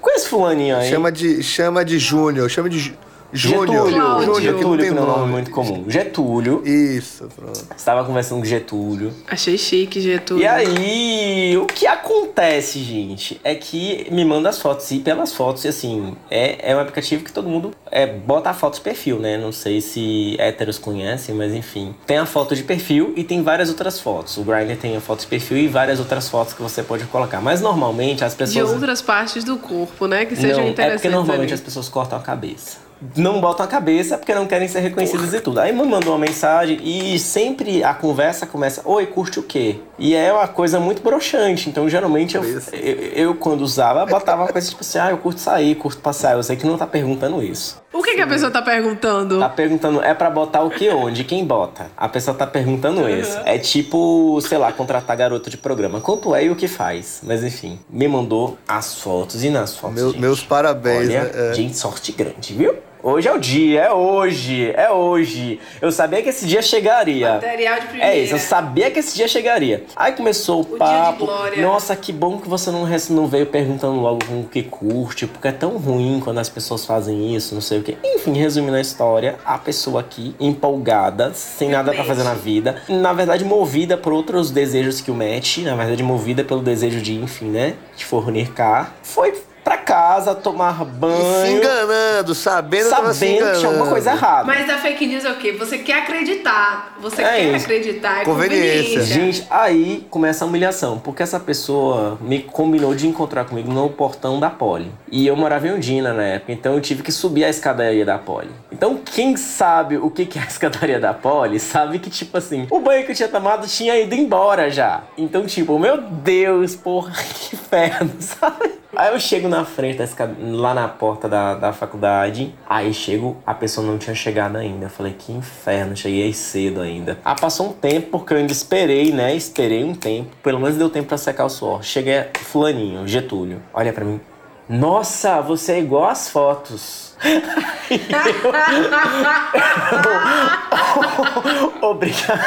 Com 0.00 0.10
esse 0.10 0.28
fulaninho 0.28 0.76
aí. 0.76 0.88
Chama 0.88 1.12
de, 1.12 1.42
chama 1.42 1.84
de 1.84 1.98
Júnior, 1.98 2.48
chama 2.48 2.70
de. 2.70 2.96
Júnior. 3.32 3.88
Getúlio. 3.90 4.20
Júnior, 4.20 4.40
Getúlio, 4.40 4.86
que 4.86 4.90
não 4.90 5.02
é 5.02 5.06
um 5.06 5.18
nome 5.18 5.32
muito 5.32 5.50
comum. 5.50 5.84
Getúlio. 5.88 6.62
Isso, 6.66 7.28
pronto. 7.34 7.66
Estava 7.76 8.04
conversando 8.04 8.40
com 8.40 8.44
Getúlio. 8.44 9.12
Achei 9.28 9.56
chique, 9.56 10.00
Getúlio. 10.00 10.42
E 10.42 10.46
aí, 10.46 11.56
o 11.56 11.66
que 11.66 11.86
acontece, 11.86 12.80
gente, 12.80 13.40
é 13.44 13.54
que 13.54 14.06
me 14.10 14.24
manda 14.24 14.48
as 14.48 14.60
fotos. 14.60 14.90
E 14.90 14.98
pelas 14.98 15.32
fotos, 15.32 15.64
assim, 15.66 16.16
é, 16.30 16.70
é 16.70 16.76
um 16.76 16.80
aplicativo 16.80 17.24
que 17.24 17.32
todo 17.32 17.48
mundo 17.48 17.72
é, 17.90 18.06
bota 18.06 18.50
a 18.50 18.54
foto 18.54 18.74
de 18.74 18.80
perfil, 18.80 19.18
né? 19.18 19.38
Não 19.38 19.52
sei 19.52 19.80
se 19.80 20.36
héteros 20.38 20.78
conhecem, 20.78 21.34
mas 21.34 21.54
enfim. 21.54 21.94
Tem 22.06 22.18
a 22.18 22.26
foto 22.26 22.54
de 22.54 22.62
perfil 22.62 23.12
e 23.16 23.24
tem 23.24 23.42
várias 23.42 23.68
outras 23.68 24.00
fotos. 24.00 24.36
O 24.36 24.42
Grindr 24.42 24.76
tem 24.76 24.96
a 24.96 25.00
foto 25.00 25.20
de 25.20 25.26
perfil 25.26 25.58
e 25.58 25.68
várias 25.68 25.98
outras 25.98 26.28
fotos 26.28 26.52
que 26.52 26.62
você 26.62 26.82
pode 26.82 27.04
colocar. 27.04 27.40
Mas 27.40 27.60
normalmente 27.60 28.24
as 28.24 28.34
pessoas. 28.34 28.68
De 28.68 28.74
outras 28.74 29.00
partes 29.00 29.44
do 29.44 29.56
corpo, 29.56 30.06
né? 30.06 30.24
Que 30.24 30.34
sejam 30.34 30.62
não, 30.62 30.68
interessantes. 30.68 31.04
É 31.04 31.08
porque 31.08 31.08
normalmente 31.08 31.52
ali. 31.52 31.54
as 31.54 31.60
pessoas 31.60 31.88
cortam 31.88 32.18
a 32.18 32.22
cabeça 32.22 32.89
não 33.16 33.40
botam 33.40 33.64
a 33.64 33.68
cabeça 33.68 34.18
porque 34.18 34.34
não 34.34 34.46
querem 34.46 34.68
ser 34.68 34.80
reconhecidas 34.80 35.26
Porra. 35.26 35.38
e 35.38 35.40
tudo. 35.40 35.60
Aí 35.60 35.72
me 35.72 35.84
mandou 35.84 36.12
uma 36.12 36.18
mensagem 36.18 36.78
e 36.82 37.18
sempre 37.18 37.82
a 37.82 37.94
conversa 37.94 38.46
começa: 38.46 38.82
Oi, 38.84 39.06
curte 39.06 39.38
o 39.38 39.42
quê? 39.42 39.76
E 39.98 40.14
é 40.14 40.32
uma 40.32 40.48
coisa 40.48 40.78
muito 40.78 41.02
broxante. 41.02 41.68
Então, 41.68 41.88
geralmente, 41.88 42.36
eu, 42.36 42.44
eu, 42.72 42.96
eu, 43.14 43.34
quando 43.34 43.62
usava, 43.62 44.04
botava 44.06 44.42
uma 44.42 44.52
coisa 44.52 44.68
tipo 44.68 44.82
assim: 44.82 44.98
Ah, 44.98 45.10
eu 45.10 45.18
curto 45.18 45.40
sair, 45.40 45.74
curto 45.74 46.00
passear. 46.00 46.34
Eu 46.34 46.42
sei 46.42 46.56
que 46.56 46.66
não 46.66 46.76
tá 46.76 46.86
perguntando 46.86 47.42
isso. 47.42 47.80
O 47.92 48.02
que, 48.02 48.14
que 48.14 48.20
a 48.20 48.26
pessoa 48.26 48.52
tá 48.52 48.62
perguntando? 48.62 49.40
Tá 49.40 49.48
perguntando, 49.48 50.00
é 50.00 50.14
para 50.14 50.30
botar 50.30 50.62
o 50.62 50.70
que 50.70 50.88
onde? 50.90 51.24
Quem 51.24 51.44
bota? 51.44 51.90
A 51.96 52.08
pessoa 52.08 52.36
tá 52.36 52.46
perguntando 52.46 53.00
uhum. 53.00 53.08
isso. 53.08 53.36
É 53.44 53.58
tipo, 53.58 54.40
sei 54.42 54.58
lá, 54.58 54.70
contratar 54.70 55.16
garoto 55.16 55.50
de 55.50 55.56
programa. 55.56 56.00
Quanto 56.00 56.32
é 56.34 56.44
e 56.44 56.50
o 56.50 56.56
que 56.56 56.68
faz? 56.68 57.20
Mas 57.24 57.42
enfim, 57.42 57.80
me 57.90 58.06
mandou 58.06 58.56
as 58.68 58.94
fotos 58.94 59.42
e 59.42 59.50
nas 59.50 59.76
fotos. 59.76 59.96
Meu, 59.96 60.12
meus 60.16 60.40
parabéns. 60.40 61.08
Olha, 61.08 61.24
né? 61.24 61.50
É. 61.50 61.54
gente, 61.54 61.76
sorte 61.76 62.12
grande, 62.12 62.54
viu? 62.54 62.76
Hoje 63.02 63.28
é 63.28 63.32
o 63.32 63.38
dia, 63.38 63.80
é 63.80 63.92
hoje, 63.92 64.72
é 64.76 64.90
hoje. 64.90 65.58
Eu 65.80 65.90
sabia 65.90 66.22
que 66.22 66.28
esse 66.28 66.46
dia 66.46 66.60
chegaria. 66.60 67.34
Material 67.34 67.80
de 67.80 67.86
primeira. 67.86 68.12
É 68.12 68.18
isso, 68.18 68.34
eu 68.34 68.38
sabia 68.38 68.90
que 68.90 68.98
esse 68.98 69.16
dia 69.16 69.26
chegaria. 69.26 69.84
Aí 69.96 70.12
começou 70.12 70.58
o, 70.58 70.74
o 70.74 70.76
papo. 70.76 71.26
Nossa, 71.58 71.96
que 71.96 72.12
bom 72.12 72.38
que 72.38 72.46
você 72.46 72.70
não, 72.70 72.86
não 73.10 73.26
veio 73.26 73.46
perguntando 73.46 73.98
logo 73.98 74.20
o 74.30 74.44
que 74.44 74.62
curte, 74.62 75.26
porque 75.26 75.48
é 75.48 75.52
tão 75.52 75.78
ruim 75.78 76.20
quando 76.22 76.38
as 76.38 76.50
pessoas 76.50 76.84
fazem 76.84 77.34
isso, 77.34 77.54
não 77.54 77.62
sei 77.62 77.78
o 77.78 77.82
que. 77.82 77.96
Enfim, 78.04 78.34
resumindo 78.34 78.76
a 78.76 78.80
história, 78.80 79.36
a 79.46 79.56
pessoa 79.56 80.00
aqui, 80.00 80.34
empolgada, 80.38 81.32
sem 81.32 81.70
nada 81.70 81.94
para 81.94 82.04
fazer 82.04 82.22
na 82.22 82.34
vida, 82.34 82.82
na 82.86 83.14
verdade 83.14 83.44
movida 83.44 83.96
por 83.96 84.12
outros 84.12 84.50
desejos 84.50 85.00
que 85.00 85.10
o 85.10 85.14
mete, 85.14 85.62
na 85.62 85.74
verdade 85.74 86.02
movida 86.02 86.44
pelo 86.44 86.60
desejo 86.60 87.00
de, 87.00 87.14
enfim, 87.14 87.46
né, 87.46 87.74
de 87.96 88.04
fornicar, 88.04 88.94
foi 89.02 89.32
pra 89.70 89.78
casa, 89.78 90.34
tomar 90.34 90.84
banho. 90.84 91.46
se 91.46 91.52
enganando, 91.52 92.34
sabendo, 92.34 92.88
sabendo 92.88 93.14
se 93.14 93.26
enganando. 93.26 93.52
que 93.52 93.58
tinha 93.60 93.70
alguma 93.70 93.88
coisa 93.88 94.10
errada. 94.10 94.44
Mas 94.44 94.68
a 94.68 94.78
fake 94.78 95.06
news 95.06 95.24
é 95.24 95.30
o 95.30 95.36
quê? 95.36 95.52
Você 95.52 95.78
quer 95.78 96.02
acreditar. 96.02 96.96
Você 97.00 97.22
é 97.22 97.28
quer 97.28 97.54
isso. 97.54 97.64
acreditar. 97.64 98.22
É 98.22 98.24
conveniência. 98.24 99.02
Gente, 99.02 99.46
aí 99.48 100.04
começa 100.10 100.44
a 100.44 100.48
humilhação. 100.48 100.98
Porque 100.98 101.22
essa 101.22 101.38
pessoa 101.38 102.18
me 102.20 102.40
combinou 102.40 102.96
de 102.96 103.06
encontrar 103.06 103.44
comigo 103.44 103.72
no 103.72 103.88
portão 103.90 104.40
da 104.40 104.50
Poli. 104.50 104.90
E 105.08 105.24
eu 105.24 105.36
morava 105.36 105.68
em 105.68 105.72
Undina 105.72 106.12
na 106.12 106.24
época, 106.24 106.52
então 106.52 106.74
eu 106.74 106.80
tive 106.80 107.04
que 107.04 107.12
subir 107.12 107.44
a 107.44 107.48
escadaria 107.48 108.04
da 108.04 108.18
Poli. 108.18 108.50
Então, 108.72 108.96
quem 108.96 109.36
sabe 109.36 109.96
o 109.96 110.10
que 110.10 110.36
é 110.36 110.42
a 110.42 110.46
escadaria 110.46 110.98
da 110.98 111.14
Poli, 111.14 111.60
sabe 111.60 112.00
que, 112.00 112.10
tipo 112.10 112.36
assim, 112.36 112.66
o 112.70 112.80
banho 112.80 113.04
que 113.04 113.12
eu 113.12 113.16
tinha 113.16 113.28
tomado 113.28 113.68
tinha 113.68 113.96
ido 113.96 114.14
embora 114.16 114.68
já. 114.68 115.02
Então, 115.16 115.46
tipo, 115.46 115.78
meu 115.78 115.98
Deus, 115.98 116.74
porra, 116.74 117.12
que 117.34 117.54
inferno, 117.54 118.10
sabe? 118.18 118.79
Aí 118.94 119.12
eu 119.12 119.20
chego 119.20 119.48
na 119.48 119.64
frente, 119.64 120.02
lá 120.40 120.74
na 120.74 120.88
porta 120.88 121.28
da, 121.28 121.54
da 121.54 121.72
faculdade. 121.72 122.54
Aí 122.68 122.92
chego, 122.92 123.36
a 123.46 123.54
pessoa 123.54 123.86
não 123.86 123.98
tinha 123.98 124.14
chegado 124.14 124.56
ainda. 124.56 124.86
Eu 124.86 124.90
falei, 124.90 125.14
que 125.16 125.32
inferno, 125.32 125.96
cheguei 125.96 126.32
cedo 126.32 126.80
ainda. 126.80 127.18
Ah, 127.24 127.34
passou 127.34 127.68
um 127.68 127.72
tempo, 127.72 128.18
porque 128.18 128.34
eu 128.34 128.38
ainda 128.38 128.52
esperei, 128.52 129.12
né? 129.12 129.34
Esperei 129.34 129.84
um 129.84 129.94
tempo. 129.94 130.30
Pelo 130.42 130.58
menos 130.58 130.76
deu 130.76 130.90
tempo 130.90 131.08
pra 131.08 131.18
secar 131.18 131.44
o 131.44 131.50
suor. 131.50 131.84
Cheguei, 131.84 132.24
fulaninho, 132.34 133.06
Getúlio, 133.06 133.62
olha 133.72 133.92
pra 133.92 134.04
mim. 134.04 134.20
Nossa, 134.68 135.40
você 135.40 135.72
é 135.72 135.78
igual 135.80 136.08
às 136.08 136.28
fotos. 136.28 137.16
Obrigado. 141.82 142.40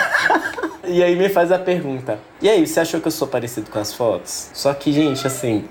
E 0.86 1.04
aí 1.04 1.16
me 1.16 1.30
faz 1.30 1.52
a 1.52 1.60
pergunta. 1.60 2.20
E 2.42 2.50
aí, 2.50 2.66
você 2.66 2.80
achou 2.80 3.00
que 3.00 3.08
eu 3.08 3.12
sou 3.12 3.28
parecido 3.28 3.70
com 3.70 3.80
as 3.80 3.94
fotos? 3.94 4.50
Só 4.54 4.74
que, 4.74 4.92
gente, 4.92 5.26
assim, 5.26 5.66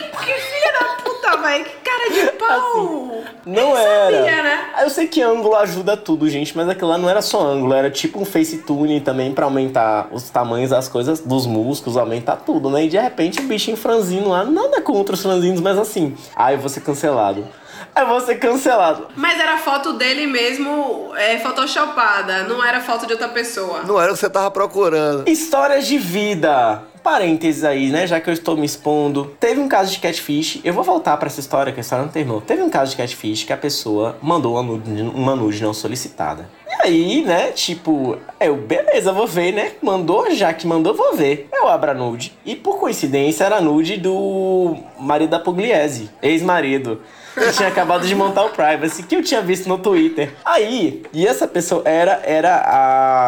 Que 0.00 0.32
filha 0.32 0.72
da 0.80 0.86
puta, 1.02 1.36
velho. 1.38 1.64
Que 1.64 1.70
cara 1.70 2.10
de 2.10 2.32
pau. 2.38 2.86
não 2.86 3.22
Nem 3.44 3.76
era. 3.76 4.16
sabia, 4.16 4.42
né? 4.42 4.64
Eu 4.82 4.90
sei 4.90 5.06
que 5.06 5.20
ângulo 5.22 5.54
ajuda 5.56 5.96
tudo, 5.96 6.28
gente, 6.28 6.56
mas 6.56 6.68
aquilo 6.68 6.90
lá 6.90 6.98
não 6.98 7.08
era 7.08 7.22
só 7.22 7.40
ângulo, 7.40 7.72
era 7.74 7.90
tipo 7.90 8.20
um 8.20 8.24
facetune 8.24 9.00
também 9.00 9.32
pra 9.32 9.44
aumentar 9.44 10.08
os 10.10 10.28
tamanhos 10.30 10.70
das 10.70 10.88
coisas, 10.88 11.20
dos 11.20 11.46
músculos, 11.46 11.96
aumentar 11.96 12.36
tudo, 12.36 12.68
né? 12.70 12.84
E 12.84 12.88
de 12.88 12.98
repente 12.98 13.40
o 13.40 13.42
bichinho 13.44 13.76
franzino 13.76 14.30
lá, 14.30 14.44
nada 14.44 14.80
contra 14.80 15.14
os 15.14 15.22
franzinos, 15.22 15.60
mas 15.60 15.78
assim, 15.78 16.16
ai, 16.34 16.54
eu 16.54 16.58
vou 16.58 16.68
ser 16.68 16.80
cancelado. 16.80 17.46
Eu 17.94 18.06
vou 18.06 18.20
ser 18.20 18.36
cancelado. 18.36 19.08
Mas 19.14 19.38
era 19.38 19.58
foto 19.58 19.92
dele 19.92 20.26
mesmo, 20.26 21.12
é, 21.14 21.38
photoshopada. 21.38 22.44
Não 22.44 22.64
era 22.64 22.80
foto 22.80 23.06
de 23.06 23.12
outra 23.12 23.28
pessoa. 23.28 23.82
Não 23.82 24.00
era 24.00 24.10
o 24.10 24.14
que 24.14 24.20
você 24.20 24.30
tava 24.30 24.50
procurando. 24.50 25.28
Histórias 25.28 25.86
de 25.86 25.98
vida. 25.98 26.82
Parênteses 27.02 27.64
aí, 27.64 27.90
né? 27.90 28.06
Já 28.06 28.20
que 28.20 28.30
eu 28.30 28.34
estou 28.34 28.56
me 28.56 28.64
expondo. 28.64 29.34
Teve 29.40 29.60
um 29.60 29.68
caso 29.68 29.90
de 29.90 29.98
catfish. 29.98 30.60
Eu 30.62 30.72
vou 30.72 30.84
voltar 30.84 31.16
pra 31.16 31.26
essa 31.26 31.40
história, 31.40 31.72
que 31.72 31.80
a 31.80 31.82
história 31.82 32.04
não 32.04 32.12
terminou. 32.12 32.40
Teve 32.40 32.62
um 32.62 32.70
caso 32.70 32.92
de 32.92 32.96
catfish 32.96 33.44
que 33.44 33.52
a 33.52 33.56
pessoa 33.56 34.16
mandou 34.22 34.54
uma 34.54 34.62
nude, 34.62 35.02
uma 35.02 35.34
nude 35.34 35.62
não 35.62 35.74
solicitada. 35.74 36.48
E 36.68 36.86
aí, 36.86 37.24
né? 37.24 37.50
Tipo, 37.52 38.18
eu, 38.38 38.56
beleza, 38.56 39.12
vou 39.12 39.26
ver, 39.26 39.52
né? 39.52 39.72
Mandou, 39.82 40.30
já 40.34 40.54
que 40.54 40.66
mandou, 40.66 40.94
vou 40.94 41.14
ver. 41.16 41.48
Eu 41.52 41.68
abro 41.68 41.90
a 41.90 41.94
nude. 41.94 42.32
E 42.44 42.54
por 42.54 42.78
coincidência 42.78 43.44
era 43.44 43.56
a 43.56 43.60
nude 43.60 43.96
do 43.96 44.76
marido 44.98 45.30
da 45.30 45.40
Pugliese, 45.40 46.10
ex-marido. 46.22 47.00
Eu 47.36 47.52
tinha 47.52 47.68
acabado 47.68 48.06
de 48.06 48.14
montar 48.14 48.44
o 48.44 48.50
privacy 48.50 49.02
que 49.02 49.16
eu 49.16 49.22
tinha 49.22 49.40
visto 49.40 49.68
no 49.68 49.78
Twitter. 49.78 50.34
Aí, 50.44 51.02
e 51.12 51.26
essa 51.26 51.48
pessoa 51.48 51.82
era 51.84 52.20
era 52.24 52.62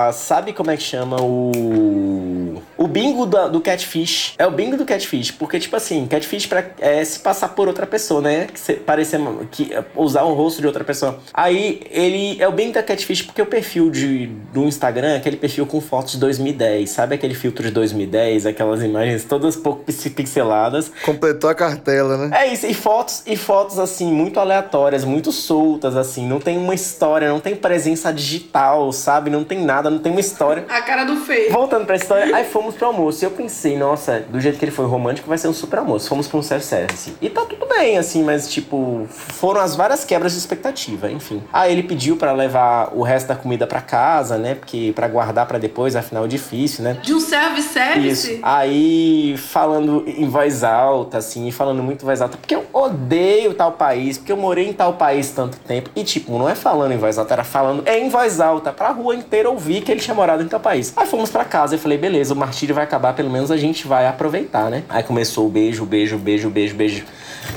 a 0.08 0.12
sabe 0.12 0.52
como 0.52 0.70
é 0.70 0.76
que 0.76 0.82
chama 0.82 1.16
o 1.20 2.43
o 2.76 2.86
bingo 2.86 3.26
da- 3.26 3.48
do 3.48 3.60
catfish. 3.60 4.34
É 4.38 4.46
o 4.46 4.50
bingo 4.50 4.76
do 4.76 4.84
catfish, 4.84 5.30
porque 5.30 5.58
tipo 5.58 5.76
assim, 5.76 6.06
catfish 6.06 6.46
pra 6.46 6.64
é, 6.80 7.04
se 7.04 7.18
passar 7.20 7.48
por 7.48 7.68
outra 7.68 7.86
pessoa, 7.86 8.20
né? 8.20 8.46
Que 8.52 8.58
se- 8.60 8.74
parecer 8.74 9.20
que 9.50 9.70
usar 9.94 10.22
o 10.22 10.34
rosto 10.34 10.60
de 10.60 10.66
outra 10.66 10.84
pessoa. 10.84 11.18
Aí 11.32 11.80
ele 11.90 12.36
é 12.40 12.48
o 12.48 12.52
bingo 12.52 12.72
da 12.74 12.82
catfish 12.82 13.22
porque 13.22 13.40
o 13.42 13.46
perfil 13.46 13.90
de 13.90 14.26
do 14.52 14.64
Instagram 14.64 15.08
é 15.08 15.16
aquele 15.16 15.36
perfil 15.36 15.66
com 15.66 15.80
fotos 15.80 16.12
de 16.12 16.18
2010, 16.18 16.90
sabe 16.90 17.14
aquele 17.14 17.34
filtro 17.34 17.64
de 17.64 17.70
2010, 17.70 18.46
aquelas 18.46 18.82
imagens 18.82 19.24
todas 19.24 19.56
pouco 19.56 19.84
pix- 19.84 20.08
pixeladas. 20.08 20.90
Completou 21.04 21.48
a 21.50 21.54
cartela, 21.54 22.16
né? 22.28 22.36
É 22.42 22.52
isso, 22.52 22.66
e 22.66 22.74
fotos, 22.74 23.22
e 23.26 23.36
fotos 23.36 23.78
assim, 23.78 24.06
muito 24.12 24.38
aleatórias, 24.40 25.04
muito 25.04 25.30
soltas, 25.32 25.96
assim, 25.96 26.26
não 26.26 26.40
tem 26.40 26.56
uma 26.58 26.74
história, 26.74 27.28
não 27.28 27.40
tem 27.40 27.54
presença 27.54 28.12
digital, 28.12 28.92
sabe? 28.92 29.30
Não 29.30 29.44
tem 29.44 29.64
nada, 29.64 29.90
não 29.90 29.98
tem 29.98 30.12
uma 30.12 30.20
história. 30.20 30.64
A 30.68 30.82
cara 30.82 31.04
do 31.04 31.16
feio. 31.18 31.50
Voltando 31.52 31.86
pra 31.86 31.96
história, 31.96 32.34
aí 32.44 32.50
fomos 32.50 32.74
pro 32.74 32.86
almoço. 32.86 33.24
E 33.24 33.26
eu 33.26 33.30
pensei, 33.30 33.76
nossa, 33.76 34.20
do 34.28 34.40
jeito 34.40 34.58
que 34.58 34.64
ele 34.64 34.72
foi 34.72 34.86
romântico, 34.86 35.28
vai 35.28 35.38
ser 35.38 35.48
um 35.48 35.52
super 35.52 35.78
almoço. 35.78 36.08
Fomos 36.08 36.28
pra 36.28 36.38
um 36.38 36.42
self-service. 36.42 37.14
E 37.20 37.30
tá 37.30 37.42
tudo 37.42 37.66
bem, 37.66 37.98
assim, 37.98 38.22
mas 38.22 38.50
tipo, 38.50 39.06
foram 39.08 39.60
as 39.60 39.74
várias 39.74 40.04
quebras 40.04 40.32
de 40.32 40.38
expectativa, 40.38 41.10
enfim. 41.10 41.42
Aí 41.52 41.72
ele 41.72 41.82
pediu 41.82 42.16
pra 42.16 42.32
levar 42.32 42.90
o 42.94 43.02
resto 43.02 43.28
da 43.28 43.34
comida 43.34 43.66
pra 43.66 43.80
casa, 43.80 44.36
né? 44.36 44.54
Porque 44.54 44.92
pra 44.94 45.08
guardar 45.08 45.46
pra 45.46 45.58
depois, 45.58 45.96
afinal, 45.96 46.24
é 46.24 46.28
difícil, 46.28 46.84
né? 46.84 46.98
De 47.02 47.14
um 47.14 47.20
service-service? 47.20 48.32
Isso. 48.32 48.40
Aí, 48.42 49.36
falando 49.38 50.04
em 50.06 50.28
voz 50.28 50.62
alta, 50.62 51.18
assim, 51.18 51.50
falando 51.50 51.82
muito 51.82 52.04
voz 52.04 52.20
alta, 52.20 52.36
porque 52.36 52.54
eu 52.54 52.64
odeio 52.72 53.54
tal 53.54 53.72
país, 53.72 54.18
porque 54.18 54.32
eu 54.32 54.36
morei 54.36 54.68
em 54.68 54.72
tal 54.72 54.94
país 54.94 55.30
tanto 55.30 55.58
tempo. 55.58 55.90
E, 55.96 56.04
tipo, 56.04 56.36
não 56.38 56.48
é 56.48 56.54
falando 56.54 56.92
em 56.92 56.98
voz 56.98 57.18
alta, 57.18 57.34
era 57.34 57.44
falando 57.44 57.86
em 57.86 58.08
voz 58.08 58.40
alta, 58.40 58.72
pra 58.72 58.90
rua 58.90 59.14
inteira 59.14 59.48
ouvir 59.50 59.82
que 59.82 59.90
ele 59.90 60.00
tinha 60.00 60.14
morado 60.14 60.42
em 60.42 60.48
tal 60.48 60.60
país. 60.60 60.92
Aí 60.96 61.06
fomos 61.06 61.30
pra 61.30 61.44
casa 61.44 61.76
e 61.76 61.78
falei, 61.78 61.98
beleza, 61.98 62.33
o 62.34 62.36
martírio 62.36 62.74
vai 62.74 62.84
acabar, 62.84 63.14
pelo 63.14 63.30
menos 63.30 63.50
a 63.50 63.56
gente 63.56 63.86
vai 63.86 64.06
aproveitar, 64.06 64.70
né? 64.70 64.82
Aí 64.88 65.02
começou 65.02 65.46
o 65.46 65.48
beijo, 65.48 65.84
beijo, 65.86 66.18
beijo, 66.18 66.50
beijo, 66.50 66.74
beijo. 66.74 67.04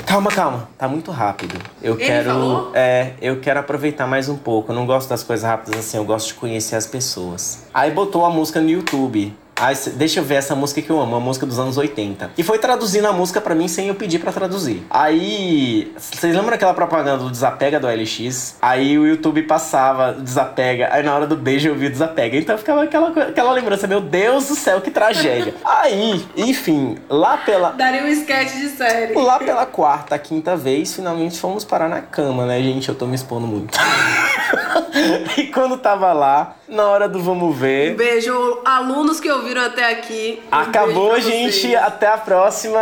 Calma, 0.06 0.30
calma, 0.30 0.68
tá 0.78 0.88
muito 0.88 1.10
rápido. 1.10 1.58
Eu 1.82 1.94
Ele 1.94 2.04
quero. 2.04 2.30
falou? 2.30 2.70
É, 2.74 3.12
eu 3.20 3.40
quero 3.40 3.60
aproveitar 3.60 4.06
mais 4.06 4.28
um 4.28 4.36
pouco. 4.36 4.72
Eu 4.72 4.76
não 4.76 4.86
gosto 4.86 5.08
das 5.08 5.22
coisas 5.22 5.44
rápidas 5.48 5.80
assim, 5.80 5.96
eu 5.96 6.04
gosto 6.04 6.28
de 6.28 6.34
conhecer 6.34 6.76
as 6.76 6.86
pessoas. 6.86 7.64
Aí 7.72 7.90
botou 7.90 8.24
a 8.24 8.30
música 8.30 8.60
no 8.60 8.68
YouTube. 8.68 9.34
Cê- 9.74 9.90
deixa 9.90 10.20
eu 10.20 10.24
ver 10.24 10.36
essa 10.36 10.54
música 10.54 10.80
que 10.80 10.90
eu 10.90 11.00
amo, 11.00 11.16
a 11.16 11.20
música 11.20 11.44
dos 11.44 11.58
anos 11.58 11.76
80. 11.76 12.30
E 12.38 12.42
foi 12.42 12.58
traduzindo 12.58 13.06
a 13.06 13.12
música 13.12 13.40
pra 13.40 13.54
mim 13.54 13.68
sem 13.68 13.88
eu 13.88 13.94
pedir 13.94 14.18
pra 14.18 14.32
traduzir. 14.32 14.82
Aí, 14.88 15.92
vocês 15.96 16.34
lembram 16.34 16.54
aquela 16.54 16.74
propaganda 16.74 17.24
do 17.24 17.30
Desapega 17.30 17.78
do 17.80 17.86
LX? 17.88 18.56
Aí 18.62 18.98
o 18.98 19.06
YouTube 19.06 19.42
passava 19.42 20.12
Desapega, 20.12 20.88
aí 20.92 21.02
na 21.02 21.14
hora 21.14 21.26
do 21.26 21.36
beijo 21.36 21.68
eu 21.68 21.74
vi 21.74 21.88
Desapega. 21.88 22.36
Então 22.36 22.56
ficava 22.56 22.84
aquela, 22.84 23.08
aquela 23.08 23.52
lembrança, 23.52 23.86
meu 23.86 24.00
Deus 24.00 24.46
do 24.48 24.54
céu, 24.54 24.80
que 24.80 24.90
tragédia. 24.90 25.54
Aí, 25.64 26.24
enfim, 26.36 26.96
lá 27.08 27.36
pela, 27.38 27.70
Daria 27.70 28.02
um 28.02 28.08
sketch 28.08 28.52
de 28.54 28.68
série. 28.68 29.14
Lá 29.14 29.38
pela 29.38 29.64
quarta, 29.66 30.18
quinta 30.18 30.56
vez, 30.56 30.94
finalmente 30.94 31.38
fomos 31.38 31.64
parar 31.64 31.88
na 31.88 32.00
cama, 32.00 32.46
né, 32.46 32.60
gente? 32.62 32.88
Eu 32.88 32.94
tô 32.94 33.06
me 33.06 33.14
expondo 33.14 33.46
muito. 33.46 33.78
e 35.36 35.44
quando 35.48 35.76
tava 35.78 36.12
lá, 36.12 36.56
na 36.68 36.84
hora 36.84 37.08
do 37.08 37.20
vamos 37.22 37.56
ver, 37.56 37.94
Beijo, 37.96 38.60
alunos 38.64 39.20
que 39.20 39.28
ouviram 39.48 39.64
até 39.64 39.90
aqui. 39.90 40.42
Um 40.52 40.56
acabou, 40.56 41.18
gente. 41.20 41.74
Até 41.74 42.06
a 42.06 42.18
próxima. 42.18 42.78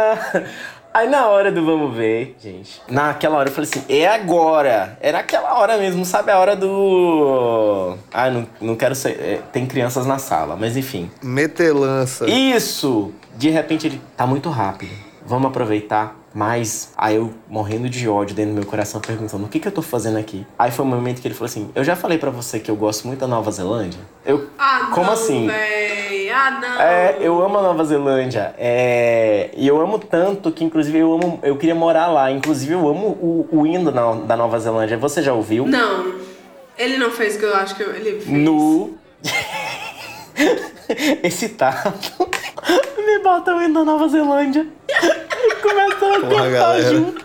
Aí 0.92 1.10
na 1.10 1.26
hora 1.26 1.52
do 1.52 1.62
vamos 1.64 1.94
ver, 1.94 2.34
gente. 2.42 2.80
Naquela 2.88 3.36
hora 3.36 3.50
eu 3.50 3.52
falei 3.52 3.68
assim, 3.70 3.84
é 3.86 4.08
agora. 4.08 4.96
Era 4.98 5.18
aquela 5.18 5.58
hora 5.58 5.76
mesmo, 5.76 6.04
sabe? 6.06 6.30
A 6.30 6.38
hora 6.38 6.56
do. 6.56 7.96
Ah, 8.12 8.30
não, 8.30 8.46
não 8.60 8.74
quero 8.74 8.94
ser. 8.94 9.10
é, 9.20 9.40
tem 9.52 9.66
crianças 9.66 10.06
na 10.06 10.18
sala, 10.18 10.56
mas 10.56 10.74
enfim. 10.74 11.10
Metelança. 11.22 12.28
Isso! 12.28 13.12
De 13.34 13.50
repente 13.50 13.86
ele 13.86 14.00
tá 14.16 14.26
muito 14.26 14.48
rápido. 14.48 14.92
Vamos 15.26 15.50
aproveitar. 15.50 16.16
Mas 16.36 16.92
aí 16.98 17.16
eu 17.16 17.32
morrendo 17.48 17.88
de 17.88 18.06
ódio 18.06 18.36
dentro 18.36 18.52
do 18.52 18.56
meu 18.56 18.66
coração, 18.66 19.00
perguntando 19.00 19.46
o 19.46 19.48
que, 19.48 19.58
que 19.58 19.66
eu 19.68 19.72
tô 19.72 19.80
fazendo 19.80 20.18
aqui. 20.18 20.46
Aí 20.58 20.70
foi 20.70 20.84
o 20.84 20.88
momento 20.88 21.22
que 21.22 21.26
ele 21.26 21.34
falou 21.34 21.46
assim: 21.46 21.70
Eu 21.74 21.82
já 21.82 21.96
falei 21.96 22.18
pra 22.18 22.28
você 22.28 22.60
que 22.60 22.70
eu 22.70 22.76
gosto 22.76 23.06
muito 23.06 23.20
da 23.20 23.26
Nova 23.26 23.50
Zelândia. 23.50 23.98
Eu. 24.22 24.50
Ah, 24.58 24.90
Como 24.92 25.06
não, 25.06 25.14
assim? 25.14 25.46
véi. 25.46 26.28
Ah, 26.28 26.50
não. 26.60 26.78
É, 26.82 27.16
eu 27.22 27.42
amo 27.42 27.56
a 27.56 27.62
Nova 27.62 27.82
Zelândia. 27.86 28.54
É, 28.58 29.48
e 29.56 29.66
eu 29.66 29.80
amo 29.80 29.98
tanto 29.98 30.52
que, 30.52 30.62
inclusive, 30.62 30.98
eu 30.98 31.10
amo. 31.14 31.40
Eu 31.42 31.56
queria 31.56 31.74
morar 31.74 32.08
lá. 32.08 32.30
Inclusive, 32.30 32.74
eu 32.74 32.86
amo 32.86 33.06
o, 33.18 33.48
o 33.50 33.66
hino 33.66 33.90
da, 33.90 34.12
da 34.12 34.36
Nova 34.36 34.58
Zelândia. 34.58 34.98
Você 34.98 35.22
já 35.22 35.32
ouviu? 35.32 35.66
Não. 35.66 36.16
Ele 36.76 36.98
não 36.98 37.10
fez 37.10 37.36
o 37.36 37.38
que 37.38 37.44
eu 37.46 37.56
acho 37.56 37.74
que 37.76 37.82
ele 37.82 38.20
fez. 38.20 38.26
No. 38.26 38.90
Excitado. 41.22 41.94
Me 43.06 43.18
bota 43.20 43.54
o 43.54 43.62
hino 43.62 43.74
da 43.74 43.84
Nova 43.84 44.08
Zelândia. 44.08 44.66
E 45.38 45.54
começou 45.56 46.08
a 46.14 46.20
cantar 46.22 46.50
galera. 46.50 46.94
junto. 46.96 47.24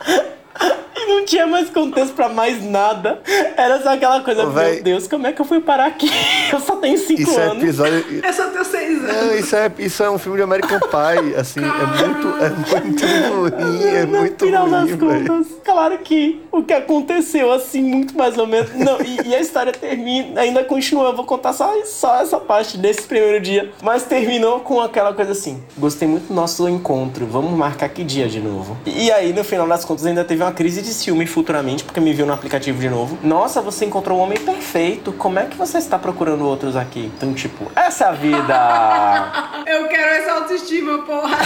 Não 1.07 1.25
tinha 1.25 1.45
mais 1.47 1.69
contexto 1.69 2.13
pra 2.13 2.29
mais 2.29 2.63
nada. 2.63 3.21
Era 3.57 3.81
só 3.81 3.93
aquela 3.93 4.21
coisa, 4.21 4.45
Ô, 4.45 4.51
véi. 4.51 4.75
meu 4.75 4.83
Deus, 4.83 5.07
como 5.07 5.27
é 5.27 5.31
que 5.31 5.41
eu 5.41 5.45
fui 5.45 5.59
parar 5.61 5.87
aqui? 5.87 6.09
Eu 6.51 6.59
só 6.59 6.75
tenho 6.75 6.97
cinco 6.97 7.21
Isso 7.21 7.39
é 7.39 7.43
anos. 7.43 7.63
episódio. 7.63 8.03
É 8.23 8.31
só 8.33 8.47
ter 8.47 8.65
seis 8.65 8.97
anos. 9.03 9.15
Não, 9.15 9.35
isso 9.35 9.55
é, 9.55 9.71
isso 9.79 10.03
é 10.03 10.09
um 10.09 10.17
filme 10.17 10.37
de 10.37 10.43
American 10.43 10.79
Pie, 10.79 11.35
assim, 11.35 11.61
é 11.61 12.05
muito, 12.07 12.27
é 12.43 12.49
muito 12.49 13.05
ruim, 13.05 13.83
é 13.85 14.05
No 14.05 14.19
muito 14.19 14.45
final 14.45 14.69
das 14.69 14.89
ruim, 14.91 14.97
velho. 14.97 15.27
contas, 15.27 15.47
claro 15.63 15.97
que 15.99 16.41
o 16.51 16.61
que 16.63 16.73
aconteceu, 16.73 17.51
assim, 17.51 17.81
muito 17.81 18.17
mais 18.17 18.37
ou 18.37 18.45
menos. 18.47 18.73
Não, 18.75 18.99
e, 19.01 19.29
e 19.29 19.35
a 19.35 19.39
história 19.39 19.71
termina, 19.71 20.41
ainda 20.41 20.63
continua. 20.63 21.09
Eu 21.09 21.15
vou 21.15 21.25
contar 21.25 21.53
só, 21.53 21.73
só 21.85 22.19
essa 22.21 22.37
parte 22.37 22.77
desse 22.77 23.03
primeiro 23.03 23.39
dia. 23.39 23.71
Mas 23.81 24.03
terminou 24.03 24.59
com 24.59 24.81
aquela 24.81 25.13
coisa 25.13 25.31
assim: 25.31 25.63
gostei 25.77 26.07
muito 26.07 26.27
do 26.27 26.33
nosso 26.33 26.67
encontro, 26.67 27.25
vamos 27.25 27.51
marcar 27.57 27.87
que 27.89 28.03
dia 28.03 28.27
de 28.27 28.39
novo. 28.41 28.77
E 28.85 29.09
aí, 29.11 29.31
no 29.31 29.43
final 29.43 29.67
das 29.67 29.85
contas, 29.85 30.05
ainda 30.05 30.23
teve 30.25 30.43
uma 30.43 30.51
crise 30.51 30.81
de 30.81 30.90
ciúme 30.93 31.25
futuramente, 31.25 31.83
porque 31.83 31.99
me 31.99 32.13
viu 32.13 32.25
no 32.25 32.33
aplicativo 32.33 32.79
de 32.79 32.89
novo. 32.89 33.17
Nossa, 33.23 33.61
você 33.61 33.85
encontrou 33.85 34.19
o 34.19 34.21
homem 34.21 34.37
perfeito, 34.39 35.11
como 35.13 35.39
é 35.39 35.45
que 35.45 35.57
você 35.57 35.77
está 35.77 35.97
procurando 35.97 36.45
outros 36.45 36.75
aqui? 36.75 37.11
Então, 37.15 37.33
tipo, 37.33 37.71
essa 37.75 38.05
é 38.05 38.07
a 38.07 38.11
vida. 38.11 39.63
Eu 39.67 39.87
quero 39.87 40.09
essa 40.09 40.31
autoestima, 40.33 40.99
porra. 40.99 41.37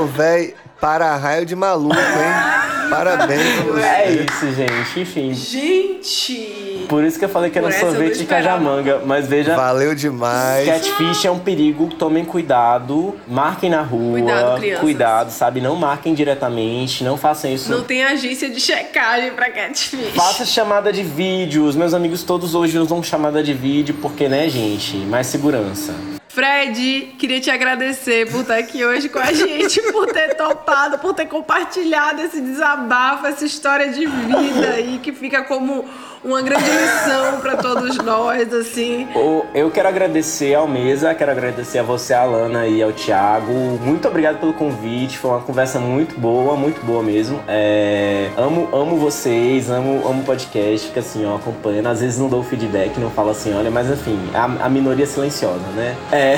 Ô, 0.00 0.06
velho, 0.06 0.54
para 0.80 1.14
raio 1.16 1.46
de 1.46 1.54
maluco, 1.54 1.94
hein? 1.94 2.90
Parabéns 2.90 3.54
pra 3.54 3.72
você. 3.72 3.80
é 3.86 4.10
isso, 4.12 4.52
gente, 4.52 5.00
enfim. 5.00 5.32
Gente. 5.32 6.71
Por 6.88 7.04
isso 7.04 7.18
que 7.18 7.24
eu 7.24 7.28
falei 7.28 7.50
que 7.50 7.58
era 7.58 7.66
um 7.66 7.72
sorvete 7.72 8.18
de 8.18 8.24
cajamanga. 8.26 9.00
Mas 9.04 9.26
veja, 9.26 9.54
Valeu 9.56 9.94
demais. 9.94 10.66
Catfish 10.66 11.24
é 11.24 11.30
um 11.30 11.38
perigo, 11.38 11.88
tomem 11.94 12.24
cuidado, 12.24 13.14
marquem 13.26 13.70
na 13.70 13.82
rua, 13.82 14.12
Cuidado, 14.18 14.58
crianças. 14.58 14.80
cuidado, 14.80 15.30
sabe? 15.30 15.60
Não 15.60 15.76
marquem 15.76 16.14
diretamente, 16.14 17.04
não 17.04 17.16
façam 17.16 17.50
isso. 17.52 17.70
Não 17.70 17.82
tem 17.82 18.04
agência 18.04 18.48
de 18.50 18.60
checagem 18.60 19.32
pra 19.32 19.50
catfish. 19.50 20.14
Faça 20.14 20.44
chamada 20.44 20.92
de 20.92 21.02
vídeo. 21.02 21.64
Os 21.64 21.76
meus 21.76 21.94
amigos 21.94 22.22
todos 22.22 22.54
hoje 22.54 22.78
usam 22.78 23.02
chamada 23.02 23.42
de 23.42 23.52
vídeo 23.54 23.96
porque, 24.00 24.28
né, 24.28 24.48
gente? 24.48 24.96
Mais 24.96 25.26
segurança. 25.26 25.94
Fred, 26.28 27.14
queria 27.18 27.38
te 27.42 27.50
agradecer 27.50 28.26
por 28.30 28.40
estar 28.40 28.56
aqui 28.56 28.82
hoje 28.82 29.10
com 29.10 29.18
a 29.18 29.30
gente, 29.34 29.82
por 29.92 30.06
ter 30.06 30.34
topado, 30.34 30.98
por 30.98 31.12
ter 31.12 31.26
compartilhado 31.26 32.22
esse 32.22 32.40
desabafo, 32.40 33.26
essa 33.26 33.44
história 33.44 33.90
de 33.90 34.06
vida 34.06 34.70
aí 34.74 34.98
que 35.02 35.12
fica 35.12 35.42
como 35.42 35.84
uma 36.24 36.40
grande 36.40 36.70
lição 36.70 37.40
pra 37.40 37.56
todos 37.56 37.96
nós, 37.98 38.52
assim. 38.52 39.08
Eu 39.54 39.70
quero 39.70 39.88
agradecer 39.88 40.54
ao 40.54 40.68
Mesa, 40.68 41.14
quero 41.14 41.32
agradecer 41.32 41.80
a 41.80 41.82
você, 41.82 42.14
a 42.14 42.22
Alana 42.22 42.66
e 42.66 42.80
ao 42.82 42.92
Thiago. 42.92 43.52
Muito 43.52 44.06
obrigado 44.06 44.38
pelo 44.38 44.52
convite, 44.52 45.18
foi 45.18 45.32
uma 45.32 45.40
conversa 45.40 45.80
muito 45.80 46.18
boa, 46.18 46.56
muito 46.56 46.84
boa 46.84 47.02
mesmo. 47.02 47.40
É, 47.48 48.28
amo, 48.36 48.68
amo 48.72 48.96
vocês, 48.96 49.68
amo, 49.68 50.06
amo 50.08 50.22
o 50.22 50.24
podcast, 50.24 50.86
fica 50.88 51.00
assim, 51.00 51.26
ó, 51.26 51.36
acompanhando. 51.36 51.88
Às 51.88 52.00
vezes 52.00 52.18
não 52.18 52.28
dou 52.28 52.42
feedback, 52.44 52.98
não 52.98 53.10
falo 53.10 53.30
assim, 53.30 53.52
olha, 53.54 53.70
mas 53.70 53.90
enfim, 53.90 54.18
a, 54.32 54.44
a 54.66 54.68
minoria 54.68 55.06
silenciosa, 55.06 55.66
né? 55.74 55.96
É, 56.12 56.36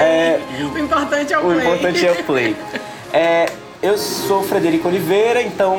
é, 0.00 0.40
O 0.72 0.78
importante 0.78 1.32
é 1.32 1.38
o 1.38 1.40
o 1.42 1.44
play. 1.52 1.58
importante 1.58 2.06
é 2.06 2.12
o 2.12 2.24
play. 2.24 2.56
É, 3.12 3.46
eu 3.82 3.96
sou 3.96 4.42
Frederico 4.42 4.88
Oliveira, 4.88 5.40
então 5.42 5.74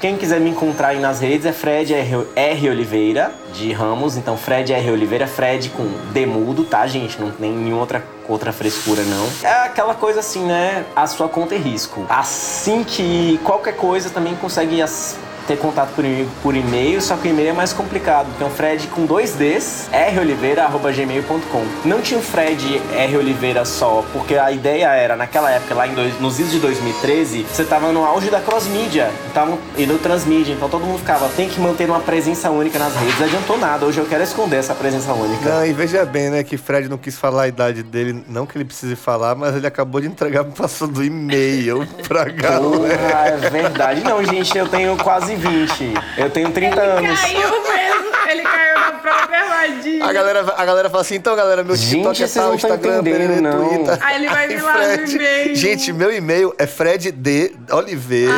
quem 0.00 0.16
quiser 0.18 0.38
me 0.38 0.50
encontrar 0.50 0.88
aí 0.88 1.00
nas 1.00 1.18
redes 1.20 1.46
é 1.46 1.52
Fred 1.52 1.94
R. 1.94 2.26
R. 2.36 2.68
Oliveira, 2.70 3.32
de 3.54 3.72
Ramos. 3.72 4.16
Então 4.18 4.36
Fred 4.36 4.70
R. 4.72 4.90
Oliveira, 4.90 5.26
Fred 5.26 5.70
com 5.70 5.84
demudo, 6.12 6.64
tá, 6.64 6.86
gente? 6.86 7.18
Não 7.20 7.30
tem 7.30 7.50
nenhuma 7.50 7.80
outra, 7.80 8.04
outra 8.28 8.52
frescura, 8.52 9.02
não. 9.04 9.26
É 9.42 9.64
aquela 9.64 9.94
coisa 9.94 10.20
assim, 10.20 10.44
né? 10.44 10.84
A 10.94 11.06
sua 11.06 11.26
conta 11.28 11.54
e 11.54 11.58
risco. 11.58 12.04
Assim 12.08 12.84
que 12.84 13.40
qualquer 13.44 13.76
coisa 13.76 14.10
também 14.10 14.34
consegue 14.36 14.82
as- 14.82 15.16
ter 15.46 15.58
contato 15.58 15.94
por, 15.94 16.04
por 16.42 16.54
e-mail, 16.54 17.00
só 17.00 17.16
que 17.16 17.28
o 17.28 17.30
e-mail 17.30 17.50
é 17.50 17.52
mais 17.52 17.72
complicado. 17.72 18.28
Então, 18.36 18.50
Fred 18.50 18.86
com 18.88 19.04
dois 19.04 19.34
Ds, 19.34 19.90
roliveira.gmail.com. 20.14 21.64
Não 21.84 22.00
tinha 22.00 22.18
o 22.18 22.22
Fred 22.22 22.80
R. 22.94 23.16
Oliveira 23.16 23.64
só, 23.64 24.04
porque 24.12 24.36
a 24.36 24.50
ideia 24.50 24.88
era, 24.92 25.16
naquela 25.16 25.50
época, 25.50 25.74
lá 25.74 25.86
em 25.86 25.94
dois, 25.94 26.20
nos 26.20 26.38
idos 26.38 26.52
de 26.52 26.58
2013, 26.58 27.46
você 27.50 27.64
tava 27.64 27.92
no 27.92 28.04
auge 28.04 28.30
da 28.30 28.40
cross-mídia 28.40 29.10
então, 29.30 29.58
e 29.76 29.86
do 29.86 29.98
transmídia. 29.98 30.52
Então 30.52 30.68
todo 30.68 30.84
mundo 30.84 30.98
ficava, 30.98 31.28
tem 31.30 31.48
que 31.48 31.60
manter 31.60 31.88
uma 31.88 32.00
presença 32.00 32.50
única 32.50 32.78
nas 32.78 32.94
redes. 32.94 33.18
Não 33.18 33.26
adiantou 33.26 33.58
nada. 33.58 33.86
Hoje 33.86 33.98
eu 33.98 34.06
quero 34.06 34.22
esconder 34.22 34.56
essa 34.56 34.74
presença 34.74 35.12
única. 35.12 35.48
Não, 35.48 35.66
e 35.66 35.72
veja 35.72 36.04
bem, 36.04 36.30
né, 36.30 36.42
que 36.42 36.56
Fred 36.56 36.88
não 36.88 36.98
quis 36.98 37.18
falar 37.18 37.42
a 37.42 37.48
idade 37.48 37.82
dele, 37.82 38.24
não 38.28 38.46
que 38.46 38.56
ele 38.56 38.64
precise 38.64 38.96
falar, 38.96 39.34
mas 39.34 39.54
ele 39.54 39.66
acabou 39.66 40.00
de 40.00 40.06
entregar 40.06 40.44
passando 40.44 41.02
e-mail 41.04 41.86
pra 42.06 42.24
galera. 42.24 42.62
Porra, 42.62 43.26
é 43.26 43.50
verdade. 43.50 44.04
Não, 44.04 44.24
gente, 44.24 44.56
eu 44.56 44.68
tenho 44.68 44.96
quase 44.96 45.31
20. 45.36 45.94
Eu 46.16 46.30
tenho 46.30 46.50
30 46.50 46.80
anos. 46.80 47.20
Caiu 47.20 47.38
mesmo, 47.40 48.10
ele 48.30 48.42
caiu 48.42 48.74
na 48.80 48.92
própria 48.92 49.38
armadilha. 49.40 50.04
A 50.04 50.12
galera, 50.12 50.54
a 50.56 50.64
galera 50.64 50.90
fala 50.90 51.00
assim, 51.02 51.14
então 51.16 51.34
galera, 51.36 51.62
meu 51.64 51.76
Gente, 51.76 51.90
TikTok 51.90 52.22
é 52.22 52.26
vocês 52.26 52.44
tal, 52.44 52.54
Instagram, 52.54 53.00
entendendo, 53.00 53.18
perere, 53.18 53.40
não. 53.40 53.68
Twitter. 53.68 53.98
Aí 54.00 54.16
ele 54.16 54.28
vai 54.28 54.48
vir 54.48 54.62
lá 54.62 54.78
no 54.96 55.04
e-mail. 55.10 55.56
Gente, 55.56 55.92
meu 55.92 56.12
e-mail 56.14 56.54
é 56.58 56.66
Fred 56.66 57.10
D. 57.12 57.52
Oliveira, 57.70 58.32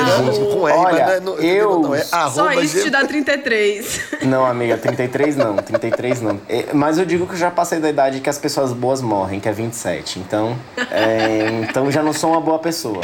com 0.53 0.69
R, 0.69 0.77
Olha, 0.79 1.07
mas 1.07 1.23
não 1.23 1.35
é, 1.35 1.41
no- 1.41 1.45
eu- 1.45 1.79
não, 1.81 1.95
é 1.95 2.01
Só 2.05 2.17
arroba 2.17 2.55
isso 2.57 2.83
te 2.83 2.91
dá 2.91 3.05
33. 3.05 4.01
Não, 4.23 4.45
amiga, 4.45 4.77
33 4.77 5.37
não, 5.37 5.57
33 5.57 6.21
não. 6.21 6.41
É, 6.49 6.67
Mas 6.73 6.99
eu 6.99 7.05
digo 7.05 7.27
que 7.27 7.33
eu 7.35 7.39
já 7.39 7.51
passei 7.51 7.79
da 7.79 7.89
idade 7.89 8.21
que 8.21 8.29
as 8.31 8.39
pessoas 8.39 8.73
boas 8.73 9.01
morrem, 9.01 9.41
que 9.41 9.49
é 9.49 9.53
27. 9.53 10.19
Então, 10.19 10.57
é, 10.91 11.49
então 11.69 11.91
já 11.91 12.03
não 12.03 12.13
sou 12.13 12.31
uma 12.31 12.41
boa 12.41 12.59
pessoa. 12.59 13.01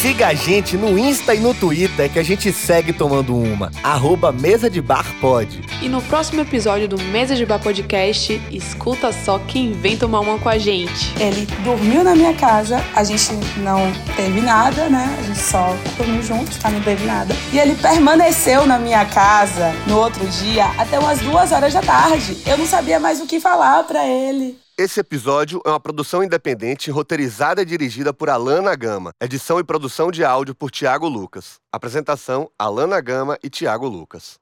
Siga 0.00 0.28
a 0.28 0.34
gente 0.34 0.76
no 0.76 0.96
Insta 0.96 1.34
e 1.34 1.40
no 1.40 1.52
Twitter 1.52 2.08
que 2.08 2.20
a 2.20 2.22
gente 2.22 2.52
segue 2.52 2.92
tomando 2.92 3.36
uma. 3.36 3.72
Arroba 3.82 4.30
Mesa 4.30 4.70
de 4.70 4.80
Bar 4.80 5.04
Pod. 5.20 5.60
E 5.82 5.88
no 5.88 6.00
próximo 6.02 6.40
episódio 6.40 6.86
do 6.86 6.96
Mesa 7.06 7.34
de 7.34 7.44
Bar 7.44 7.58
Podcast, 7.58 8.40
escuta 8.48 9.10
só 9.10 9.40
quem 9.40 9.72
vem 9.72 9.96
tomar 9.96 10.20
uma 10.20 10.38
com 10.38 10.48
a 10.48 10.56
gente. 10.56 11.12
Ele 11.20 11.44
dormiu 11.64 12.04
na 12.04 12.14
minha 12.14 12.32
casa, 12.32 12.80
a 12.94 13.02
gente 13.02 13.32
não 13.56 13.90
teve 14.14 14.40
nada, 14.40 14.88
né? 14.88 15.16
A 15.18 15.22
gente 15.24 15.40
só 15.40 15.74
dormiu 15.96 16.22
juntos, 16.22 16.58
tá? 16.58 16.70
Não 16.70 16.80
teve 16.80 17.04
nada. 17.04 17.34
E 17.52 17.58
ele 17.58 17.74
permaneceu 17.74 18.68
na 18.68 18.78
minha 18.78 19.04
casa 19.04 19.74
no 19.88 19.98
outro 19.98 20.24
dia 20.28 20.66
até 20.78 20.96
umas 20.96 21.18
duas 21.18 21.50
horas 21.50 21.74
da 21.74 21.80
tarde. 21.80 22.36
Eu 22.46 22.56
não 22.56 22.66
sabia 22.66 23.00
mais 23.00 23.20
o 23.20 23.26
que 23.26 23.40
falar 23.40 23.82
pra 23.82 24.06
ele. 24.06 24.56
Esse 24.80 25.00
episódio 25.00 25.60
é 25.66 25.70
uma 25.70 25.80
produção 25.80 26.22
independente 26.22 26.88
roteirizada 26.88 27.60
e 27.62 27.64
dirigida 27.64 28.14
por 28.14 28.30
Alana 28.30 28.76
Gama. 28.76 29.10
Edição 29.20 29.58
e 29.58 29.64
produção 29.64 30.08
de 30.08 30.22
áudio 30.22 30.54
por 30.54 30.70
Tiago 30.70 31.08
Lucas. 31.08 31.58
Apresentação: 31.72 32.48
Alana 32.56 33.00
Gama 33.00 33.36
e 33.42 33.50
Tiago 33.50 33.88
Lucas. 33.88 34.38